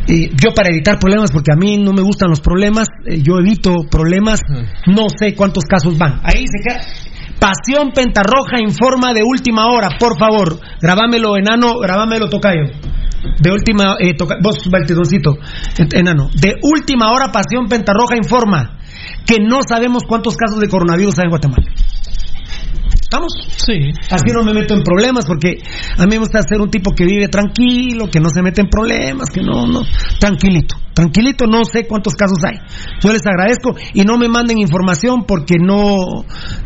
eh, 0.09 0.31
yo 0.35 0.51
para 0.55 0.71
evitar 0.71 0.99
problemas, 0.99 1.31
porque 1.31 1.53
a 1.53 1.57
mí 1.57 1.77
no 1.79 1.93
me 1.93 2.03
gustan 2.03 2.31
los 2.31 2.41
problemas, 2.41 2.89
eh, 3.07 3.21
yo 3.23 3.39
evito 3.39 3.75
problemas, 3.91 4.41
no 4.87 5.07
sé 5.19 5.35
cuántos 5.35 5.65
casos 5.65 5.97
van. 5.99 6.21
Ahí 6.25 6.45
se 6.47 6.63
queda. 6.67 6.81
Pasión 7.39 7.93
Pentarroja 7.95 8.59
informa 8.61 9.13
de 9.15 9.23
última 9.23 9.67
hora, 9.69 9.91
por 9.99 10.19
favor. 10.19 10.59
Grabámelo, 10.81 11.37
enano, 11.37 11.79
grabámelo, 11.79 12.29
tocayo. 12.29 12.65
De 13.41 13.53
última, 13.53 13.97
eh, 14.01 14.15
toca- 14.15 14.37
vos, 14.43 14.59
Baltidoncito, 14.71 15.37
en- 15.79 15.89
enano. 15.97 16.31
De 16.35 16.55
última 16.63 17.13
hora, 17.13 17.31
Pasión 17.31 17.69
Pentarroja 17.69 18.17
informa 18.17 18.79
que 19.27 19.37
no 19.41 19.61
sabemos 19.69 20.03
cuántos 20.09 20.37
casos 20.37 20.59
de 20.59 20.69
coronavirus 20.69 21.19
hay 21.19 21.25
en 21.25 21.31
Guatemala. 21.31 21.67
¿Estamos? 23.09 23.33
Sí. 23.57 23.73
Así 24.11 24.27
no 24.35 24.43
me 24.45 24.53
meto 24.53 24.75
en 24.75 24.83
problemas 24.83 25.25
porque 25.25 25.63
a 25.97 26.03
mí 26.05 26.11
me 26.11 26.19
gusta 26.19 26.43
ser 26.43 26.61
un 26.61 26.69
tipo 26.71 26.91
que 26.95 27.07
vive 27.07 27.29
tranquilo, 27.29 28.11
que 28.11 28.21
no 28.21 28.29
se 28.29 28.43
mete 28.43 28.61
en 28.61 28.69
problemas, 28.69 29.31
que 29.33 29.41
no, 29.41 29.67
no, 29.67 29.81
tranquilito, 30.21 30.77
tranquilito, 30.93 31.47
no 31.47 31.65
sé 31.65 31.87
cuántos 31.89 32.13
casos 32.13 32.37
hay. 32.45 32.59
Yo 33.03 33.11
les 33.11 33.23
agradezco 33.27 33.75
y 33.95 34.03
no 34.03 34.19
me 34.19 34.29
manden 34.29 34.59
información 34.59 35.25
porque 35.27 35.55
no, 35.59 35.97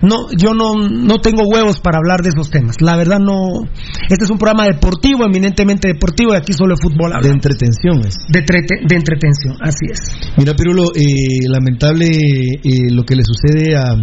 no, 0.02 0.16
yo 0.36 0.52
no, 0.52 0.74
no 0.74 1.20
tengo 1.20 1.44
huevos 1.46 1.78
para 1.78 1.98
hablar 1.98 2.22
de 2.22 2.30
esos 2.30 2.50
temas. 2.50 2.74
La 2.80 2.96
verdad 2.96 3.20
no, 3.20 3.62
este 4.10 4.24
es 4.24 4.30
un 4.30 4.38
programa 4.38 4.64
deportivo, 4.64 5.24
eminentemente 5.24 5.86
deportivo 5.86 6.34
y 6.34 6.38
aquí 6.38 6.52
solo 6.54 6.74
de 6.74 6.82
fútbol 6.82 7.12
De 7.22 7.28
entretención 7.30 8.00
es. 8.04 8.16
De, 8.28 8.44
trete- 8.44 8.82
de 8.84 8.96
entretención, 8.96 9.58
así 9.60 9.86
es. 9.88 10.00
Mira, 10.36 10.54
Pirulo, 10.54 10.86
eh, 10.96 11.46
lamentable 11.48 12.06
eh, 12.08 12.90
lo 12.90 13.04
que 13.04 13.14
le 13.14 13.22
sucede 13.22 13.76
a, 13.76 13.94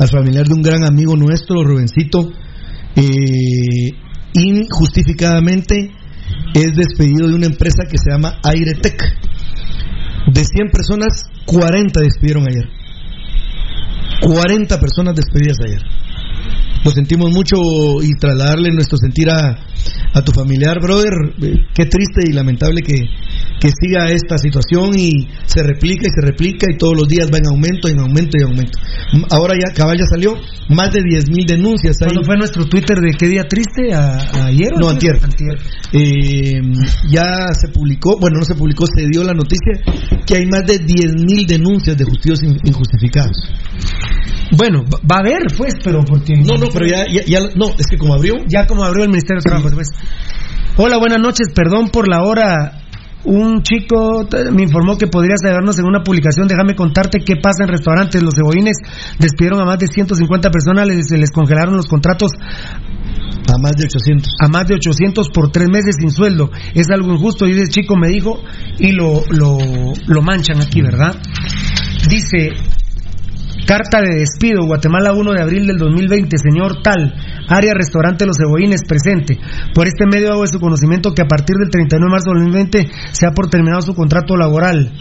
al 0.00 0.08
familiar 0.08 0.46
de 0.46 0.54
un 0.54 0.62
gran 0.62 0.82
amigo 0.82 1.14
nuestro, 1.14 1.62
Rubencito. 1.62 2.32
Eh, 2.96 3.90
injustificadamente 4.32 5.92
es 6.54 6.74
despedido 6.74 7.28
de 7.28 7.34
una 7.34 7.46
empresa 7.46 7.84
que 7.84 7.98
se 7.98 8.10
llama 8.10 8.40
Airetec. 8.42 8.98
De 10.32 10.42
100 10.42 10.70
personas, 10.72 11.24
40 11.44 12.00
despidieron 12.00 12.48
ayer. 12.48 12.64
40 14.22 14.80
personas 14.80 15.14
despedidas 15.14 15.58
ayer. 15.66 15.82
Lo 16.82 16.90
sentimos 16.92 17.30
mucho 17.30 17.56
y 18.02 18.18
trasladarle 18.18 18.72
nuestro 18.72 18.96
sentir 18.96 19.28
a, 19.28 19.54
a 20.14 20.24
tu 20.24 20.32
familiar, 20.32 20.80
brother. 20.80 21.12
Eh, 21.42 21.56
qué 21.74 21.84
triste 21.84 22.22
y 22.26 22.32
lamentable 22.32 22.80
que, 22.80 23.04
que 23.60 23.68
siga 23.70 24.06
esta 24.10 24.38
situación 24.38 24.90
y 24.98 25.28
se 25.44 25.62
replica 25.62 26.02
y 26.08 26.10
se 26.10 26.22
replica 26.26 26.66
y 26.72 26.78
todos 26.78 26.96
los 26.96 27.06
días 27.06 27.28
va 27.32 27.38
en 27.38 27.46
aumento, 27.46 27.88
en 27.88 28.00
aumento 28.00 28.38
y 28.40 28.42
aumento. 28.42 28.78
Ahora 29.30 29.54
ya, 29.54 29.72
cabal 29.74 29.98
ya 29.98 30.06
salió, 30.06 30.34
más 30.70 30.90
de 30.92 31.00
10.000 31.02 31.46
denuncias. 31.46 31.96
¿Cuándo 31.98 32.24
fue 32.24 32.36
nuestro 32.38 32.64
Twitter 32.66 32.98
de 32.98 33.12
qué 33.18 33.28
día 33.28 33.46
triste? 33.46 33.92
¿A- 33.94 34.46
¿Ayer? 34.46 34.70
no, 34.80 34.88
antier. 34.88 35.18
Eh, 35.92 36.60
ya 37.10 37.48
se 37.52 37.68
publicó, 37.68 38.18
bueno, 38.18 38.38
no 38.38 38.44
se 38.44 38.54
publicó, 38.54 38.84
se 38.86 39.06
dio 39.10 39.22
la 39.24 39.34
noticia 39.34 39.82
que 40.26 40.36
hay 40.36 40.46
más 40.46 40.62
de 40.66 40.78
10.000 40.80 41.46
denuncias 41.46 41.96
de 41.98 42.04
justicos 42.04 42.42
in- 42.42 42.58
injustificados. 42.64 43.36
Bueno, 44.56 44.84
va 45.10 45.16
a 45.16 45.20
haber, 45.20 45.42
pues, 45.56 45.74
pero 45.84 46.04
porque... 46.04 46.34
No, 46.36 46.56
no, 46.56 46.68
pero 46.72 46.86
ya, 46.86 47.04
ya, 47.12 47.22
ya- 47.26 47.54
no, 47.56 47.66
es 47.78 47.86
que 47.88 47.98
como 47.98 48.14
abrió... 48.14 48.34
Ya 48.48 48.66
como 48.66 48.84
abrió 48.84 49.04
el 49.04 49.10
Ministerio 49.10 49.40
de 49.44 49.48
Trabajo, 49.50 49.70
pues. 49.74 49.88
Hola, 50.76 50.96
buenas 50.98 51.20
noches, 51.20 51.48
perdón 51.54 51.90
por 51.90 52.08
la 52.08 52.22
hora. 52.22 52.79
Un 53.24 53.62
chico 53.62 54.26
me 54.52 54.62
informó 54.62 54.96
que 54.96 55.06
podrías 55.06 55.40
ayudarnos 55.44 55.78
en 55.78 55.84
una 55.84 56.02
publicación. 56.02 56.48
Déjame 56.48 56.74
contarte 56.74 57.20
qué 57.20 57.36
pasa 57.36 57.64
en 57.64 57.68
restaurantes. 57.68 58.22
Los 58.22 58.34
cebollines 58.34 58.76
despidieron 59.18 59.60
a 59.60 59.64
más 59.64 59.78
de 59.78 59.88
150 59.88 60.50
personas, 60.50 60.88
les, 60.88 61.10
les 61.10 61.30
congelaron 61.30 61.76
los 61.76 61.86
contratos 61.86 62.32
a 63.52 63.58
más 63.58 63.76
de 63.76 63.84
800. 63.84 64.32
A 64.40 64.48
más 64.48 64.66
de 64.66 64.74
800 64.74 65.28
por 65.30 65.50
tres 65.50 65.68
meses 65.68 65.96
sin 65.98 66.10
sueldo. 66.10 66.50
Es 66.74 66.88
algo 66.90 67.12
injusto. 67.12 67.46
Y 67.46 67.52
ese 67.52 67.68
chico 67.68 67.96
me 67.96 68.08
dijo 68.08 68.40
y 68.78 68.92
lo, 68.92 69.22
lo, 69.30 69.58
lo 70.06 70.22
manchan 70.22 70.60
aquí, 70.60 70.80
¿verdad? 70.80 71.16
Dice, 72.08 72.52
Carta 73.70 74.02
de 74.02 74.18
despido, 74.18 74.66
Guatemala 74.66 75.12
1 75.12 75.32
de 75.32 75.42
abril 75.42 75.68
del 75.68 75.78
2020, 75.78 76.38
señor 76.38 76.82
tal, 76.82 77.14
área 77.46 77.72
restaurante 77.72 78.26
Los 78.26 78.36
Cebollines, 78.36 78.82
presente. 78.82 79.38
Por 79.72 79.86
este 79.86 80.06
medio 80.06 80.32
hago 80.32 80.42
de 80.42 80.48
su 80.48 80.58
conocimiento 80.58 81.14
que 81.14 81.22
a 81.22 81.28
partir 81.28 81.54
del 81.54 81.70
39 81.70 82.04
de 82.04 82.10
marzo 82.10 82.30
del 82.30 82.50
2020 82.50 82.90
se 83.12 83.28
ha 83.28 83.30
por 83.30 83.48
terminado 83.48 83.80
su 83.82 83.94
contrato 83.94 84.36
laboral. 84.36 84.92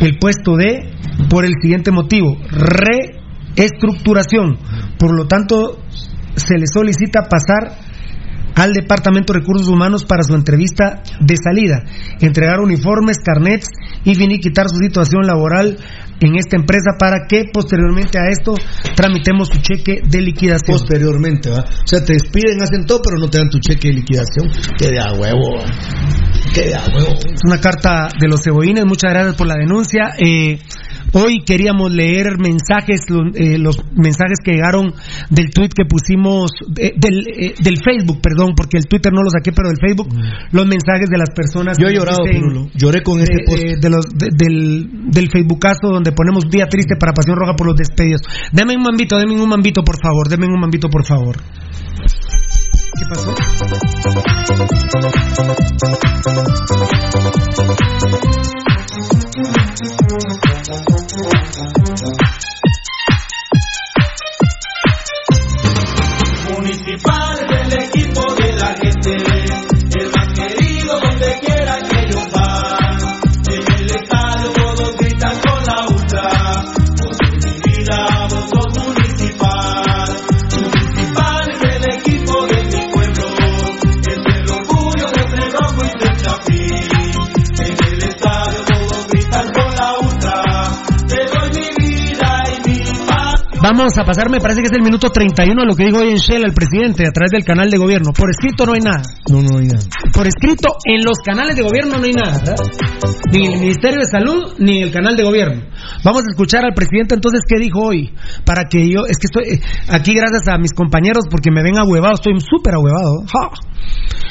El 0.00 0.18
puesto 0.18 0.56
de, 0.56 0.90
por 1.28 1.44
el 1.44 1.52
siguiente 1.62 1.92
motivo, 1.92 2.36
reestructuración. 2.50 4.58
Por 4.98 5.16
lo 5.16 5.28
tanto, 5.28 5.78
se 6.34 6.58
le 6.58 6.66
solicita 6.66 7.28
pasar 7.30 7.76
al 8.60 8.72
Departamento 8.72 9.32
de 9.32 9.38
Recursos 9.40 9.68
Humanos 9.68 10.04
para 10.04 10.22
su 10.22 10.34
entrevista 10.34 11.02
de 11.18 11.34
salida, 11.42 11.82
entregar 12.20 12.60
uniformes, 12.60 13.16
carnets 13.24 13.68
y 14.04 14.14
finiquitar 14.14 14.68
su 14.68 14.76
situación 14.76 15.22
laboral 15.26 15.78
en 16.20 16.36
esta 16.36 16.56
empresa 16.56 16.90
para 16.98 17.26
que 17.26 17.44
posteriormente 17.50 18.18
a 18.18 18.28
esto 18.28 18.52
tramitemos 18.94 19.48
su 19.48 19.62
cheque 19.62 20.02
de 20.06 20.20
liquidación. 20.20 20.76
Posteriormente, 20.78 21.48
¿va? 21.48 21.60
O 21.60 21.86
sea, 21.86 22.04
te 22.04 22.12
despiden, 22.12 22.60
hacen 22.60 22.84
todo, 22.84 23.00
pero 23.02 23.18
no 23.18 23.30
te 23.30 23.38
dan 23.38 23.48
tu 23.48 23.58
cheque 23.60 23.88
de 23.88 23.94
liquidación. 23.94 24.50
Que 24.76 24.90
de 24.90 25.00
a 25.00 25.14
huevo. 25.14 25.64
Que 26.52 26.66
de 26.66 26.74
a 26.74 26.84
huevo. 26.94 27.14
Es 27.14 27.40
una 27.46 27.58
carta 27.62 28.08
de 28.20 28.28
los 28.28 28.42
cebollines, 28.44 28.84
muchas 28.84 29.10
gracias 29.10 29.36
por 29.36 29.46
la 29.46 29.54
denuncia. 29.54 30.10
Eh, 30.18 30.58
hoy 31.12 31.40
queríamos 31.44 31.90
leer 31.92 32.38
mensajes, 32.38 33.02
lo- 33.08 33.30
eh, 33.34 33.58
los 33.58 33.76
mensajes 33.94 34.38
que 34.44 34.52
llegaron 34.52 34.92
del 35.30 35.50
tweet 35.50 35.70
que 35.74 35.84
pusimos, 35.84 36.50
eh, 36.78 36.92
del, 36.96 37.26
eh, 37.28 37.54
del 37.60 37.76
Facebook, 37.84 38.20
perdón, 38.20 38.54
porque 38.56 38.78
el 38.78 38.86
Twitter 38.86 39.12
no 39.12 39.22
lo 39.22 39.30
saqué, 39.30 39.52
pero 39.52 39.68
del 39.68 39.78
Facebook, 39.80 40.08
los 40.52 40.66
mensajes 40.66 41.08
de 41.10 41.18
las 41.18 41.30
personas. 41.30 41.78
Mm. 41.78 41.82
Yo 41.82 41.88
he 41.88 41.94
llorado, 41.94 42.24
dicen, 42.24 42.40
Pirulo. 42.42 42.68
Lloré 42.74 43.02
con 43.02 43.20
ese 43.20 43.32
eh, 43.32 43.44
post. 43.46 43.82
de 43.82 43.90
los, 43.90 44.04
de- 44.14 44.28
del, 44.36 44.90
del 45.10 45.30
Facebookazo 45.30 45.88
donde 45.92 46.12
ponemos 46.12 46.44
día 46.50 46.66
triste 46.66 46.94
para 46.98 47.12
Pasión 47.12 47.36
Roja 47.36 47.54
por 47.54 47.66
los 47.66 47.76
despedidos. 47.76 48.22
Deme 48.52 48.76
un 48.76 48.82
mambito, 48.82 49.18
deme 49.18 49.40
un 49.40 49.48
mambito, 49.48 49.82
por 49.82 49.96
favor, 50.02 50.28
deme 50.28 50.46
un 50.46 50.60
mambito, 50.60 50.88
por 50.88 51.04
favor. 51.04 51.36
¿Qué 52.98 53.06
pasó? 53.08 53.34
Vamos 93.62 93.96
a 93.98 94.04
pasar, 94.04 94.30
me 94.30 94.40
parece 94.40 94.60
que 94.60 94.68
es 94.68 94.72
el 94.72 94.82
minuto 94.82 95.10
31 95.10 95.64
lo 95.64 95.74
que 95.74 95.84
dijo 95.84 95.98
hoy 95.98 96.10
en 96.10 96.16
Shell 96.16 96.44
el 96.44 96.54
presidente 96.54 97.06
a 97.06 97.12
través 97.12 97.30
del 97.30 97.44
canal 97.44 97.70
de 97.70 97.78
gobierno. 97.78 98.10
Por 98.16 98.30
escrito 98.30 98.66
no 98.66 98.72
hay 98.72 98.80
nada. 98.80 99.02
No, 99.28 99.42
no 99.42 99.58
hay 99.58 99.66
nada. 99.66 99.86
Por 100.12 100.26
escrito 100.26 100.76
en 100.84 101.04
los 101.04 101.18
canales 101.24 101.56
de 101.56 101.62
gobierno 101.62 101.98
no 101.98 102.04
hay 102.04 102.12
nada, 102.12 102.38
¿verdad? 102.38 102.56
Ni 103.32 103.46
en 103.46 103.52
el 103.52 103.60
Ministerio 103.60 104.00
de 104.00 104.06
Salud 104.06 104.54
ni 104.58 104.78
en 104.78 104.82
el 104.88 104.92
canal 104.92 105.16
de 105.16 105.22
gobierno. 105.22 105.62
Vamos 106.04 106.22
a 106.24 106.30
escuchar 106.30 106.64
al 106.64 106.74
presidente 106.74 107.14
entonces 107.14 107.42
qué 107.46 107.58
dijo 107.58 107.80
hoy. 107.80 108.12
Para 108.44 108.64
que 108.64 108.88
yo, 108.88 109.06
es 109.06 109.18
que 109.18 109.26
estoy 109.26 109.44
eh, 109.54 109.60
aquí 109.88 110.12
gracias 110.14 110.48
a 110.48 110.58
mis 110.58 110.72
compañeros 110.72 111.24
porque 111.30 111.50
me 111.50 111.62
ven 111.62 111.78
ahuevado, 111.78 112.14
estoy 112.14 112.34
súper 112.40 112.74
ahuevado. 112.74 113.24
¡Ja! 113.26 113.50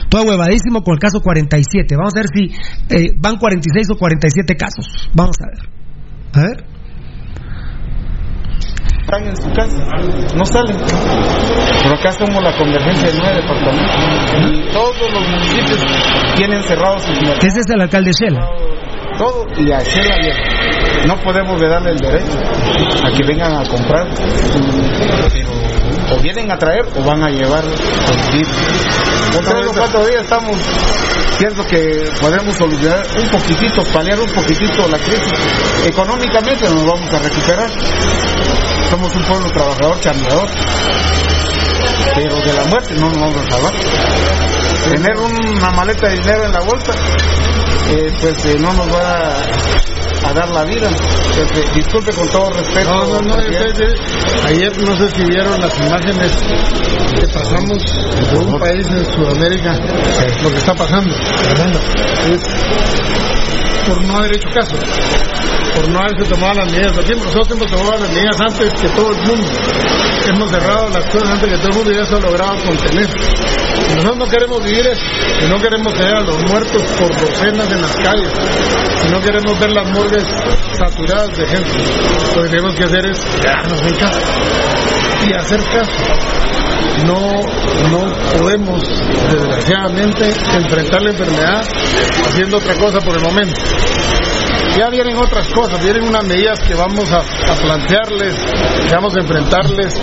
Estoy 0.03 0.21
ahuevadísimo 0.21 0.83
con 0.83 0.93
el 0.93 0.99
caso 0.99 1.21
47. 1.21 1.95
Vamos 1.95 2.13
a 2.15 2.19
ver 2.19 2.29
si 2.33 2.95
eh, 2.95 3.13
van 3.17 3.37
46 3.37 3.87
o 3.91 3.97
47 3.97 4.55
casos. 4.55 5.09
Vamos 5.13 5.37
a 5.39 5.47
ver. 5.47 5.69
A 6.33 6.41
ver. 6.47 6.68
Están 9.09 9.27
en 9.27 9.35
su 9.35 9.49
casa, 9.51 9.83
no 10.35 10.45
salen. 10.45 10.77
Pero 11.81 11.95
acá 11.95 12.11
somos 12.11 12.43
la 12.43 12.55
convergencia 12.55 13.11
de 13.11 13.17
nueve 13.17 13.41
departamentos 13.41 13.95
y 14.51 14.71
todos 14.71 15.11
los 15.11 15.27
municipios 15.27 15.83
tienen 16.35 16.61
cerrados 16.63 17.03
sus 17.03 17.15
mercados. 17.15 17.43
Ese 17.43 17.59
es 17.59 17.69
el 17.73 17.81
alcalde 17.81 18.11
Shela. 18.11 18.47
Todo 19.17 19.47
y 19.57 19.71
a 19.71 19.79
Shela. 19.79 21.07
No 21.07 21.15
podemos 21.17 21.59
darle 21.59 21.91
el 21.91 21.97
derecho 21.97 22.37
a 23.03 23.11
que 23.11 23.25
vengan 23.25 23.53
a 23.55 23.67
comprar, 23.67 24.07
pero 24.13 25.78
o 26.11 26.19
vienen 26.21 26.51
a 26.51 26.57
traer 26.57 26.85
o 26.95 27.03
van 27.03 27.23
a 27.23 27.29
llevar. 27.29 27.63
En 27.63 29.45
tres 29.45 29.67
o 29.67 29.73
cuatro 29.73 30.05
días 30.07 30.23
estamos, 30.23 30.57
pienso 31.37 31.63
que 31.65 32.09
podemos 32.19 32.55
solucionar 32.55 33.05
un 33.17 33.27
poquitito, 33.29 33.83
paliar 33.93 34.19
un 34.19 34.29
poquitito 34.29 34.87
la 34.87 34.97
crisis. 34.97 35.33
Económicamente 35.85 36.69
nos 36.69 36.85
vamos 36.85 37.13
a 37.13 37.19
recuperar. 37.19 37.69
Somos 38.89 39.15
un 39.15 39.23
pueblo 39.23 39.49
trabajador, 39.51 39.99
chambeador. 40.01 40.49
Pero 42.15 42.35
de 42.41 42.53
la 42.53 42.63
muerte 42.65 42.93
no 42.95 43.09
nos 43.09 43.19
vamos 43.19 43.37
a 43.37 43.51
salvar. 43.51 43.73
Tener 44.89 45.17
una 45.17 45.71
maleta 45.71 46.07
de 46.07 46.17
dinero 46.17 46.45
en 46.45 46.51
la 46.51 46.61
bolsa, 46.61 46.91
eh, 47.91 48.11
pues 48.19 48.45
eh, 48.45 48.55
no 48.59 48.73
nos 48.73 48.91
va 48.91 49.01
a, 49.01 49.98
a 50.23 50.33
dar 50.33 50.49
la 50.49 50.63
vida. 50.65 50.89
Disculpe 51.73 52.11
con 52.13 52.27
todo 52.29 52.49
respeto. 52.51 52.89
No, 52.89 53.21
no, 53.21 53.21
no, 53.21 53.35
ayer 53.35 54.77
no 54.81 54.95
sé 54.97 55.09
si 55.15 55.23
vieron 55.23 55.59
las 55.59 55.79
imágenes 55.79 56.31
que 57.15 57.27
pasamos 57.27 57.83
de 58.31 58.37
un 58.37 58.59
país 58.59 58.87
en 58.87 59.05
Sudamérica, 59.13 59.73
lo 60.43 60.49
que 60.49 60.57
está 60.57 60.73
pasando. 60.73 61.13
Es 61.15 62.41
por 63.87 64.03
no 64.03 64.17
haber 64.17 64.35
hecho 64.35 64.49
caso, 64.53 64.75
por 65.79 65.89
no 65.89 65.99
haberse 65.99 66.25
tomado 66.25 66.53
las 66.55 66.71
medidas. 66.71 66.95
Nosotros 66.95 67.51
hemos 67.51 67.71
tomado 67.71 67.99
las 67.99 68.09
medidas 68.09 68.41
antes 68.41 68.73
que 68.81 68.89
todo 68.89 69.11
el 69.11 69.17
mundo. 69.27 69.47
Hemos 70.27 70.51
cerrado 70.51 70.89
las 70.89 71.05
cosas 71.09 71.29
antes 71.29 71.49
que 71.49 71.57
todo 71.57 71.69
el 71.69 71.75
mundo 71.75 71.91
y 71.91 72.03
eso 72.03 72.15
ha 72.15 72.19
logrado 72.19 72.55
contener. 72.65 73.09
Nosotros 73.95 74.17
no 74.17 74.27
queremos 74.27 74.63
vivir 74.63 74.87
eso, 74.87 75.01
y 75.41 75.49
no 75.49 75.57
queremos 75.59 75.93
tener 75.93 76.15
a 76.15 76.21
los 76.21 76.37
muertos 76.49 76.83
por 76.99 77.09
docenas 77.09 77.71
en 77.71 77.81
las 77.81 77.95
calles, 77.95 78.31
y 79.05 79.11
no 79.11 79.19
queremos 79.19 79.59
ver 79.59 79.71
las 79.71 79.89
morgues 79.91 80.23
saturadas 80.77 81.37
de 81.37 81.47
gente. 81.47 81.71
Lo 82.35 82.43
que 82.43 82.49
tenemos 82.49 82.75
que 82.75 82.83
hacer 82.83 83.05
es 83.05 83.19
quedarnos 83.19 83.81
en 83.81 83.95
casa 83.95 84.21
y 85.27 85.33
hacer 85.33 85.63
caso. 85.63 85.91
No, 87.05 87.41
no 87.89 88.13
podemos, 88.37 88.83
desgraciadamente, 89.31 90.25
enfrentar 90.25 91.01
la 91.01 91.09
enfermedad 91.11 91.61
haciendo 92.27 92.57
otra 92.57 92.75
cosa 92.75 92.99
por 92.99 93.15
el 93.15 93.23
momento. 93.23 93.59
Ya 94.77 94.89
vienen 94.89 95.17
otras 95.17 95.47
cosas, 95.49 95.83
vienen 95.83 96.07
unas 96.07 96.23
medidas 96.23 96.59
que 96.59 96.73
vamos 96.73 97.11
a, 97.11 97.21
plantearles, 97.61 98.35
que 98.87 98.95
vamos 98.95 99.15
a 99.15 99.19
enfrentarles 99.19 99.93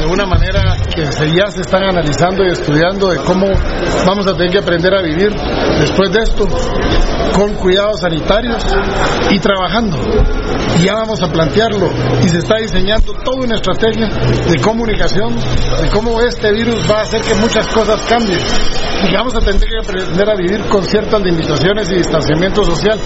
de 0.00 0.06
una 0.06 0.26
manera 0.26 0.76
que 0.94 1.02
ya 1.02 1.50
se 1.50 1.62
están 1.62 1.82
analizando 1.82 2.44
y 2.44 2.50
estudiando 2.50 3.08
de 3.08 3.16
cómo 3.18 3.46
vamos 4.06 4.26
a 4.26 4.34
tener 4.34 4.52
que 4.52 4.58
aprender 4.58 4.94
a 4.94 5.02
vivir 5.02 5.34
después 5.80 6.12
de 6.12 6.20
esto, 6.20 6.46
con 7.34 7.54
cuidados 7.54 8.00
sanitarios 8.00 8.64
y 9.30 9.38
trabajando. 9.38 9.98
Y 10.78 10.84
ya 10.84 10.94
vamos 10.94 11.22
a 11.22 11.28
plantearlo 11.28 11.90
y 12.22 12.28
se 12.28 12.38
está 12.38 12.56
diseñando 12.56 13.12
toda 13.24 13.44
una 13.44 13.56
estrategia 13.56 14.06
de 14.06 14.60
comunicación, 14.60 15.34
de 15.34 15.88
cómo 15.92 16.20
este 16.20 16.52
virus 16.52 16.88
va 16.90 16.98
a 16.98 17.02
hacer 17.02 17.22
que 17.22 17.34
muchas 17.34 17.66
cosas 17.68 18.00
cambien 18.08 18.40
y 19.08 19.14
vamos 19.14 19.34
a 19.34 19.40
tener 19.40 19.60
que 19.60 19.78
aprender 19.82 20.28
a 20.28 20.34
vivir 20.34 20.60
con 20.66 20.84
ciertas 20.84 21.20
limitaciones 21.22 21.90
y 21.90 21.96
distanciamiento 21.96 22.64
social. 22.64 22.98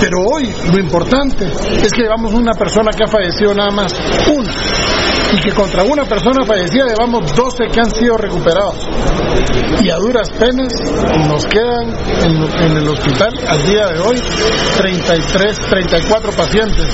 Pero 0.00 0.18
hoy 0.32 0.52
lo 0.72 0.78
importante 0.78 1.46
es 1.46 1.92
que 1.92 2.02
llevamos 2.02 2.32
una 2.32 2.52
persona 2.52 2.90
que 2.90 3.04
ha 3.04 3.08
fallecido 3.08 3.54
nada 3.54 3.70
más, 3.70 3.92
una, 4.34 4.52
y 5.32 5.40
que 5.40 5.52
contra 5.52 5.82
una 5.84 6.04
persona 6.04 6.44
fallecida 6.44 6.86
llevamos 6.86 7.32
12 7.34 7.64
que 7.72 7.80
han 7.80 7.90
sido 7.90 8.16
recuperados. 8.16 8.76
Y 9.80 9.90
a 9.90 9.96
duras 9.96 10.30
penas 10.30 10.72
nos 11.28 11.44
quedan 11.46 11.94
en, 12.24 12.76
el 12.76 12.88
hospital 12.88 13.32
al 13.46 13.66
día 13.66 13.86
de 13.88 13.98
hoy 14.00 14.16
33, 14.76 15.58
34 15.68 16.32
pacientes, 16.32 16.86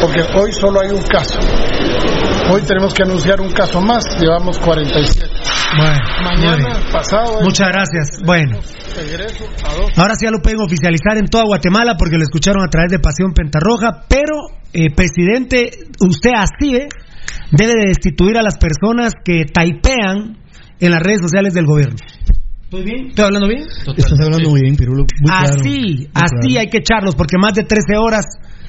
porque 0.00 0.22
hoy 0.36 0.52
solo 0.52 0.80
hay 0.80 0.90
un 0.90 1.02
caso. 1.02 1.38
Hoy 2.50 2.60
tenemos 2.62 2.92
que 2.92 3.02
anunciar 3.02 3.40
un 3.40 3.52
caso 3.52 3.80
más, 3.80 4.04
llevamos 4.20 4.58
47. 4.58 5.26
Bueno, 5.76 5.98
Mañana, 6.22 6.78
pasado, 6.92 7.40
Muchas 7.42 7.68
gracias. 7.68 8.20
Bueno, 8.24 8.58
regreso 8.94 9.44
a 9.64 9.74
dos. 9.74 9.90
ahora 9.98 10.14
sí 10.14 10.26
ya 10.26 10.30
lo 10.30 10.40
pueden 10.40 10.60
oficializar 10.60 11.16
en 11.16 11.26
toda 11.26 11.44
Guatemala 11.44 11.96
porque 11.98 12.16
lo 12.16 12.22
escucharon 12.22 12.62
a 12.62 12.68
través 12.70 12.90
de 12.92 12.98
Pasión 12.98 13.32
Pentarroja, 13.32 14.04
pero, 14.08 14.60
eh, 14.72 14.94
presidente, 14.94 15.70
usted 16.00 16.30
así 16.36 16.76
¿eh? 16.76 16.88
debe 17.50 17.72
de 17.80 17.88
destituir 17.88 18.36
a 18.38 18.42
las 18.42 18.58
personas 18.58 19.14
que 19.24 19.46
taipean 19.52 20.36
en 20.80 20.90
las 20.90 21.00
redes 21.02 21.22
sociales 21.22 21.54
del 21.54 21.64
gobierno. 21.66 21.96
¿Estoy 22.64 22.84
bien? 22.84 23.06
¿Estoy 23.08 23.24
hablando 23.24 23.48
bien? 23.48 23.62
Estás 23.96 24.20
hablando 24.20 24.50
muy 24.50 24.60
bien, 24.60 24.76
Pirulo. 24.76 25.04
Muy 25.22 25.30
claro. 25.30 25.54
así, 25.60 25.78
Muy 25.78 26.08
así 26.14 26.48
claro. 26.48 26.60
hay 26.60 26.66
que 26.68 26.78
echarlos 26.78 27.14
porque 27.14 27.36
más 27.38 27.54
de 27.54 27.62
13 27.62 27.96
horas 27.98 28.26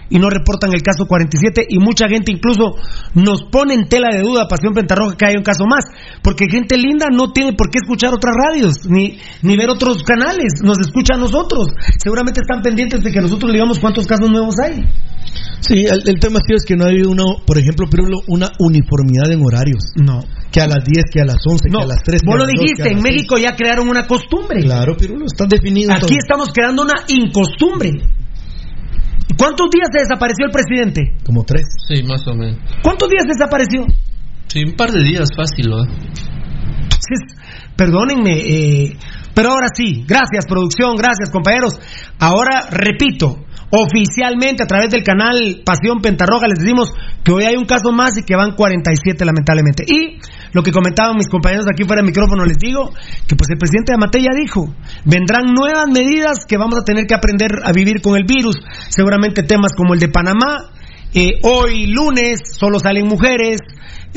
y 0.09 0.19
no 0.19 0.29
reportan 0.29 0.73
el 0.73 0.81
caso 0.81 1.05
47 1.07 1.65
y 1.69 1.79
mucha 1.79 2.07
gente 2.07 2.31
incluso 2.31 2.75
nos 3.13 3.43
pone 3.43 3.73
en 3.73 3.87
tela 3.87 4.09
de 4.11 4.21
duda 4.21 4.47
Pasión 4.47 4.73
Pentarroja 4.73 5.17
que 5.17 5.25
hay 5.25 5.35
un 5.35 5.43
caso 5.43 5.65
más 5.65 5.85
porque 6.21 6.45
gente 6.49 6.77
linda 6.77 7.07
no 7.11 7.31
tiene 7.31 7.53
por 7.53 7.69
qué 7.69 7.79
escuchar 7.81 8.13
otras 8.13 8.35
radios 8.35 8.85
ni, 8.87 9.17
ni 9.41 9.57
ver 9.57 9.69
otros 9.69 10.03
canales 10.03 10.61
nos 10.63 10.79
escucha 10.79 11.15
a 11.15 11.17
nosotros 11.17 11.67
seguramente 11.97 12.41
están 12.41 12.61
pendientes 12.61 13.01
de 13.03 13.11
que 13.11 13.21
nosotros 13.21 13.49
le 13.49 13.57
digamos 13.57 13.79
cuántos 13.79 14.05
casos 14.05 14.29
nuevos 14.29 14.55
hay 14.59 14.83
Sí, 15.61 15.85
el, 15.85 16.07
el 16.07 16.19
tema 16.19 16.39
sí 16.45 16.53
es 16.53 16.63
que 16.63 16.75
no 16.75 16.85
hay 16.85 17.01
una, 17.01 17.23
por 17.45 17.57
ejemplo, 17.57 17.87
Pirulo, 17.89 18.19
una 18.27 18.51
uniformidad 18.59 19.31
en 19.31 19.41
horarios. 19.43 19.83
No. 19.95 20.23
Que 20.51 20.61
a 20.61 20.67
las 20.67 20.85
10, 20.85 21.05
que 21.11 21.21
a 21.21 21.25
las 21.25 21.37
11, 21.43 21.69
que 21.69 21.83
a 21.83 21.85
las 21.87 22.03
3. 22.03 22.21
vos 22.23 22.37
lo 22.37 22.45
dijiste 22.45 22.91
en 22.91 23.01
México 23.01 23.37
ya 23.37 23.55
crearon 23.55 23.89
una 23.89 24.05
costumbre 24.05 24.61
Claro, 24.61 24.95
Pirulo, 24.95 25.25
está 25.25 25.45
definido. 25.47 25.91
aquí 25.91 26.01
todo. 26.01 26.17
estamos 26.17 26.49
creando 26.53 26.83
una 26.83 26.93
incostumbre 27.07 27.91
¿cuántos 29.37 29.69
días 29.71 29.89
se 29.91 29.99
desapareció 29.99 30.45
el 30.45 30.51
presidente? 30.51 31.13
Como 31.25 31.43
tres. 31.43 31.65
Sí, 31.87 32.03
más 32.03 32.25
o 32.27 32.33
menos. 32.35 32.59
¿cuántos 32.83 33.09
días 33.09 33.25
desapareció? 33.27 33.85
Sí, 34.47 34.63
un 34.63 34.75
par 34.75 34.91
de 34.91 35.03
días 35.03 35.29
fácil. 35.35 35.65
Entonces, 35.65 37.19
perdónenme, 37.75 38.37
eh, 38.37 38.97
pero 39.33 39.49
ahora 39.49 39.67
sí, 39.75 40.05
gracias 40.07 40.45
producción, 40.47 40.95
gracias 40.95 41.29
compañeros. 41.31 41.73
Ahora 42.19 42.69
repito, 42.71 43.44
oficialmente 43.69 44.63
a 44.63 44.67
través 44.67 44.89
del 44.89 45.03
canal 45.03 45.61
Pasión 45.65 46.01
Pentarroja 46.01 46.47
les 46.47 46.59
decimos 46.59 46.93
que 47.23 47.31
hoy 47.31 47.43
hay 47.43 47.55
un 47.55 47.65
caso 47.65 47.91
más 47.91 48.17
y 48.17 48.23
que 48.23 48.35
van 48.35 48.55
47 48.55 49.25
lamentablemente. 49.25 49.83
Y 49.87 50.19
lo 50.53 50.63
que 50.63 50.71
comentaban 50.71 51.15
mis 51.17 51.27
compañeros 51.27 51.65
aquí 51.71 51.83
fuera 51.83 52.01
del 52.01 52.07
micrófono 52.07 52.45
les 52.45 52.57
digo 52.57 52.91
que 53.27 53.35
pues 53.35 53.49
el 53.49 53.57
presidente 53.57 53.91
de 53.91 53.95
Amate 53.95 54.21
ya 54.21 54.35
dijo, 54.35 54.73
vendrán 55.05 55.45
nuevas 55.53 55.87
medidas 55.91 56.45
que 56.47 56.57
vamos 56.57 56.79
a 56.79 56.83
tener 56.83 57.05
que 57.05 57.15
aprender 57.15 57.51
a 57.63 57.71
vivir 57.71 58.01
con 58.01 58.15
el 58.15 58.25
virus, 58.25 58.55
seguramente 58.89 59.43
temas 59.43 59.73
como 59.75 59.93
el 59.93 59.99
de 59.99 60.09
Panamá, 60.09 60.71
eh, 61.13 61.39
hoy 61.43 61.87
lunes 61.87 62.41
solo 62.57 62.77
salen 62.77 63.07
mujeres, 63.07 63.59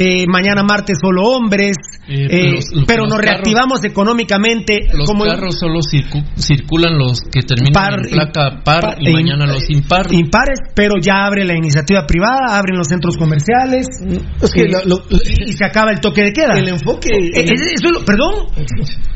eh, 0.01 0.27
mañana 0.29 0.63
martes 0.63 0.97
solo 1.03 1.23
hombres, 1.25 1.77
Eh, 2.09 2.27
eh, 2.31 2.53
los- 2.53 2.71
los- 2.73 2.85
pero 2.87 3.03
los 3.03 3.11
nos 3.11 3.19
carros- 3.19 3.31
reactivamos 3.43 3.85
económicamente. 3.85 4.79
Los 4.95 5.07
como 5.07 5.25
carros 5.25 5.59
solo 5.59 5.81
circu- 5.81 6.25
circulan 6.37 6.97
los 6.97 7.21
que 7.23 7.43
terminan 7.43 7.73
Par 7.73 8.01
en 8.07 8.11
placa 8.11 8.63
par, 8.65 8.81
par- 8.81 8.97
y 9.01 9.13
mañana 9.13 9.45
los 9.47 9.69
impar. 9.69 10.07
impares, 10.15 10.61
pero 10.75 10.95
ya 11.03 11.27
abre 11.27 11.45
la 11.45 11.55
iniciativa 11.57 12.07
privada, 12.07 12.57
abren 12.57 12.79
los 12.79 12.87
centros 12.87 13.17
comerciales, 13.17 13.89
Es 14.41 14.53
que 14.53 14.63
eh, 14.63 14.83
lo- 14.87 15.03
y, 15.11 15.51
y 15.51 15.53
se 15.53 15.65
acaba 15.65 15.91
el 15.91 16.01
toque 16.01 16.23
de 16.23 16.33
queda. 16.33 16.55
El 16.57 16.69
enfoque- 16.69 17.11
Eh, 17.13 17.31
es- 17.35 17.51
eso 17.51 17.89
es 17.89 17.93
lo- 17.93 18.05
perdón, 18.05 18.47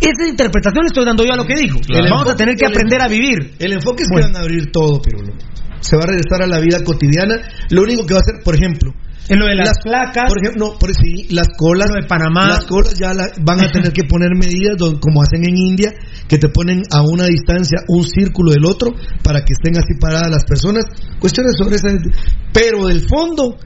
esa 0.00 0.28
interpretación 0.28 0.86
estoy 0.86 1.04
dando 1.04 1.24
yo 1.24 1.32
a 1.32 1.36
lo 1.36 1.46
que 1.46 1.54
dijo. 1.54 1.78
Claro. 1.86 2.06
Vamos 2.10 2.28
a 2.30 2.36
tener 2.36 2.56
que 2.56 2.66
aprender 2.66 3.00
a 3.00 3.08
vivir. 3.08 3.52
El 3.60 3.72
enfoque 3.74 4.02
es 4.02 4.08
Bueno. 4.10 4.26
que 4.26 4.32
van 4.32 4.42
a 4.42 4.44
abrir 4.44 4.72
todo, 4.72 5.00
Pirulo. 5.00 5.32
Se 5.80 5.96
va 5.96 6.02
a 6.04 6.06
regresar 6.06 6.42
a 6.42 6.46
la 6.46 6.60
vida 6.60 6.84
cotidiana. 6.84 7.36
Lo 7.70 7.82
único 7.82 8.04
que 8.06 8.14
va 8.14 8.20
a 8.20 8.22
hacer, 8.22 8.42
por 8.44 8.54
ejemplo, 8.54 8.92
En 9.28 9.38
lo 9.38 9.46
de 9.46 9.54
las, 9.54 9.78
placas, 9.82 10.24
por 10.28 10.38
ejemplo, 10.42 10.66
no, 10.72 10.78
por 10.78 10.90
sí, 10.94 11.28
las 11.30 11.48
colas 11.56 11.88
lo 11.90 12.00
de 12.02 12.08
Panamá. 12.08 12.48
Las 12.48 12.66
colas 12.66 12.94
ya 12.98 13.14
la- 13.14 13.30
van 13.42 13.60
a 13.64 13.70
tener 13.70 13.92
que 13.92 14.04
poner 14.04 14.30
medidas 14.36 14.76
don- 14.76 14.98
como 14.98 15.22
hacen 15.22 15.44
en 15.48 15.56
India, 15.56 15.92
que 16.28 16.38
te 16.38 16.48
ponen 16.48 16.82
a 16.90 17.02
una 17.02 17.26
distancia 17.26 17.78
un 17.88 18.02
círculo 18.04 18.50
del 18.52 18.64
otro 18.64 18.90
para 19.22 19.40
que 19.44 19.52
estén 19.52 19.76
así 19.78 19.94
paradas 20.00 20.30
las 20.30 20.44
personas. 20.44 20.84
Cuestiones 21.20 21.52
sobre 21.56 21.76
esa. 21.76 21.88
Pero 22.52 22.86
del 22.86 23.00
fondo, 23.08 23.56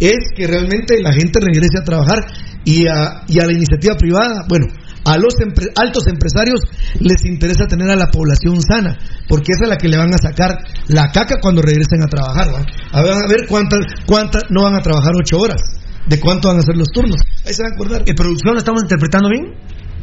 es 0.00 0.18
que 0.36 0.46
realmente 0.46 1.00
la 1.00 1.12
gente 1.12 1.38
regrese 1.40 1.78
a 1.80 1.84
trabajar 1.84 2.18
y 2.64 2.86
a, 2.88 3.22
y 3.28 3.38
a 3.38 3.46
la 3.46 3.52
iniciativa 3.52 3.94
privada, 3.96 4.44
bueno, 4.48 4.66
a 5.04 5.16
los 5.18 5.34
empre- 5.38 5.70
altos 5.76 6.06
empresarios 6.06 6.60
les 7.00 7.24
interesa 7.24 7.66
tener 7.66 7.90
a 7.90 7.96
la 7.96 8.06
población 8.10 8.60
sana, 8.62 8.96
porque 9.28 9.52
esa 9.52 9.64
es 9.64 9.68
la 9.70 9.76
que 9.76 9.88
le 9.88 9.96
van 9.98 10.12
a 10.14 10.18
sacar 10.18 10.56
la 10.88 11.10
caca 11.12 11.36
cuando 11.40 11.62
regresen 11.62 12.02
a 12.02 12.06
trabajar. 12.08 12.48
¿va? 12.54 12.64
A 12.92 13.02
ver, 13.02 13.12
a 13.12 13.28
ver 13.28 13.46
cuántas, 13.48 13.80
cuántas 14.06 14.44
no 14.50 14.62
van 14.62 14.74
a 14.74 14.80
trabajar 14.80 15.12
ocho 15.20 15.38
horas, 15.38 15.60
de 16.06 16.18
cuánto 16.20 16.48
van 16.48 16.58
a 16.58 16.62
ser 16.62 16.76
los 16.76 16.88
turnos. 16.88 17.20
Ahí 17.46 17.52
se 17.54 17.62
van 17.62 17.72
a 17.72 17.74
acordar. 17.74 18.02
¿En 18.06 18.14
producción 18.14 18.54
lo 18.54 18.58
estamos 18.58 18.82
interpretando 18.82 19.28
bien? 19.28 19.54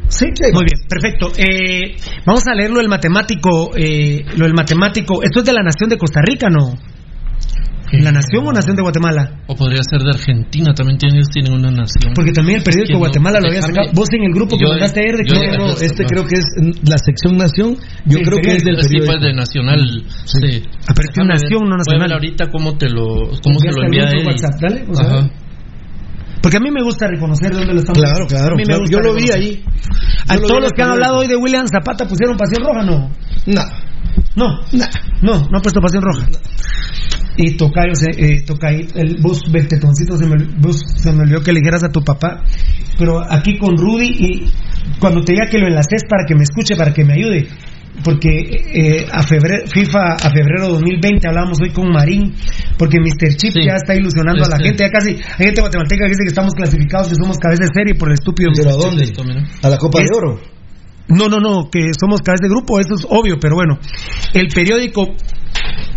Sí, 0.09 0.25
muy 0.53 0.65
bien, 0.65 0.87
perfecto. 0.89 1.31
Eh, 1.37 1.95
vamos 2.25 2.45
a 2.45 2.53
leer 2.53 2.69
lo 2.69 2.79
del 2.79 2.89
matemático, 2.89 3.71
eh, 3.77 4.25
lo 4.35 4.45
del 4.45 4.53
matemático. 4.53 5.23
Esto 5.23 5.39
es 5.39 5.45
de 5.45 5.53
la 5.53 5.63
nación 5.63 5.89
de 5.89 5.97
Costa 5.97 6.19
Rica, 6.21 6.47
¿no? 6.49 6.75
¿La 7.91 8.11
nación 8.11 8.47
o 8.47 8.51
nación 8.53 8.75
de 8.77 8.81
Guatemala? 8.83 9.43
O 9.47 9.55
podría 9.55 9.83
ser 9.83 9.99
de 10.01 10.11
Argentina, 10.11 10.73
también 10.73 10.97
tienen, 10.97 11.17
ellos 11.17 11.29
tienen 11.29 11.51
una 11.53 11.71
nación. 11.71 12.13
Porque 12.15 12.31
también 12.31 12.59
el 12.59 12.63
periódico 12.63 12.83
Es 12.83 12.87
que 12.87 12.93
no, 12.93 12.99
Guatemala 12.99 13.39
lo 13.41 13.47
había 13.47 13.61
sacado. 13.61 13.91
Vos 13.93 14.07
en 14.15 14.23
el 14.23 14.33
grupo 14.33 14.57
que 14.57 14.65
mandaste 14.65 14.99
ayer 15.01 15.15
de 15.17 15.23
yo- 15.27 15.35
que 15.41 15.57
No, 15.57 15.67
no, 15.67 15.73
este 15.73 16.05
creo 16.05 16.23
que 16.23 16.35
es 16.39 16.45
la 16.87 16.97
sección 16.97 17.35
Nación, 17.37 17.75
yo 18.05 18.17
Sí, 18.17 18.23
creo 18.23 18.39
que 18.41 18.51
es 18.55 18.63
del 18.63 18.77
Sí, 18.81 18.87
periódico. 18.95 19.11
pues 19.11 19.21
de 19.21 19.33
Nacional. 19.33 20.03
Sí. 20.23 20.63
Ah, 20.87 20.93
que 20.95 21.03
Déjame 21.11 21.33
Nación, 21.35 21.63
no 21.67 21.75
Nacional. 21.77 22.07
ver 22.07 22.13
ahorita 22.13 22.43
cómo 22.49 22.77
te 22.77 22.89
lo, 22.89 23.05
cómo 23.43 23.59
se 23.59 23.71
lo 23.75 23.83
envía 23.83 24.03
él. 24.07 24.25
WhatsApp, 24.25 24.55
dale, 24.61 24.85
ver. 24.87 25.31
Porque 26.41 26.57
a 26.57 26.59
mí 26.59 26.71
me 26.71 26.81
gusta 26.81 27.07
reconocer 27.07 27.51
de 27.51 27.57
dónde 27.59 27.73
lo 27.73 27.79
estamos 27.81 28.01
Claro, 28.01 28.25
claro, 28.25 28.53
A 28.53 28.57
mí 28.57 28.63
me 28.63 28.65
claro. 28.65 28.81
gusta 28.81 28.97
Yo 28.97 29.03
lo 29.03 29.13
vi 29.13 29.29
ahí. 29.31 29.63
A 30.27 30.35
lo 30.35 30.41
todos 30.47 30.57
vi 30.57 30.63
los 30.63 30.71
que 30.71 30.81
han 30.81 30.89
hablado 30.91 31.17
hoy 31.19 31.27
de 31.27 31.35
William 31.35 31.67
Zapata 31.67 32.07
pusieron 32.07 32.37
pasión 32.37 32.63
roja, 32.63 32.83
¿no? 32.83 33.11
No. 33.45 33.63
No, 34.35 34.59
no, 35.21 35.47
no 35.51 35.57
ha 35.57 35.61
puesto 35.61 35.79
pasión 35.81 36.01
roja. 36.03 36.25
Y 37.37 37.55
Tocayo, 37.57 37.95
se, 37.95 38.09
eh, 38.17 38.41
Tocayo, 38.45 38.85
el 38.95 39.17
bus 39.21 39.41
Bertetoncito, 39.51 40.17
se 40.17 40.25
me, 40.27 40.35
vos 40.59 40.81
se 40.97 41.11
me 41.13 41.21
olvidó 41.23 41.41
que 41.41 41.53
le 41.53 41.59
dijeras 41.61 41.83
a 41.83 41.89
tu 41.89 42.01
papá. 42.03 42.43
Pero 42.97 43.21
aquí 43.31 43.57
con 43.57 43.77
Rudy, 43.77 44.05
y 44.07 44.51
cuando 44.99 45.21
te 45.23 45.33
diga 45.33 45.45
que 45.49 45.57
lo 45.57 45.67
enlaces 45.67 46.03
para 46.09 46.25
que 46.27 46.35
me 46.35 46.43
escuche, 46.43 46.75
para 46.75 46.93
que 46.93 47.03
me 47.05 47.13
ayude. 47.13 47.47
Porque 48.03 48.29
eh, 48.73 49.05
a 49.11 49.21
febrero, 49.23 49.65
FIFA 49.67 50.13
a 50.13 50.29
febrero 50.29 50.69
2020 50.69 51.27
hablábamos 51.27 51.59
hoy 51.61 51.71
con 51.71 51.89
Marín, 51.91 52.33
porque 52.77 52.99
Mr. 52.99 53.35
Chip 53.35 53.53
ya 53.65 53.75
está 53.75 53.93
ilusionando 53.95 54.43
a 54.45 54.47
la 54.49 54.55
Este. 54.55 54.67
gente. 54.69 54.83
Ya 54.85 54.89
casi, 54.89 55.09
hay 55.37 55.45
gente 55.47 55.61
guatemalteca 55.61 56.03
que 56.05 56.09
dice 56.09 56.23
que 56.23 56.29
estamos 56.29 56.53
clasificados, 56.53 57.09
que 57.09 57.15
somos 57.15 57.37
cabeza 57.37 57.63
de 57.63 57.69
serie 57.73 57.95
por 57.95 58.07
el 58.09 58.13
estúpido. 58.15 58.49
¿Pero 58.55 58.69
a 58.71 58.73
dónde? 58.73 59.11
A 59.61 59.69
la 59.69 59.77
Copa 59.77 59.99
Es- 60.01 60.09
de 60.09 60.17
Oro. 60.17 60.39
no, 61.09 61.27
no, 61.27 61.39
no, 61.39 61.69
que 61.69 61.91
somos 61.99 62.21
cabeza 62.21 62.43
de 62.43 62.49
grupo, 62.49 62.79
eso 62.79 62.95
es 62.95 63.05
obvio, 63.09 63.37
pero 63.39 63.55
bueno. 63.55 63.77
El 64.33 64.47
periódico 64.47 65.07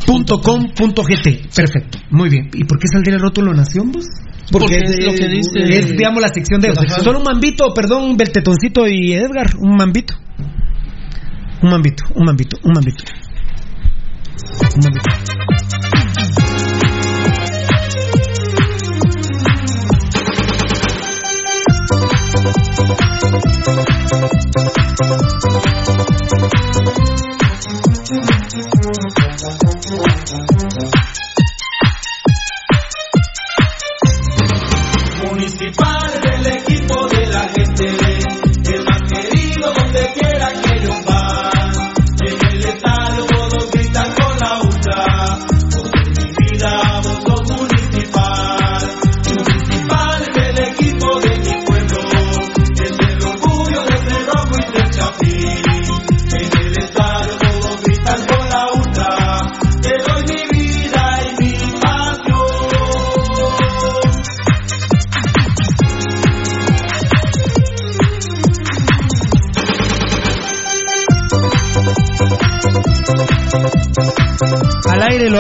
punto 0.07 0.41
com 0.41 0.67
punto 0.75 1.03
gt. 1.03 1.55
Perfecto, 1.55 1.99
muy 2.11 2.29
bien. 2.29 2.51
¿Y 2.55 2.65
por 2.65 2.79
qué 2.79 2.87
saldría 2.93 3.17
el 3.17 3.21
rótulo 3.23 3.53
Nación, 3.53 3.91
vos? 3.93 4.05
Porque 4.53 4.77
es 4.77 4.97
lo 5.05 5.13
que 5.15 5.27
dice- 5.29 5.79
Es, 5.79 5.89
digamos, 5.97 6.21
la 6.21 6.29
sección 6.29 6.61
de... 6.61 6.75
Solo 7.03 7.19
un 7.19 7.25
mambito, 7.25 7.73
perdón, 7.75 8.17
Beltetoncito 8.17 8.87
y 8.87 9.15
Edgar, 9.15 9.57
un 9.59 9.77
mambito. 9.77 10.15
Un 11.63 11.71
mambito, 11.71 12.05
un 12.15 12.27
mambito, 12.27 12.59
un 12.63 12.73
mambito. 12.75 13.05
Un 14.77 14.85
mambito. 14.85 15.11
Municipal 24.15 25.24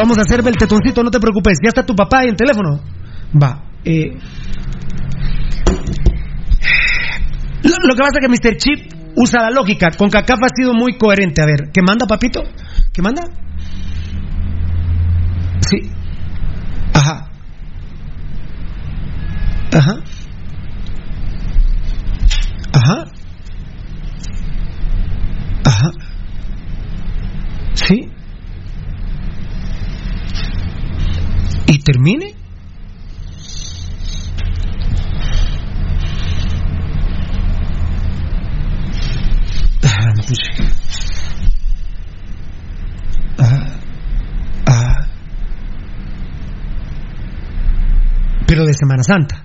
vamos 0.04 0.18
a 0.18 0.22
hacer, 0.22 0.42
Beltetoncito, 0.42 1.02
no 1.02 1.10
te 1.10 1.18
preocupes. 1.18 1.58
Ya 1.62 1.68
está 1.68 1.84
tu 1.84 1.94
papá 1.94 2.20
ahí 2.20 2.28
en 2.28 2.36
teléfono. 2.36 2.78
Va. 3.42 3.64
Eh. 3.84 4.12
Lo, 7.62 7.76
lo 7.88 7.94
que 7.94 8.02
pasa 8.02 8.18
es 8.20 8.26
que 8.26 8.28
Mr. 8.28 8.56
Chip 8.58 8.92
usa 9.16 9.40
la 9.40 9.50
lógica. 9.50 9.90
Con 9.96 10.10
CACAF 10.10 10.42
ha 10.42 10.48
sido 10.54 10.74
muy 10.74 10.98
coherente. 10.98 11.40
A 11.40 11.46
ver, 11.46 11.70
¿qué 11.72 11.80
manda, 11.80 12.06
papito? 12.06 12.42
¿Qué 12.92 13.00
manda? 13.00 13.22
Sí. 15.60 15.90
Ajá. 16.92 17.30
Ajá. 19.72 19.94
Ajá. 22.74 23.04
Ajá. 25.64 25.90
Sí. 27.72 28.10
¿Y 31.66 31.78
termine? 31.78 32.34
Ah, 39.82 40.12
no 40.14 40.22
puse. 40.22 40.42
Ah, 43.38 43.66
ah. 44.66 45.06
Pero 48.46 48.63
de 48.74 48.78
Semana 48.78 49.02
Santa. 49.02 49.44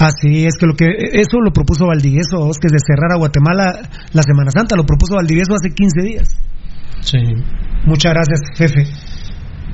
Ah, 0.00 0.10
sí, 0.12 0.46
es 0.46 0.56
que 0.58 0.66
lo 0.66 0.74
que 0.74 0.86
eso 1.12 1.40
lo 1.44 1.52
propuso 1.52 1.86
Valdivieso, 1.86 2.48
es 2.50 2.58
que 2.58 2.68
de 2.72 2.78
cerrar 2.80 3.12
a 3.12 3.18
Guatemala 3.18 3.80
la 4.12 4.22
Semana 4.22 4.50
Santa, 4.50 4.76
lo 4.76 4.84
propuso 4.84 5.16
Valdivieso 5.16 5.52
hace 5.54 5.74
15 5.74 6.02
días. 6.02 6.28
Sí. 7.00 7.18
Muchas 7.84 8.12
gracias, 8.12 8.40
jefe. 8.56 8.84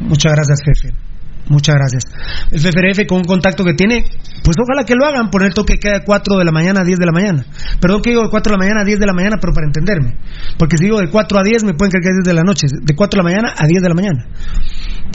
Muchas 0.00 0.32
gracias, 0.32 0.58
jefe. 0.64 1.05
Muchas 1.48 1.76
gracias. 1.76 2.02
El 2.50 2.58
FFRF 2.60 3.06
con 3.06 3.18
un 3.18 3.24
contacto 3.24 3.64
que 3.64 3.74
tiene, 3.74 4.04
pues 4.42 4.56
ojalá 4.60 4.84
que 4.84 4.94
lo 4.94 5.06
hagan, 5.06 5.30
poner 5.30 5.54
toque 5.54 5.74
de 5.74 5.78
queda 5.78 5.98
de 6.00 6.04
4 6.04 6.38
de 6.38 6.44
la 6.44 6.50
mañana 6.52 6.80
a 6.80 6.84
10 6.84 6.98
de 6.98 7.06
la 7.06 7.12
mañana. 7.12 7.44
Perdón 7.80 8.02
que 8.02 8.10
digo 8.10 8.22
de 8.22 8.30
4 8.30 8.50
de 8.50 8.54
la 8.58 8.58
mañana 8.64 8.80
a 8.82 8.84
10 8.84 8.98
de 8.98 9.06
la 9.06 9.12
mañana, 9.12 9.36
pero 9.40 9.52
para 9.52 9.66
entenderme. 9.66 10.16
Porque 10.58 10.76
si 10.76 10.84
digo 10.84 10.98
de 11.00 11.08
4 11.08 11.38
a 11.38 11.42
10 11.42 11.64
me 11.64 11.74
pueden 11.74 11.90
creer 11.92 12.02
que 12.02 12.08
es 12.10 12.16
10 12.24 12.26
de 12.26 12.34
la 12.34 12.42
noche. 12.42 12.66
De 12.82 12.94
4 12.94 13.16
de 13.16 13.22
la 13.22 13.30
mañana 13.30 13.54
a 13.56 13.66
10 13.66 13.82
de 13.82 13.88
la 13.88 13.94
mañana. 13.94 14.26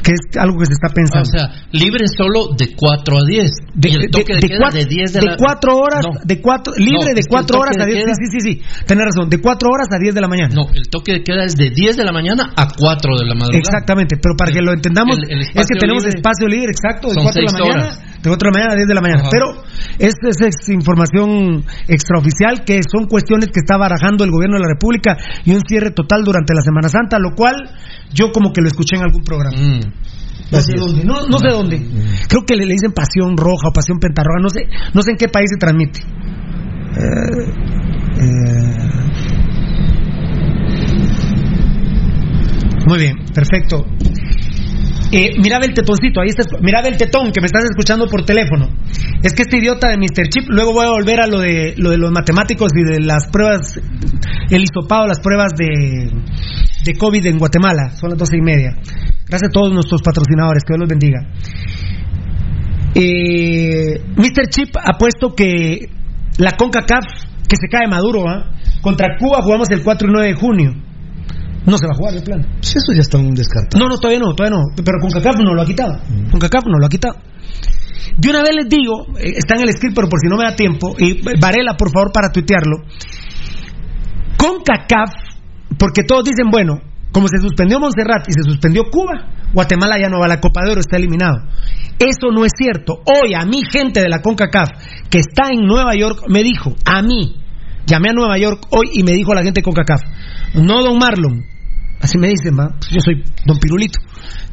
Que 0.02 0.14
es 0.14 0.22
algo 0.40 0.58
que 0.58 0.66
se 0.66 0.74
está 0.74 0.88
pensando. 0.90 1.28
o 1.28 1.32
sea, 1.38 1.52
libre 1.74 2.08
solo 2.08 2.56
de 2.58 2.74
4 2.76 3.18
a 3.20 3.24
10. 3.28 3.52
De, 3.76 3.90
y 3.90 3.94
el 3.96 4.10
toque 4.10 4.34
de, 4.34 4.40
de 4.40 4.48
queda 4.48 4.60
cuatro- 4.62 4.80
de 4.80 4.86
10 4.86 5.14
de, 5.14 5.20
de 5.20 5.26
la 5.26 5.36
cuatro 5.38 5.76
horas, 5.78 6.02
No. 6.08 6.20
de 6.24 6.42
cuatro, 6.42 6.74
libre 6.78 7.12
No, 7.12 7.14
de 7.14 7.20
es 7.20 7.28
que 7.28 7.36
el 7.36 7.44
4 7.44 7.60
horas 7.60 7.76
a 7.78 7.86
de 7.86 7.92
10. 7.92 8.06
queda- 8.06 8.16
Sí, 8.16 8.26
sí, 8.32 8.40
sí, 8.40 8.62
sí. 8.72 8.84
Tenés 8.88 9.06
razón. 9.14 9.30
De 9.30 9.38
4 9.42 9.70
horas 9.70 9.88
a 9.92 10.00
10 10.00 10.16
de 10.16 10.22
la 10.22 10.28
mañana. 10.28 10.56
No, 10.56 10.72
el 10.74 10.88
toque 10.90 11.12
de 11.12 11.24
queda 11.24 11.44
es 11.44 11.56
de 11.56 11.70
10 11.70 11.98
de 11.98 12.06
la 12.06 12.12
mañana 12.14 12.52
a 12.56 12.68
4 12.72 13.18
de 13.20 13.26
la 13.28 13.36
madrugada. 13.36 13.60
Exactamente, 13.60 14.16
pero 14.16 14.34
para 14.38 14.52
que 14.52 14.62
lo 14.62 14.72
entendamos, 14.74 15.18
El- 15.28 15.30
el 15.30 15.42
es 15.42 15.68
que 15.68 15.76
tenemos 15.78 16.04
libre 16.04 16.18
espacio 16.22 16.48
libre, 16.48 16.70
exacto, 16.70 17.10
de 17.10 17.16
son 17.18 17.24
4 17.26 17.42
de 17.42 17.48
la 17.50 17.54
mañana, 17.58 17.84
horas. 17.90 18.22
de 18.22 18.30
4 18.30 18.38
de 18.38 18.46
la 18.46 18.54
mañana 18.54 18.72
a 18.72 18.78
10 18.78 18.88
de 18.88 18.96
la 18.96 19.02
mañana. 19.02 19.22
Ajá. 19.26 19.30
Pero 19.34 19.48
esta 19.98 20.30
es, 20.30 20.38
es 20.42 20.70
información 20.70 21.66
extraoficial 21.90 22.64
que 22.64 22.80
son 22.86 23.10
cuestiones 23.10 23.50
que 23.50 23.60
está 23.60 23.78
barajando 23.78 24.24
el 24.24 24.32
gobierno 24.32 24.58
de 24.58 24.64
la 24.64 24.70
República 24.70 25.18
y 25.44 25.52
un 25.52 25.66
cierre 25.66 25.92
total 25.92 26.24
durante 26.24 26.54
la 26.54 26.62
Semana 26.62 26.88
Santa, 26.88 27.18
lo 27.18 27.34
cual 27.36 27.58
yo 28.14 28.32
como 28.32 28.54
que 28.54 28.62
lo 28.62 28.68
escuché 28.68 28.96
en 28.96 29.04
algún 29.04 29.24
programa. 29.24 29.58
Mm. 29.58 29.82
No 30.52 30.60
sé 30.60 30.74
dónde, 30.76 31.06
no, 31.06 31.28
no 31.28 31.40
sé 31.40 31.48
dónde. 31.48 31.80
Creo 32.28 32.44
que 32.46 32.56
le, 32.56 32.66
le 32.66 32.74
dicen 32.74 32.92
pasión 32.92 33.38
roja 33.38 33.70
o 33.70 33.74
pasión 33.74 34.00
pentarroja, 34.00 34.40
no 34.42 34.50
sé, 34.50 34.68
no 34.94 35.02
sé 35.02 35.12
en 35.12 35.18
qué 35.18 35.30
país 35.30 35.50
se 35.50 35.58
transmite. 35.58 36.02
Eh, 36.98 37.52
eh. 38.20 38.92
Muy 42.86 43.00
bien, 43.00 43.16
perfecto. 43.34 43.86
Eh, 45.14 45.34
mira 45.44 45.58
el 45.58 45.74
tetoncito, 45.74 46.22
ahí 46.22 46.30
está, 46.30 46.44
el 46.88 46.98
tetón 46.98 47.34
que 47.34 47.42
me 47.42 47.48
estás 47.48 47.66
escuchando 47.66 48.08
por 48.08 48.24
teléfono. 48.24 48.70
Es 49.22 49.34
que 49.34 49.42
este 49.42 49.58
idiota 49.58 49.90
de 49.90 49.98
Mr. 49.98 50.30
Chip, 50.30 50.48
luego 50.48 50.72
voy 50.72 50.86
a 50.86 50.92
volver 50.92 51.20
a 51.20 51.28
lo 51.28 51.40
de 51.40 51.74
lo 51.76 51.90
de 51.90 51.98
los 51.98 52.12
matemáticos 52.12 52.72
y 52.74 52.84
de 52.84 53.02
las 53.02 53.28
pruebas, 53.28 53.78
el 54.50 54.64
hisopado, 54.64 55.08
las 55.08 55.20
pruebas 55.20 55.52
de, 55.58 56.12
de 56.86 56.98
COVID 56.98 57.26
en 57.26 57.38
Guatemala. 57.38 57.90
Son 58.00 58.12
las 58.12 58.20
doce 58.20 58.38
y 58.38 58.42
media. 58.42 58.72
Gracias 59.28 59.50
a 59.50 59.52
todos 59.52 59.74
nuestros 59.74 60.02
patrocinadores, 60.02 60.64
que 60.64 60.74
Dios 60.74 60.80
los 60.80 60.90
bendiga. 60.90 61.28
Eh, 62.96 64.02
Mr. 64.16 64.48
Chip 64.50 64.76
ha 64.78 64.98
puesto 64.98 65.36
que 65.36 65.90
la 66.38 66.52
CONCACAF, 66.52 67.06
que 67.48 67.56
se 67.58 67.68
cae 67.70 67.88
Maduro, 67.88 68.30
¿ah? 68.30 68.52
contra 68.82 69.18
Cuba 69.18 69.40
jugamos 69.42 69.70
el 69.72 69.84
4 69.84 70.08
y 70.08 70.12
9 70.12 70.28
de 70.28 70.34
junio. 70.34 70.91
No 71.66 71.78
se 71.78 71.86
va 71.86 71.94
a 71.94 71.98
jugar 71.98 72.14
el 72.16 72.24
plan. 72.24 72.42
Si 72.62 72.78
eso 72.78 72.94
ya 72.94 73.02
está 73.02 73.18
un 73.18 73.36
descartado. 73.36 73.80
No, 73.80 73.90
no, 73.90 73.98
todavía 73.98 74.20
no, 74.20 74.34
todavía 74.34 74.58
no. 74.58 74.64
Pero 74.76 74.98
CONCACAF 75.02 75.36
no 75.44 75.54
lo 75.54 75.62
ha 75.62 75.66
quitado. 75.66 75.94
Mm. 76.10 76.32
CONCACAF 76.32 76.66
no 76.66 76.80
lo 76.80 76.86
ha 76.86 76.90
quitado. 76.90 77.16
De 78.18 78.30
una 78.30 78.42
vez 78.42 78.52
les 78.56 78.70
digo, 78.70 79.06
eh, 79.18 79.34
está 79.38 79.56
en 79.56 79.62
el 79.62 79.74
script, 79.74 79.96
pero 79.96 80.10
por 80.10 80.20
si 80.20 80.28
no 80.28 80.38
me 80.38 80.44
da 80.44 80.56
tiempo, 80.56 80.96
y 80.98 81.12
eh, 81.12 81.34
Varela, 81.40 81.78
por 81.78 81.92
favor, 81.92 82.12
para 82.12 82.30
tuitearlo. 82.30 82.78
CONCACAF, 84.38 85.12
porque 85.78 86.04
todos 86.04 86.26
dicen, 86.26 86.50
bueno, 86.52 86.82
como 87.12 87.28
se 87.28 87.38
suspendió 87.40 87.80
Montserrat 87.80 88.28
y 88.28 88.34
se 88.34 88.44
suspendió 88.44 88.84
Cuba, 88.90 89.30
Guatemala 89.54 89.98
ya 90.00 90.10
no 90.10 90.20
va 90.20 90.26
a 90.26 90.30
la 90.30 90.40
Copa 90.40 90.62
de 90.64 90.72
Oro, 90.72 90.82
está 90.82 90.98
eliminado. 90.98 91.44
Eso 92.00 92.32
no 92.34 92.46
es 92.46 92.54
cierto. 92.58 93.02
Hoy 93.06 93.34
a 93.36 93.46
mi 93.46 93.64
gente 93.64 94.02
de 94.02 94.10
la 94.10 94.22
CONCACAF 94.22 94.70
que 95.10 95.20
está 95.20 95.50
en 95.52 95.66
Nueva 95.66 95.94
York 95.96 96.24
me 96.28 96.42
dijo, 96.42 96.74
a 96.86 97.02
mí, 97.02 97.36
llamé 97.86 98.10
a 98.10 98.14
Nueva 98.14 98.38
York 98.38 98.66
hoy 98.72 98.90
y 98.94 99.04
me 99.04 99.12
dijo 99.12 99.34
la 99.34 99.44
gente 99.44 99.60
de 99.60 99.64
CONCACAF, 99.64 100.02
no 100.56 100.82
don 100.84 100.98
Marlon, 100.98 101.46
así 102.02 102.18
me 102.18 102.28
dicen, 102.30 102.58
¿va? 102.60 102.70
Pues 102.78 102.90
yo 102.92 103.00
soy 103.04 103.24
don 103.46 103.58
Pirulito, 103.60 104.00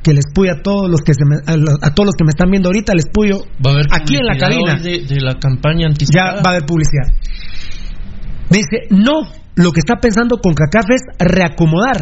que 0.03 0.13
les 0.13 0.25
puyo 0.35 0.53
a 0.53 0.63
todos 0.63 0.89
los 0.91 1.01
que 1.03 1.13
se 1.15 1.25
me- 1.25 1.41
a, 1.47 1.57
los- 1.57 1.79
a 1.83 1.95
todos 1.95 2.07
los 2.07 2.15
que 2.15 2.25
me 2.25 2.31
están 2.31 2.51
viendo 2.51 2.69
ahorita, 2.69 2.93
les 2.95 3.07
puyo 3.13 3.41
Va 3.65 3.71
a 3.71 3.75
haber 3.75 3.87
aquí 3.93 4.17
en 4.17 4.27
la 4.27 4.37
cabina. 4.37 4.75
De, 4.81 5.05
de 5.05 5.21
la 5.21 5.35
campaña 5.39 5.81
Ya 5.83 5.87
anticipada. 5.89 6.43
va 6.43 6.51
a 6.51 6.51
haber 6.55 6.67
publicidad. 6.67 7.09
Me 8.51 8.59
dice, 8.59 8.87
no, 8.91 9.29
lo 9.57 9.73
que 9.73 9.81
está 9.81 9.97
pensando 10.01 10.39
con 10.39 10.55
CACAF 10.55 10.87
es 10.91 11.03
reacomodar. 11.19 12.01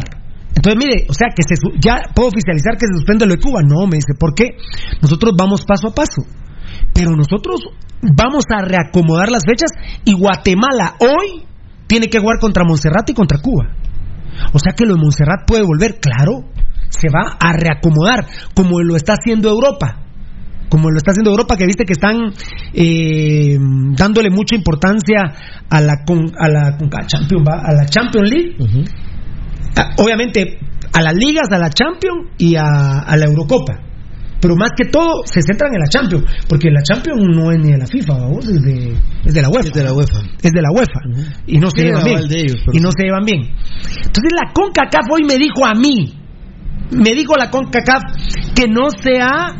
Entonces, 0.55 0.77
mire, 0.79 1.05
o 1.09 1.13
sea, 1.13 1.27
que 1.35 1.43
se, 1.43 1.55
ya 1.83 2.01
puedo 2.15 2.29
oficializar 2.29 2.77
que 2.77 2.87
se 2.87 2.93
suspende 2.95 3.25
lo 3.27 3.33
de 3.33 3.39
Cuba. 3.39 3.61
No, 3.63 3.85
me 3.85 3.97
dice, 3.97 4.13
¿por 4.17 4.33
qué? 4.33 4.55
Nosotros 5.01 5.33
vamos 5.37 5.63
paso 5.65 5.89
a 5.89 5.93
paso. 5.93 6.23
Pero 6.93 7.11
nosotros 7.11 7.59
vamos 8.01 8.43
a 8.55 8.61
reacomodar 8.63 9.29
las 9.29 9.43
fechas 9.45 9.69
y 10.05 10.13
Guatemala 10.13 10.95
hoy 10.99 11.43
tiene 11.87 12.07
que 12.07 12.19
jugar 12.19 12.39
contra 12.39 12.63
Montserrat 12.65 13.09
y 13.09 13.13
contra 13.13 13.39
Cuba. 13.39 13.75
O 14.53 14.59
sea 14.59 14.73
que 14.73 14.85
lo 14.85 14.95
de 14.95 15.01
Montserrat 15.01 15.45
puede 15.47 15.63
volver, 15.63 15.99
claro, 15.99 16.49
se 16.89 17.07
va 17.09 17.37
a 17.39 17.53
reacomodar, 17.53 18.25
como 18.55 18.79
lo 18.81 18.95
está 18.95 19.13
haciendo 19.13 19.49
Europa. 19.49 20.03
Como 20.69 20.89
lo 20.91 20.97
está 20.97 21.11
haciendo 21.11 21.31
Europa, 21.31 21.55
que 21.55 21.65
viste 21.65 21.85
que 21.85 21.93
están 21.93 22.33
eh, 22.73 23.57
dándole 23.95 24.29
mucha 24.29 24.53
importancia 24.55 25.17
a 25.69 25.79
la, 25.81 26.03
con- 26.05 26.33
a 26.37 26.49
la 26.49 26.77
Champions, 27.07 27.47
a 27.47 27.71
la 27.73 27.85
Champions 27.85 28.29
League. 28.29 28.55
Ah, 29.77 29.91
obviamente, 29.97 30.59
a 30.93 31.01
las 31.01 31.13
ligas, 31.15 31.47
a 31.51 31.57
la 31.57 31.69
Champions 31.69 32.31
y 32.37 32.55
a, 32.55 32.99
a 32.99 33.15
la 33.15 33.25
Eurocopa. 33.25 33.79
Pero 34.39 34.55
más 34.55 34.69
que 34.77 34.85
todo, 34.85 35.23
se 35.25 35.41
centran 35.41 35.73
en 35.73 35.79
la 35.79 35.87
Champions, 35.89 36.25
porque 36.47 36.69
la 36.69 36.81
Champions 36.83 37.21
no 37.35 37.51
es 37.51 37.57
ni 37.59 37.71
de 37.71 37.77
la 37.77 37.87
FIFA, 37.87 38.13
¿va? 38.13 38.39
es 38.39 38.61
de, 38.61 38.93
es 39.25 39.33
de 39.33 39.41
la 39.41 39.49
UEFA. 39.49 39.67
Es 39.67 39.73
de 39.73 39.83
la 39.83 39.93
UEFA. 39.93 40.19
Es 40.43 40.51
de 40.51 40.61
la 40.61 40.71
UEFA. 40.71 40.99
Y 41.47 41.57
no 41.59 41.71
se 41.71 41.83
llevan 41.83 42.03
bien. 42.03 42.19
ellos, 42.29 42.57
y 42.71 42.79
no 42.79 42.91
se 42.91 43.03
llevan 43.03 43.25
bien. 43.25 43.41
Entonces 43.41 44.31
la 44.35 44.53
CONCACAF 44.53 45.05
hoy 45.11 45.23
me 45.23 45.37
dijo 45.37 45.65
a 45.65 45.73
mí, 45.73 46.13
me 46.91 47.13
dijo 47.13 47.35
la 47.35 47.49
CONCACAF 47.49 48.03
que 48.55 48.67
no 48.67 48.89
se 48.91 49.21
ha 49.21 49.55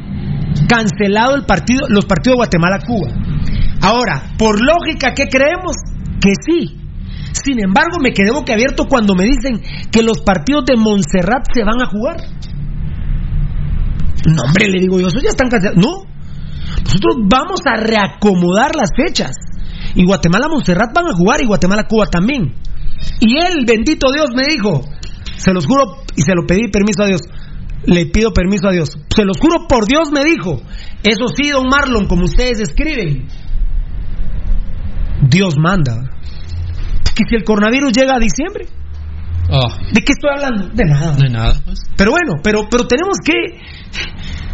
cancelado 0.68 1.36
el 1.36 1.46
partido, 1.46 1.88
los 1.90 2.06
partidos 2.06 2.36
de 2.36 2.38
Guatemala-Cuba. 2.38 3.10
Ahora, 3.82 4.34
por 4.38 4.60
lógica, 4.64 5.14
¿qué 5.14 5.28
creemos? 5.28 5.76
Que 6.22 6.32
sí. 6.46 6.78
Sin 7.32 7.64
embargo, 7.64 7.98
me 8.02 8.12
quedé 8.12 8.32
boquiabierto 8.32 8.86
cuando 8.88 9.14
me 9.14 9.24
dicen 9.24 9.62
que 9.92 10.02
los 10.02 10.22
partidos 10.22 10.66
de 10.66 10.76
Montserrat 10.78 11.46
se 11.54 11.64
van 11.64 11.82
a 11.82 11.86
jugar. 11.86 12.18
No, 14.28 14.44
hombre, 14.44 14.68
le 14.68 14.80
digo 14.82 15.00
yo, 15.00 15.08
eso 15.08 15.20
ya 15.24 15.30
están 15.30 15.50
cancelados. 15.50 15.82
No, 15.82 16.04
nosotros 16.84 17.16
vamos 17.30 17.62
a 17.66 17.78
reacomodar 17.80 18.76
las 18.76 18.90
fechas. 18.96 19.36
Y 19.96 20.06
Guatemala-Montserrat 20.06 20.94
van 20.94 21.08
a 21.08 21.16
jugar 21.16 21.42
y 21.42 21.48
Guatemala-Cuba 21.48 22.08
también. 22.08 22.54
Y 23.22 23.38
él, 23.38 23.64
bendito 23.66 24.12
Dios, 24.12 24.30
me 24.36 24.46
dijo, 24.54 24.82
se 25.38 25.54
los 25.54 25.66
juro, 25.66 26.04
y 26.16 26.22
se 26.22 26.34
lo 26.36 26.46
pedí 26.46 26.68
permiso 26.70 27.04
a 27.04 27.08
Dios, 27.08 27.22
le 27.86 28.08
pido 28.08 28.34
permiso 28.34 28.68
a 28.68 28.72
Dios, 28.72 28.90
se 29.16 29.24
los 29.24 29.38
juro 29.40 29.68
por 29.68 29.88
Dios, 29.88 30.12
me 30.12 30.26
dijo, 30.26 30.62
eso 31.04 31.28
sí, 31.36 31.50
don 31.50 31.68
Marlon, 31.70 32.08
como 32.08 32.26
ustedes 32.26 32.60
escriben, 32.60 33.28
Dios 35.22 35.56
manda. 35.58 36.12
Que 37.16 37.24
si 37.30 37.36
el 37.36 37.44
coronavirus 37.44 37.92
llega 37.94 38.16
a 38.16 38.20
diciembre, 38.20 38.68
Ah, 39.50 39.78
¿de 39.94 40.02
qué 40.02 40.12
estoy 40.14 40.30
hablando? 40.34 40.68
De 40.74 40.86
nada. 40.86 41.16
de 41.16 41.30
nada, 41.30 41.62
pues. 41.66 41.80
Pero 41.96 42.12
bueno, 42.12 42.34
pero, 42.44 42.68
pero 42.70 42.86
tenemos 42.88 43.18
que. 43.24 43.34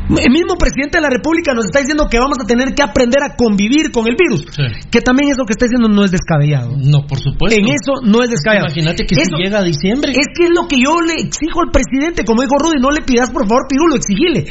El 0.03 0.31
mismo 0.35 0.59
presidente 0.59 0.97
de 0.99 1.01
la 1.01 1.09
República 1.09 1.53
nos 1.55 1.63
está 1.65 1.79
diciendo 1.79 2.07
que 2.11 2.19
vamos 2.19 2.35
a 2.37 2.45
tener 2.45 2.75
que 2.75 2.83
aprender 2.83 3.23
a 3.23 3.37
convivir 3.37 3.89
con 3.91 4.05
el 4.05 4.17
virus. 4.19 4.43
Que 4.91 4.99
también 4.99 5.31
eso 5.31 5.45
que 5.47 5.53
está 5.55 5.63
diciendo 5.65 5.87
no 5.87 6.03
es 6.03 6.11
descabellado. 6.11 6.75
No, 6.75 7.07
por 7.07 7.19
supuesto. 7.23 7.55
En 7.57 7.71
eso 7.71 8.03
no 8.03 8.21
es 8.21 8.29
descabellado. 8.29 8.67
Imagínate 8.67 9.05
que 9.07 9.15
si 9.15 9.21
Eso- 9.21 9.37
llega 9.39 9.59
a 9.59 9.63
diciembre. 9.63 10.11
Es 10.11 10.27
que 10.35 10.43
es 10.43 10.51
lo 10.53 10.67
que 10.67 10.75
yo 10.75 10.99
le 10.99 11.23
exijo 11.23 11.61
al 11.63 11.71
presidente. 11.71 12.25
Como 12.25 12.41
dijo 12.43 12.59
Rudy, 12.59 12.81
no 12.83 12.91
le 12.91 13.01
pidas 13.01 13.31
por 13.31 13.47
favor, 13.47 13.63
Pirulo, 13.69 13.95
exigile. 13.95 14.43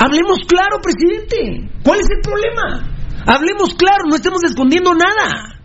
Hablemos 0.00 0.38
claro, 0.48 0.80
presidente. 0.80 1.68
¿Cuál 1.84 2.00
es 2.00 2.08
el 2.10 2.20
problema? 2.24 2.88
Hablemos 3.26 3.74
claro, 3.76 4.04
no 4.08 4.16
estemos 4.16 4.40
escondiendo 4.48 4.94
nada. 4.94 5.55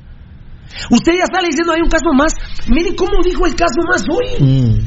Usted 0.89 1.13
ya 1.13 1.25
sale 1.31 1.47
diciendo 1.47 1.73
hay 1.73 1.81
un 1.81 1.89
caso 1.89 2.11
más. 2.13 2.33
Miren 2.69 2.95
cómo 2.95 3.21
dijo 3.23 3.45
el 3.45 3.55
caso 3.55 3.81
más 3.89 4.03
hoy. 4.09 4.83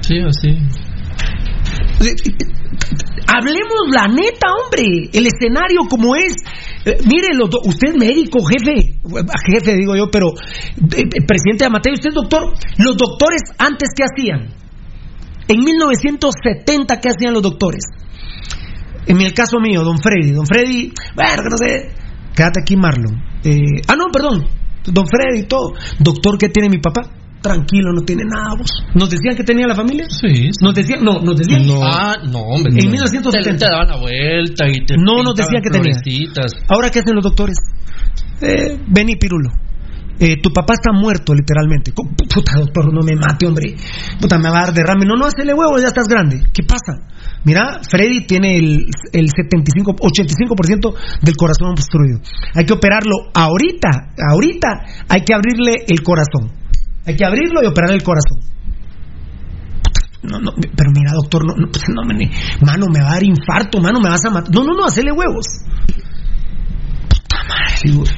Sí, 0.00 0.18
así. 0.20 0.58
Hablemos 3.26 3.80
la 3.90 4.06
neta, 4.08 4.48
hombre. 4.52 5.10
El 5.12 5.26
escenario 5.26 5.80
como 5.90 6.14
es. 6.14 6.34
Eh, 6.84 6.96
mire, 7.04 7.28
los 7.34 7.50
usted 7.64 7.88
es 7.88 7.96
médico, 7.96 8.38
jefe. 8.44 8.98
Jefe, 9.50 9.76
digo 9.76 9.96
yo, 9.96 10.10
pero. 10.10 10.28
eh, 10.30 11.02
eh, 11.02 11.26
presidente 11.26 11.64
de 11.64 11.70
Mateo, 11.70 11.94
usted 11.94 12.10
es 12.10 12.14
doctor. 12.14 12.54
Los 12.78 12.96
doctores 12.96 13.42
antes, 13.58 13.88
¿qué 13.96 14.04
hacían? 14.04 14.54
En 15.48 15.58
1970, 15.64 17.00
¿qué 17.00 17.08
hacían 17.08 17.34
los 17.34 17.42
doctores? 17.42 17.84
En 19.06 19.20
el 19.20 19.32
caso 19.34 19.58
mío, 19.60 19.82
don 19.82 19.98
Freddy. 19.98 20.32
Don 20.32 20.46
Freddy, 20.46 20.92
bueno, 21.14 21.42
que 21.42 21.48
no 21.50 21.56
sé. 21.56 21.94
Quédate 22.34 22.60
aquí, 22.60 22.76
Marlon. 22.76 23.22
Eh, 23.44 23.82
ah, 23.88 23.96
no, 23.96 24.06
perdón. 24.12 24.46
Don 24.92 25.06
Freddy 25.06 25.40
y 25.40 25.46
todo. 25.46 25.72
Doctor, 25.98 26.38
¿qué 26.38 26.48
tiene 26.48 26.68
mi 26.68 26.78
papá? 26.78 27.02
Tranquilo, 27.42 27.92
no 27.92 28.02
tiene 28.02 28.24
nada, 28.24 28.56
vos. 28.58 28.70
¿Nos 28.94 29.10
decían 29.10 29.36
que 29.36 29.44
tenía 29.44 29.66
la 29.66 29.74
familia? 29.74 30.06
Sí. 30.08 30.50
Nos 30.60 30.74
decían, 30.74 31.04
no, 31.04 31.20
nos 31.20 31.36
decían. 31.36 31.62
Ah, 31.82 32.16
no, 32.24 32.40
hombre. 32.40 32.72
En 32.72 32.86
no. 32.86 32.90
1970. 32.90 33.40
Te, 33.40 33.58
te 33.58 33.70
daban 33.70 33.88
la 33.88 33.96
vuelta 33.98 34.68
y 34.68 34.84
te. 34.84 34.96
No 34.96 35.22
nos 35.22 35.34
decían 35.36 35.62
que 35.62 35.70
tenía. 35.70 35.96
Ahora, 36.68 36.90
¿qué 36.90 37.00
hacen 37.00 37.14
los 37.14 37.22
doctores? 37.22 37.56
Eh, 38.40 38.78
vení, 38.88 39.16
Pirulo. 39.16 39.50
Eh, 40.18 40.40
tu 40.40 40.50
papá 40.50 40.74
está 40.74 40.92
muerto, 40.92 41.34
literalmente. 41.34 41.92
Puta, 41.92 42.58
doctor, 42.58 42.92
no 42.92 43.02
me 43.02 43.14
mate, 43.14 43.46
hombre. 43.46 43.76
Puta, 44.20 44.38
me 44.38 44.48
va 44.48 44.60
a 44.60 44.66
dar 44.66 44.74
derrame. 44.74 45.04
No, 45.04 45.14
no, 45.14 45.26
hacele 45.26 45.52
huevo, 45.52 45.78
ya 45.78 45.88
estás 45.88 46.08
grande. 46.08 46.42
¿Qué 46.54 46.62
pasa? 46.62 47.06
Mira, 47.46 47.78
Freddy 47.88 48.26
tiene 48.26 48.58
el, 48.58 48.86
el 49.12 49.30
75, 49.30 49.94
85% 49.94 50.94
del 51.22 51.36
corazón 51.36 51.68
obstruido. 51.70 52.18
Hay 52.54 52.66
que 52.66 52.72
operarlo 52.72 53.30
ahorita. 53.32 53.88
Ahorita 54.30 54.68
hay 55.08 55.20
que 55.22 55.32
abrirle 55.32 55.84
el 55.86 56.02
corazón. 56.02 56.50
Hay 57.06 57.14
que 57.14 57.24
abrirlo 57.24 57.62
y 57.62 57.66
operarle 57.66 57.98
el 57.98 58.02
corazón. 58.02 58.40
No, 60.24 60.40
no, 60.40 60.50
pero 60.58 60.90
mira, 60.90 61.12
doctor, 61.12 61.46
no, 61.46 61.54
no, 61.54 61.70
pues, 61.70 61.84
no, 61.88 62.02
me- 62.04 62.30
mano, 62.66 62.86
me 62.92 63.00
va 63.00 63.10
a 63.10 63.12
dar 63.14 63.22
infarto, 63.22 63.80
mano, 63.80 64.00
me 64.00 64.08
vas 64.08 64.24
a 64.26 64.30
matar. 64.30 64.52
No, 64.52 64.64
no, 64.64 64.74
no, 64.74 64.84
hacele 64.86 65.12
huevos. 65.12 65.46
Puta 67.08 67.38
madre, 67.48 68.10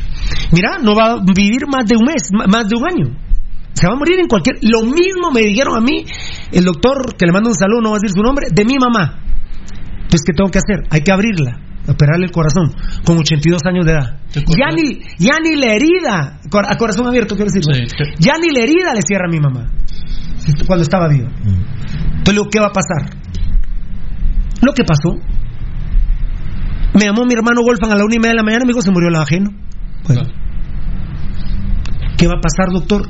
Mira, 0.52 0.78
no 0.82 0.94
va 0.96 1.12
a 1.12 1.16
vivir 1.22 1.66
más 1.66 1.84
de 1.86 1.96
un 1.96 2.06
mes, 2.06 2.30
más 2.32 2.66
de 2.66 2.76
un 2.76 2.84
año. 2.88 3.27
Se 3.78 3.86
va 3.86 3.94
a 3.94 3.96
morir 3.96 4.18
en 4.18 4.26
cualquier. 4.26 4.56
Lo 4.62 4.82
mismo 4.82 5.30
me 5.32 5.40
dijeron 5.40 5.76
a 5.76 5.80
mí, 5.80 6.04
el 6.50 6.64
doctor, 6.64 7.14
que 7.16 7.26
le 7.26 7.32
mando 7.32 7.50
un 7.50 7.54
saludo, 7.54 7.80
no 7.80 7.90
va 7.90 7.96
a 7.96 8.00
decir 8.02 8.10
su 8.10 8.22
nombre, 8.22 8.48
de 8.50 8.64
mi 8.64 8.74
mamá. 8.74 9.22
Entonces, 10.02 10.22
¿qué 10.26 10.32
tengo 10.34 10.50
que 10.50 10.58
hacer? 10.58 10.82
Hay 10.90 11.02
que 11.02 11.12
abrirla, 11.12 11.60
operarle 11.86 12.26
el 12.26 12.32
corazón, 12.32 12.74
con 13.04 13.18
82 13.18 13.62
años 13.66 13.86
de 13.86 13.92
edad. 13.92 14.18
Ya 14.34 14.74
ni, 14.74 14.98
ya 15.18 15.38
ni 15.38 15.54
la 15.54 15.74
herida, 15.74 16.40
a 16.42 16.76
corazón 16.76 17.06
abierto, 17.06 17.36
quiero 17.36 17.52
decir. 17.52 17.62
Ya 18.18 18.32
ni 18.40 18.50
la 18.50 18.64
herida 18.64 18.94
le 18.94 19.02
cierra 19.02 19.26
a 19.28 19.30
mi 19.30 19.38
mamá, 19.38 19.70
cuando 20.66 20.82
estaba 20.82 21.06
viva. 21.06 21.28
Entonces, 21.28 22.26
le 22.26 22.32
digo, 22.32 22.48
¿qué 22.50 22.58
va 22.58 22.66
a 22.66 22.72
pasar? 22.72 23.14
Lo 24.60 24.72
que 24.72 24.82
pasó, 24.82 25.14
me 26.98 27.04
llamó 27.04 27.24
mi 27.26 27.34
hermano 27.34 27.60
Wolfgang 27.62 27.92
a 27.92 27.94
la 27.94 28.04
una 28.04 28.16
y 28.16 28.18
media 28.18 28.32
de 28.32 28.36
la 28.38 28.42
mañana 28.42 28.64
y 28.64 28.66
me 28.66 28.72
dijo, 28.72 28.82
se 28.82 28.90
murió 28.90 29.08
el 29.08 29.14
ajeno. 29.14 29.50
Bueno. 30.04 30.22
¿Qué 32.16 32.26
va 32.26 32.34
a 32.38 32.40
pasar, 32.40 32.72
doctor? 32.72 33.08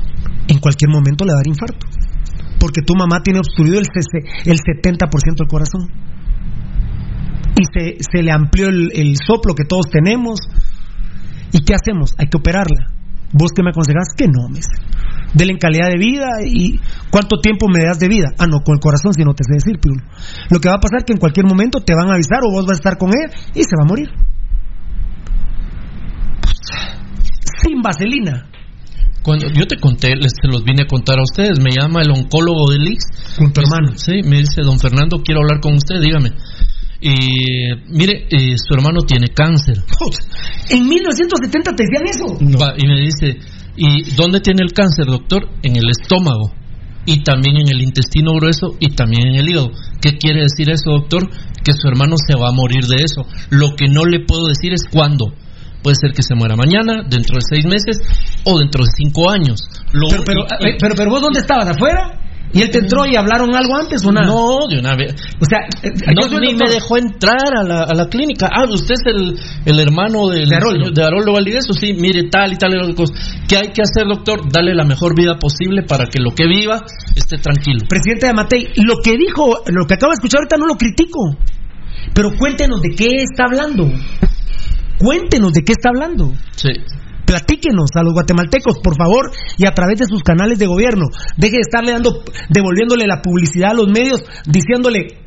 En 0.49 0.59
cualquier 0.59 0.89
momento 0.89 1.23
le 1.25 1.31
va 1.31 1.37
a 1.37 1.41
dar 1.41 1.47
infarto. 1.47 1.85
Porque 2.59 2.81
tu 2.81 2.93
mamá 2.95 3.21
tiene 3.23 3.39
obstruido 3.39 3.79
el, 3.79 3.85
el 4.45 4.57
70% 4.57 5.37
del 5.37 5.47
corazón. 5.47 5.87
Y 7.55 7.63
se, 7.71 7.97
se 7.99 8.23
le 8.23 8.31
amplió 8.31 8.67
el, 8.67 8.89
el 8.93 9.15
soplo 9.15 9.53
que 9.53 9.63
todos 9.63 9.89
tenemos. 9.89 10.39
¿Y 11.53 11.63
qué 11.63 11.75
hacemos? 11.75 12.13
Hay 12.17 12.27
que 12.27 12.37
operarla. 12.37 12.91
¿Vos 13.31 13.51
qué 13.55 13.61
me 13.61 13.69
aconsejás? 13.69 14.09
Que 14.17 14.25
no, 14.27 14.49
me. 14.49 14.59
Dele 15.33 15.53
en 15.53 15.59
calidad 15.59 15.89
de 15.89 15.97
vida 15.97 16.41
y 16.43 16.79
cuánto 17.11 17.37
tiempo 17.37 17.67
me 17.69 17.83
das 17.83 17.99
de 17.99 18.07
vida. 18.07 18.33
Ah, 18.39 18.47
no, 18.49 18.61
con 18.61 18.73
el 18.75 18.81
corazón 18.81 19.13
si 19.13 19.23
no 19.23 19.33
te 19.33 19.43
sé 19.43 19.53
decir, 19.53 19.79
Pirulo. 19.79 20.03
Lo 20.49 20.59
que 20.59 20.69
va 20.69 20.75
a 20.75 20.79
pasar 20.79 20.99
es 20.99 21.05
que 21.05 21.13
en 21.13 21.19
cualquier 21.19 21.45
momento 21.45 21.81
te 21.81 21.93
van 21.93 22.09
a 22.09 22.13
avisar 22.15 22.39
o 22.41 22.51
vos 22.51 22.65
vas 22.65 22.77
a 22.77 22.81
estar 22.81 22.97
con 22.97 23.09
él 23.09 23.29
y 23.53 23.61
se 23.61 23.75
va 23.77 23.83
a 23.83 23.87
morir. 23.87 24.09
Sin 27.61 27.81
vaselina. 27.83 28.49
Cuando 29.23 29.47
yo 29.47 29.65
te 29.67 29.77
conté, 29.77 30.15
les 30.15 30.31
se 30.31 30.47
los 30.47 30.63
vine 30.63 30.83
a 30.83 30.87
contar 30.87 31.19
a 31.19 31.23
ustedes, 31.23 31.59
me 31.59 31.71
llama 31.71 32.01
el 32.01 32.11
oncólogo 32.11 32.71
de 32.71 32.79
Lix. 32.79 33.03
Con 33.37 33.51
tu 33.51 33.61
hermano. 33.61 33.97
Sí, 33.97 34.21
me 34.23 34.39
dice, 34.39 34.61
don 34.61 34.79
Fernando, 34.79 35.21
quiero 35.23 35.41
hablar 35.41 35.59
con 35.59 35.73
usted, 35.75 36.01
dígame. 36.01 36.31
Y 37.01 37.15
mire, 37.87 38.27
eh, 38.29 38.55
su 38.57 38.73
hermano 38.73 39.01
tiene 39.01 39.27
cáncer. 39.29 39.77
En 40.69 40.87
1970 40.87 41.71
te 41.71 41.83
decían 41.83 42.07
eso. 42.07 42.59
Va, 42.59 42.73
y 42.77 42.87
me 42.87 42.99
dice, 42.99 43.39
¿y 43.77 44.15
dónde 44.15 44.41
tiene 44.41 44.63
el 44.63 44.73
cáncer, 44.73 45.05
doctor? 45.05 45.49
En 45.63 45.77
el 45.77 45.89
estómago. 45.89 46.53
Y 47.05 47.23
también 47.23 47.55
en 47.57 47.69
el 47.69 47.81
intestino 47.81 48.33
grueso 48.33 48.75
y 48.79 48.89
también 48.89 49.27
en 49.27 49.35
el 49.35 49.49
hígado. 49.49 49.71
¿Qué 50.01 50.17
quiere 50.17 50.41
decir 50.41 50.69
eso, 50.69 50.91
doctor? 50.91 51.29
Que 51.63 51.71
su 51.73 51.87
hermano 51.87 52.15
se 52.17 52.37
va 52.37 52.49
a 52.49 52.53
morir 52.53 52.85
de 52.85 52.97
eso. 53.03 53.25
Lo 53.49 53.75
que 53.75 53.87
no 53.87 54.05
le 54.05 54.19
puedo 54.25 54.47
decir 54.47 54.73
es 54.73 54.83
cuándo. 54.91 55.33
Puede 55.81 55.95
ser 55.95 56.11
que 56.13 56.23
se 56.23 56.35
muera 56.35 56.55
mañana, 56.55 57.03
dentro 57.07 57.35
de 57.35 57.41
seis 57.49 57.65
meses 57.65 57.99
o 58.45 58.59
dentro 58.59 58.83
de 58.83 58.89
cinco 58.97 59.29
años. 59.29 59.59
Lo- 59.93 60.09
Pero, 60.09 60.23
pero, 60.25 60.41
eh, 60.59 60.77
pero, 60.79 60.95
pero 60.95 61.09
vos 61.09 61.21
dónde 61.21 61.39
estabas, 61.39 61.69
afuera? 61.69 62.15
¿Y 62.51 62.63
él 62.63 62.71
te 62.71 62.79
entró 62.79 63.05
y 63.05 63.15
hablaron 63.15 63.53
algo 63.55 63.77
antes 63.77 64.03
o 64.03 64.11
nada? 64.11 64.25
No, 64.25 64.57
de 64.67 64.79
una 64.79 64.95
vez. 64.95 65.13
O 65.39 65.45
sea, 65.45 65.59
eh, 65.83 65.91
No, 66.15 66.23
yo 66.23 66.29
soy 66.29 66.47
ni 66.47 66.53
me 66.55 66.67
dejó 66.67 66.97
entrar 66.97 67.55
a 67.55 67.63
la, 67.63 67.83
a 67.83 67.93
la 67.93 68.07
clínica. 68.07 68.49
Ah, 68.51 68.63
usted 68.67 68.95
es 68.95 69.01
el, 69.05 69.39
el 69.65 69.79
hermano 69.79 70.27
del 70.29 70.49
De 70.49 70.55
Haroldo. 70.55 70.85
señor- 70.87 70.93
de 70.95 71.03
Haroldo 71.03 71.33
Valdivieso. 71.33 71.73
Sí, 71.73 71.93
mire, 71.93 72.23
tal 72.31 72.51
y 72.53 72.55
tal 72.57 72.73
y 72.73 72.79
tal 72.81 72.95
cosa. 72.95 73.13
¿Qué 73.47 73.55
hay 73.55 73.67
que 73.71 73.83
hacer, 73.83 74.07
doctor? 74.07 74.51
Darle 74.51 74.73
la 74.73 74.83
mejor 74.83 75.15
vida 75.15 75.35
posible 75.37 75.83
para 75.83 76.05
que 76.07 76.19
lo 76.19 76.31
que 76.33 76.47
viva 76.47 76.81
esté 77.15 77.37
tranquilo. 77.37 77.85
Presidente 77.87 78.25
de 78.25 78.33
Matei, 78.33 78.67
lo 78.77 78.95
que 79.03 79.15
dijo, 79.15 79.59
lo 79.67 79.85
que 79.85 79.93
acabo 79.93 80.09
de 80.11 80.15
escuchar 80.15 80.39
ahorita 80.39 80.57
no 80.57 80.65
lo 80.65 80.73
critico. 80.75 81.19
Pero 82.15 82.31
cuéntenos 82.35 82.81
de 82.81 82.89
qué 82.95 83.21
está 83.21 83.43
hablando. 83.45 83.91
Cuéntenos 84.99 85.53
de 85.53 85.63
qué 85.63 85.71
está 85.71 85.89
hablando. 85.89 86.33
Sí. 86.55 86.69
Platíquenos 87.25 87.91
a 87.95 88.03
los 88.03 88.13
guatemaltecos, 88.13 88.79
por 88.83 88.95
favor, 88.97 89.31
y 89.57 89.65
a 89.65 89.71
través 89.71 89.99
de 89.99 90.05
sus 90.05 90.23
canales 90.23 90.59
de 90.59 90.65
gobierno. 90.65 91.05
Deje 91.37 91.57
de 91.57 91.61
estarle 91.61 91.91
dando, 91.91 92.23
devolviéndole 92.49 93.05
la 93.07 93.21
publicidad 93.21 93.71
a 93.71 93.75
los 93.75 93.87
medios, 93.87 94.23
diciéndole 94.45 95.19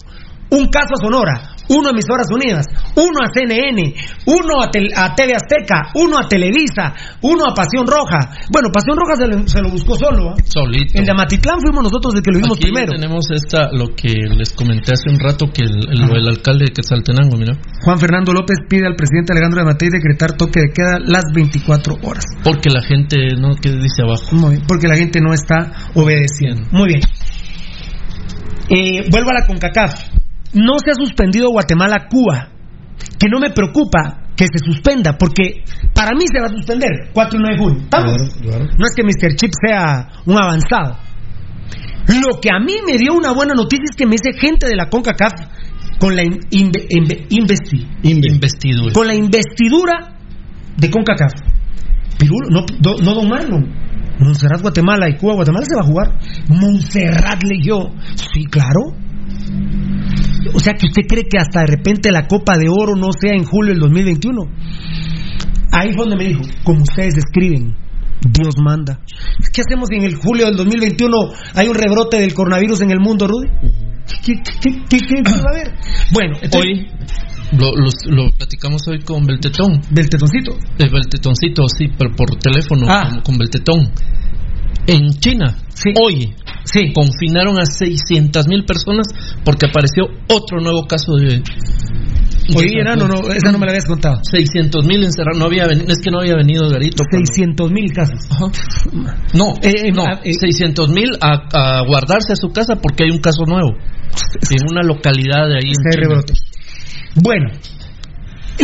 un 0.50 0.68
caso 0.68 0.94
a 0.94 1.02
Sonora, 1.02 1.51
uno 1.68 1.88
a 1.88 1.90
Emisoras 1.90 2.26
Unidas, 2.30 2.66
uno 2.96 3.18
a 3.22 3.30
CNN, 3.32 3.94
uno 4.26 4.62
a, 4.62 4.70
TV 4.70 5.34
Azteca, 5.34 5.92
uno 5.94 6.18
a 6.18 6.28
Televisa, 6.28 6.94
uno 7.22 7.46
a 7.46 7.54
Pasión 7.54 7.86
Roja. 7.86 8.46
Bueno, 8.50 8.68
Pasión 8.72 8.96
Roja 8.96 9.16
se 9.16 9.26
lo, 9.26 9.46
se 9.46 9.60
lo 9.62 9.70
buscó 9.70 9.94
solo. 9.96 10.30
¿ah? 10.30 10.34
Solito. 10.44 10.98
El 10.98 11.04
de 11.04 11.12
Amatitlán 11.12 11.60
fuimos 11.60 11.82
nosotros 11.84 12.14
el 12.14 12.22
que 12.22 12.30
lo 12.32 12.38
vimos 12.38 12.56
Aquí 12.58 12.70
primero. 12.70 12.92
tenemos 12.92 13.24
esta, 13.30 13.70
lo 13.72 13.94
que 13.94 14.12
les 14.12 14.52
comenté 14.52 14.92
hace 14.92 15.10
un 15.10 15.18
rato, 15.18 15.46
que 15.52 15.64
el, 15.64 15.88
el, 15.88 16.28
alcalde 16.28 16.66
de 16.66 16.72
Quetzaltenango, 16.72 17.36
mira. 17.36 17.54
Juan 17.84 17.98
Fernando 17.98 18.32
López 18.32 18.58
pide 18.68 18.86
al 18.86 18.96
presidente 18.96 19.32
Alejandro 19.32 19.60
de 19.60 19.66
Matei 19.66 19.88
decretar 19.90 20.32
toque 20.36 20.60
de 20.60 20.72
queda 20.72 20.98
las 21.04 21.24
24 21.34 21.94
horas. 22.02 22.24
Porque 22.42 22.70
la 22.70 22.82
gente, 22.82 23.16
¿no? 23.38 23.54
¿Qué 23.60 23.70
dice 23.70 24.02
abajo? 24.02 24.36
Muy 24.36 24.56
bien, 24.56 24.64
porque 24.66 24.88
la 24.88 24.96
gente 24.96 25.20
no 25.20 25.32
está 25.32 25.72
obedeciendo. 25.94 26.62
Muy 26.70 26.88
bien. 26.88 27.00
Eh, 28.68 29.08
vuelvo 29.10 29.30
a 29.30 29.34
la 29.34 29.46
CONCACAF. 29.46 30.21
No 30.54 30.74
se 30.84 30.90
ha 30.90 30.94
suspendido 30.94 31.50
Guatemala-Cuba. 31.50 32.48
Que 33.18 33.28
no 33.28 33.40
me 33.40 33.50
preocupa 33.50 34.20
que 34.36 34.46
se 34.46 34.58
suspenda, 34.64 35.16
porque 35.18 35.64
para 35.94 36.10
mí 36.14 36.24
se 36.32 36.40
va 36.40 36.46
a 36.46 36.50
suspender 36.50 36.90
4 37.12 37.38
y 37.38 37.40
9 37.42 37.54
de 37.56 37.62
junio. 37.62 37.80
¿Estamos? 37.84 38.12
No 38.78 38.86
es 38.86 38.94
que 38.96 39.02
Mr. 39.04 39.34
Chip 39.36 39.50
sea 39.66 40.08
un 40.26 40.36
avanzado. 40.36 40.96
Lo 42.08 42.40
que 42.40 42.48
a 42.50 42.58
mí 42.58 42.74
me 42.86 42.98
dio 42.98 43.14
una 43.14 43.32
buena 43.32 43.54
noticia 43.54 43.84
es 43.90 43.96
que 43.96 44.06
me 44.06 44.12
dice 44.20 44.38
gente 44.38 44.66
de 44.66 44.74
la 44.76 44.88
CONCACAF 44.88 45.32
con 45.98 46.16
la 46.16 46.22
in- 46.24 46.40
inve- 46.50 46.86
inve- 46.90 47.28
investi- 47.28 47.86
Investidura. 48.02 48.92
con 48.92 49.06
la 49.06 49.14
investidura 49.14 50.16
de 50.76 50.90
CONCACAF. 50.90 51.32
Pirulo, 52.18 52.48
no, 52.50 52.64
do- 52.80 53.00
no 53.02 53.14
Don 53.14 53.28
Marlon. 53.28 53.72
Montserrat, 54.18 54.60
Guatemala 54.62 55.08
y 55.08 55.16
Cuba, 55.16 55.34
Guatemala 55.34 55.64
se 55.64 55.74
va 55.76 55.82
a 55.82 55.84
jugar. 55.86 56.18
Montserrat 56.48 57.42
leyó. 57.44 57.90
Sí, 58.14 58.44
claro. 58.46 58.80
O 60.54 60.60
sea 60.60 60.74
que 60.74 60.86
usted 60.86 61.02
cree 61.08 61.24
que 61.30 61.38
hasta 61.38 61.60
de 61.60 61.66
repente 61.66 62.10
la 62.10 62.26
Copa 62.26 62.56
de 62.58 62.68
Oro 62.68 62.94
no 62.96 63.08
sea 63.12 63.32
en 63.34 63.44
julio 63.44 63.72
del 63.72 63.80
2021. 63.80 64.40
Ahí 65.72 65.92
fue 65.94 66.06
donde 66.06 66.16
me 66.16 66.28
dijo, 66.28 66.42
como 66.64 66.82
ustedes 66.82 67.16
escriben, 67.16 67.74
Dios 68.20 68.54
manda. 68.62 69.00
¿Qué 69.52 69.62
hacemos 69.62 69.88
si 69.90 69.96
en 69.96 70.04
el 70.04 70.16
julio 70.16 70.46
del 70.46 70.56
2021 70.56 71.16
hay 71.54 71.68
un 71.68 71.74
rebrote 71.74 72.18
del 72.20 72.34
coronavirus 72.34 72.82
en 72.82 72.90
el 72.90 73.00
mundo, 73.00 73.26
Rudy? 73.26 73.48
¿Qué, 74.24 74.34
qué, 74.34 74.42
qué, 74.60 74.98
qué- 74.98 74.98
qué 74.98 75.22
va 75.22 75.30
a 75.30 75.52
haber? 75.52 75.72
Bueno, 76.12 76.36
entonces- 76.42 76.70
Hoy 76.72 76.88
lo, 78.06 78.30
platicamos 78.36 78.80
hoy 78.88 79.00
con 79.00 79.24
Beltetón. 79.26 79.80
Beltetoncito. 79.90 80.56
El 80.78 80.90
Beltetoncito, 80.90 81.64
sí, 81.68 81.86
pero 81.98 82.10
por 82.16 82.30
teléfono 82.38 82.86
Ah. 82.88 83.08
con, 83.10 83.20
con 83.22 83.38
Beltetón. 83.38 83.92
En 84.86 85.10
China, 85.20 85.56
hoy, 86.00 86.34
confinaron 86.92 87.58
a 87.58 87.66
600 87.66 88.46
mil 88.48 88.64
personas 88.64 89.06
porque 89.44 89.66
apareció 89.66 90.04
otro 90.28 90.60
nuevo 90.60 90.86
caso 90.86 91.14
de. 91.16 91.42
Oye, 92.56 92.82
no, 92.82 93.06
esa 93.32 93.52
no 93.52 93.58
me 93.58 93.66
la 93.66 93.72
habías 93.72 93.86
contado. 93.86 94.16
600 94.24 94.84
mil 94.84 95.04
encerrados. 95.04 95.38
No 95.38 95.46
había, 95.46 95.66
ven- 95.66 95.84
es 95.88 95.98
que 96.02 96.10
no 96.10 96.18
había 96.20 96.34
venido 96.34 96.68
Garito. 96.68 97.04
600 97.10 97.70
mil 97.70 97.92
casos. 97.92 98.18
No, 99.32 99.54
Eh, 99.62 99.92
no, 99.92 100.04
600 100.24 100.90
mil 100.90 101.10
a, 101.20 101.38
a 101.52 101.86
guardarse 101.86 102.32
a 102.32 102.36
su 102.36 102.48
casa 102.52 102.74
porque 102.82 103.04
hay 103.04 103.10
un 103.10 103.20
caso 103.20 103.44
nuevo. 103.46 103.70
En 104.50 104.66
una 104.70 104.82
localidad 104.82 105.46
de 105.48 105.54
ahí. 105.56 105.70
en 105.70 106.20
Sí. 106.26 106.34
Bueno, 107.22 107.50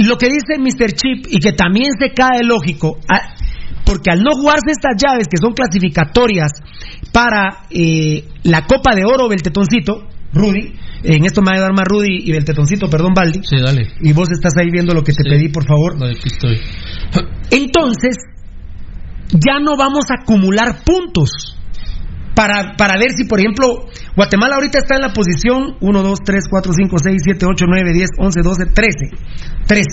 lo 0.06 0.16
que 0.16 0.26
dice 0.26 0.58
Mr. 0.58 0.92
Chip 0.92 1.26
y 1.30 1.38
que 1.38 1.52
también 1.52 1.92
se 1.98 2.12
cae 2.12 2.42
lógico, 2.42 2.98
a- 3.08 3.34
porque 3.88 4.10
al 4.10 4.22
no 4.22 4.32
jugarse 4.34 4.70
estas 4.70 5.00
llaves 5.00 5.28
que 5.28 5.38
son 5.38 5.54
clasificatorias 5.54 6.52
para 7.10 7.64
eh, 7.70 8.28
la 8.42 8.66
Copa 8.66 8.94
de 8.94 9.06
Oro 9.06 9.30
Beltetoncito, 9.30 10.06
Rudy, 10.34 10.74
en 11.04 11.24
esto 11.24 11.40
me 11.40 11.46
va 11.46 11.52
a 11.52 11.54
ayudar 11.54 11.72
más 11.72 11.88
Rudy 11.88 12.18
y 12.28 12.32
Beltetoncito, 12.32 12.90
perdón, 12.90 13.14
Baldi. 13.14 13.40
Sí, 13.42 13.56
dale. 13.58 13.88
Y 14.02 14.12
vos 14.12 14.28
estás 14.30 14.52
ahí 14.58 14.68
viendo 14.70 14.92
lo 14.92 15.02
que 15.02 15.12
te 15.12 15.24
pedí, 15.24 15.48
por 15.48 15.64
favor. 15.66 15.96
Aquí 16.04 16.28
estoy. 16.28 16.60
Entonces, 17.50 18.18
ya 19.30 19.58
no 19.58 19.78
vamos 19.78 20.04
a 20.10 20.22
acumular 20.22 20.84
puntos. 20.84 21.57
Para, 22.38 22.76
para 22.76 22.96
ver 22.96 23.10
si, 23.16 23.24
por 23.24 23.40
ejemplo, 23.40 23.86
Guatemala 24.14 24.54
ahorita 24.54 24.78
está 24.78 24.94
en 24.94 25.02
la 25.02 25.12
posición 25.12 25.74
1, 25.80 26.02
2, 26.04 26.18
3, 26.24 26.44
4, 26.48 26.72
5, 26.72 26.98
6, 27.02 27.22
7, 27.24 27.46
8, 27.50 27.64
9, 27.68 27.92
10, 27.92 28.10
11, 28.16 28.40
12, 28.44 28.66
13. 28.66 28.96
13. 29.66 29.84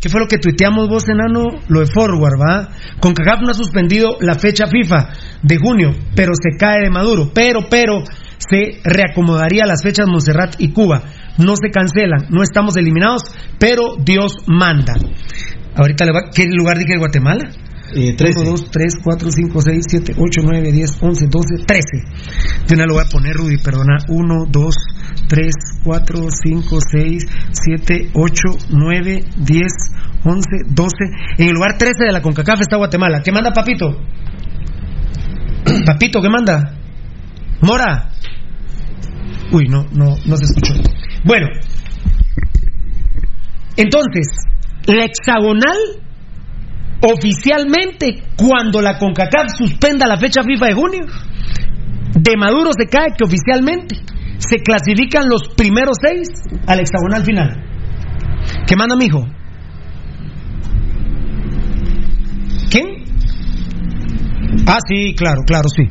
¿Qué 0.00 0.08
fue 0.08 0.22
lo 0.22 0.26
que 0.26 0.38
tuiteamos 0.38 0.88
vos, 0.88 1.06
enano? 1.06 1.60
Lo 1.68 1.80
de 1.80 1.86
Forward, 1.86 2.40
¿va? 2.40 2.70
CONCACAF 2.98 3.42
no 3.42 3.50
ha 3.50 3.54
suspendido 3.54 4.16
la 4.20 4.36
fecha 4.36 4.68
FIFA 4.68 5.10
de 5.42 5.58
junio, 5.58 5.90
pero 6.14 6.32
se 6.32 6.56
cae 6.56 6.80
de 6.80 6.90
Maduro. 6.90 7.30
Pero, 7.34 7.68
pero, 7.68 8.04
se 8.38 8.80
reacomodaría 8.82 9.66
las 9.66 9.82
fechas 9.82 10.06
Montserrat 10.08 10.54
y 10.58 10.72
Cuba. 10.72 11.02
No 11.36 11.56
se 11.56 11.68
cancelan, 11.68 12.28
no 12.30 12.42
estamos 12.42 12.78
eliminados, 12.78 13.24
pero 13.58 13.96
Dios 14.02 14.32
manda. 14.46 14.94
Ahorita 15.74 16.06
le 16.06 16.12
va, 16.12 16.30
¿qué 16.34 16.46
lugar 16.46 16.78
dije 16.78 16.96
Guatemala? 16.96 17.50
1, 17.94 18.14
2, 18.44 18.70
3, 18.70 18.94
4, 19.02 19.30
5, 19.30 19.60
6, 19.60 19.84
7, 19.88 20.14
8, 20.18 20.40
9, 20.44 20.72
10, 20.72 20.98
11, 21.00 21.26
12, 21.28 21.64
13. 21.66 21.82
De 22.66 22.74
una 22.74 22.86
lo 22.86 22.94
voy 22.94 23.04
a 23.04 23.08
poner, 23.08 23.34
Rudy, 23.34 23.58
perdona. 23.58 23.98
1, 24.08 24.46
2, 24.50 24.74
3, 25.28 25.54
4, 25.84 26.18
5, 26.42 26.78
6, 26.90 27.26
7, 27.52 28.10
8, 28.12 28.42
9, 28.70 29.24
10, 29.36 29.72
11, 30.24 30.48
12. 30.68 30.94
En 31.38 31.48
el 31.48 31.54
lugar 31.54 31.78
13 31.78 32.04
de 32.06 32.12
la 32.12 32.22
CONCACAF 32.22 32.60
está 32.60 32.76
Guatemala. 32.76 33.22
¿Qué 33.22 33.32
manda, 33.32 33.52
papito? 33.52 33.96
Papito, 35.86 36.20
¿qué 36.20 36.28
manda? 36.28 36.74
Mora. 37.60 38.10
Uy, 39.52 39.68
no, 39.68 39.86
no, 39.92 40.16
no 40.26 40.36
se 40.36 40.44
escuchó. 40.44 40.74
Bueno. 41.24 41.46
Entonces, 43.76 44.28
la 44.86 45.04
hexagonal 45.04 46.05
oficialmente 47.12 48.22
cuando 48.36 48.80
la 48.82 48.98
CONCACAF 48.98 49.56
suspenda 49.56 50.06
la 50.06 50.16
fecha 50.18 50.42
FIFA 50.42 50.66
de 50.66 50.74
junio. 50.74 51.06
De 52.18 52.36
Maduro 52.36 52.70
se 52.76 52.86
cae 52.86 53.14
que 53.16 53.24
oficialmente 53.24 53.96
se 54.38 54.56
clasifican 54.58 55.28
los 55.28 55.48
primeros 55.56 55.96
seis 56.00 56.28
al 56.66 56.80
hexagonal 56.80 57.24
final. 57.24 57.62
¿Qué 58.66 58.76
manda, 58.76 58.96
mijo? 58.96 59.24
¿Quién? 62.70 63.04
Ah, 64.66 64.78
sí, 64.88 65.14
claro, 65.16 65.42
claro, 65.46 65.68
sí. 65.68 65.84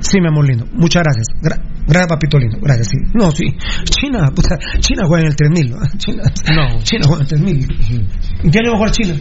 Sí, 0.00 0.20
mi 0.20 0.28
amor 0.28 0.48
lindo. 0.48 0.66
Muchas 0.72 1.02
gracias. 1.02 1.26
Gra- 1.42 1.62
gracias, 1.86 2.08
papito 2.08 2.38
lindo. 2.38 2.58
Gracias, 2.60 2.88
sí. 2.88 2.96
No, 3.14 3.30
sí. 3.30 3.44
China, 3.84 4.30
puta, 4.34 4.56
China 4.80 5.02
juega 5.06 5.22
en 5.24 5.28
el 5.30 5.36
3000. 5.36 5.70
¿no? 5.70 5.76
China, 5.96 6.22
no. 6.54 6.82
China 6.82 7.02
juega 7.06 7.22
en 7.22 7.22
el 7.22 7.66
3000. 7.66 8.08
¿Y 8.44 8.50
quién 8.50 8.64
le 8.64 8.70
va 8.70 8.74
a 8.74 8.78
jugar 8.78 8.90
China? 8.92 9.14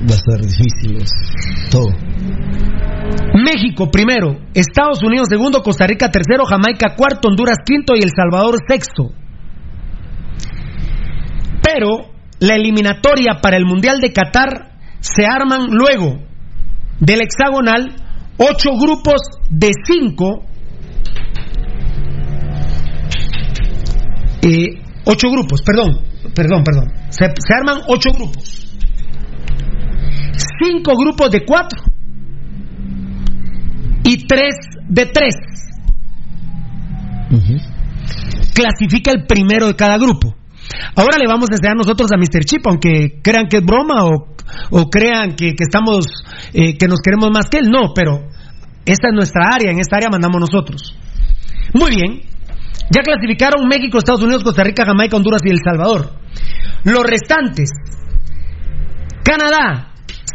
Va 0.00 0.12
a 0.12 0.16
estar 0.16 0.40
difícil 0.40 0.96
eso. 0.96 1.70
todo. 1.70 1.88
México 3.34 3.90
primero, 3.90 4.38
Estados 4.54 5.02
Unidos 5.02 5.28
segundo, 5.28 5.62
Costa 5.62 5.86
Rica 5.86 6.10
tercero, 6.10 6.44
Jamaica 6.44 6.94
cuarto, 6.96 7.28
Honduras 7.28 7.58
quinto 7.64 7.94
y 7.96 8.02
El 8.02 8.10
Salvador 8.10 8.56
sexto. 8.68 9.10
Pero 11.62 12.10
la 12.40 12.54
eliminatoria 12.54 13.40
para 13.42 13.56
el 13.56 13.64
Mundial 13.64 14.00
de 14.00 14.12
Qatar 14.12 14.78
se 15.00 15.26
arman 15.26 15.66
luego 15.70 16.20
del 17.00 17.20
hexagonal 17.22 17.94
ocho 18.38 18.70
grupos 18.78 19.20
de 19.50 19.70
cinco. 19.84 20.44
eh, 24.42 24.80
ocho 25.04 25.28
grupos, 25.30 25.60
perdón, 25.62 26.00
perdón, 26.34 26.62
perdón. 26.62 26.92
Se 27.10 27.54
arman 27.54 27.80
ocho 27.88 28.10
grupos. 28.12 28.67
Cinco 30.60 30.92
grupos 30.96 31.30
de 31.30 31.44
cuatro 31.44 31.82
y 34.04 34.26
tres 34.26 34.54
de 34.88 35.06
tres. 35.06 35.34
Clasifica 38.54 39.12
el 39.12 39.26
primero 39.26 39.66
de 39.66 39.76
cada 39.76 39.98
grupo. 39.98 40.34
Ahora 40.96 41.18
le 41.18 41.26
vamos 41.28 41.48
a 41.50 41.54
enseñar 41.54 41.76
nosotros 41.76 42.10
a 42.12 42.16
Mr. 42.16 42.44
Chip, 42.44 42.66
aunque 42.66 43.20
crean 43.22 43.46
que 43.46 43.58
es 43.58 43.64
broma 43.64 44.04
o, 44.04 44.34
o 44.70 44.90
crean 44.90 45.36
que, 45.36 45.54
que 45.54 45.64
estamos, 45.64 46.06
eh, 46.52 46.76
que 46.76 46.88
nos 46.88 47.00
queremos 47.00 47.30
más 47.30 47.48
que 47.48 47.58
él. 47.58 47.70
No, 47.70 47.92
pero 47.94 48.28
esta 48.84 49.08
es 49.08 49.14
nuestra 49.14 49.54
área, 49.54 49.70
en 49.70 49.78
esta 49.78 49.96
área 49.96 50.08
mandamos 50.10 50.40
nosotros. 50.40 50.96
Muy 51.74 51.90
bien. 51.90 52.22
Ya 52.90 53.02
clasificaron 53.02 53.68
México, 53.68 53.98
Estados 53.98 54.22
Unidos, 54.22 54.42
Costa 54.42 54.64
Rica, 54.64 54.84
Jamaica, 54.86 55.16
Honduras 55.16 55.42
y 55.44 55.50
El 55.50 55.58
Salvador. 55.62 56.12
Los 56.84 57.02
restantes. 57.04 57.68
Canadá, 59.22 59.87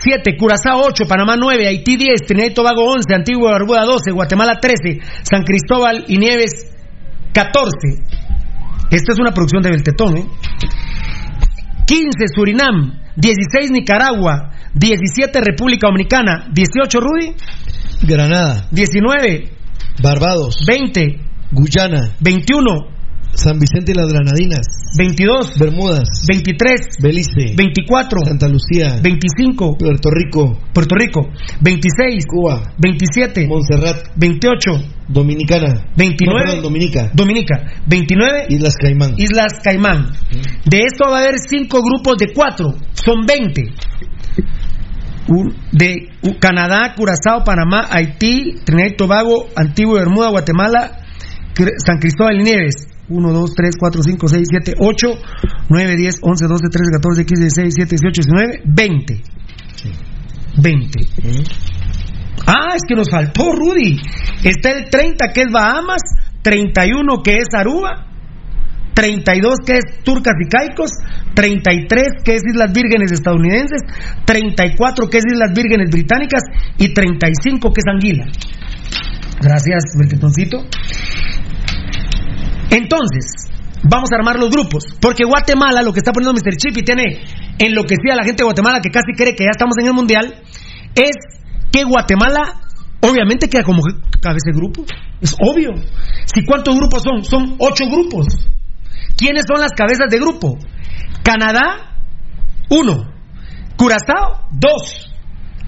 7, 0.03 0.35
Curazao 0.37 0.81
8, 0.85 1.05
Panamá 1.07 1.35
9, 1.37 1.67
Haití 1.67 1.95
10, 1.95 2.21
Trinidad 2.27 2.51
y 2.51 2.53
Tobago 2.53 2.83
11, 2.91 3.13
Antigua 3.13 3.49
y 3.49 3.53
Barbuda 3.53 3.85
12, 3.85 4.11
Guatemala 4.11 4.59
13, 4.59 4.99
San 5.23 5.43
Cristóbal 5.43 6.05
y 6.07 6.17
Nieves 6.17 6.71
14. 7.33 7.71
Esta 8.91 9.13
es 9.13 9.19
una 9.19 9.31
producción 9.31 9.63
de 9.63 9.69
Beltetón, 9.71 10.17
¿eh? 10.17 10.25
15, 11.85 12.11
Surinam, 12.35 12.99
16, 13.15 13.71
Nicaragua, 13.71 14.51
17, 14.73 15.39
República 15.41 15.87
Dominicana, 15.87 16.47
18, 16.51 16.99
Rudy, 16.99 17.35
Granada, 18.03 18.67
19, 18.71 19.51
Barbados, 20.01 20.63
20, 20.67 21.19
Guyana, 21.51 22.15
21, 22.19 22.92
San 23.35 23.57
Vicente 23.59 23.91
y 23.91 23.95
las 23.95 24.07
Granadinas, 24.13 24.61
22, 24.97 25.57
Bermudas, 25.59 26.03
23, 26.27 26.97
Belice, 27.01 27.55
24, 27.55 28.19
Santa 28.25 28.47
Lucía, 28.47 28.99
25, 29.01 29.75
Puerto 29.77 30.09
Rico, 30.11 30.59
Puerto 30.71 30.95
Rico, 30.95 31.21
26, 31.61 32.25
Cuba, 32.27 32.73
27, 32.77 33.47
Montserrat, 33.47 34.09
28, 34.15 34.71
Dominicana, 35.09 35.85
29, 35.97 36.39
No, 36.39 36.45
perdón, 36.45 36.61
Dominica, 36.63 37.11
Dominica, 37.13 37.55
29, 37.87 38.45
Islas 38.49 38.75
Caimán. 38.79 39.13
Islas 39.17 39.53
Caimán. 39.63 40.11
De 40.65 40.83
esto 40.83 41.09
va 41.09 41.17
a 41.17 41.21
haber 41.23 41.35
cinco 41.39 41.81
grupos 41.81 42.17
de 42.17 42.31
cuatro, 42.33 42.75
son 42.93 43.25
20. 43.25 43.63
Un- 45.27 45.55
De 45.71 46.09
Canadá, 46.39 46.93
Curazao, 46.95 47.43
Panamá, 47.43 47.87
Haití, 47.89 48.55
Trinidad 48.63 48.89
y 48.89 48.95
Tobago, 48.95 49.47
Antigua 49.55 49.95
y 49.97 49.99
Bermuda, 50.03 50.29
Guatemala, 50.29 50.99
San 51.85 51.97
Cristóbal 51.99 52.39
y 52.41 52.43
Nieves. 52.43 52.87
1, 53.13 53.31
2, 53.31 53.53
3, 53.55 53.75
4, 53.79 54.03
5, 54.03 54.27
6, 54.27 54.47
7, 54.49 54.73
8, 54.79 55.07
9, 55.69 55.95
10, 55.95 56.15
11, 56.21 56.47
12, 56.47 56.69
13, 56.69 56.91
14, 56.91 57.25
15, 57.25 57.41
16, 57.43 57.75
17, 57.75 57.95
18, 57.95 58.21
19, 58.21 58.61
20. 58.65 59.21
20. 60.57 60.99
Ah, 62.45 62.75
es 62.75 62.81
que 62.87 62.95
nos 62.95 63.09
faltó, 63.09 63.51
Rudy. 63.51 63.99
Está 64.43 64.71
el 64.71 64.89
30 64.89 65.31
que 65.33 65.41
es 65.41 65.47
Bahamas, 65.51 66.01
31 66.41 67.21
que 67.23 67.37
es 67.37 67.47
Aruba, 67.53 68.07
32 68.93 69.55
que 69.65 69.77
es 69.77 70.03
Turcas 70.03 70.33
y 70.39 70.49
Caicos, 70.49 70.91
33 71.35 72.23
que 72.23 72.35
es 72.35 72.41
Islas 72.45 72.71
Vírgenes 72.73 73.11
estadounidenses, 73.11 73.81
34 74.25 75.09
que 75.09 75.17
es 75.17 75.23
Islas 75.25 75.51
Vírgenes 75.55 75.89
británicas 75.89 76.43
y 76.77 76.93
35 76.93 77.71
que 77.71 77.79
es 77.79 77.87
Anguila. 77.87 78.25
Gracias, 79.41 79.83
Beltetoncito. 79.97 80.65
Entonces, 82.73 83.53
vamos 83.83 84.09
a 84.11 84.15
armar 84.17 84.39
los 84.39 84.49
grupos, 84.49 84.85
porque 84.99 85.25
Guatemala, 85.25 85.83
lo 85.83 85.93
que 85.93 85.99
está 85.99 86.11
poniendo 86.11 86.33
Mr. 86.33 86.57
Chip 86.57 86.77
y 86.77 86.83
tiene 86.83 87.21
enloquecida 87.59 88.13
a 88.13 88.15
la 88.15 88.23
gente 88.23 88.41
de 88.41 88.45
Guatemala 88.45 88.81
que 88.81 88.89
casi 88.89 89.13
cree 89.15 89.35
que 89.35 89.43
ya 89.43 89.51
estamos 89.51 89.75
en 89.79 89.87
el 89.87 89.93
Mundial, 89.93 90.41
es 90.95 91.15
que 91.71 91.83
Guatemala 91.83 92.61
obviamente 93.01 93.47
queda 93.47 93.63
como 93.63 93.83
cabeza 94.21 94.51
de 94.51 94.57
grupo. 94.57 94.85
Es 95.21 95.35
obvio. 95.39 95.69
Si 96.25 96.43
cuántos 96.45 96.75
grupos 96.75 97.03
son? 97.03 97.23
Son 97.23 97.55
ocho 97.59 97.85
grupos. 97.85 98.25
¿Quiénes 99.15 99.43
son 99.47 99.61
las 99.61 99.71
cabezas 99.71 100.09
de 100.09 100.19
grupo? 100.19 100.57
Canadá, 101.23 101.97
uno. 102.69 103.11
Curazao, 103.77 104.47
dos. 104.51 105.13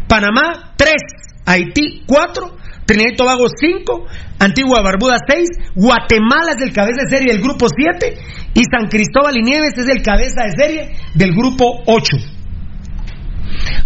Panamá, 0.08 0.74
tres. 0.76 1.02
Haití, 1.46 2.04
cuatro. 2.08 2.58
Trinidad 2.86 3.14
y 3.14 3.16
Tobago, 3.16 3.46
cinco. 3.60 4.06
Antigua 4.40 4.82
Barbuda, 4.82 5.18
seis. 5.28 5.50
Guatemala 5.76 6.54
es 6.56 6.62
el 6.62 6.72
cabeza 6.72 7.02
de 7.04 7.18
serie 7.18 7.34
del 7.34 7.42
grupo 7.42 7.68
siete. 7.70 8.18
Y 8.54 8.64
San 8.64 8.88
Cristóbal 8.90 9.36
y 9.38 9.44
Nieves 9.44 9.74
es 9.78 9.88
el 9.88 10.02
cabeza 10.02 10.44
de 10.44 10.52
serie 10.56 10.96
del 11.14 11.32
grupo 11.32 11.84
ocho. 11.88 12.18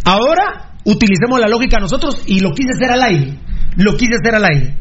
Ahora 0.06 0.74
utilicemos 0.86 1.40
la 1.40 1.48
lógica 1.48 1.80
nosotros 1.80 2.24
y 2.26 2.40
lo 2.40 2.52
quise 2.52 2.70
hacer 2.76 2.92
al 2.92 3.02
aire. 3.04 3.38
Lo 3.78 3.96
quise 3.96 4.16
hacer 4.22 4.36
al 4.36 4.46
aire. 4.46 4.76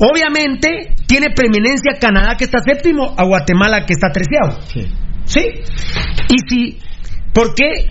Obviamente 0.00 0.94
tiene 1.06 1.30
preeminencia 1.34 1.98
Canadá 2.00 2.36
que 2.36 2.44
está 2.44 2.58
séptimo 2.64 3.14
a 3.16 3.24
Guatemala 3.24 3.84
que 3.84 3.94
está 3.94 4.10
treceavo. 4.12 4.60
Sí. 5.24 5.42
Y 6.28 6.38
si, 6.48 6.78
¿por 7.34 7.54
qué 7.54 7.90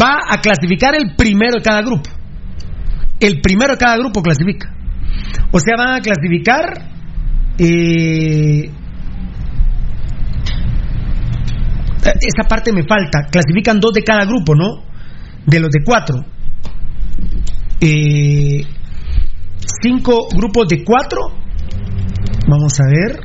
va 0.00 0.18
a 0.28 0.40
clasificar 0.40 0.94
el 0.94 1.16
primero 1.16 1.54
de 1.58 1.62
cada 1.62 1.82
grupo? 1.82 2.08
El 3.20 3.40
primero 3.40 3.72
de 3.72 3.78
cada 3.78 3.96
grupo 3.96 4.22
clasifica. 4.22 4.72
O 5.50 5.58
sea, 5.58 5.74
van 5.76 5.94
a 5.94 6.00
clasificar. 6.00 6.90
eh, 7.58 8.70
esa 12.20 12.48
parte 12.48 12.72
me 12.72 12.84
falta. 12.84 13.26
Clasifican 13.30 13.80
dos 13.80 13.92
de 13.92 14.02
cada 14.02 14.24
grupo, 14.24 14.54
¿no? 14.54 14.82
De 15.46 15.60
los 15.60 15.70
de 15.70 15.80
cuatro. 15.84 16.24
Eh, 17.80 18.62
cinco 19.82 20.28
grupos 20.34 20.68
de 20.68 20.84
cuatro. 20.84 21.18
Vamos 22.46 22.78
a 22.80 22.84
ver. 22.84 23.20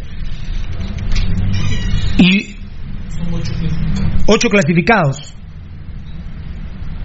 Y 2.18 2.56
ocho 4.28 4.50
clasificados. 4.50 5.34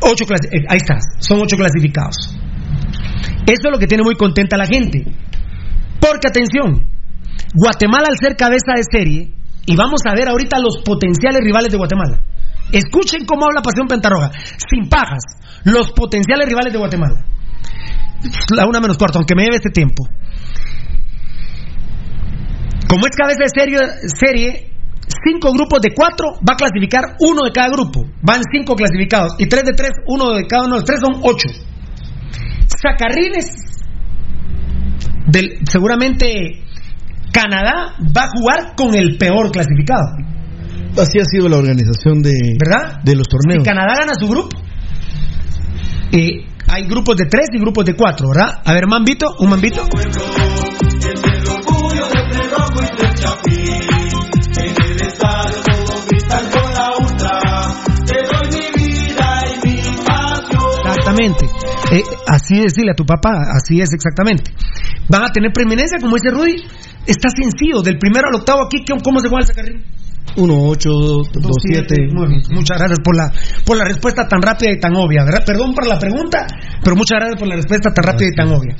Ocho 0.00 0.24
clasi- 0.24 0.48
eh, 0.52 0.64
ahí 0.68 0.76
está, 0.78 0.98
son 1.18 1.40
ocho 1.42 1.56
clasificados. 1.56 2.36
Eso 3.46 3.64
es 3.64 3.72
lo 3.72 3.78
que 3.78 3.86
tiene 3.86 4.02
muy 4.02 4.14
contenta 4.14 4.56
a 4.56 4.58
la 4.58 4.66
gente. 4.66 5.04
Porque 6.00 6.28
atención, 6.28 6.84
Guatemala 7.54 8.08
al 8.08 8.16
ser 8.20 8.36
cabeza 8.36 8.72
de 8.76 8.82
serie, 8.90 9.32
y 9.66 9.76
vamos 9.76 10.00
a 10.08 10.14
ver 10.14 10.28
ahorita 10.28 10.58
los 10.58 10.82
potenciales 10.84 11.40
rivales 11.42 11.70
de 11.70 11.76
Guatemala. 11.76 12.20
Escuchen 12.72 13.24
cómo 13.24 13.44
habla 13.44 13.62
Pasión 13.62 13.86
Pentarroja, 13.86 14.30
sin 14.70 14.88
pajas, 14.88 15.22
los 15.64 15.92
potenciales 15.92 16.46
rivales 16.46 16.72
de 16.72 16.78
Guatemala. 16.78 17.24
La 18.54 18.66
una 18.66 18.80
menos 18.80 18.98
cuarto, 18.98 19.18
aunque 19.18 19.34
me 19.34 19.44
lleve 19.44 19.56
este 19.56 19.70
tiempo. 19.70 20.08
Como 22.88 23.06
es 23.06 23.16
cabeza 23.16 23.44
de 23.44 23.48
serie, 23.48 23.78
serie, 24.08 24.72
cinco 25.24 25.52
grupos 25.52 25.80
de 25.80 25.92
cuatro, 25.94 26.32
va 26.36 26.54
a 26.54 26.56
clasificar 26.56 27.16
uno 27.20 27.44
de 27.44 27.52
cada 27.52 27.68
grupo. 27.68 28.04
Van 28.22 28.42
cinco 28.50 28.74
clasificados. 28.74 29.34
Y 29.38 29.46
tres 29.46 29.64
de 29.64 29.72
tres, 29.72 29.90
uno 30.06 30.32
de 30.32 30.46
cada 30.46 30.66
uno 30.66 30.78
de 30.78 30.84
tres 30.84 31.00
son 31.00 31.20
ocho. 31.22 31.48
Sacarrines, 32.80 33.68
del, 35.26 35.58
seguramente 35.70 36.62
Canadá 37.32 37.96
va 38.16 38.24
a 38.24 38.28
jugar 38.28 38.74
con 38.76 38.94
el 38.94 39.16
peor 39.18 39.50
clasificado. 39.50 40.16
Así 40.96 41.18
ha 41.18 41.24
sido 41.24 41.48
la 41.48 41.58
organización 41.58 42.22
de, 42.22 42.32
¿Verdad? 42.58 43.00
de 43.02 43.14
los 43.14 43.26
torneos. 43.28 43.62
Si 43.62 43.68
Canadá 43.68 43.94
gana 43.98 44.12
su 44.18 44.28
grupo, 44.28 44.56
eh, 46.12 46.46
hay 46.68 46.86
grupos 46.86 47.16
de 47.16 47.26
tres 47.26 47.48
y 47.52 47.58
grupos 47.58 47.84
de 47.84 47.94
cuatro, 47.94 48.28
¿verdad? 48.28 48.62
A 48.64 48.72
ver, 48.72 48.86
Mambito, 48.86 49.36
un 49.40 49.50
Mambito. 49.50 49.82
Exactamente. 60.84 61.67
Eh, 61.90 62.02
así 62.26 62.60
decirle 62.60 62.92
a 62.92 62.94
tu 62.94 63.04
papá, 63.04 63.32
así 63.52 63.80
es 63.80 63.92
exactamente. 63.92 64.52
Van 65.08 65.22
a 65.22 65.28
tener 65.28 65.52
preeminencia, 65.52 65.98
como 66.00 66.16
dice 66.16 66.30
Rudy. 66.30 66.62
Está 67.06 67.28
sencillo, 67.30 67.80
del 67.80 67.98
primero 67.98 68.28
al 68.28 68.34
octavo 68.34 68.66
aquí, 68.66 68.84
¿cómo 69.02 69.20
se 69.20 69.28
juega 69.28 69.40
el 69.40 69.46
sacarrín? 69.46 69.84
1827. 70.36 72.12
Muy 72.12 72.28
bien. 72.28 72.42
Muchas 72.50 72.76
gracias 72.78 73.00
por 73.02 73.16
la, 73.16 73.32
por 73.64 73.76
la 73.76 73.84
respuesta 73.84 74.28
tan 74.28 74.42
rápida 74.42 74.72
y 74.72 74.78
tan 74.78 74.94
obvia, 74.96 75.24
¿verdad? 75.24 75.42
Perdón 75.44 75.72
por 75.72 75.86
la 75.86 75.98
pregunta, 75.98 76.46
pero 76.84 76.96
muchas 76.96 77.18
gracias 77.18 77.40
por 77.40 77.48
la 77.48 77.56
respuesta 77.56 77.90
tan 77.94 78.04
rápida 78.04 78.28
y 78.32 78.36
tan 78.36 78.48
obvia. 78.48 78.76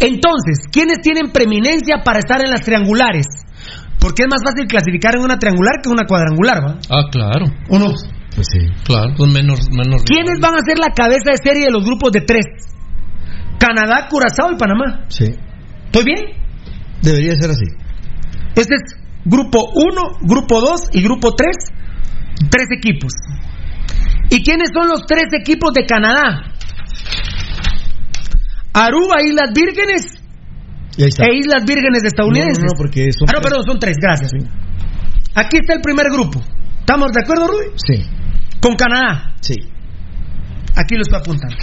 Entonces, 0.00 0.68
¿quiénes 0.70 1.00
tienen 1.00 1.32
preeminencia 1.32 2.02
para 2.04 2.18
estar 2.18 2.44
en 2.44 2.50
las 2.50 2.60
triangulares? 2.60 3.26
Porque 3.98 4.24
es 4.24 4.28
más 4.30 4.42
fácil 4.44 4.66
clasificar 4.68 5.16
en 5.16 5.22
una 5.22 5.38
triangular 5.38 5.80
que 5.82 5.88
en 5.88 5.94
una 5.94 6.06
cuadrangular, 6.06 6.58
¿va? 6.60 6.78
Ah, 6.90 7.08
claro. 7.10 7.46
¿O 7.70 7.78
no? 7.78 7.94
Pues 8.36 8.46
sí. 8.52 8.60
Claro, 8.84 9.14
con 9.16 9.32
menos. 9.32 9.60
menos 9.70 10.02
¿Quiénes 10.04 10.38
van 10.40 10.54
a 10.54 10.64
ser 10.64 10.78
la 10.78 10.92
cabeza 10.94 11.32
de 11.32 11.38
serie 11.42 11.64
de 11.66 11.72
los 11.72 11.84
grupos 11.84 12.12
de 12.12 12.20
tres? 12.20 12.44
Canadá, 13.58 14.06
Curazao 14.08 14.52
y 14.52 14.56
Panamá. 14.56 15.06
Sí. 15.08 15.24
¿Estoy 15.86 16.04
bien? 16.04 16.36
Debería 17.02 17.34
ser 17.34 17.50
así. 17.50 17.64
Este 18.54 18.74
es 18.74 18.82
grupo 19.24 19.64
1, 19.74 20.02
grupo 20.22 20.60
2 20.60 20.80
y 20.92 21.02
grupo 21.02 21.34
3. 21.34 21.48
Tres 22.50 22.66
equipos. 22.76 23.12
¿Y 24.28 24.42
quiénes 24.42 24.68
son 24.74 24.88
los 24.88 25.06
tres 25.06 25.24
equipos 25.32 25.72
de 25.72 25.86
Canadá? 25.86 26.52
Aruba, 28.74 29.22
Islas 29.24 29.50
Vírgenes 29.54 30.18
Y 30.98 31.02
ahí 31.02 31.08
está. 31.08 31.24
e 31.24 31.38
Islas 31.38 31.64
Vírgenes 31.66 32.04
estadounidenses. 32.04 32.58
No, 32.58 32.66
no, 32.66 32.72
no, 32.74 32.76
porque 32.78 33.06
son 33.12 33.28
ah, 33.28 33.32
no, 33.34 33.40
tres. 33.40 33.42
perdón, 33.42 33.64
son 33.64 33.78
tres, 33.78 33.96
gracias. 34.00 34.32
Aquí 35.34 35.58
está 35.58 35.74
el 35.74 35.80
primer 35.80 36.06
grupo. 36.10 36.40
¿Estamos 36.80 37.10
de 37.12 37.20
acuerdo, 37.22 37.46
Rudy? 37.48 37.72
Sí. 37.76 38.04
Con 38.60 38.74
Canadá. 38.74 39.34
Sí. 39.40 39.54
Aquí 40.76 40.94
lo 40.94 41.02
estoy 41.02 41.20
apuntando. 41.20 41.56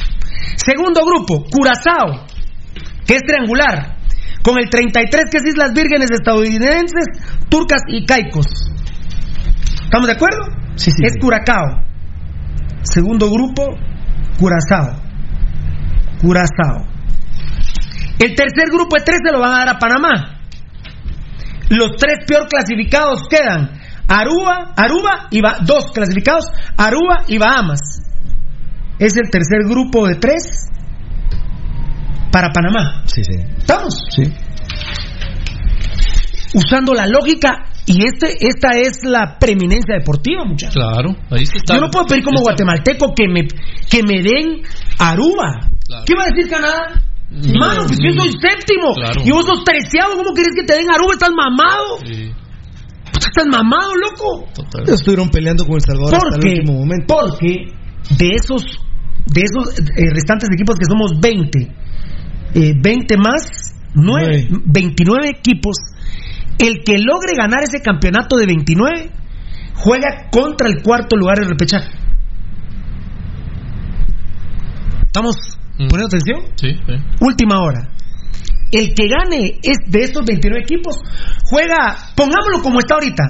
Segundo 0.56 1.02
grupo, 1.06 1.46
Curazao, 1.52 2.26
que 3.06 3.16
es 3.16 3.22
triangular, 3.24 3.98
con 4.44 4.58
el 4.58 4.70
33 4.70 5.26
que 5.32 5.38
es 5.38 5.46
Islas 5.46 5.74
Vírgenes 5.74 6.10
estadounidenses, 6.12 7.06
turcas 7.50 7.82
y 7.88 8.06
caicos. 8.06 8.48
¿Estamos 9.84 10.08
de 10.08 10.14
acuerdo? 10.14 10.40
Sí, 10.76 10.92
sí, 10.92 11.04
Es 11.06 11.14
sí. 11.14 11.20
Curacao. 11.20 11.84
Segundo 12.82 13.30
grupo, 13.30 13.78
Curazao. 14.40 15.00
Curazao. 16.22 16.88
El 18.20 18.36
tercer 18.36 18.70
grupo 18.72 18.96
de 18.98 19.04
tres 19.04 19.20
se 19.24 19.32
lo 19.32 19.40
van 19.40 19.54
a 19.54 19.58
dar 19.60 19.70
a 19.70 19.80
Panamá. 19.80 20.40
Los 21.70 21.92
tres 21.98 22.26
peor 22.28 22.48
clasificados 22.48 23.28
quedan 23.30 23.83
Aruba, 24.08 24.74
Aruba 24.76 25.28
y 25.32 25.42
Ba- 25.42 25.58
dos 25.66 25.92
clasificados, 25.92 26.46
Aruba 26.78 27.24
y 27.28 27.38
Bahamas. 27.38 27.80
Es 29.00 29.16
el 29.18 29.30
tercer 29.30 29.60
grupo 29.68 30.08
de 30.08 30.16
tres 30.16 30.68
para 32.32 32.50
Panamá. 32.52 33.04
Sí, 33.06 33.24
sí. 33.24 33.34
¿Estamos? 33.58 33.94
Sí. 34.10 34.24
Usando 36.54 36.94
la 36.94 37.08
lógica 37.08 37.66
y 37.86 38.06
este, 38.08 38.48
esta 38.48 38.78
es 38.78 39.04
la 39.04 39.38
preeminencia 39.40 39.96
deportiva, 39.98 40.44
muchachos. 40.46 40.76
Claro, 40.76 41.16
ahí 41.32 41.46
sí 41.46 41.58
está. 41.58 41.76
Yo 41.76 41.82
no 41.82 41.90
puedo 41.90 42.06
pedir 42.06 42.24
como 42.24 42.42
guatemalteco 42.42 43.14
que 43.16 43.28
me, 43.28 43.48
que 43.90 44.04
me 44.04 44.22
den 44.22 44.62
Aruba. 45.00 45.60
¿Qué 46.06 46.14
va 46.16 46.24
a 46.24 46.28
decir 46.34 46.50
Canadá? 46.50 47.02
Mano, 47.32 47.86
pues 47.88 47.98
yo 48.00 48.12
soy 48.14 48.32
séptimo 48.40 48.94
Claro. 48.94 49.22
y 49.26 49.32
vos 49.32 49.46
sos 49.46 49.64
treceavo, 49.64 50.14
¿cómo 50.16 50.34
querés 50.36 50.52
que 50.56 50.64
te 50.64 50.74
den 50.78 50.92
Aruba? 50.94 51.14
¿Estás 51.14 51.32
mamado? 51.36 51.98
Sí, 52.06 52.32
Puta, 53.26 53.42
¿Estás 53.42 53.48
mamado, 53.48 53.94
loco? 53.96 54.46
total. 54.54 54.84
Ellos 54.84 55.00
estuvieron 55.00 55.30
peleando 55.30 55.66
con 55.66 55.76
El 55.76 55.82
Salvador 55.82 56.14
hasta 56.16 56.28
el 56.28 56.34
Porque, 56.42 56.50
último 56.60 56.80
momento. 56.80 57.16
porque 57.16 57.74
de 58.18 58.30
esos, 58.36 58.64
de 59.26 59.42
esos 59.42 59.80
eh, 59.80 60.10
restantes 60.14 60.50
equipos 60.54 60.76
que 60.78 60.86
somos 60.86 61.20
20, 61.22 61.60
eh, 62.56 62.74
20 62.82 63.18
más 63.18 63.76
9, 63.96 64.48
29 64.66 65.30
equipos, 65.30 65.76
el 66.60 66.84
que 66.84 66.98
logre 66.98 67.36
ganar 67.38 67.64
ese 67.64 67.82
campeonato 67.82 68.38
de 68.38 68.46
29 68.48 69.12
juega 69.76 70.30
contra 70.32 70.68
el 70.68 70.82
cuarto 70.84 71.16
lugar 71.16 71.38
del 71.40 71.50
repechaje. 71.50 71.90
¿Estamos 75.06 75.36
Mm. 75.78 75.88
poniendo 75.88 76.06
atención? 76.08 76.42
Sí, 76.56 76.74
sí. 76.86 76.94
Última 77.22 77.60
hora. 77.62 77.90
El 78.74 78.94
que 78.96 79.08
gane 79.08 79.60
es 79.62 79.78
de 79.86 80.00
estos 80.04 80.26
29 80.26 80.64
equipos 80.64 80.98
juega, 81.46 81.96
pongámoslo 82.16 82.64
como 82.64 82.80
está 82.80 82.96
ahorita. 82.96 83.24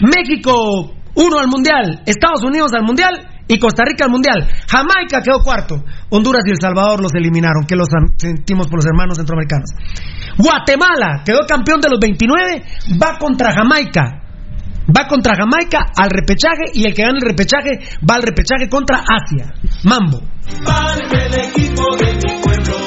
México 0.00 0.94
1 1.14 1.38
al 1.38 1.48
Mundial, 1.48 2.02
Estados 2.06 2.42
Unidos 2.42 2.72
al 2.74 2.84
Mundial 2.84 3.12
y 3.46 3.58
Costa 3.58 3.84
Rica 3.84 4.04
al 4.04 4.10
Mundial. 4.10 4.48
Jamaica 4.66 5.20
quedó 5.22 5.42
cuarto. 5.42 5.84
Honduras 6.10 6.42
y 6.46 6.50
El 6.50 6.60
Salvador 6.60 7.02
los 7.02 7.12
eliminaron, 7.14 7.64
que 7.66 7.76
los 7.76 7.88
sentimos 8.16 8.66
por 8.68 8.76
los 8.76 8.86
hermanos 8.86 9.18
centroamericanos. 9.18 9.70
Guatemala 10.38 11.22
quedó 11.24 11.40
campeón 11.46 11.80
de 11.80 11.90
los 11.90 12.00
29, 12.00 12.64
va 13.02 13.18
contra 13.18 13.52
Jamaica. 13.52 14.22
Va 14.88 15.08
contra 15.08 15.34
Jamaica 15.34 15.80
al 15.96 16.10
repechaje 16.10 16.70
y 16.72 16.86
el 16.86 16.94
que 16.94 17.02
gane 17.02 17.18
el 17.18 17.26
repechaje 17.26 17.70
va 18.08 18.14
al 18.14 18.22
repechaje 18.22 18.68
contra 18.70 18.98
Asia. 18.98 19.52
Mambo. 19.82 20.20
Parte 20.64 21.26
el 21.26 21.34
equipo 21.34 21.96
de 21.96 22.14
mi 22.14 22.40
pueblo, 22.40 22.85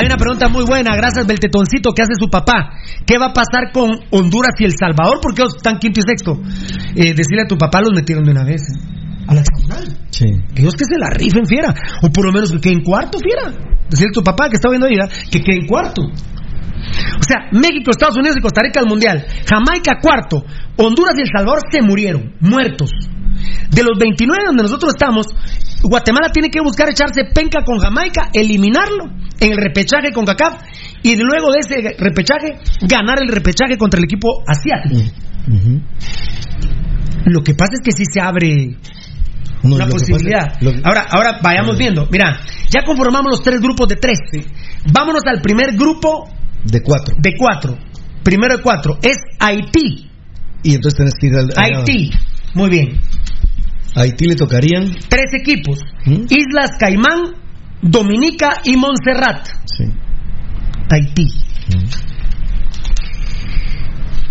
Hay 0.00 0.06
una 0.06 0.16
pregunta 0.16 0.48
muy 0.48 0.64
buena, 0.64 0.96
gracias 0.96 1.26
Beltetoncito, 1.26 1.92
¿qué 1.92 2.00
hace 2.00 2.14
su 2.18 2.30
papá? 2.30 2.70
¿Qué 3.04 3.18
va 3.18 3.26
a 3.26 3.32
pasar 3.34 3.70
con 3.70 3.90
Honduras 4.08 4.56
y 4.58 4.64
El 4.64 4.72
Salvador? 4.72 5.18
Porque 5.20 5.42
ellos 5.42 5.56
están 5.56 5.76
quinto 5.76 6.00
y 6.00 6.08
sexto. 6.08 6.40
Eh, 6.96 7.12
decirle 7.12 7.42
a 7.44 7.46
tu 7.46 7.58
papá 7.58 7.82
los 7.82 7.92
metieron 7.92 8.24
de 8.24 8.30
una 8.30 8.42
vez. 8.42 8.62
¿eh? 8.62 8.80
A 9.28 9.34
la 9.34 9.42
hexagonal. 9.42 9.98
Sí. 10.08 10.24
Que 10.54 10.62
ellos 10.62 10.72
que 10.72 10.86
se 10.86 10.96
la 10.96 11.10
rifen, 11.10 11.44
fiera. 11.44 11.74
O 12.00 12.08
por 12.08 12.24
lo 12.24 12.32
menos 12.32 12.50
que 12.50 12.60
queden 12.60 12.82
cuarto, 12.82 13.18
fiera. 13.18 13.52
Decirle 13.90 14.08
a 14.08 14.14
tu 14.14 14.24
papá 14.24 14.48
que 14.48 14.56
está 14.56 14.70
viendo 14.70 14.86
ahí, 14.86 14.96
que 15.30 15.42
queden 15.42 15.66
cuarto. 15.66 16.00
O 16.00 17.22
sea, 17.22 17.52
México, 17.52 17.90
Estados 17.90 18.16
Unidos 18.16 18.38
y 18.38 18.40
Costa 18.40 18.62
Rica 18.64 18.80
al 18.80 18.86
Mundial. 18.86 19.26
Jamaica 19.44 20.00
cuarto. 20.00 20.42
Honduras 20.78 21.12
y 21.18 21.20
El 21.20 21.28
Salvador 21.28 21.60
se 21.70 21.82
murieron, 21.82 22.36
muertos. 22.40 22.90
De 23.68 23.82
los 23.82 23.98
29 23.98 24.44
donde 24.46 24.62
nosotros 24.62 24.94
estamos, 24.96 25.26
Guatemala 25.82 26.28
tiene 26.32 26.50
que 26.50 26.60
buscar 26.60 26.88
echarse 26.90 27.24
penca 27.34 27.64
con 27.64 27.78
Jamaica, 27.78 28.30
eliminarlo 28.32 29.04
en 29.40 29.52
el 29.52 29.56
repechaje 29.56 30.12
con 30.12 30.24
CACAF 30.24 30.60
y 31.02 31.16
luego 31.16 31.50
de 31.52 31.58
ese 31.60 31.96
repechaje 31.98 32.58
ganar 32.82 33.18
el 33.22 33.28
repechaje 33.28 33.76
contra 33.78 33.98
el 33.98 34.04
equipo 34.04 34.42
asiático. 34.46 34.96
Lo 37.26 37.42
que 37.42 37.54
pasa 37.54 37.72
es 37.74 37.80
que 37.82 37.92
sí 37.92 38.04
se 38.10 38.20
abre 38.20 38.76
No, 39.62 39.76
una 39.76 39.86
que 39.86 39.92
posibilidad. 39.92 40.46
pasa- 40.48 40.58
lo 40.60 40.72
que- 40.72 40.80
Ahora, 40.84 41.06
ahora 41.10 41.38
vayamos 41.42 41.76
viendo. 41.78 42.06
Mira, 42.10 42.40
ya 42.70 42.82
conformamos 42.84 43.30
los 43.32 43.42
tres 43.42 43.60
grupos 43.60 43.88
de 43.88 43.96
tres. 43.96 44.18
Vámonos 44.92 45.22
al 45.26 45.40
primer 45.40 45.74
grupo 45.76 46.28
De 46.64 46.82
cuatro. 46.82 47.14
de 47.18 47.32
cuatro. 47.36 47.78
Primero 48.22 48.56
de 48.56 48.62
cuatro 48.62 48.98
es 49.02 49.16
Haití. 49.38 50.10
Y 50.62 50.74
entonces 50.74 50.96
tenés 50.98 51.14
que 51.18 51.26
ir 51.28 51.34
al. 51.36 51.50
Haití. 51.56 52.10
Muy 52.54 52.68
bien. 52.68 53.00
A 53.94 54.02
Haití 54.02 54.26
le 54.26 54.36
tocarían. 54.36 54.92
Tres 55.08 55.32
equipos. 55.40 55.80
¿Mm? 56.06 56.24
Islas 56.28 56.72
Caimán, 56.78 57.34
Dominica 57.82 58.60
y 58.64 58.76
Montserrat. 58.76 59.48
Sí. 59.64 59.84
Haití. 60.90 61.26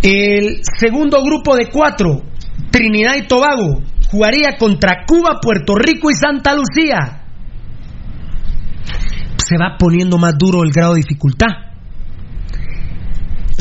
El 0.01 0.61
segundo 0.77 1.21
grupo 1.23 1.55
de 1.55 1.67
cuatro, 1.69 2.23
Trinidad 2.71 3.15
y 3.17 3.27
Tobago, 3.27 3.81
jugaría 4.09 4.57
contra 4.57 5.05
Cuba, 5.05 5.39
Puerto 5.41 5.75
Rico 5.75 6.09
y 6.09 6.13
Santa 6.13 6.55
Lucía. 6.55 7.23
Se 9.37 9.57
va 9.57 9.77
poniendo 9.77 10.17
más 10.17 10.37
duro 10.37 10.63
el 10.63 10.71
grado 10.71 10.93
de 10.93 11.01
dificultad. 11.01 11.68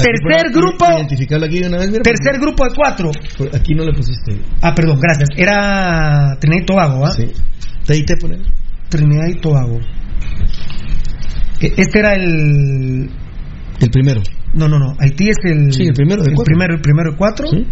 Tercer 0.03 0.53
grupo. 0.53 0.85
Aquí 0.87 1.63
una 1.65 1.79
vez, 1.79 1.93
Tercer 2.03 2.41
grupo 2.41 2.65
de 2.65 2.71
cuatro. 2.75 3.11
Aquí 3.53 3.75
no 3.75 3.85
le 3.85 3.93
pusiste. 3.93 4.41
Ah, 4.63 4.75
perdón, 4.75 4.99
gracias. 5.01 5.29
Era 5.37 6.37
Trinidad 6.41 6.63
y 6.63 6.67
Tobago, 6.67 7.07
¿ah? 7.07 7.13
Sí. 7.13 7.33
Te 7.87 8.17
pones. 8.21 8.41
Trinidad 8.89 9.27
y 9.29 9.41
Tobago. 9.41 9.79
E- 11.61 11.73
Este 11.77 11.99
era 11.99 12.15
el. 12.15 13.11
El 13.81 13.91
primero. 13.91 14.23
No, 14.55 14.69
no, 14.69 14.79
no. 14.79 14.95
Haití 14.99 15.29
es 15.31 15.37
el. 15.45 15.73
Sí, 15.73 15.85
el 15.85 15.95
primero 15.95 16.23
de 16.23 16.31
el 16.31 16.35
cuatro. 16.35 16.45
Primero, 16.53 16.75
el 16.75 16.81
primero 16.81 17.11
de 17.13 17.17
cuatro. 17.17 17.47
Sí. 17.49 17.67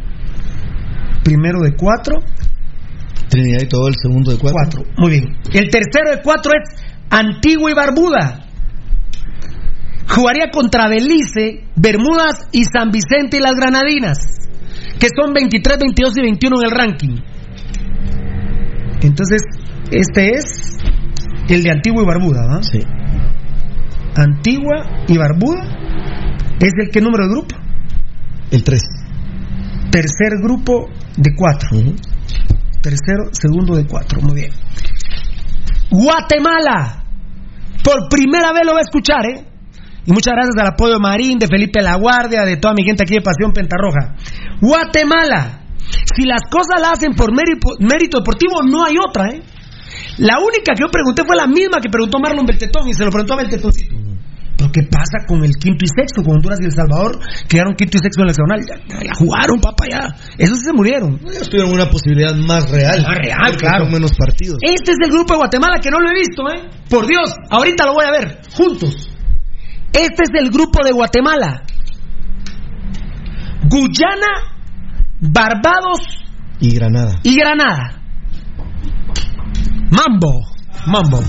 Primero 1.25 1.61
de 1.61 1.75
cuatro. 1.77 2.19
Trinidad 3.29 3.61
y 3.63 3.67
todo 3.69 3.89
el 3.89 3.95
segundo 4.01 4.31
de 4.33 4.39
cuatro. 4.39 4.59
Cuatro. 4.83 4.85
Muy 4.99 5.11
bien. 5.11 5.37
El 5.53 5.69
tercero 5.71 6.11
de 6.11 6.23
cuatro 6.23 6.53
es 6.53 6.83
Antigua 7.11 7.71
y 7.71 7.75
Barbuda. 7.75 8.46
Jugaría 10.09 10.51
contra 10.51 10.89
Belice, 10.89 11.65
Bermudas 11.75 12.49
y 12.53 12.65
San 12.65 12.91
Vicente 12.91 13.39
y 13.39 13.41
las 13.41 13.55
Granadinas, 13.55 14.19
que 14.99 15.09
son 15.09 15.35
23, 15.35 15.79
22 15.79 16.17
y 16.17 16.23
21 16.23 16.57
en 16.57 16.65
el 16.65 16.71
ranking. 16.71 17.17
Entonces, 19.03 19.43
este 19.91 20.35
es 20.35 20.79
el 21.49 21.63
de 21.63 21.71
Antigua 21.71 22.03
y 22.03 22.07
Barbuda, 22.07 22.47
¿va? 22.47 22.63
Sí. 22.63 22.81
Antigua 24.17 25.05
y 25.09 25.19
Barbuda. 25.19 25.63
¿Es 26.61 26.73
el 26.83 26.91
qué 26.91 27.01
número 27.01 27.25
de 27.27 27.31
grupo? 27.31 27.57
El 28.51 28.65
3. 28.65 28.83
Tercer 29.91 30.39
grupo 30.43 30.89
de 31.17 31.35
cuatro. 31.37 31.69
Tercero, 32.83 33.31
segundo 33.33 33.77
de 33.77 33.87
cuatro. 33.87 34.21
Muy 34.21 34.35
bien. 34.35 34.51
Guatemala. 35.91 37.05
Por 37.83 38.09
primera 38.09 38.53
vez 38.53 38.65
lo 38.65 38.73
va 38.73 38.79
a 38.79 38.83
escuchar, 38.83 39.27
¿eh? 39.27 39.45
Y 40.07 40.13
muchas 40.13 40.35
gracias 40.35 40.55
al 40.59 40.69
apoyo 40.69 40.95
de 40.95 41.01
Marín, 41.01 41.39
de 41.39 41.49
Felipe 41.49 41.83
La 41.83 41.97
Guardia, 41.97 42.45
de 42.45 42.57
toda 42.57 42.75
mi 42.75 42.85
gente 42.85 43.03
aquí 43.03 43.15
de 43.15 43.23
Pasión 43.23 43.53
Pentarroja. 43.53 44.15
Guatemala. 44.61 45.63
Si 46.17 46.25
las 46.25 46.43
cosas 46.51 46.81
las 46.81 46.99
hacen 46.99 47.15
por 47.15 47.35
mérito, 47.35 47.75
mérito 47.81 48.19
deportivo, 48.19 48.63
no 48.63 48.85
hay 48.85 48.97
otra, 48.99 49.29
¿eh? 49.35 49.43
La 50.19 50.39
única 50.39 50.73
que 50.75 50.83
yo 50.83 50.89
pregunté 50.91 51.25
fue 51.27 51.37
la 51.37 51.47
misma 51.47 51.79
que 51.81 51.91
preguntó 51.91 52.19
Marlon 52.19 52.47
Beltetón 52.47 52.89
y 52.89 52.95
se 52.95 53.05
lo 53.05 53.11
preguntó 53.11 53.35
a 53.35 53.37
Beltetoncito. 53.37 53.97
¿Pero 54.57 54.73
qué 54.73 54.83
pasa 54.85 55.27
con 55.27 55.45
el 55.45 55.53
quinto 55.57 55.85
y 55.85 55.89
sexto? 55.89 56.23
Con 56.23 56.37
Honduras 56.37 56.59
y 56.63 56.65
El 56.65 56.73
Salvador 56.73 57.19
quedaron 57.47 57.75
quinto 57.75 57.99
y 57.99 58.01
sexto 58.01 58.23
en 58.23 58.29
el 58.29 58.33
nacional. 58.33 58.61
Ya, 58.65 59.05
ya 59.05 59.15
jugaron, 59.15 59.61
papá, 59.61 59.85
ya. 59.91 60.09
Esos 60.39 60.59
sí 60.59 60.65
se 60.65 60.73
murieron. 60.73 61.21
Ellos 61.29 61.51
tuvieron 61.51 61.73
una 61.73 61.91
posibilidad 61.91 62.35
más 62.35 62.71
real. 62.71 63.03
Más 63.03 63.19
real, 63.19 63.57
claro. 63.59 63.85
son 63.85 63.93
menos 63.93 64.13
partidos. 64.17 64.57
Este 64.63 64.93
es 64.93 64.99
el 65.05 65.11
grupo 65.13 65.35
de 65.35 65.39
Guatemala 65.41 65.79
que 65.83 65.91
no 65.91 66.01
lo 66.01 66.09
he 66.09 66.15
visto, 66.15 66.49
¿eh? 66.49 66.71
Por 66.89 67.07
Dios, 67.07 67.35
ahorita 67.51 67.85
lo 67.85 67.93
voy 67.93 68.07
a 68.07 68.11
ver, 68.11 68.41
juntos. 68.57 69.11
Este 69.99 70.25
es 70.25 70.31
el 70.35 70.51
grupo 70.51 70.85
de 70.85 70.93
Guatemala. 70.93 71.63
Guyana, 73.69 74.53
Barbados 75.21 76.01
Y 76.61 76.75
Granada. 76.75 77.19
y 77.23 77.35
Granada. 77.35 78.03
Mambo, 79.91 80.43
Mambo. 80.87 81.21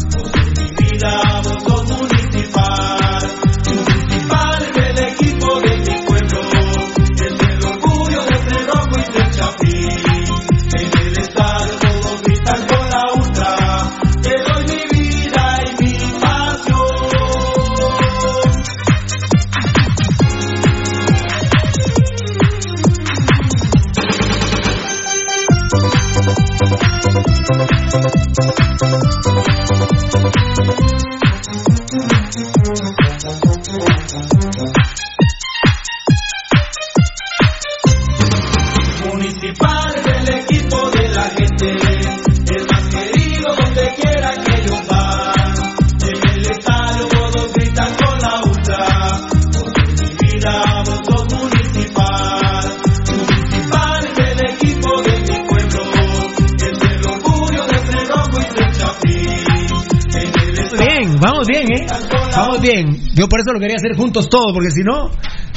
Yo 63.17 63.27
por 63.27 63.39
eso 63.39 63.51
lo 63.51 63.59
quería 63.59 63.77
hacer 63.77 63.97
juntos 63.97 64.29
todos, 64.29 64.53
porque 64.53 64.69
si 64.69 64.83
no, 64.83 65.09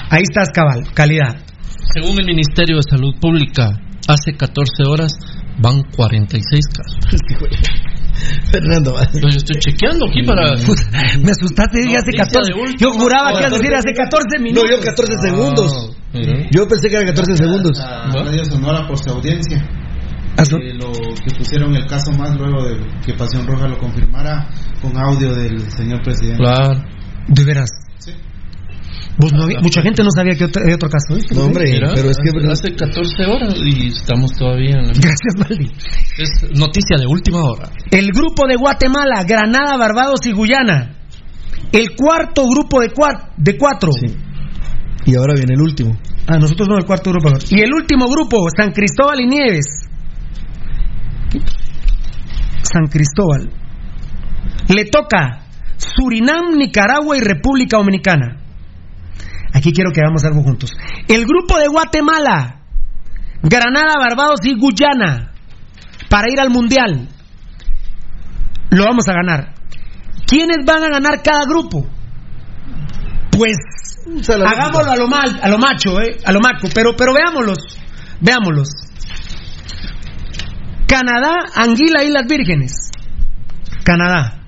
ahí 0.09 0.23
estás 0.23 0.49
cabal, 0.49 0.81
calidad. 0.95 1.45
Según 1.93 2.19
el 2.19 2.27
Ministerio 2.27 2.77
de 2.77 2.83
Salud 2.89 3.15
Pública, 3.21 3.69
hace 4.09 4.33
14 4.33 4.85
horas 4.89 5.13
van 5.61 5.83
46 5.95 6.65
casos. 6.73 6.99
Fernando, 8.51 8.97
yo 9.13 9.29
estoy 9.29 9.61
chequeando 9.61 10.07
aquí 10.09 10.23
para. 10.25 10.53
Me 11.25 11.31
asustaste, 11.31 11.81
dije 11.85 11.97
hace 11.97 12.13
14. 12.13 12.53
Yo 12.79 12.91
juraba 12.93 13.33
que 13.33 13.41
ibas 13.41 13.53
a 13.53 13.57
decir 13.57 13.75
hace 13.75 13.93
14 13.93 14.39
minutos. 14.41 14.65
No, 14.65 14.77
yo 14.77 14.83
14 14.83 15.13
segundos. 15.21 15.97
Yo 16.51 16.67
pensé 16.67 16.89
que 16.89 16.97
eran 16.97 17.07
14 17.07 17.37
segundos. 17.37 17.79
A 17.81 18.09
Radio 18.09 18.45
Sonora 18.45 18.87
por 18.87 18.99
su 18.99 19.11
audiencia. 19.11 19.59
Eh, 20.39 20.75
lo 20.75 20.93
que 20.93 21.37
pusieron 21.37 21.75
el 21.75 21.87
caso 21.87 22.13
más 22.13 22.35
luego 22.39 22.65
de 22.65 22.77
que 23.05 23.13
Pasión 23.15 23.47
Roja 23.47 23.69
lo 23.69 23.77
confirmara 23.79 24.49
con 24.81 24.97
audio 24.97 25.35
del 25.35 25.61
señor 25.71 26.03
presidente. 26.03 26.43
Claro. 26.43 26.81
De 27.31 27.45
veras. 27.45 27.71
No 29.19 29.45
había- 29.45 29.61
mucha 29.61 29.83
gente 29.83 30.03
no 30.03 30.11
sabía 30.11 30.35
que 30.35 30.45
otro, 30.45 30.63
hay 30.67 30.73
otro 30.73 30.89
caso. 30.89 31.15
¿viste? 31.15 31.35
No, 31.35 31.45
hombre, 31.45 31.65
Mira, 31.71 31.93
pero 31.95 32.09
es 32.11 32.17
que. 32.17 32.31
hace 32.51 32.75
14 32.75 33.27
horas 33.27 33.55
y 33.63 33.89
estamos 33.89 34.33
todavía 34.33 34.77
en 34.79 34.87
la... 34.87 34.93
Gracias, 34.95 35.37
Maldi. 35.37 35.71
Es 36.19 36.31
noticia 36.59 36.97
de 36.99 37.07
última 37.07 37.43
hora. 37.43 37.69
El 37.91 38.09
grupo 38.13 38.47
de 38.49 38.57
Guatemala, 38.57 39.23
Granada, 39.25 39.77
Barbados 39.77 40.25
y 40.27 40.33
Guyana. 40.33 40.97
El 41.73 41.95
cuarto 41.97 42.45
grupo 42.49 42.81
de, 42.81 42.89
cua- 42.93 43.31
de 43.37 43.59
cuatro. 43.59 43.91
Y 45.05 45.15
ahora 45.17 45.35
viene 45.35 45.53
el 45.55 45.61
último. 45.61 45.97
Ah, 46.27 46.39
nosotros 46.39 46.69
no, 46.69 46.79
el 46.79 46.85
cuarto 46.87 47.11
grupo. 47.11 47.29
Y 47.51 47.61
el 47.61 47.73
último 47.75 48.09
grupo, 48.09 48.39
San 48.57 48.73
Cristóbal 48.73 49.21
y 49.21 49.27
Nieves. 49.27 49.67
San 52.63 52.87
Cristóbal. 52.87 53.51
Le 54.69 54.85
toca 54.87 55.40
Surinam, 55.81 56.57
Nicaragua 56.57 57.17
y 57.17 57.21
República 57.21 57.79
Dominicana. 57.79 58.37
Aquí 59.53 59.73
quiero 59.73 59.91
que 59.93 60.01
hagamos 60.01 60.25
algo 60.25 60.43
juntos. 60.43 60.71
El 61.09 61.25
grupo 61.25 61.59
de 61.59 61.69
Guatemala, 61.69 62.61
Granada, 63.43 63.95
Barbados 63.99 64.41
y 64.45 64.55
Guyana, 64.55 65.33
para 66.09 66.31
ir 66.31 66.39
al 66.41 66.51
Mundial. 66.51 67.09
Lo 68.71 68.85
vamos 68.85 69.09
a 69.09 69.13
ganar. 69.13 69.55
¿Quiénes 70.27 70.59
van 70.65 70.85
a 70.85 70.91
ganar 70.91 71.23
cada 71.23 71.45
grupo? 71.49 71.87
Pues 73.33 73.57
hagámoslo 74.29 74.91
a 74.91 74.97
lo 74.97 75.09
mal, 75.09 75.41
a 75.43 75.49
lo 75.49 75.59
macho, 75.59 76.01
eh, 76.01 76.19
a 76.25 76.33
lo 76.33 76.41
maco, 76.41 76.69
pero 76.75 76.95
pero 76.97 77.13
veámoslos, 77.13 77.79
veámoslos. 78.21 78.69
Canadá, 80.87 81.35
Anguila, 81.55 82.05
Islas 82.05 82.27
Vírgenes. 82.29 82.91
Canadá. 83.85 84.43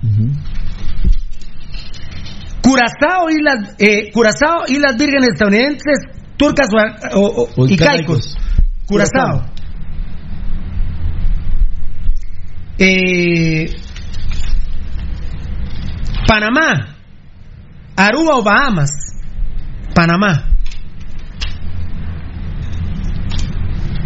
Curazao, 2.62 3.28
Islas, 3.28 3.74
eh, 3.78 4.10
Curazao, 4.12 4.64
Islas 4.68 4.97
Vírgenes 4.97 5.30
estadounidenses, 5.32 5.98
turcas 6.36 6.68
o, 7.14 7.48
y 7.68 7.76
caicos. 7.76 8.36
Curazao. 8.86 9.47
Eh, 12.78 13.66
Panamá, 16.26 16.97
Aruba 17.97 18.36
o 18.39 18.43
Bahamas. 18.43 18.90
Panamá. 19.94 20.48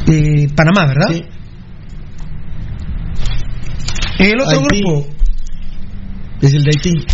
Eh, 0.09 0.49
Panamá, 0.57 0.87
¿verdad? 0.87 1.11
El 4.19 4.41
otro 4.41 4.61
Haití. 4.61 4.81
grupo. 4.83 5.07
Es 6.41 6.55
el 6.55 6.62
de 6.62 6.70
Haití. 6.70 7.07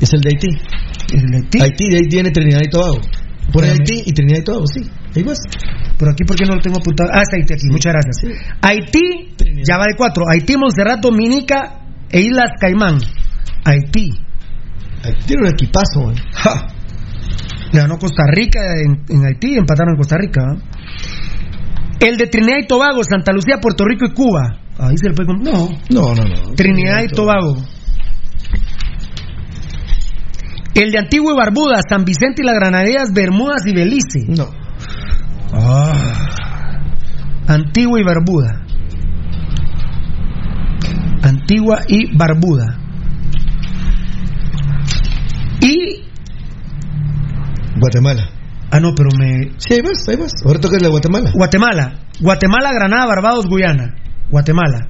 Es 0.00 0.12
el 0.14 0.20
de 0.20 0.30
Haití. 0.30 0.48
¿Es 1.12 1.22
el 1.22 1.30
de 1.30 1.36
Haití? 1.36 1.60
Haití, 1.60 1.88
de 1.90 1.96
ahí 1.96 2.08
viene 2.10 2.30
Trinidad 2.30 2.60
y 2.64 2.70
Tobago. 2.70 3.00
Por 3.52 3.64
Espérame. 3.64 3.80
Haití 3.80 4.02
y 4.06 4.12
Trinidad 4.12 4.38
y 4.40 4.44
Tobago, 4.44 4.66
sí. 4.66 4.80
Ahí 5.14 5.22
vas. 5.22 5.38
Pero 5.98 6.12
aquí, 6.12 6.24
¿por 6.24 6.36
qué 6.36 6.44
no 6.46 6.54
lo 6.54 6.60
tengo 6.60 6.78
apuntado? 6.78 7.10
Ah, 7.12 7.22
está 7.22 7.36
Haití 7.36 7.54
aquí, 7.54 7.66
muchas 7.70 7.92
gracias. 7.92 8.38
Haití, 8.62 9.34
ya 9.66 9.76
va 9.76 9.84
de 9.84 9.96
cuatro. 9.96 10.24
Haití, 10.28 10.56
Montserrat, 10.56 11.00
Dominica 11.00 11.80
e 12.10 12.20
Islas 12.20 12.50
Caimán. 12.60 12.98
Haití. 13.64 14.10
Haití 15.04 15.24
tiene 15.26 15.42
un 15.42 15.48
equipazo, 15.48 16.02
man. 16.06 16.14
Ja. 16.32 16.68
Le 17.72 17.80
ganó 17.80 17.98
Costa 17.98 18.24
Rica 18.32 18.60
en, 18.84 19.04
en 19.08 19.26
Haití, 19.26 19.56
empataron 19.56 19.94
en 19.94 19.98
Costa 19.98 20.16
Rica. 20.18 20.40
¿ah? 20.42 20.56
El 22.00 22.16
de 22.16 22.26
Trinidad 22.26 22.58
y 22.62 22.66
Tobago, 22.66 23.02
Santa 23.04 23.32
Lucía, 23.32 23.58
Puerto 23.60 23.84
Rico 23.84 24.06
y 24.06 24.14
Cuba. 24.14 24.60
Ahí 24.78 24.96
se 24.96 25.08
le 25.08 25.14
puede... 25.14 25.28
No, 25.34 25.68
No, 25.90 26.14
no, 26.14 26.24
no. 26.24 26.54
Trinidad 26.54 27.02
y 27.02 27.08
Tobago. 27.08 27.56
El 30.80 30.92
de 30.92 30.98
Antigua 30.98 31.34
y 31.34 31.36
Barbuda, 31.36 31.82
San 31.86 32.06
Vicente 32.06 32.40
y 32.40 32.46
las 32.46 32.54
Granadillas, 32.54 33.12
Bermudas 33.12 33.60
y 33.66 33.74
Belice. 33.74 34.24
No. 34.28 34.48
Ah. 35.52 36.80
Antigua 37.48 38.00
y 38.00 38.02
Barbuda. 38.02 38.64
Antigua 41.22 41.80
y 41.86 42.16
Barbuda. 42.16 42.78
Y. 45.60 46.02
Guatemala. 47.78 48.30
Ah, 48.70 48.80
no, 48.80 48.94
pero 48.94 49.10
me. 49.18 49.52
Sí, 49.58 49.74
ahí 49.74 49.80
vas, 49.82 50.08
ahí 50.08 50.16
vas. 50.16 50.32
Ahora 50.46 50.60
toca 50.60 50.76
el 50.76 50.82
de 50.82 50.88
Guatemala. 50.88 51.30
Guatemala. 51.34 51.92
Guatemala, 52.22 52.72
Granada, 52.72 53.04
Barbados, 53.04 53.44
Guyana. 53.46 53.96
Guatemala. 54.30 54.88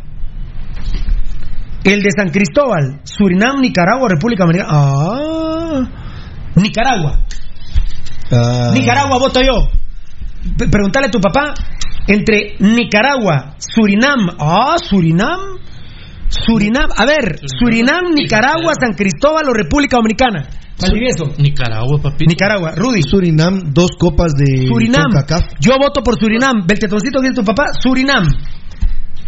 El 1.82 2.00
de 2.00 2.10
San 2.16 2.28
Cristóbal, 2.28 3.00
Surinam, 3.02 3.60
Nicaragua, 3.60 4.08
República 4.08 4.44
Dominicana. 4.44 4.68
Ah. 4.70 5.59
Nicaragua. 6.56 7.18
Ah, 8.32 8.70
Nicaragua 8.74 9.18
voto 9.18 9.40
yo. 9.40 9.68
P- 10.56 10.68
Preguntale 10.68 11.06
a 11.06 11.10
tu 11.10 11.20
papá 11.20 11.54
entre 12.08 12.56
Nicaragua, 12.60 13.54
Surinam. 13.58 14.30
Ah, 14.38 14.76
Surinam. 14.82 15.58
Surinam. 16.28 16.88
A 16.96 17.04
ver, 17.06 17.40
Surinam, 17.58 18.12
Nicaragua, 18.14 18.72
San 18.80 18.94
Cristóbal 18.94 19.48
o 19.48 19.52
República 19.52 19.96
Dominicana. 19.96 20.46
Valdivieso. 20.80 21.34
Nicaragua, 21.38 22.00
papi. 22.00 22.24
Nicaragua. 22.26 22.72
Rudy. 22.74 23.02
Surinam, 23.02 23.60
dos 23.72 23.90
copas 23.98 24.32
de 24.34 24.66
Surinam. 24.68 25.10
Yo 25.60 25.74
voto 25.78 26.02
por 26.02 26.18
Surinam. 26.18 26.64
Beltetoncito, 26.66 27.18
¿quién 27.20 27.32
es 27.32 27.38
tu 27.38 27.44
papá? 27.44 27.64
Surinam. 27.82 28.24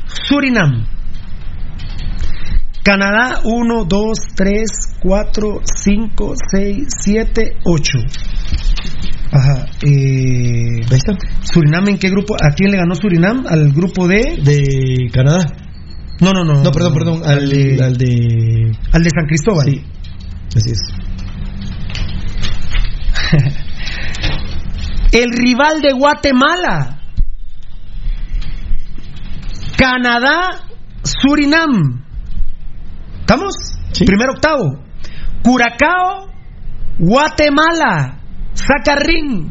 Surinam. 0.06 0.86
Canadá, 2.82 3.40
1, 3.44 3.84
2, 3.84 4.18
3, 4.34 4.70
4, 5.00 5.60
5, 5.64 6.34
6, 6.50 6.84
7, 7.04 7.56
8. 7.64 7.98
Ajá. 9.30 9.66
Eh, 9.82 10.80
Surinam, 11.52 11.88
¿en 11.88 11.98
qué 11.98 12.10
grupo? 12.10 12.34
¿A 12.34 12.50
quién 12.54 12.70
le 12.72 12.76
ganó 12.78 12.94
Surinam? 12.94 13.44
¿Al 13.48 13.72
grupo 13.72 14.06
de? 14.08 14.36
De 14.42 15.08
Canadá. 15.12 15.46
No, 16.20 16.32
no, 16.32 16.44
no. 16.44 16.62
No, 16.62 16.70
perdón, 16.70 16.94
perdón. 16.94 17.22
Al, 17.24 17.48
de- 17.48 17.78
al 17.82 17.96
de. 17.96 18.76
Al 18.92 19.02
de 19.02 19.10
San 19.10 19.26
Cristóbal. 19.26 19.64
Sí. 19.66 19.82
Así 20.56 20.70
es. 20.70 20.80
El 25.12 25.30
rival 25.32 25.80
de 25.82 25.92
Guatemala. 25.92 26.98
Canadá, 29.76 30.60
Surinam. 31.02 32.04
¿Estamos? 33.22 33.54
Primer 34.04 34.30
octavo. 34.30 34.64
Curacao, 35.42 36.28
Guatemala. 36.98 38.18
Sacarrín. 38.54 39.48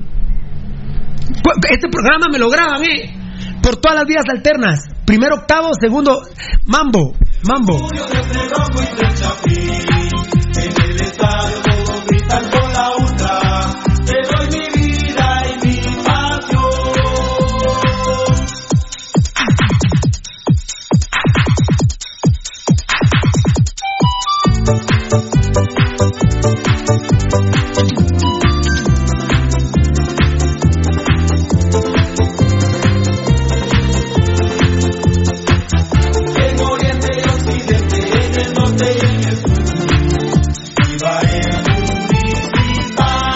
Cu- 1.44 1.60
Este 1.70 1.88
programa 1.90 2.28
me 2.32 2.38
lo 2.38 2.50
graban, 2.50 2.84
¿eh? 2.84 3.18
Por 3.64 3.78
todas 3.78 3.98
las 3.98 4.06
vías 4.06 4.24
alternas. 4.30 4.80
Primer 5.06 5.32
octavo, 5.34 5.70
segundo, 5.80 6.22
mambo, 6.66 7.16
mambo. 7.44 7.90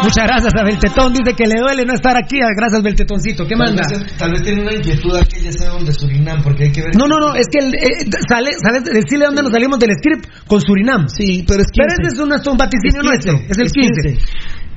Muchas 0.06 0.27
gracias 0.27 0.53
a 0.56 0.64
Beltetón. 0.64 1.14
Dice 1.14 1.34
que 1.36 1.48
le 1.48 1.56
duele 1.60 1.84
no 1.84 1.94
estar 1.94 2.15
aquí. 2.15 2.38
Gracias, 2.56 2.84
Beltetoncito. 2.84 3.48
¿Qué 3.48 3.56
manda? 3.56 3.82
Tal 3.82 4.03
vez, 4.03 4.18
tal 4.18 4.32
vez 4.32 4.44
tiene 4.44 4.61
una 4.61 4.73
inquietud 4.73 5.15
aquella 5.15 5.52
sea 5.52 5.69
donde 5.69 5.91
Surinam, 5.94 6.44
porque 6.44 6.65
hay 6.65 6.72
que 6.72 6.82
ver. 6.82 6.95
No, 6.95 7.07
no, 7.07 7.18
no, 7.18 7.34
es 7.36 7.48
que 7.52 7.65
el, 7.65 7.73
eh, 7.73 8.06
sale, 8.30 8.52
sale, 8.61 8.82
decirle 8.82 9.26
dónde 9.26 9.41
nos 9.41 9.52
salimos 9.52 9.80
del 9.80 9.91
script 9.98 10.27
con 10.48 10.61
Surinam. 10.61 11.07
Sí, 11.10 11.44
pero 11.48 11.61
es 11.61 11.68
15. 11.72 11.73
Pero 11.76 11.90
ese 11.90 12.14
es 12.14 12.19
un, 12.19 12.34
es 12.34 12.48
un 12.48 12.57
vaticinio 12.57 13.02
Es 13.02 13.26
15, 13.26 13.32
nuestro, 13.32 13.34
es 13.49 13.57
el 13.57 13.65
es 13.65 13.73
15. 13.73 14.18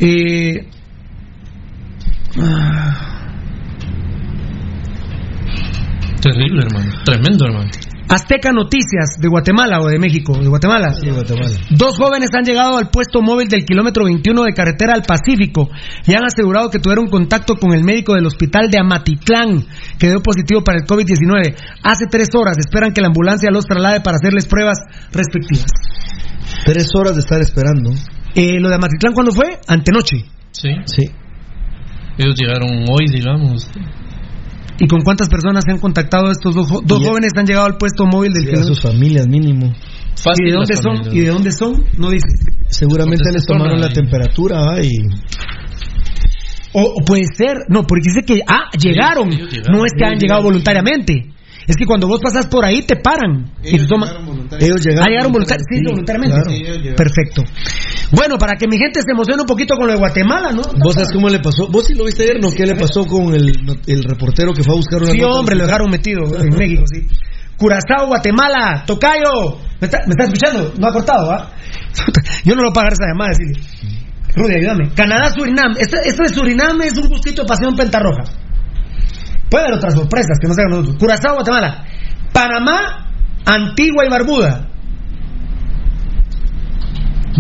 Eh, 0.00 0.66
Terrible, 6.22 6.62
hermano. 6.62 6.92
Tremendo, 7.04 7.46
hermano. 7.46 7.70
Azteca 8.08 8.52
Noticias 8.52 9.20
de 9.20 9.28
Guatemala 9.28 9.80
o 9.80 9.88
de 9.88 9.98
México, 9.98 10.32
de 10.38 10.48
Guatemala. 10.48 10.94
Sí, 10.94 11.10
Guatemala. 11.10 11.56
Dos 11.70 11.96
jóvenes 11.98 12.30
han 12.32 12.44
llegado 12.44 12.78
al 12.78 12.88
puesto 12.88 13.20
móvil 13.20 13.48
del 13.48 13.64
kilómetro 13.64 14.04
21 14.04 14.44
de 14.44 14.52
carretera 14.52 14.94
al 14.94 15.02
Pacífico 15.02 15.68
y 16.06 16.14
han 16.14 16.24
asegurado 16.24 16.70
que 16.70 16.78
tuvieron 16.78 17.08
contacto 17.08 17.56
con 17.56 17.74
el 17.74 17.84
médico 17.84 18.14
del 18.14 18.26
hospital 18.26 18.70
de 18.70 18.78
Amatitlán, 18.78 19.66
que 19.98 20.08
dio 20.08 20.22
positivo 20.22 20.64
para 20.64 20.78
el 20.78 20.86
COVID-19. 20.86 21.54
Hace 21.82 22.06
tres 22.10 22.28
horas 22.34 22.56
esperan 22.58 22.92
que 22.92 23.02
la 23.02 23.08
ambulancia 23.08 23.50
los 23.50 23.66
traslade 23.66 24.00
para 24.00 24.16
hacerles 24.16 24.46
pruebas 24.46 24.78
respectivas. 25.12 25.70
Tres 26.64 26.88
horas 26.94 27.14
de 27.14 27.20
estar 27.20 27.40
esperando. 27.40 27.90
Eh, 28.34 28.58
¿Lo 28.58 28.68
de 28.68 28.76
Amatitlán 28.76 29.12
cuándo 29.12 29.32
fue? 29.32 29.58
Antenoche. 29.66 30.24
Sí. 30.50 30.70
Sí. 30.86 31.10
Ellos 32.16 32.34
llegaron 32.36 32.70
hoy, 32.90 33.06
digamos. 33.12 33.68
¿Y 34.80 34.86
con 34.86 35.00
cuántas 35.02 35.28
personas 35.28 35.64
se 35.64 35.72
han 35.72 35.78
contactado 35.78 36.30
estos 36.30 36.54
dos, 36.54 36.68
jo- 36.70 36.80
dos 36.84 37.00
Y- 37.00 37.04
jóvenes 37.04 37.32
que 37.32 37.40
han 37.40 37.46
llegado 37.46 37.66
al 37.66 37.76
puesto 37.76 38.06
móvil 38.06 38.32
del 38.32 38.44
kilómetro? 38.44 38.74
sus 38.74 38.80
familias 38.82 39.26
mínimo. 39.26 39.72
Fácil 40.16 40.46
¿Y 40.46 40.50
de 40.50 40.56
dónde 40.56 40.76
son? 40.76 40.96
familias. 40.96 41.14
¿Y 41.14 41.20
de 41.20 41.28
dónde 41.28 41.50
son? 41.52 41.84
No 41.98 42.10
dice. 42.10 42.26
Seguramente 42.68 43.24
les 43.32 43.44
tomaron 43.46 43.80
la 43.80 43.88
temperatura 43.88 44.60
¿va? 44.60 44.80
y 44.82 44.90
O, 46.74 46.82
o 46.82 47.04
puede 47.04 47.24
ser, 47.34 47.56
no, 47.68 47.82
porque 47.84 48.08
dice 48.08 48.22
que, 48.24 48.40
ah, 48.46 48.68
llegaron. 48.78 49.32
ellos 49.32 49.50
llegaron. 49.50 49.78
No 49.78 49.84
es 49.86 49.92
que 49.96 50.04
han 50.04 50.18
llegado 50.18 50.42
voluntariamente. 50.42 51.32
Es 51.68 51.76
que 51.76 51.84
cuando 51.84 52.08
vos 52.08 52.18
pasas 52.22 52.46
por 52.46 52.64
ahí 52.64 52.80
te 52.82 52.96
paran. 52.96 53.52
y 53.62 53.76
te 53.76 53.86
toman. 53.86 54.08
ellos 54.58 54.80
llegaron. 54.82 55.04
Ah, 55.04 55.10
llegaron 55.10 55.32
voluntariamente. 55.32 55.68
Sí, 55.70 55.78
Sí, 55.78 55.84
voluntariamente. 55.84 56.34
claro. 56.34 56.50
Sí, 56.50 56.56
ellos 56.56 56.76
llegaron. 56.78 56.96
Perfecto. 56.96 57.44
Bueno, 58.10 58.38
para 58.38 58.56
que 58.56 58.66
mi 58.66 58.78
gente 58.78 59.02
se 59.02 59.12
emocione 59.12 59.42
un 59.42 59.46
poquito 59.46 59.74
con 59.76 59.86
lo 59.86 59.92
de 59.92 59.98
Guatemala, 59.98 60.50
¿no? 60.52 60.62
¿Vos 60.82 60.94
sabes 60.94 61.10
cómo 61.12 61.28
le 61.28 61.40
pasó? 61.40 61.68
¿Vos 61.68 61.86
sí 61.86 61.94
lo 61.94 62.04
viste 62.04 62.22
ayer? 62.22 62.40
¿No? 62.40 62.50
¿Qué 62.50 62.64
le 62.64 62.74
pasó 62.74 63.04
con 63.04 63.34
el, 63.34 63.52
el 63.86 64.02
reportero 64.02 64.54
que 64.54 64.62
fue 64.64 64.72
a 64.74 64.76
buscar 64.76 65.02
una 65.02 65.12
Sí, 65.12 65.20
hombre, 65.22 65.56
lo 65.56 65.66
dejaron 65.66 65.90
metido 65.90 66.22
en 66.40 66.56
México, 66.56 66.84
sí. 66.86 67.06
Curazao, 67.58 68.06
Guatemala, 68.06 68.84
Tocayo. 68.86 69.58
¿Me 69.80 69.86
está, 69.88 69.98
me 70.06 70.12
está 70.16 70.24
escuchando? 70.24 70.72
No 70.78 70.86
ha 70.88 70.92
cortado, 70.92 71.30
¿ah? 71.32 71.50
Yo 72.44 72.54
no 72.54 72.62
lo 72.62 72.72
puedo 72.72 72.74
pagar 72.74 72.92
esa 72.94 73.06
llamada, 73.08 73.30
decirle. 73.36 73.98
Rudy, 74.36 74.54
ayúdame. 74.54 74.90
Canadá, 74.94 75.30
Surinam. 75.36 75.72
Este, 75.78 75.96
este 76.04 76.22
de 76.22 76.28
Surinam 76.28 76.80
es 76.82 76.96
un 76.96 77.08
gustito 77.08 77.42
de 77.42 77.48
pasión 77.48 77.74
pentarroja. 77.76 78.22
Puede 79.50 79.64
haber 79.64 79.78
otras 79.78 79.94
sorpresas 79.94 80.38
que 80.40 80.48
no 80.48 80.54
sean 80.54 80.68
nosotros. 80.70 80.96
Curazao, 80.98 81.34
Guatemala. 81.34 81.84
Panamá, 82.32 83.10
Antigua 83.46 84.04
y 84.06 84.10
Barbuda. 84.10 84.66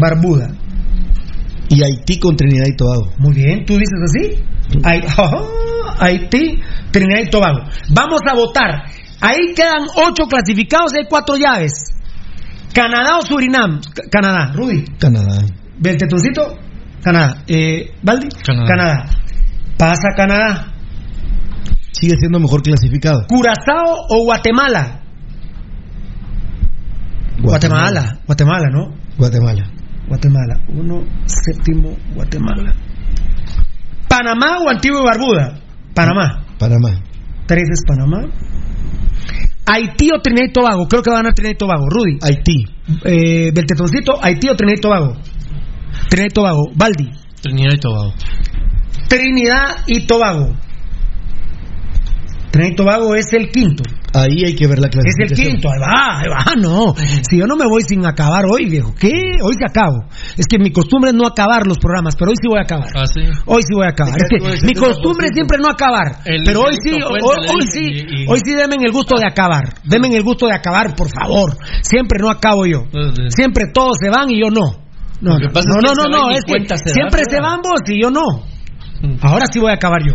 Barbuda. 0.00 0.48
Y 1.68 1.82
Haití 1.82 2.18
con 2.18 2.36
Trinidad 2.36 2.66
y 2.66 2.76
Tobago. 2.76 3.12
Muy 3.18 3.34
bien, 3.34 3.64
¿tú 3.66 3.74
dices 3.74 4.00
así? 4.04 4.42
Ajá, 4.84 5.30
Haití, 6.00 6.60
Trinidad 6.90 7.20
y 7.26 7.30
Tobago. 7.30 7.58
Vamos 7.90 8.20
a 8.30 8.34
votar. 8.34 8.84
Ahí 9.20 9.52
quedan 9.54 9.86
ocho 9.96 10.24
clasificados 10.28 10.92
y 10.94 10.98
hay 11.00 11.04
cuatro 11.08 11.36
llaves. 11.36 11.72
Canadá 12.72 13.18
o 13.18 13.22
Surinam. 13.22 13.82
C- 13.82 14.08
Canadá, 14.10 14.52
Rudy. 14.54 14.84
Canadá. 14.98 15.42
Beltetoncito, 15.78 16.56
Canadá. 17.02 17.42
Eh, 17.48 17.90
Baldi, 18.02 18.28
Canadá. 18.44 19.04
Pasa 19.76 20.08
Canadá. 20.16 20.72
Sigue 21.92 22.14
siendo 22.18 22.38
mejor 22.38 22.62
clasificado. 22.62 23.26
Curazao 23.28 24.06
o 24.10 24.24
Guatemala. 24.24 25.02
Guatemala, 27.40 28.18
Guatemala, 28.26 28.66
¿no? 28.72 28.94
Guatemala. 29.16 29.70
Guatemala. 30.08 30.60
Uno, 30.68 31.04
séptimo, 31.26 31.96
Guatemala. 32.14 32.74
Panamá 34.08 34.58
o 34.64 34.68
Antigua 34.68 35.00
y 35.02 35.04
Barbuda. 35.04 35.60
Panamá. 35.94 36.44
Panamá. 36.58 37.00
Tres 37.46 37.68
es 37.70 37.82
Panamá. 37.86 38.22
Haití 39.66 40.10
o 40.10 40.20
Trinidad 40.20 40.46
y 40.48 40.52
Tobago. 40.52 40.88
Creo 40.88 41.02
que 41.02 41.10
van 41.10 41.26
a 41.26 41.32
Trinidad 41.32 41.54
y 41.54 41.58
Tobago. 41.58 41.86
Rudy. 41.88 42.18
Haití. 42.22 42.64
Eh, 43.04 43.52
Beltetoncito, 43.54 44.14
Haití 44.22 44.48
o 44.48 44.56
Trinidad 44.56 44.78
y 44.78 44.80
Tobago. 44.80 45.16
Trinidad 46.08 46.30
y 46.30 46.34
Tobago. 46.34 46.62
Baldi. 46.74 47.10
Trinidad 47.42 47.74
y 47.74 47.80
Tobago. 47.80 48.14
Trinidad 49.08 49.76
y 49.86 50.06
Tobago. 50.06 50.54
Trinidad 52.50 52.72
y 52.72 52.76
Tobago 52.76 53.14
es 53.14 53.32
el 53.32 53.50
quinto. 53.50 53.82
Ahí 54.14 54.42
hay 54.46 54.54
que 54.56 54.66
ver 54.66 54.78
la 54.78 54.88
Es 54.88 54.92
clasificación. 54.96 55.46
el 55.46 55.52
quinto, 55.52 55.68
ahí 55.68 55.78
va, 55.80 56.18
ahí 56.20 56.28
va, 56.32 56.54
no. 56.56 56.94
Si 57.28 57.36
yo 57.38 57.46
no 57.46 57.56
me 57.56 57.66
voy 57.66 57.82
sin 57.82 58.06
acabar 58.06 58.44
hoy, 58.50 58.64
viejo, 58.68 58.94
¿qué? 58.98 59.12
Hoy 59.42 59.54
se 59.58 59.66
acabo. 59.68 60.04
Es 60.36 60.46
que 60.46 60.58
mi 60.58 60.72
costumbre 60.72 61.10
es 61.10 61.14
no 61.16 61.26
acabar 61.26 61.66
los 61.66 61.78
programas, 61.78 62.16
pero 62.16 62.30
hoy 62.30 62.36
sí 62.40 62.48
voy 62.48 62.58
a 62.58 62.62
acabar. 62.62 62.88
Ah, 62.96 63.04
sí. 63.06 63.20
Hoy 63.44 63.60
sí 63.62 63.74
voy 63.74 63.84
a 63.84 63.90
acabar. 63.90 64.14
Es 64.16 64.28
que 64.30 64.66
mi 64.66 64.72
costumbre 64.72 65.26
es 65.26 65.32
siempre 65.34 65.58
no 65.60 65.68
acabar. 65.68 66.20
El 66.24 66.42
Pero 66.44 66.60
hoy 66.62 66.74
sí, 66.82 66.92
hoy, 66.92 67.66
sí, 67.70 67.80
dice 67.80 68.04
y- 68.16 68.22
y- 68.24 68.26
hoy 68.26 68.38
sí 68.42 68.54
denme 68.54 68.76
el 68.80 68.92
gusto 68.92 69.16
de 69.18 69.26
acabar. 69.26 69.74
Denme 69.84 70.08
el 70.16 70.22
gusto 70.22 70.46
de 70.46 70.54
acabar, 70.54 70.96
por 70.96 71.08
favor. 71.10 71.56
Siempre 71.82 72.18
no 72.18 72.30
acabo 72.30 72.64
yo. 72.66 72.84
Siempre 73.28 73.64
todos 73.74 73.96
se 74.02 74.08
van 74.08 74.30
y 74.30 74.40
yo 74.40 74.48
no. 74.50 74.88
No, 75.20 75.36
no, 75.36 75.38
no, 75.38 75.60
es 75.60 75.66
no, 75.66 75.92
no, 75.94 76.04
no, 76.08 76.28
ni 76.28 76.34
es 76.36 76.44
que 76.44 76.54
siempre 76.92 77.22
se 77.28 77.40
van 77.40 77.60
vos 77.60 77.80
y 77.88 78.00
yo 78.00 78.08
no. 78.10 78.22
Ahora 79.22 79.46
sí 79.52 79.60
voy 79.60 79.70
a 79.70 79.74
acabar 79.74 80.00
yo. 80.04 80.14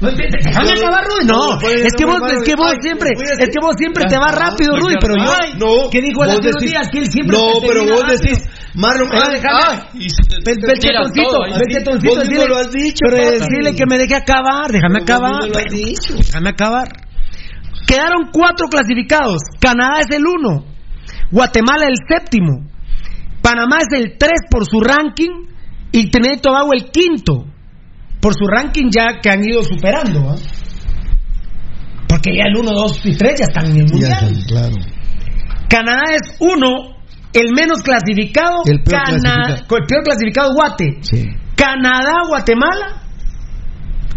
No, 0.00 0.10
Déjame 0.10 0.72
acabar, 0.72 1.04
Rudy. 1.06 1.26
No, 1.26 1.56
No, 1.56 1.68
es 1.68 1.92
que 1.96 2.04
vos, 2.04 2.20
es 2.30 2.42
que 2.44 2.54
vos 2.56 2.72
siempre, 2.82 3.10
es 3.16 3.48
que 3.48 3.60
vos 3.60 3.74
siempre 3.78 4.04
te 4.04 4.16
vas 4.18 4.34
rápido, 4.34 4.76
Rudy, 4.76 4.94
pero 5.00 5.14
yo, 5.16 5.32
no, 5.58 5.90
¿qué 5.90 6.00
dijo 6.02 6.24
el 6.24 6.30
decís- 6.40 6.60
día? 6.60 6.80
Que 6.92 6.98
él 6.98 7.06
siempre 7.10 7.36
No, 7.36 7.52
pero 7.66 7.84
vos 7.84 8.04
decís, 8.06 8.38
Marlon, 8.74 9.08
Ah, 9.12 9.30
déjame. 9.30 9.76
Ve- 10.44 10.54
Vos 12.04 12.18
mismo 12.18 12.20
decirle- 12.22 12.48
lo 12.48 12.56
has 12.58 12.70
dicho, 12.70 13.00
pero 13.10 13.16
decirle 13.30 13.74
que 13.74 13.86
me 13.88 13.98
deje 13.98 14.14
acabar, 14.14 14.70
déjame 14.70 14.98
acabar. 15.02 15.32
mismo 15.42 15.46
lo 15.54 15.58
has 15.58 15.72
dicho. 15.72 16.14
Déjame 16.16 16.50
acabar. 16.50 16.88
Quedaron 17.86 18.28
cuatro 18.32 18.68
clasificados. 18.68 19.40
Canadá 19.60 20.00
es 20.00 20.14
el 20.14 20.24
uno. 20.26 20.64
Guatemala 21.30 21.86
el 21.86 21.96
séptimo. 22.08 22.68
Panamá 23.42 23.78
es 23.78 23.98
el 23.98 24.16
tres 24.18 24.40
por 24.50 24.66
su 24.66 24.80
ranking. 24.80 25.46
Y 25.90 26.10
Trinidad 26.10 26.34
y 26.36 26.40
Tobago 26.40 26.72
el 26.74 26.90
quinto. 26.90 27.46
Por 28.20 28.34
su 28.34 28.46
ranking 28.46 28.90
ya 28.90 29.20
que 29.22 29.30
han 29.30 29.44
ido 29.44 29.62
superando. 29.62 30.30
¿ah? 30.30 30.36
Porque 32.08 32.30
ya 32.36 32.44
el 32.48 32.56
1, 32.56 32.70
2 32.72 33.00
y 33.06 33.16
3 33.16 33.38
ya 33.38 33.44
están 33.44 33.66
en 33.66 33.76
el 33.78 33.86
mundial. 33.90 34.12
está, 34.32 34.46
claro. 34.46 34.74
Canadá 35.68 36.02
es 36.14 36.36
uno, 36.40 36.96
el 37.34 37.52
menos 37.54 37.82
clasificado. 37.82 38.62
El 38.64 38.82
peor 38.82 39.02
Cana- 39.04 39.18
clasificado. 39.20 39.76
El 39.78 39.86
peor 39.86 40.02
clasificado, 40.04 40.54
Guate. 40.54 40.98
Sí. 41.02 41.26
Canadá, 41.54 42.14
Guatemala. 42.28 43.02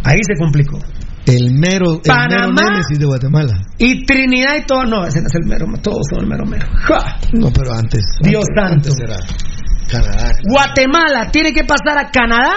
Ahí 0.04 0.18
se 0.26 0.36
complicó. 0.40 0.80
El 1.28 1.54
mero, 1.54 1.94
el 1.96 2.02
Panamá. 2.02 2.72
mero 2.72 2.82
de 2.98 3.06
Guatemala. 3.06 3.54
Y 3.78 4.06
Trinidad 4.06 4.56
y 4.58 4.66
todo. 4.66 4.86
No, 4.86 5.06
ese 5.06 5.22
no 5.22 5.28
es 5.28 5.36
el 5.36 5.48
mero. 5.48 5.66
Todos 5.84 6.02
son 6.10 6.22
el 6.24 6.28
mero 6.28 6.46
mero. 6.46 6.66
¡Ja! 6.82 7.18
No, 7.34 7.52
pero 7.52 7.74
antes. 7.74 8.02
Dios 8.24 8.46
antes, 8.58 8.94
santo. 9.88 10.02
Guatemala 10.50 11.30
tiene 11.32 11.54
que 11.54 11.64
pasar 11.64 11.98
a 11.98 12.10
Canadá. 12.10 12.54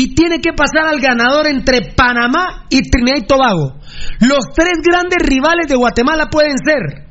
Y 0.00 0.14
tiene 0.14 0.40
que 0.40 0.52
pasar 0.52 0.86
al 0.86 1.00
ganador 1.00 1.48
entre 1.48 1.92
Panamá 1.96 2.66
y 2.70 2.82
Trinidad 2.88 3.16
y 3.18 3.26
Tobago. 3.26 3.80
Los 4.20 4.52
tres 4.54 4.78
grandes 4.88 5.18
rivales 5.28 5.66
de 5.66 5.74
Guatemala 5.74 6.26
pueden 6.30 6.56
ser 6.64 7.08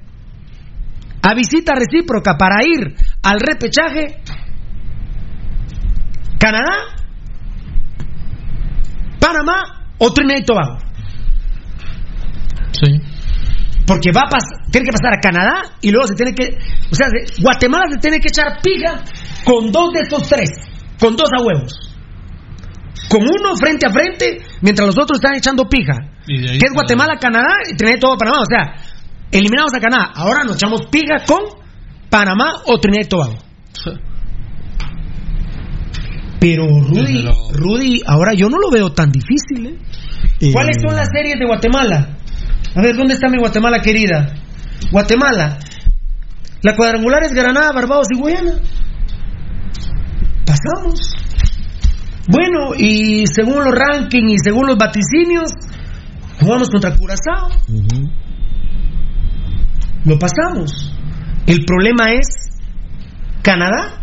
a 1.21 1.33
visita 1.33 1.73
recíproca 1.75 2.37
para 2.37 2.63
ir 2.63 2.95
al 3.23 3.39
repechaje 3.41 4.21
Canadá, 6.39 6.77
Panamá 9.19 9.89
o 9.97 10.13
Trinidad 10.13 10.39
y 10.39 10.45
Tobago. 10.45 10.77
Sí. 12.71 12.91
Porque 13.85 14.11
va 14.11 14.21
a 14.21 14.29
pas- 14.29 14.71
tiene 14.71 14.85
que 14.85 14.91
pasar 14.91 15.13
a 15.13 15.19
Canadá 15.19 15.63
y 15.81 15.91
luego 15.91 16.07
se 16.07 16.15
tiene 16.15 16.33
que. 16.33 16.57
O 16.91 16.95
sea, 16.95 17.07
se- 17.09 17.41
Guatemala 17.41 17.85
se 17.91 17.97
tiene 17.99 18.19
que 18.19 18.27
echar 18.29 18.61
pija 18.61 19.03
con 19.43 19.71
dos 19.71 19.91
de 19.93 20.01
estos 20.01 20.27
tres. 20.29 20.49
Con 20.99 21.15
dos 21.15 21.29
a 21.37 21.43
huevos. 21.43 21.86
Con 23.09 23.21
uno 23.23 23.55
frente 23.55 23.87
a 23.87 23.91
frente, 23.91 24.39
mientras 24.61 24.85
los 24.87 24.97
otros 24.97 25.17
están 25.19 25.35
echando 25.35 25.67
pija. 25.69 25.93
Que 26.25 26.65
es 26.67 26.73
Guatemala, 26.73 27.17
Canadá 27.19 27.55
y 27.71 27.75
Trinidad 27.77 27.97
y 27.97 27.99
Tobago, 28.01 28.17
Panamá. 28.17 28.37
O 28.41 28.45
sea, 28.45 28.75
eliminamos 29.31 29.71
a 29.73 29.79
Canadá. 29.79 30.11
Ahora 30.15 30.43
nos 30.43 30.55
echamos 30.55 30.81
pija 30.91 31.23
con 31.25 31.39
Panamá 32.09 32.53
o 32.65 32.77
Trinidad 32.79 33.05
y 33.05 33.07
Tobago. 33.09 33.37
Pero 36.39 36.65
Rudy, 36.67 37.27
Rudy, 37.53 38.01
ahora 38.05 38.33
yo 38.35 38.47
no 38.49 38.57
lo 38.59 38.69
veo 38.69 38.91
tan 38.93 39.11
difícil. 39.11 39.65
¿eh? 39.67 39.77
Y- 40.39 40.51
¿Cuáles 40.51 40.77
son 40.85 40.95
las 40.95 41.07
series 41.11 41.35
de 41.39 41.45
Guatemala? 41.47 42.17
A 42.75 42.81
ver, 42.81 42.95
¿dónde 42.95 43.15
está 43.15 43.27
mi 43.27 43.37
Guatemala 43.39 43.79
querida? 43.79 44.35
Guatemala. 44.91 45.57
La 46.61 46.75
cuadrangular 46.75 47.23
es 47.23 47.31
Granada, 47.31 47.71
Barbados 47.73 48.07
y 48.13 48.19
Guyana. 48.19 48.59
Pasamos. 50.45 51.15
Bueno, 52.27 52.75
y 52.77 53.25
según 53.27 53.63
los 53.63 53.73
rankings 53.73 54.33
y 54.33 54.35
según 54.43 54.67
los 54.67 54.77
vaticinios, 54.77 55.49
jugamos 56.41 56.69
contra 56.69 56.95
Curazao. 56.95 57.49
Lo 60.05 60.17
pasamos. 60.19 60.93
El 61.45 61.63
problema 61.65 62.11
es 62.13 62.27
Canadá 63.41 64.01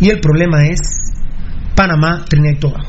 y 0.00 0.10
el 0.10 0.20
problema 0.20 0.64
es 0.66 0.80
Panamá, 1.76 2.24
Trinidad 2.28 2.54
y 2.56 2.58
Tobago. 2.60 2.88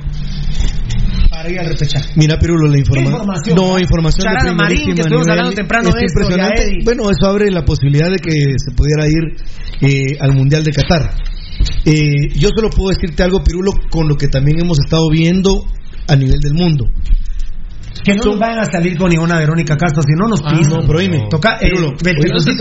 Para 1.29 1.49
ir 1.49 1.59
al 1.59 1.67
repechaje. 1.67 2.09
Mira, 2.15 2.37
Pirulo, 2.39 2.67
la 2.67 2.77
informa- 2.77 3.03
¿Qué 3.03 3.09
información? 3.09 3.55
No, 3.55 3.79
información 3.79 4.23
Charala 4.23 4.49
de 4.51 4.55
Marín, 4.55 4.95
que 4.95 5.01
estuvimos 5.01 5.27
hablando 5.27 5.51
temprano 5.51 5.89
Es 5.89 5.95
de 5.95 6.05
esto, 6.05 6.19
impresionante. 6.21 6.77
Bueno, 6.85 7.03
eso 7.09 7.29
abre 7.29 7.51
la 7.51 7.63
posibilidad 7.65 8.09
de 8.09 8.17
que 8.17 8.53
se 8.57 8.71
pudiera 8.75 9.05
ir 9.07 9.35
eh, 9.81 10.17
al 10.19 10.33
Mundial 10.33 10.63
de 10.63 10.71
Qatar. 10.71 11.13
Eh, 11.85 12.29
yo 12.35 12.49
solo 12.55 12.69
puedo 12.69 12.89
decirte 12.89 13.23
algo, 13.23 13.43
Pirulo, 13.43 13.71
con 13.89 14.07
lo 14.07 14.15
que 14.15 14.27
también 14.27 14.59
hemos 14.61 14.79
estado 14.79 15.09
viendo 15.11 15.65
a 16.07 16.15
nivel 16.15 16.39
del 16.39 16.53
mundo. 16.53 16.85
Que 18.03 18.15
no 18.15 18.23
nos 18.25 18.39
van 18.39 18.59
a 18.59 18.65
salir 18.65 18.97
con 18.97 19.09
ninguna 19.09 19.37
Verónica 19.37 19.77
Castro, 19.77 20.01
si 20.01 20.13
no 20.17 20.27
nos 20.27 20.41
Ah, 20.43 20.55
pisan. 20.57 20.81
no, 20.81 20.87
pero 20.87 20.99
oíme, 20.99 21.27
Toca, 21.29 21.55
eh, 21.61 21.69
Pirulo, 21.69 21.91
ve- 22.03 22.15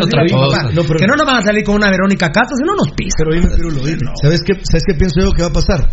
otra 0.04 0.22
cosa. 0.30 0.62
No, 0.72 0.82
que 0.84 1.06
no 1.06 1.16
nos 1.16 1.26
van 1.26 1.36
a 1.38 1.42
salir 1.42 1.64
con 1.64 1.74
una 1.76 1.90
Verónica 1.90 2.30
Castro, 2.30 2.56
si 2.56 2.64
no 2.64 2.74
nos 2.76 2.90
pisan. 2.94 3.16
Pero 3.18 3.30
oíme, 3.32 3.48
Pirulo. 3.56 4.12
¿Sabes 4.22 4.42
qué, 4.44 4.54
¿Sabes 4.62 4.84
qué 4.86 4.94
pienso 4.94 5.20
yo 5.20 5.32
que 5.32 5.42
va 5.42 5.48
a 5.48 5.52
pasar? 5.52 5.90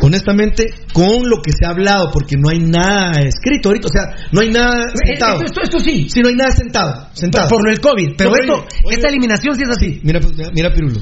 Honestamente, 0.00 0.64
con 0.92 1.28
lo 1.28 1.40
que 1.42 1.52
se 1.52 1.66
ha 1.66 1.70
hablado, 1.70 2.10
porque 2.12 2.36
no 2.36 2.48
hay 2.48 2.58
nada 2.58 3.20
escrito 3.20 3.68
ahorita, 3.68 3.86
o 3.86 3.90
sea, 3.90 4.16
no 4.32 4.40
hay 4.40 4.50
nada 4.50 4.82
sentado. 5.04 5.40
Eh, 5.40 5.44
Esto, 5.44 5.60
esto, 5.62 5.62
esto 5.62 5.80
sí. 5.80 6.08
Sí, 6.08 6.20
no 6.20 6.28
hay 6.28 6.34
nada 6.34 6.50
sentado. 6.52 7.08
sentado. 7.12 7.48
Por 7.48 7.64
lo 7.64 7.70
del 7.70 7.80
COVID. 7.80 8.14
Pero 8.16 8.30
No, 8.30 8.36
pero 8.40 8.54
esto, 8.54 8.76
oye, 8.84 8.96
esta 8.96 9.08
eliminación 9.08 9.54
sí 9.56 9.62
es 9.62 9.68
así. 9.70 10.00
Mira, 10.02 10.20
mira, 10.20 10.50
mira, 10.52 10.72
Pirulo. 10.72 11.00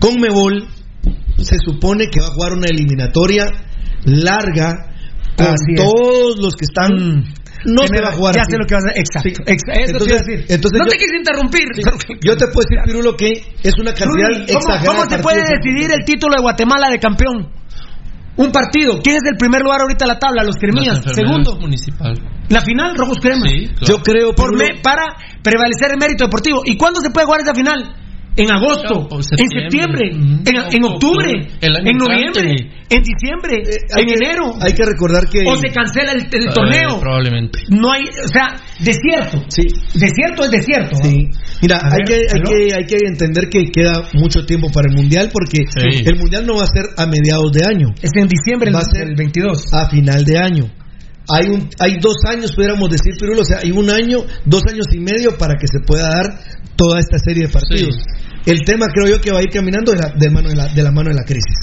Con 0.00 0.20
Mebol 0.20 0.68
se 1.38 1.56
supone 1.64 2.06
que 2.08 2.20
va 2.20 2.26
a 2.26 2.30
jugar 2.30 2.52
una 2.54 2.66
eliminatoria 2.66 3.46
larga 4.04 4.92
con 5.36 5.46
Así 5.48 5.72
es. 5.74 5.82
todos 5.84 6.38
los 6.40 6.54
que 6.56 6.64
están. 6.64 7.24
no 7.66 7.82
se 7.88 8.00
va 8.00 8.08
a 8.08 8.12
jugar 8.12 8.34
Ya 8.34 8.42
así. 8.42 8.52
sé 8.52 8.58
lo 8.58 8.66
que 8.66 8.74
vas 8.74 8.84
a 8.84 8.88
hacer. 8.90 9.00
Exacto. 9.02 9.28
Sí. 9.28 9.42
ex- 9.46 9.62
eso 9.66 9.74
te 9.74 9.90
Entonces- 9.90 10.08
iba 10.08 10.16
a 10.16 10.22
decir. 10.22 10.38
entonces 10.54 10.78
no 10.78 10.84
yo- 10.86 10.90
te 10.90 10.96
quise 10.98 11.16
interrumpir. 11.18 11.66
Yo 12.24 12.36
te 12.36 12.46
puedo 12.48 12.62
decir, 12.68 12.78
Pirulo, 12.86 13.16
que 13.16 13.30
es 13.62 13.74
una 13.80 13.92
cantidad 13.92 14.28
¿cómo, 14.32 14.58
exagerada. 14.60 14.86
cómo 14.86 15.10
se 15.10 15.18
puede 15.18 15.40
decidir 15.42 15.90
el 15.90 16.04
título 16.04 16.36
de 16.36 16.42
Guatemala 16.42 16.88
de 16.90 16.98
campeón? 16.98 17.50
Un 18.36 18.52
partido. 18.52 19.00
¿Quién 19.02 19.16
es 19.16 19.22
el 19.24 19.36
primer 19.36 19.62
lugar 19.62 19.80
ahorita 19.80 20.04
en 20.04 20.08
la 20.08 20.18
tabla? 20.18 20.44
Los 20.44 20.56
Cremías. 20.56 21.00
Segundo. 21.14 21.56
municipal. 21.58 22.14
La 22.50 22.60
final, 22.60 22.94
Rojos 22.96 23.18
Crema. 23.20 23.46
Sí, 23.48 23.66
claro. 23.66 23.86
Yo 23.88 24.02
creo, 24.02 24.32
Por 24.34 24.54
me- 24.56 24.78
para 24.82 25.04
prevalecer 25.42 25.90
el 25.92 25.98
mérito 25.98 26.24
deportivo. 26.26 26.60
¿Y 26.64 26.76
cuándo 26.76 27.00
se 27.00 27.10
puede 27.10 27.26
jugar 27.26 27.40
esa 27.40 27.54
final? 27.54 27.96
En 28.36 28.50
agosto, 28.52 29.08
en 29.16 29.48
septiembre. 29.48 30.10
en, 30.12 30.44
en 30.46 30.84
octubre, 30.84 31.32
Octubre, 31.32 31.48
el 31.60 31.76
año 31.76 31.90
en 31.90 31.96
noviembre, 31.96 32.70
en 32.90 33.02
diciembre, 33.02 33.62
eh, 33.64 33.78
en 33.96 34.06
que- 34.06 34.14
enero. 34.14 34.54
Hay 34.60 34.72
que 34.74 34.84
recordar 34.84 35.28
que. 35.28 35.42
o 35.46 35.56
se 35.56 35.68
cancela 35.72 36.12
el, 36.12 36.20
el 36.30 36.48
Eh, 36.48 36.52
torneo. 36.54 37.00
probablemente. 37.00 37.60
No 37.70 37.90
hay, 37.92 38.02
o 38.04 38.28
sea, 38.28 38.56
desierto. 38.80 39.42
Sí. 39.48 39.62
Desierto 39.94 40.44
es 40.44 40.50
desierto. 40.50 40.96
Sí. 41.02 41.28
Mira, 41.62 41.78
hay 41.82 41.90
ver, 41.90 42.04
que, 42.04 42.14
hay, 42.14 42.42
que, 42.42 42.74
hay 42.76 42.84
que 42.86 42.96
entender 43.06 43.48
que 43.48 43.64
queda 43.72 44.02
mucho 44.12 44.44
tiempo 44.44 44.68
para 44.70 44.88
el 44.90 44.96
Mundial 44.96 45.30
porque 45.32 45.64
Sí. 45.70 46.02
el 46.04 46.16
Mundial 46.16 46.46
no 46.46 46.56
va 46.56 46.64
a 46.64 46.66
ser 46.66 46.84
a 46.96 47.06
mediados 47.06 47.50
de 47.52 47.64
año, 47.66 47.94
Es 48.02 48.10
en 48.14 48.28
diciembre 48.28 48.70
Va 48.70 48.80
a 48.80 48.84
ser- 48.84 49.06
del 49.06 49.16
22. 49.16 49.64
a 49.72 49.88
final 49.88 50.24
de 50.24 50.38
año. 50.38 50.64
Hay, 51.28 51.46
un, 51.48 51.68
hay 51.80 51.96
dos 52.00 52.16
años, 52.28 52.54
pudiéramos 52.54 52.88
decir, 52.88 53.14
Pirulo, 53.18 53.40
o 53.40 53.44
sea, 53.44 53.58
hay 53.58 53.72
un 53.72 53.90
año, 53.90 54.18
dos 54.44 54.62
años 54.70 54.86
y 54.92 55.00
medio 55.00 55.36
para 55.36 55.54
que 55.58 55.66
se 55.66 55.80
pueda 55.80 56.08
dar 56.08 56.38
toda 56.76 57.00
esta 57.00 57.18
serie 57.18 57.46
de 57.46 57.52
partidos. 57.52 57.96
El 58.46 58.60
tema 58.64 58.86
creo 58.94 59.16
yo 59.16 59.20
que 59.20 59.32
va 59.32 59.40
a 59.40 59.42
ir 59.42 59.50
caminando 59.50 59.92
de 59.92 59.98
la, 59.98 60.12
de 60.16 60.30
mano 60.30 60.48
de, 60.48 60.54
la, 60.56 60.66
de 60.68 60.82
la 60.82 60.92
mano 60.92 61.10
de 61.10 61.16
la 61.16 61.24
crisis. 61.24 61.54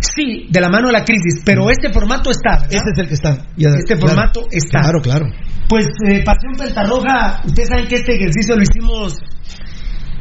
Sí, 0.00 0.46
de 0.50 0.60
la 0.60 0.68
mano 0.70 0.86
de 0.88 0.94
la 0.94 1.04
crisis, 1.04 1.42
pero 1.44 1.70
este 1.70 1.92
formato 1.92 2.30
está. 2.30 2.62
¿verdad? 2.62 2.68
Ese 2.70 2.90
es 2.94 2.98
el 2.98 3.08
que 3.08 3.14
está. 3.14 3.36
Ya- 3.56 3.68
Este 3.76 3.94
claro. 3.96 4.08
formato 4.08 4.40
está. 4.50 4.80
Claro, 4.80 5.00
claro. 5.02 5.26
Pues 5.68 5.86
eh, 6.08 6.22
Pasión 6.24 6.54
Pentarroja, 6.58 7.42
ustedes 7.44 7.68
saben 7.68 7.86
que 7.86 7.96
este 7.96 8.16
ejercicio 8.16 8.56
lo 8.56 8.62
hicimos 8.62 9.14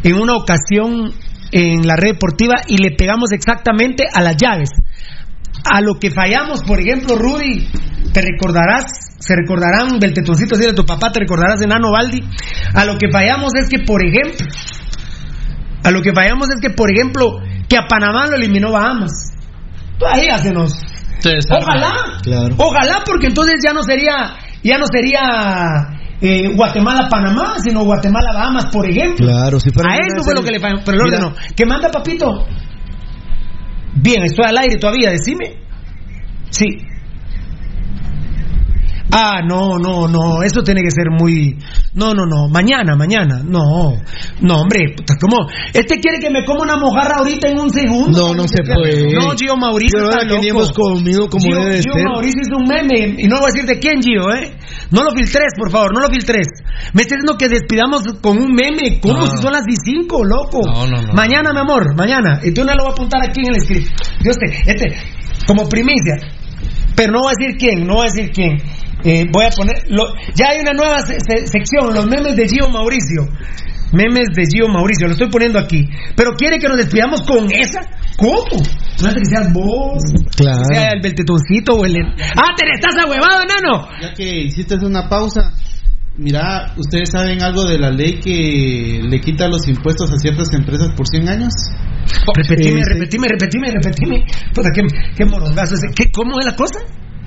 en 0.03 0.15
una 0.15 0.33
ocasión 0.35 1.11
en 1.51 1.87
la 1.87 1.95
red 1.95 2.11
deportiva 2.13 2.55
y 2.67 2.77
le 2.77 2.91
pegamos 2.91 3.31
exactamente 3.31 4.03
a 4.13 4.21
las 4.21 4.35
llaves. 4.37 4.69
A 5.73 5.81
lo 5.81 5.95
que 5.99 6.11
fallamos, 6.11 6.61
por 6.63 6.79
ejemplo, 6.79 7.15
Rudy, 7.17 7.67
te 8.13 8.21
recordarás, 8.21 8.85
se 9.19 9.35
recordarán 9.35 9.99
del 9.99 10.13
tetoncito 10.13 10.55
así 10.55 10.65
de 10.65 10.73
tu 10.73 10.85
papá, 10.85 11.11
te 11.11 11.19
recordarás 11.21 11.59
de 11.59 11.67
Nano 11.67 11.91
Baldi. 11.91 12.23
A 12.75 12.85
lo 12.85 12.97
que 12.97 13.09
fallamos 13.11 13.51
es 13.59 13.67
que, 13.69 13.79
por 13.79 14.01
ejemplo, 14.05 14.45
a 15.83 15.91
lo 15.91 16.01
que 16.01 16.13
fallamos 16.13 16.49
es 16.49 16.59
que, 16.61 16.69
por 16.69 16.91
ejemplo, 16.91 17.39
que 17.67 17.77
a 17.77 17.87
Panamá 17.87 18.27
lo 18.27 18.35
eliminó 18.35 18.71
Bahamas. 18.71 19.11
Ahí 20.13 20.27
ya 20.27 20.37
se 20.37 20.51
nos 20.51 20.71
Se 21.19 21.29
desarma. 21.31 21.65
Ojalá, 21.67 21.91
Claro. 22.23 22.55
ojalá, 22.57 23.01
porque 23.05 23.27
entonces 23.27 23.55
ya 23.65 23.73
no 23.73 23.83
sería, 23.83 24.35
ya 24.63 24.77
no 24.77 24.85
sería 24.91 25.19
eh, 26.21 26.53
Guatemala-Panamá, 26.55 27.55
sino 27.63 27.83
Guatemala-Bahamas, 27.83 28.65
por 28.71 28.85
ejemplo. 28.89 29.25
Claro, 29.27 29.59
si 29.59 29.69
fuera 29.71 29.91
A 29.93 29.95
eso 29.95 30.23
fue 30.23 30.33
lo 30.35 30.41
que 30.41 30.51
le 30.51 30.59
falló, 30.59 30.77
pero 30.85 30.95
el 30.97 31.01
orden 31.07 31.19
Mira. 31.19 31.29
no. 31.31 31.55
¿Qué 31.55 31.65
manda, 31.65 31.89
papito? 31.89 32.45
Bien, 33.95 34.23
estoy 34.23 34.45
al 34.45 34.57
aire 34.57 34.77
todavía, 34.77 35.09
decime. 35.11 35.55
Sí. 36.49 36.65
Ah, 39.11 39.41
no, 39.43 39.77
no, 39.79 40.07
no, 40.07 40.43
eso 40.43 40.61
tiene 40.61 40.81
que 40.81 40.91
ser 40.91 41.09
muy... 41.09 41.57
No, 41.95 42.13
no, 42.13 42.25
no, 42.27 42.47
mañana, 42.47 42.95
mañana, 42.95 43.41
no, 43.43 43.93
no, 44.41 44.61
hombre, 44.61 44.93
puta, 44.95 45.15
¿cómo? 45.19 45.49
Este 45.73 45.99
quiere 45.99 46.19
que 46.19 46.29
me 46.29 46.45
coma 46.45 46.61
una 46.63 46.77
mojarra 46.77 47.17
ahorita 47.17 47.47
en 47.49 47.59
un 47.59 47.69
segundo. 47.71 48.27
No, 48.27 48.35
no 48.35 48.47
se 48.47 48.61
puede. 48.63 49.11
No, 49.13 49.31
Gio 49.35 49.57
Mauricio 49.57 49.99
está 50.03 50.21
ahora 50.21 50.39
hemos 50.45 50.71
comido 50.71 51.27
como 51.27 51.41
Gio, 51.43 51.55
debe 51.59 51.75
de 51.77 51.81
Gio 51.81 51.93
ser. 51.93 52.03
Mauricio 52.03 52.41
es 52.41 52.49
un 52.55 52.67
meme, 52.67 53.15
y 53.17 53.27
no 53.27 53.39
voy 53.39 53.49
a 53.49 53.53
decir 53.53 53.65
de 53.65 53.79
quién, 53.79 54.01
Gio, 54.01 54.31
¿eh? 54.33 54.55
No 54.91 55.03
lo 55.03 55.11
filtres, 55.15 55.53
por 55.57 55.71
favor, 55.71 55.93
no 55.93 56.01
lo 56.01 56.07
filtres. 56.09 56.47
Me 56.93 57.01
estás 57.01 57.17
diciendo 57.17 57.35
que 57.37 57.49
despidamos 57.49 58.03
con 58.21 58.37
un 58.37 58.51
meme, 58.53 58.99
como 59.01 59.21
No. 59.21 59.27
si 59.27 59.37
son 59.41 59.53
las 59.53 59.63
5, 59.65 60.23
loco. 60.23 60.61
No, 60.65 60.85
no, 60.87 61.01
no. 61.01 61.13
Mañana, 61.13 61.51
mi 61.51 61.59
amor, 61.59 61.95
mañana. 61.95 62.39
Y 62.43 62.51
tú 62.51 62.63
no 62.63 62.73
lo 62.73 62.83
voy 62.83 62.91
a 62.91 62.93
apuntar 62.93 63.21
aquí 63.27 63.41
en 63.41 63.55
el 63.55 63.61
script. 63.61 63.89
Dios 64.21 64.35
te, 64.37 64.45
este, 64.71 64.95
como 65.47 65.67
primicia. 65.67 66.15
Pero 66.95 67.13
no 67.13 67.19
voy 67.21 67.31
a 67.31 67.35
decir 67.39 67.57
quién, 67.57 67.87
no 67.87 67.95
voy 67.95 68.07
a 68.07 68.11
decir 68.11 68.31
quién. 68.31 68.57
Eh, 69.03 69.25
voy 69.31 69.45
a 69.45 69.49
poner. 69.49 69.83
lo- 69.89 70.13
ya 70.35 70.47
hay 70.51 70.59
una 70.61 70.73
nueva 70.73 70.99
se- 70.99 71.19
se- 71.19 71.47
sección, 71.47 71.93
los 71.93 72.05
memes 72.07 72.35
de 72.35 72.47
Gio 72.47 72.69
Mauricio. 72.69 73.27
Memes 73.91 74.27
de 74.35 74.45
Gio 74.45 74.67
Mauricio, 74.67 75.07
lo 75.07 75.13
estoy 75.13 75.29
poniendo 75.29 75.57
aquí. 75.57 75.87
Pero 76.15 76.31
quiere 76.37 76.59
que 76.59 76.67
nos 76.67 76.77
despidamos 76.77 77.21
con 77.23 77.49
esa. 77.51 77.81
¿Cómo? 78.17 78.43
No 79.01 79.07
es 79.07 79.13
que 79.15 79.25
seas 79.25 79.51
vos. 79.53 80.03
Claro. 80.35 80.61
Que 80.69 80.75
sea 80.75 80.89
el 80.93 81.01
beltetoncito 81.01 81.73
o 81.75 81.85
el. 81.85 81.95
¡Ah, 82.35 82.53
te 82.57 82.65
le 82.65 82.73
estás 82.75 82.95
ahuevado, 83.03 83.41
enano! 83.43 83.87
Ya 84.01 84.13
que 84.13 84.41
hiciste 84.43 84.75
una 84.75 85.07
pausa, 85.09 85.53
mira, 86.17 86.73
¿ustedes 86.77 87.09
saben 87.11 87.41
algo 87.41 87.63
de 87.63 87.79
la 87.79 87.89
ley 87.89 88.19
que 88.19 88.99
le 89.09 89.21
quita 89.21 89.47
los 89.47 89.67
impuestos 89.67 90.11
a 90.11 90.17
ciertas 90.17 90.53
empresas 90.53 90.89
por 90.95 91.07
100 91.07 91.27
años? 91.29 91.53
Repetime, 92.35 92.81
Eh, 92.81 92.83
sí. 92.83 92.93
repetime, 92.93 93.27
repetime, 93.27 93.71
repetime. 93.71 94.25
Puta, 94.53 94.69
qué, 94.73 94.81
qué 95.15 95.25
morongazo 95.25 95.75
ese. 95.75 95.87
¿Qué, 95.95 96.11
¿Cómo 96.11 96.39
es 96.39 96.45
la 96.45 96.55
cosa? 96.55 96.79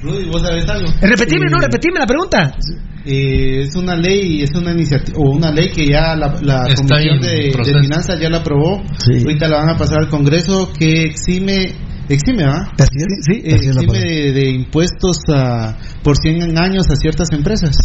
Rudy, 0.02 0.24
¿vos 0.30 0.42
sabés 0.42 0.68
algo? 0.68 0.88
Repetime, 1.00 1.46
no, 1.50 1.58
Eh, 1.58 1.60
repetime 1.62 1.98
la 2.00 2.06
pregunta. 2.06 2.56
eh, 3.04 3.60
es 3.62 3.74
una 3.76 3.96
ley, 3.96 4.42
es 4.42 4.50
una 4.54 4.72
iniciativa, 4.72 5.18
o 5.18 5.30
una 5.36 5.50
ley 5.52 5.70
que 5.70 5.86
ya 5.86 6.14
la, 6.16 6.34
la 6.42 6.64
Comisión 6.74 7.20
de, 7.20 7.52
de. 7.52 7.82
Finanzas 7.82 8.20
ya 8.20 8.28
la 8.30 8.38
aprobó. 8.38 8.82
Sí. 8.98 9.18
Ahorita 9.24 9.48
la 9.48 9.56
van 9.58 9.68
a 9.70 9.76
pasar 9.76 9.98
al 10.00 10.08
Congreso 10.08 10.72
que 10.78 11.02
exime, 11.02 11.74
exime, 12.08 12.44
¿va? 12.44 12.68
Así 12.78 12.96
es, 12.96 13.24
sí, 13.24 13.42
Eh, 13.44 13.54
así 13.54 13.68
es 13.68 13.76
exime 13.76 13.98
de, 13.98 14.32
de 14.32 14.50
impuestos 14.50 15.18
a, 15.34 15.76
por 16.02 16.16
100 16.16 16.56
años 16.58 16.84
a 16.90 16.96
ciertas 16.96 17.28
empresas. 17.32 17.76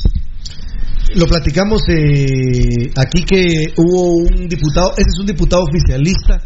Lo 1.16 1.26
platicamos 1.26 1.82
eh, 1.90 2.90
aquí 2.98 3.24
que 3.24 3.74
hubo 3.78 4.18
un 4.18 4.48
diputado, 4.50 4.92
ese 4.98 5.08
es 5.14 5.20
un 5.20 5.26
diputado 5.26 5.64
oficialista, 5.64 6.38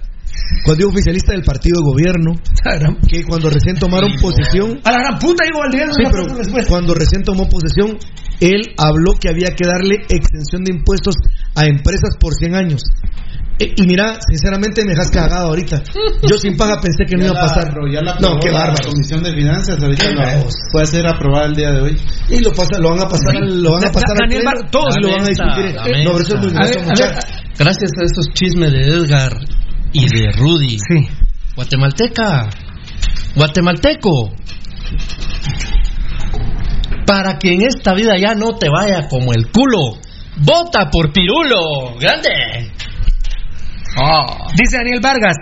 cuando 0.66 0.78
digo 0.78 0.90
oficialista 0.92 1.32
del 1.34 1.44
partido 1.44 1.80
de 1.80 1.86
gobierno, 1.86 2.32
que 3.08 3.24
cuando 3.24 3.50
recién 3.50 3.76
tomaron 3.78 4.12
posesión, 4.22 4.80
A 4.84 4.92
la 4.92 5.00
gran 5.00 5.20
puta, 5.20 5.44
digo, 5.46 5.60
sí, 5.94 6.04
pero 6.12 6.68
cuando 6.68 6.94
recién 6.94 7.24
tomó 7.24 7.48
posesión, 7.50 7.98
él 8.40 8.62
habló 8.78 9.14
que 9.20 9.30
había 9.30 9.56
que 9.56 9.66
darle 9.68 9.96
exención 10.10 10.64
de 10.64 10.74
impuestos 10.76 11.16
a 11.56 11.66
empresas 11.66 12.16
por 12.20 12.34
100 12.34 12.56
años. 12.56 12.82
Eh, 13.60 13.74
y 13.78 13.84
mira, 13.86 14.18
sinceramente 14.28 14.84
me 14.84 14.92
dejas 14.92 15.12
cagado 15.12 15.50
ahorita. 15.50 15.84
Yo 16.28 16.38
sin 16.38 16.58
paga 16.58 16.82
pensé 16.82 17.06
que 17.06 17.16
no 17.16 17.26
iba 17.26 17.32
a 17.32 17.36
la 17.36 17.42
pasar. 17.42 17.74
ya 17.94 18.02
la 18.02 18.16
no, 18.20 18.40
qué 18.40 18.50
la 18.50 18.60
bárbaro. 18.60 18.90
Comisión 18.90 19.22
de 19.22 19.34
Finanzas, 19.36 19.78
ahorita 19.80 20.10
lo 20.12 20.50
puede 20.72 20.86
ser 20.88 21.08
aprobada 21.08 21.46
el 21.46 21.54
día 21.54 21.72
de 21.72 21.82
hoy. 21.82 21.98
Y 22.30 22.40
lo, 22.40 22.52
pasa, 22.54 22.80
lo 22.80 22.90
van 22.90 23.02
a 23.02 23.08
pasar, 23.08 23.36
al- 23.36 23.62
lo 23.62 23.74
van 23.74 23.86
a 23.86 23.92
pasar 23.92 24.18
al 24.24 24.30
pleno, 24.30 24.44
Bar- 24.46 24.72
todos 24.72 24.96
lo 25.02 25.10
van 25.12 25.22
a 25.22 25.28
discutir. 25.28 25.76
lamenta. 25.76 26.04
No, 26.04 26.12
pero 26.12 26.20
eso 26.24 26.36
es 26.36 26.42
muy 26.42 26.50
A 26.58 26.66
ver, 26.66 26.72
grato, 26.72 26.82
a 26.82 26.88
muchachos. 26.90 27.26
Gracias 27.60 27.92
a 28.00 28.04
estos 28.04 28.26
chismes 28.34 28.72
de 28.72 28.80
Edgar 28.80 29.32
y 29.94 30.06
de 30.08 30.32
Rudy. 30.32 30.78
Sí. 30.80 31.08
Guatemalteca. 31.56 32.50
Guatemalteco. 33.36 34.34
Para 37.06 37.38
que 37.38 37.54
en 37.54 37.64
esta 37.64 37.94
vida 37.94 38.16
ya 38.18 38.36
no 38.36 38.58
te 38.58 38.70
vaya 38.70 39.08
como 39.10 39.34
el 39.34 39.52
culo. 39.52 39.98
Vota 40.38 40.90
por 40.90 41.12
Pirulo. 41.12 41.98
Grande. 42.00 42.72
Ah. 44.02 44.48
Dice 44.58 44.78
Daniel 44.78 45.00
Vargas. 45.02 45.36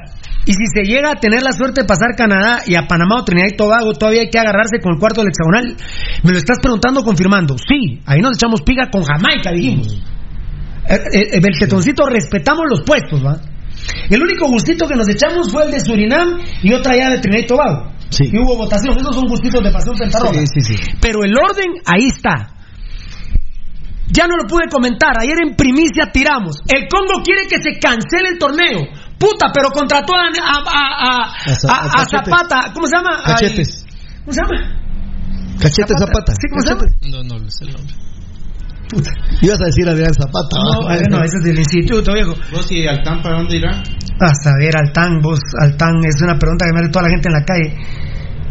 Y 0.46 0.54
si 0.54 0.66
se 0.74 0.84
llega 0.84 1.12
a 1.12 1.16
tener 1.16 1.44
la 1.44 1.52
suerte 1.52 1.82
de 1.82 1.88
pasar 1.88 2.16
Canadá 2.18 2.62
y 2.66 2.74
a 2.74 2.88
Panamá 2.88 3.20
o 3.20 3.24
Trinidad 3.24 3.50
y 3.52 3.56
Tobago, 3.56 3.94
todavía 3.94 4.22
hay 4.22 4.30
que 4.30 4.40
agarrarse 4.40 4.80
con 4.82 4.94
el 4.94 5.00
cuarto 5.00 5.22
del 5.22 5.30
hexagonal. 5.30 5.78
Me 6.24 6.32
lo 6.32 6.38
estás 6.38 6.58
preguntando 6.60 7.04
confirmando. 7.04 7.56
Sí, 7.58 8.02
ahí 8.06 8.20
nos 8.20 8.36
echamos 8.36 8.62
piga 8.64 8.90
con 8.90 9.04
Jamaica, 9.04 9.52
dijimos. 9.52 10.02
Eh, 10.90 10.96
eh, 10.96 11.28
eh, 11.34 11.40
Beltetoncito, 11.40 12.04
respetamos 12.08 12.64
los 12.68 12.82
puestos, 12.82 13.24
¿va? 13.24 13.40
El 14.10 14.22
único 14.22 14.48
gustito 14.48 14.88
que 14.88 14.96
nos 14.96 15.08
echamos 15.10 15.52
fue 15.52 15.66
el 15.66 15.72
de 15.72 15.80
Surinam 15.80 16.40
y 16.64 16.74
otra 16.74 16.96
ya 16.96 17.10
de 17.10 17.20
Trinidad 17.20 17.44
y 17.44 17.48
Tobago. 17.48 17.92
Sí. 18.10 18.30
Y 18.32 18.38
hubo 18.40 18.58
votación, 18.58 18.98
esos 18.98 19.16
son 19.16 19.28
gustitos 19.28 19.64
de 19.64 19.72
pasión 19.72 19.96
pentarroja. 19.96 20.34
Sí, 20.34 20.62
sí, 20.62 20.76
sí. 20.76 20.92
Pero 21.00 21.24
el 21.24 21.36
orden, 21.38 21.68
ahí 21.86 22.08
está. 22.08 22.56
Ya 24.12 24.26
no 24.26 24.36
lo 24.38 24.48
pude 24.48 24.64
comentar, 24.72 25.14
ayer 25.20 25.38
en 25.46 25.56
primicia 25.56 26.10
tiramos. 26.12 26.58
El 26.68 26.88
Congo 26.88 27.22
quiere 27.24 27.44
que 27.48 27.62
se 27.62 27.78
cancele 27.78 28.30
el 28.30 28.40
torneo. 28.40 28.88
Puta, 29.20 29.52
pero 29.54 29.70
contrató 29.70 30.14
a, 30.16 30.22
a, 30.42 30.64
a- 30.66 31.24
a-. 32.02 32.06
Zapata. 32.10 32.72
¿Cómo 32.74 32.88
se 32.88 32.96
llama? 32.96 33.20
Ay, 33.24 33.34
Cachetes. 33.36 33.86
¿Cómo 34.22 34.34
se 34.34 34.42
llama? 34.42 34.76
Cachete 35.62 35.94
Zapata. 36.00 36.34
Sí, 36.34 36.48
¿cómo 36.50 36.62
se 36.62 36.70
llama? 36.70 36.86
No, 37.12 37.24
no 37.24 37.44
le 37.44 37.52
sé 37.52 37.66
el 37.66 37.74
nombre. 37.74 37.94
Ibas 39.42 39.62
a 39.62 39.66
decir 39.66 39.88
Adrián 39.88 40.14
Zapata. 40.14 40.58
No, 40.58 41.18
no, 41.18 41.24
ese 41.24 41.38
es 41.38 41.44
del 41.44 41.60
instituto, 41.60 42.14
viejo. 42.14 42.34
¿Vos 42.52 42.72
y 42.72 42.88
Altán 42.88 43.22
para 43.22 43.38
dónde 43.38 43.58
irá? 43.58 43.72
A 43.72 44.34
saber, 44.44 44.76
Altán, 44.76 45.22
vos, 45.22 45.40
Altán, 45.62 46.04
es 46.04 46.22
una 46.22 46.38
pregunta 46.38 46.66
que 46.66 46.74
me 46.74 46.80
hace 46.80 46.90
toda 46.90 47.04
la 47.04 47.10
gente 47.10 47.30
en 47.30 47.34
la 47.34 47.46
calle. 47.46 47.78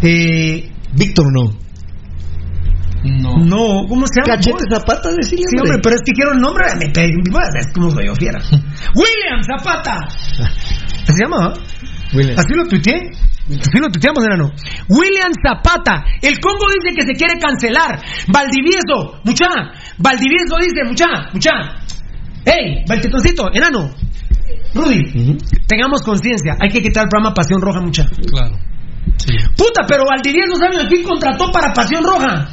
Eh, 0.00 0.70
Víctor 0.94 1.26
no. 1.32 1.68
No. 3.04 3.36
no, 3.38 3.86
¿cómo 3.88 4.06
se 4.06 4.20
llama? 4.20 4.36
Cachete 4.36 4.64
vos? 4.68 4.78
Zapata, 4.78 5.10
decirle. 5.12 5.44
Sí, 5.48 5.56
hombre, 5.60 5.78
pero 5.82 5.94
es 5.94 6.02
que 6.04 6.12
quiero 6.12 6.32
el 6.32 6.40
nombre, 6.40 6.66
me 6.78 6.86
es 6.86 7.72
como 7.72 7.90
soy 7.90 8.06
yo 8.06 8.14
fiera. 8.14 8.38
William 8.94 9.42
Zapata. 9.42 9.98
¿Así 10.06 11.14
se 11.14 11.24
llama? 11.24 11.54
William. 12.12 12.36
Así 12.38 12.54
lo 12.54 12.66
tuiteé. 12.66 13.10
Así 13.48 13.78
lo 13.80 13.88
tuiteamos, 13.88 14.24
enano. 14.24 14.50
William 14.88 15.32
Zapata. 15.42 16.04
El 16.20 16.38
Congo 16.40 16.66
dice 16.68 16.94
que 16.94 17.06
se 17.06 17.12
quiere 17.12 17.38
cancelar. 17.40 18.00
Valdivieso, 18.28 19.20
mucha. 19.24 19.46
Valdivieso 19.98 20.56
dice, 20.60 20.84
mucha, 20.84 21.06
mucha. 21.32 21.50
Ey, 22.44 22.84
Valtetoncito, 22.88 23.50
enano. 23.52 23.90
Rudy, 24.74 25.38
tengamos 25.66 26.02
conciencia. 26.02 26.56
Hay 26.60 26.70
que 26.70 26.82
quitar 26.82 27.04
el 27.04 27.08
programa 27.08 27.34
Pasión 27.34 27.60
Roja, 27.60 27.80
mucha. 27.80 28.06
Claro. 28.30 28.58
Sí. 29.16 29.34
Puta, 29.56 29.84
pero 29.88 30.04
Valdivieso, 30.08 30.56
¿saben 30.56 30.80
a 30.80 30.88
quién 30.88 31.02
contrató 31.02 31.50
para 31.50 31.72
Pasión 31.72 32.04
Roja? 32.04 32.48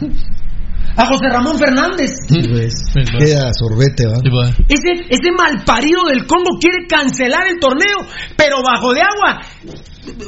A 0.98 1.06
José 1.08 1.28
Ramón 1.30 1.58
Fernández. 1.58 2.12
Sí, 2.28 2.40
pues. 2.48 2.74
Sí, 2.94 3.00
va. 3.00 3.20
Queda 3.20 3.52
sorbete, 3.54 4.08
¿va? 4.08 4.16
Sí, 4.16 4.30
va. 4.30 4.48
Ese, 4.70 5.06
ese 5.10 5.32
malparido 5.38 6.04
del 6.08 6.26
Congo 6.26 6.58
quiere 6.60 6.88
cancelar 6.88 7.48
el 7.48 7.60
torneo, 7.60 8.08
pero 8.38 8.58
bajo 8.64 8.94
de 8.94 9.02
agua. 9.02 9.42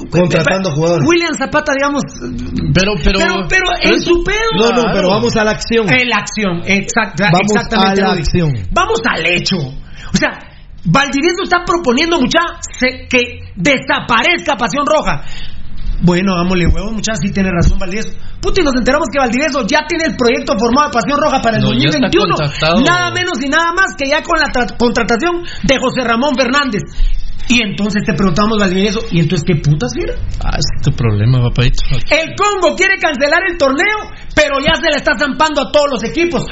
Contratando 0.09 0.71
jugadores. 0.71 1.07
William 1.07 1.35
Zapata, 1.35 1.73
digamos. 1.73 2.03
Pero, 2.73 2.93
pero. 3.03 3.19
Pero, 3.19 3.33
pero 3.47 3.65
en 3.81 4.01
su 4.01 4.23
pedo. 4.23 4.37
No, 4.57 4.71
no, 4.71 4.83
pero 4.93 5.09
vamos 5.09 5.35
a 5.35 5.43
la 5.43 5.51
acción. 5.51 5.87
En 5.91 6.09
la 6.09 6.17
acción, 6.17 6.61
exacta, 6.65 7.29
Vamos 7.31 7.51
exactamente. 7.53 8.01
a 8.01 8.07
la 8.07 8.13
acción. 8.13 8.53
Vamos 8.71 8.99
al 9.05 9.25
hecho. 9.25 9.57
O 9.57 10.17
sea, 10.17 10.39
Valdivieso 10.89 11.43
está 11.43 11.63
proponiendo, 11.65 12.19
mucha, 12.19 12.39
que 13.09 13.51
desaparezca 13.55 14.55
Pasión 14.55 14.85
Roja. 14.85 15.23
Bueno, 16.01 16.33
hagámosle 16.33 16.67
huevos, 16.67 16.93
muchachos, 16.93 17.19
sí 17.23 17.31
tiene 17.31 17.49
razón 17.51 17.79
Valdivieso. 17.79 18.09
Puta, 18.41 18.61
y 18.61 18.63
nos 18.63 18.75
enteramos 18.75 19.07
que 19.11 19.19
Valdivieso 19.19 19.65
ya 19.67 19.85
tiene 19.87 20.05
el 20.05 20.15
proyecto 20.15 20.53
formado 20.59 20.89
de 20.89 20.93
Pasión 20.93 21.19
Roja 21.19 21.41
para 21.41 21.57
el 21.57 21.63
No, 21.63 21.73
ya 21.73 21.89
está 21.89 21.99
2021. 22.05 22.35
contactado. 22.35 22.81
Nada 22.81 23.11
menos 23.11 23.41
y 23.41 23.47
nada 23.49 23.73
más 23.73 23.95
que 23.97 24.07
ya 24.09 24.21
con 24.21 24.39
la 24.39 24.47
tra- 24.53 24.77
contratación 24.77 25.41
de 25.63 25.77
José 25.79 26.01
Ramón 26.03 26.35
Fernández. 26.35 26.83
Y 27.49 27.61
entonces 27.63 28.03
te 28.05 28.13
preguntamos, 28.13 28.59
Valdivieso, 28.59 28.99
¿y 29.09 29.19
entonces 29.21 29.45
qué 29.47 29.55
putas, 29.55 29.89
fiera? 29.95 30.13
Ah, 30.43 30.57
es 30.59 30.65
tu 30.83 30.91
problema, 30.91 31.39
papadito. 31.41 31.81
El 32.11 32.35
Congo 32.35 32.75
quiere 32.75 32.97
cancelar 32.99 33.39
el 33.49 33.57
torneo, 33.57 33.97
pero 34.35 34.59
ya 34.59 34.75
se 34.75 34.91
le 34.91 34.97
está 34.97 35.13
zampando 35.17 35.61
a 35.61 35.71
todos 35.71 35.87
los 35.91 36.03
equipos. 36.03 36.43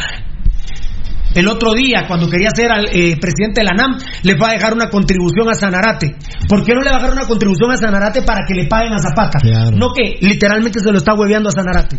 El 1.35 1.47
otro 1.47 1.73
día, 1.73 2.05
cuando 2.07 2.29
quería 2.29 2.49
ser 2.55 2.71
al 2.71 2.85
eh, 2.87 3.17
presidente 3.19 3.61
de 3.61 3.65
la 3.65 3.75
NAM, 3.75 3.97
le 4.23 4.35
va 4.35 4.49
a 4.49 4.53
dejar 4.53 4.73
una 4.73 4.89
contribución 4.89 5.49
a 5.49 5.53
Sanarate. 5.53 6.15
¿Por 6.47 6.63
qué 6.63 6.73
no 6.73 6.81
le 6.81 6.89
va 6.89 6.95
a 6.95 6.99
dejar 6.99 7.13
una 7.13 7.27
contribución 7.27 7.71
a 7.71 7.77
Sanarate 7.77 8.21
para 8.23 8.41
que 8.47 8.53
le 8.55 8.67
paguen 8.67 8.93
a 8.93 8.99
Zapata? 8.99 9.39
Claro. 9.39 9.71
No 9.77 9.89
que 9.93 10.17
literalmente 10.21 10.79
se 10.79 10.91
lo 10.91 10.97
está 10.97 11.13
hueveando 11.13 11.49
a 11.49 11.51
Sanarate. 11.51 11.97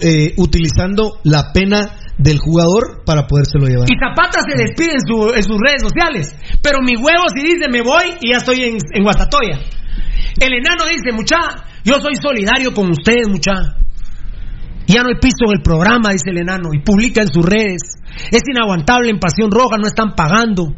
Eh, 0.00 0.34
utilizando 0.38 1.20
la 1.24 1.52
pena 1.52 1.90
del 2.16 2.38
jugador 2.38 3.04
para 3.04 3.26
podérselo 3.26 3.66
llevar. 3.66 3.86
Y 3.90 3.94
Zapata 3.98 4.40
se 4.48 4.56
despide 4.56 4.92
en, 4.94 5.06
su- 5.06 5.32
en 5.34 5.42
sus 5.44 5.58
redes 5.64 5.82
sociales. 5.82 6.34
Pero 6.62 6.78
mi 6.82 6.96
huevo 6.96 7.24
si 7.34 7.42
dice 7.44 7.68
me 7.70 7.82
voy 7.82 8.04
y 8.20 8.32
ya 8.32 8.38
estoy 8.38 8.62
en, 8.64 8.78
en 8.92 9.02
Guastatoya. 9.04 9.58
El 10.40 10.52
enano 10.54 10.84
dice, 10.88 11.12
mucha, 11.12 11.36
yo 11.84 12.00
soy 12.00 12.14
solidario 12.20 12.72
con 12.72 12.90
ustedes, 12.90 13.28
mucha. 13.28 13.52
Ya 14.88 15.02
no 15.02 15.10
hay 15.10 15.20
piso 15.20 15.44
en 15.44 15.58
el 15.58 15.62
programa, 15.62 16.12
dice 16.12 16.30
el 16.30 16.38
enano, 16.38 16.70
y 16.72 16.80
publica 16.80 17.20
en 17.20 17.28
sus 17.28 17.44
redes. 17.44 18.00
Es 18.30 18.42
inaguantable 18.50 19.10
en 19.10 19.18
Pasión 19.18 19.50
Roja, 19.50 19.76
no 19.76 19.86
están 19.86 20.14
pagando. 20.16 20.74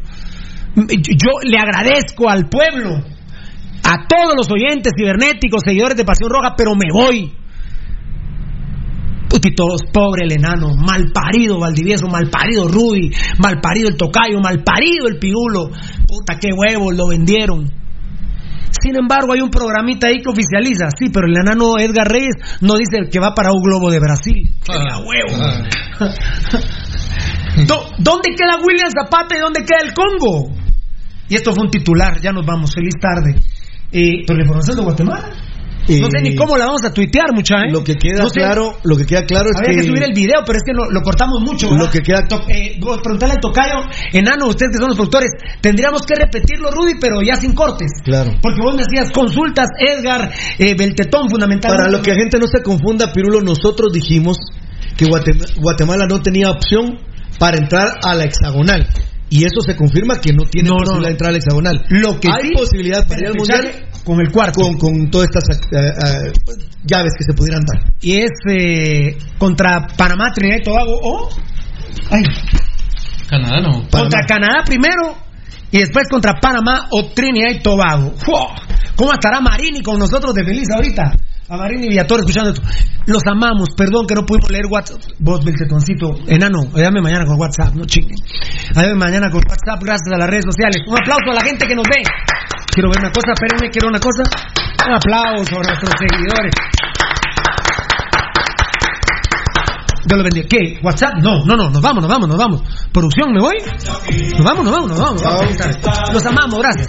Yo 0.75 1.31
le 1.43 1.57
agradezco 1.57 2.29
al 2.29 2.49
pueblo, 2.49 2.97
a 3.83 4.07
todos 4.07 4.35
los 4.35 4.51
oyentes 4.51 4.91
cibernéticos, 4.97 5.61
seguidores 5.65 5.95
de 5.95 6.03
Pasión 6.03 6.29
Roja, 6.29 6.55
pero 6.57 6.75
me 6.75 6.91
voy. 6.91 7.31
Putitos, 9.29 9.83
pobre 9.93 10.25
el 10.25 10.33
enano, 10.33 10.75
mal 10.75 11.13
parido 11.13 11.57
Valdivieso, 11.57 12.07
mal 12.07 12.29
parido 12.29 12.67
Rudy, 12.67 13.11
mal 13.39 13.61
parido 13.61 13.87
el 13.87 13.95
tocayo, 13.95 14.41
mal 14.43 14.61
parido 14.61 15.07
el 15.07 15.19
pirulo. 15.19 15.69
Puta, 16.05 16.37
qué 16.37 16.49
huevos, 16.53 16.93
lo 16.97 17.07
vendieron. 17.07 17.80
Sin 18.81 18.95
embargo, 18.97 19.33
hay 19.33 19.41
un 19.41 19.49
programita 19.51 20.07
ahí 20.07 20.21
que 20.21 20.29
oficializa, 20.29 20.89
sí, 20.97 21.09
pero 21.13 21.27
el 21.27 21.35
enano 21.37 21.77
Edgar 21.79 22.07
Reyes 22.07 22.35
no 22.61 22.75
dice 22.77 23.09
que 23.11 23.19
va 23.19 23.33
para 23.33 23.51
un 23.51 23.61
globo 23.61 23.91
de 23.91 23.99
Brasil. 23.99 24.53
¡Qué 24.65 24.73
huevo! 24.73 25.37
Do- 27.67 27.85
¿Dónde 27.97 28.29
queda 28.35 28.57
William 28.65 28.89
Zapata 28.89 29.35
y 29.37 29.41
dónde 29.41 29.63
queda 29.65 29.79
el 29.85 29.93
Congo? 29.93 30.51
Y 31.29 31.35
esto 31.35 31.53
fue 31.53 31.65
un 31.65 31.71
titular, 31.71 32.19
ya 32.21 32.31
nos 32.31 32.45
vamos, 32.45 32.73
feliz 32.73 32.93
tarde. 32.99 33.35
Eh, 33.91 34.23
pero 34.25 34.37
la 34.37 34.43
información 34.43 34.77
de 34.77 34.83
Guatemala. 34.83 35.29
No 35.87 36.07
sé 36.09 36.21
ni 36.21 36.35
cómo 36.35 36.57
la 36.57 36.65
vamos 36.67 36.83
a 36.85 36.93
tuitear, 36.93 37.33
mucha, 37.33 37.55
¿eh? 37.63 37.71
Lo 37.71 37.83
que 37.83 37.95
queda 37.95 38.23
No 38.23 38.29
sé. 38.29 38.39
claro, 38.39 38.77
lo 38.83 38.95
que 38.97 39.05
queda 39.05 39.25
claro 39.25 39.49
es 39.49 39.57
Habría 39.57 39.71
que... 39.75 39.81
que 39.81 39.87
subir 39.87 40.03
el 40.03 40.13
video, 40.13 40.41
pero 40.45 40.57
es 40.57 40.63
que 40.63 40.73
lo, 40.73 40.89
lo 40.89 41.01
cortamos 41.01 41.41
mucho. 41.41 41.69
¿verdad? 41.69 41.85
Lo 41.85 41.91
que 41.91 41.99
queda- 42.01 42.27
To- 42.27 42.43
eh, 42.47 42.79
preguntarle 43.01 43.35
al 43.35 43.41
tocayo, 43.41 43.75
enano, 44.13 44.47
ustedes 44.47 44.71
que 44.73 44.77
son 44.77 44.87
los 44.89 44.95
productores, 44.97 45.31
tendríamos 45.59 46.03
que 46.03 46.15
repetirlo, 46.15 46.71
Rudy, 46.71 46.93
pero 46.99 47.21
ya 47.21 47.35
sin 47.35 47.53
cortes. 47.53 47.89
Claro. 48.03 48.31
Porque 48.41 48.61
vos 48.61 48.75
me 48.75 48.83
decías 48.83 49.11
consultas, 49.11 49.67
Edgar, 49.79 50.31
eh, 50.59 50.75
Beltetón, 50.77 51.29
fundamentalmente. 51.29 51.83
Para 51.83 51.89
lo 51.91 52.01
que 52.01 52.11
la 52.11 52.17
gente 52.17 52.37
no 52.39 52.47
se 52.47 52.61
confunda, 52.61 53.11
Pirulo, 53.11 53.41
nosotros 53.41 53.91
dijimos 53.91 54.37
que 54.97 55.05
Guatem- 55.05 55.59
Guatemala 55.59 56.05
no 56.07 56.21
tenía 56.21 56.51
opción 56.51 56.99
para 57.39 57.57
entrar 57.57 57.87
a 58.03 58.13
la 58.15 58.25
hexagonal. 58.25 58.87
Y 59.33 59.45
eso 59.45 59.61
se 59.65 59.77
confirma 59.77 60.19
que 60.19 60.33
no 60.33 60.43
tiene 60.43 60.67
No, 60.69 60.75
posibilidad 60.75 60.99
no. 60.99 61.05
de 61.05 61.11
entrar 61.11 61.29
a 61.29 61.31
la 61.31 61.37
hexagonal. 61.37 61.85
Lo 61.89 62.19
que 62.19 62.27
Hay 62.27 62.49
sí, 62.49 62.53
posibilidad 62.53 63.07
para 63.07 63.21
ir 63.21 63.27
al 63.27 63.35
mundial 63.35 63.71
con 64.03 64.19
el 64.19 64.31
cuarto. 64.31 64.61
con, 64.61 64.77
con 64.77 65.09
todas 65.09 65.29
estas 65.29 65.59
eh, 65.71 66.31
llaves 66.83 67.13
que 67.17 67.23
se 67.23 67.33
pudieran 67.33 67.61
dar. 67.61 67.93
Y 68.01 68.17
es 68.17 68.31
eh, 68.49 69.17
contra 69.37 69.87
Panamá, 69.97 70.31
Trinidad 70.33 70.57
y 70.59 70.63
Tobago 70.63 70.99
o. 71.01 71.29
Ay, 72.09 72.23
Canadá 73.29 73.61
no. 73.61 73.87
contra 73.89 74.25
Canadá 74.25 74.63
primero 74.65 75.15
y 75.71 75.79
después 75.79 76.07
contra 76.09 76.33
Panamá 76.39 76.87
o 76.91 77.05
Trinidad 77.13 77.51
y 77.51 77.59
Tobago. 77.59 78.13
¡Fua! 78.17 78.55
¿Cómo 78.95 79.13
estará 79.13 79.39
Marini 79.39 79.81
con 79.81 79.97
nosotros 79.97 80.33
de 80.33 80.43
feliz 80.43 80.67
ahorita? 80.75 81.15
A 81.49 81.57
Marini 81.57 81.87
Villator 81.89 82.19
escuchando 82.19 82.51
esto. 82.51 82.61
Los 83.07 83.23
amamos, 83.25 83.69
perdón 83.75 84.05
que 84.07 84.15
no 84.15 84.25
pudimos 84.25 84.51
leer 84.51 84.67
WhatsApp. 84.69 85.01
Vos, 85.19 85.43
Belcetoncito, 85.43 86.15
enano, 86.27 86.61
ayúdame 86.73 87.01
mañana 87.01 87.25
con 87.25 87.39
WhatsApp, 87.39 87.73
no 87.73 87.85
chinguen. 87.85 88.15
Ayúdame 88.75 88.99
mañana 88.99 89.29
con 89.29 89.41
WhatsApp, 89.47 89.81
gracias 89.81 90.13
a 90.13 90.17
las 90.17 90.29
redes 90.29 90.45
sociales. 90.45 90.83
Un 90.87 90.95
aplauso 90.95 91.31
a 91.31 91.33
la 91.33 91.41
gente 91.41 91.67
que 91.67 91.75
nos 91.75 91.85
ve. 91.85 92.03
Quiero 92.71 92.89
ver 92.89 92.99
una 92.99 93.11
cosa, 93.11 93.33
espérenme, 93.33 93.69
quiero 93.69 93.89
una 93.89 93.99
cosa. 93.99 94.23
Un 94.87 94.93
aplauso 94.93 95.59
a 95.59 95.63
nuestros 95.63 95.93
seguidores. 95.99 96.53
Dios 100.05 100.17
lo 100.17 100.23
bendiga. 100.23 100.47
¿Qué? 100.49 100.79
¿WhatsApp? 100.81 101.15
No, 101.21 101.43
no, 101.45 101.57
no, 101.57 101.69
nos 101.69 101.81
vamos, 101.81 102.01
nos 102.01 102.09
vamos, 102.09 102.29
nos 102.29 102.37
vamos. 102.37 102.61
¿Producción, 102.93 103.33
me 103.33 103.41
voy? 103.41 103.57
Nos 104.37 104.43
vamos, 104.43 104.63
nos 104.63 104.73
vamos, 104.73 104.89
nos 104.89 104.99
vamos. 104.99 105.21
Nos. 105.21 106.13
Los 106.13 106.25
amamos, 106.25 106.59
gracias. 106.61 106.87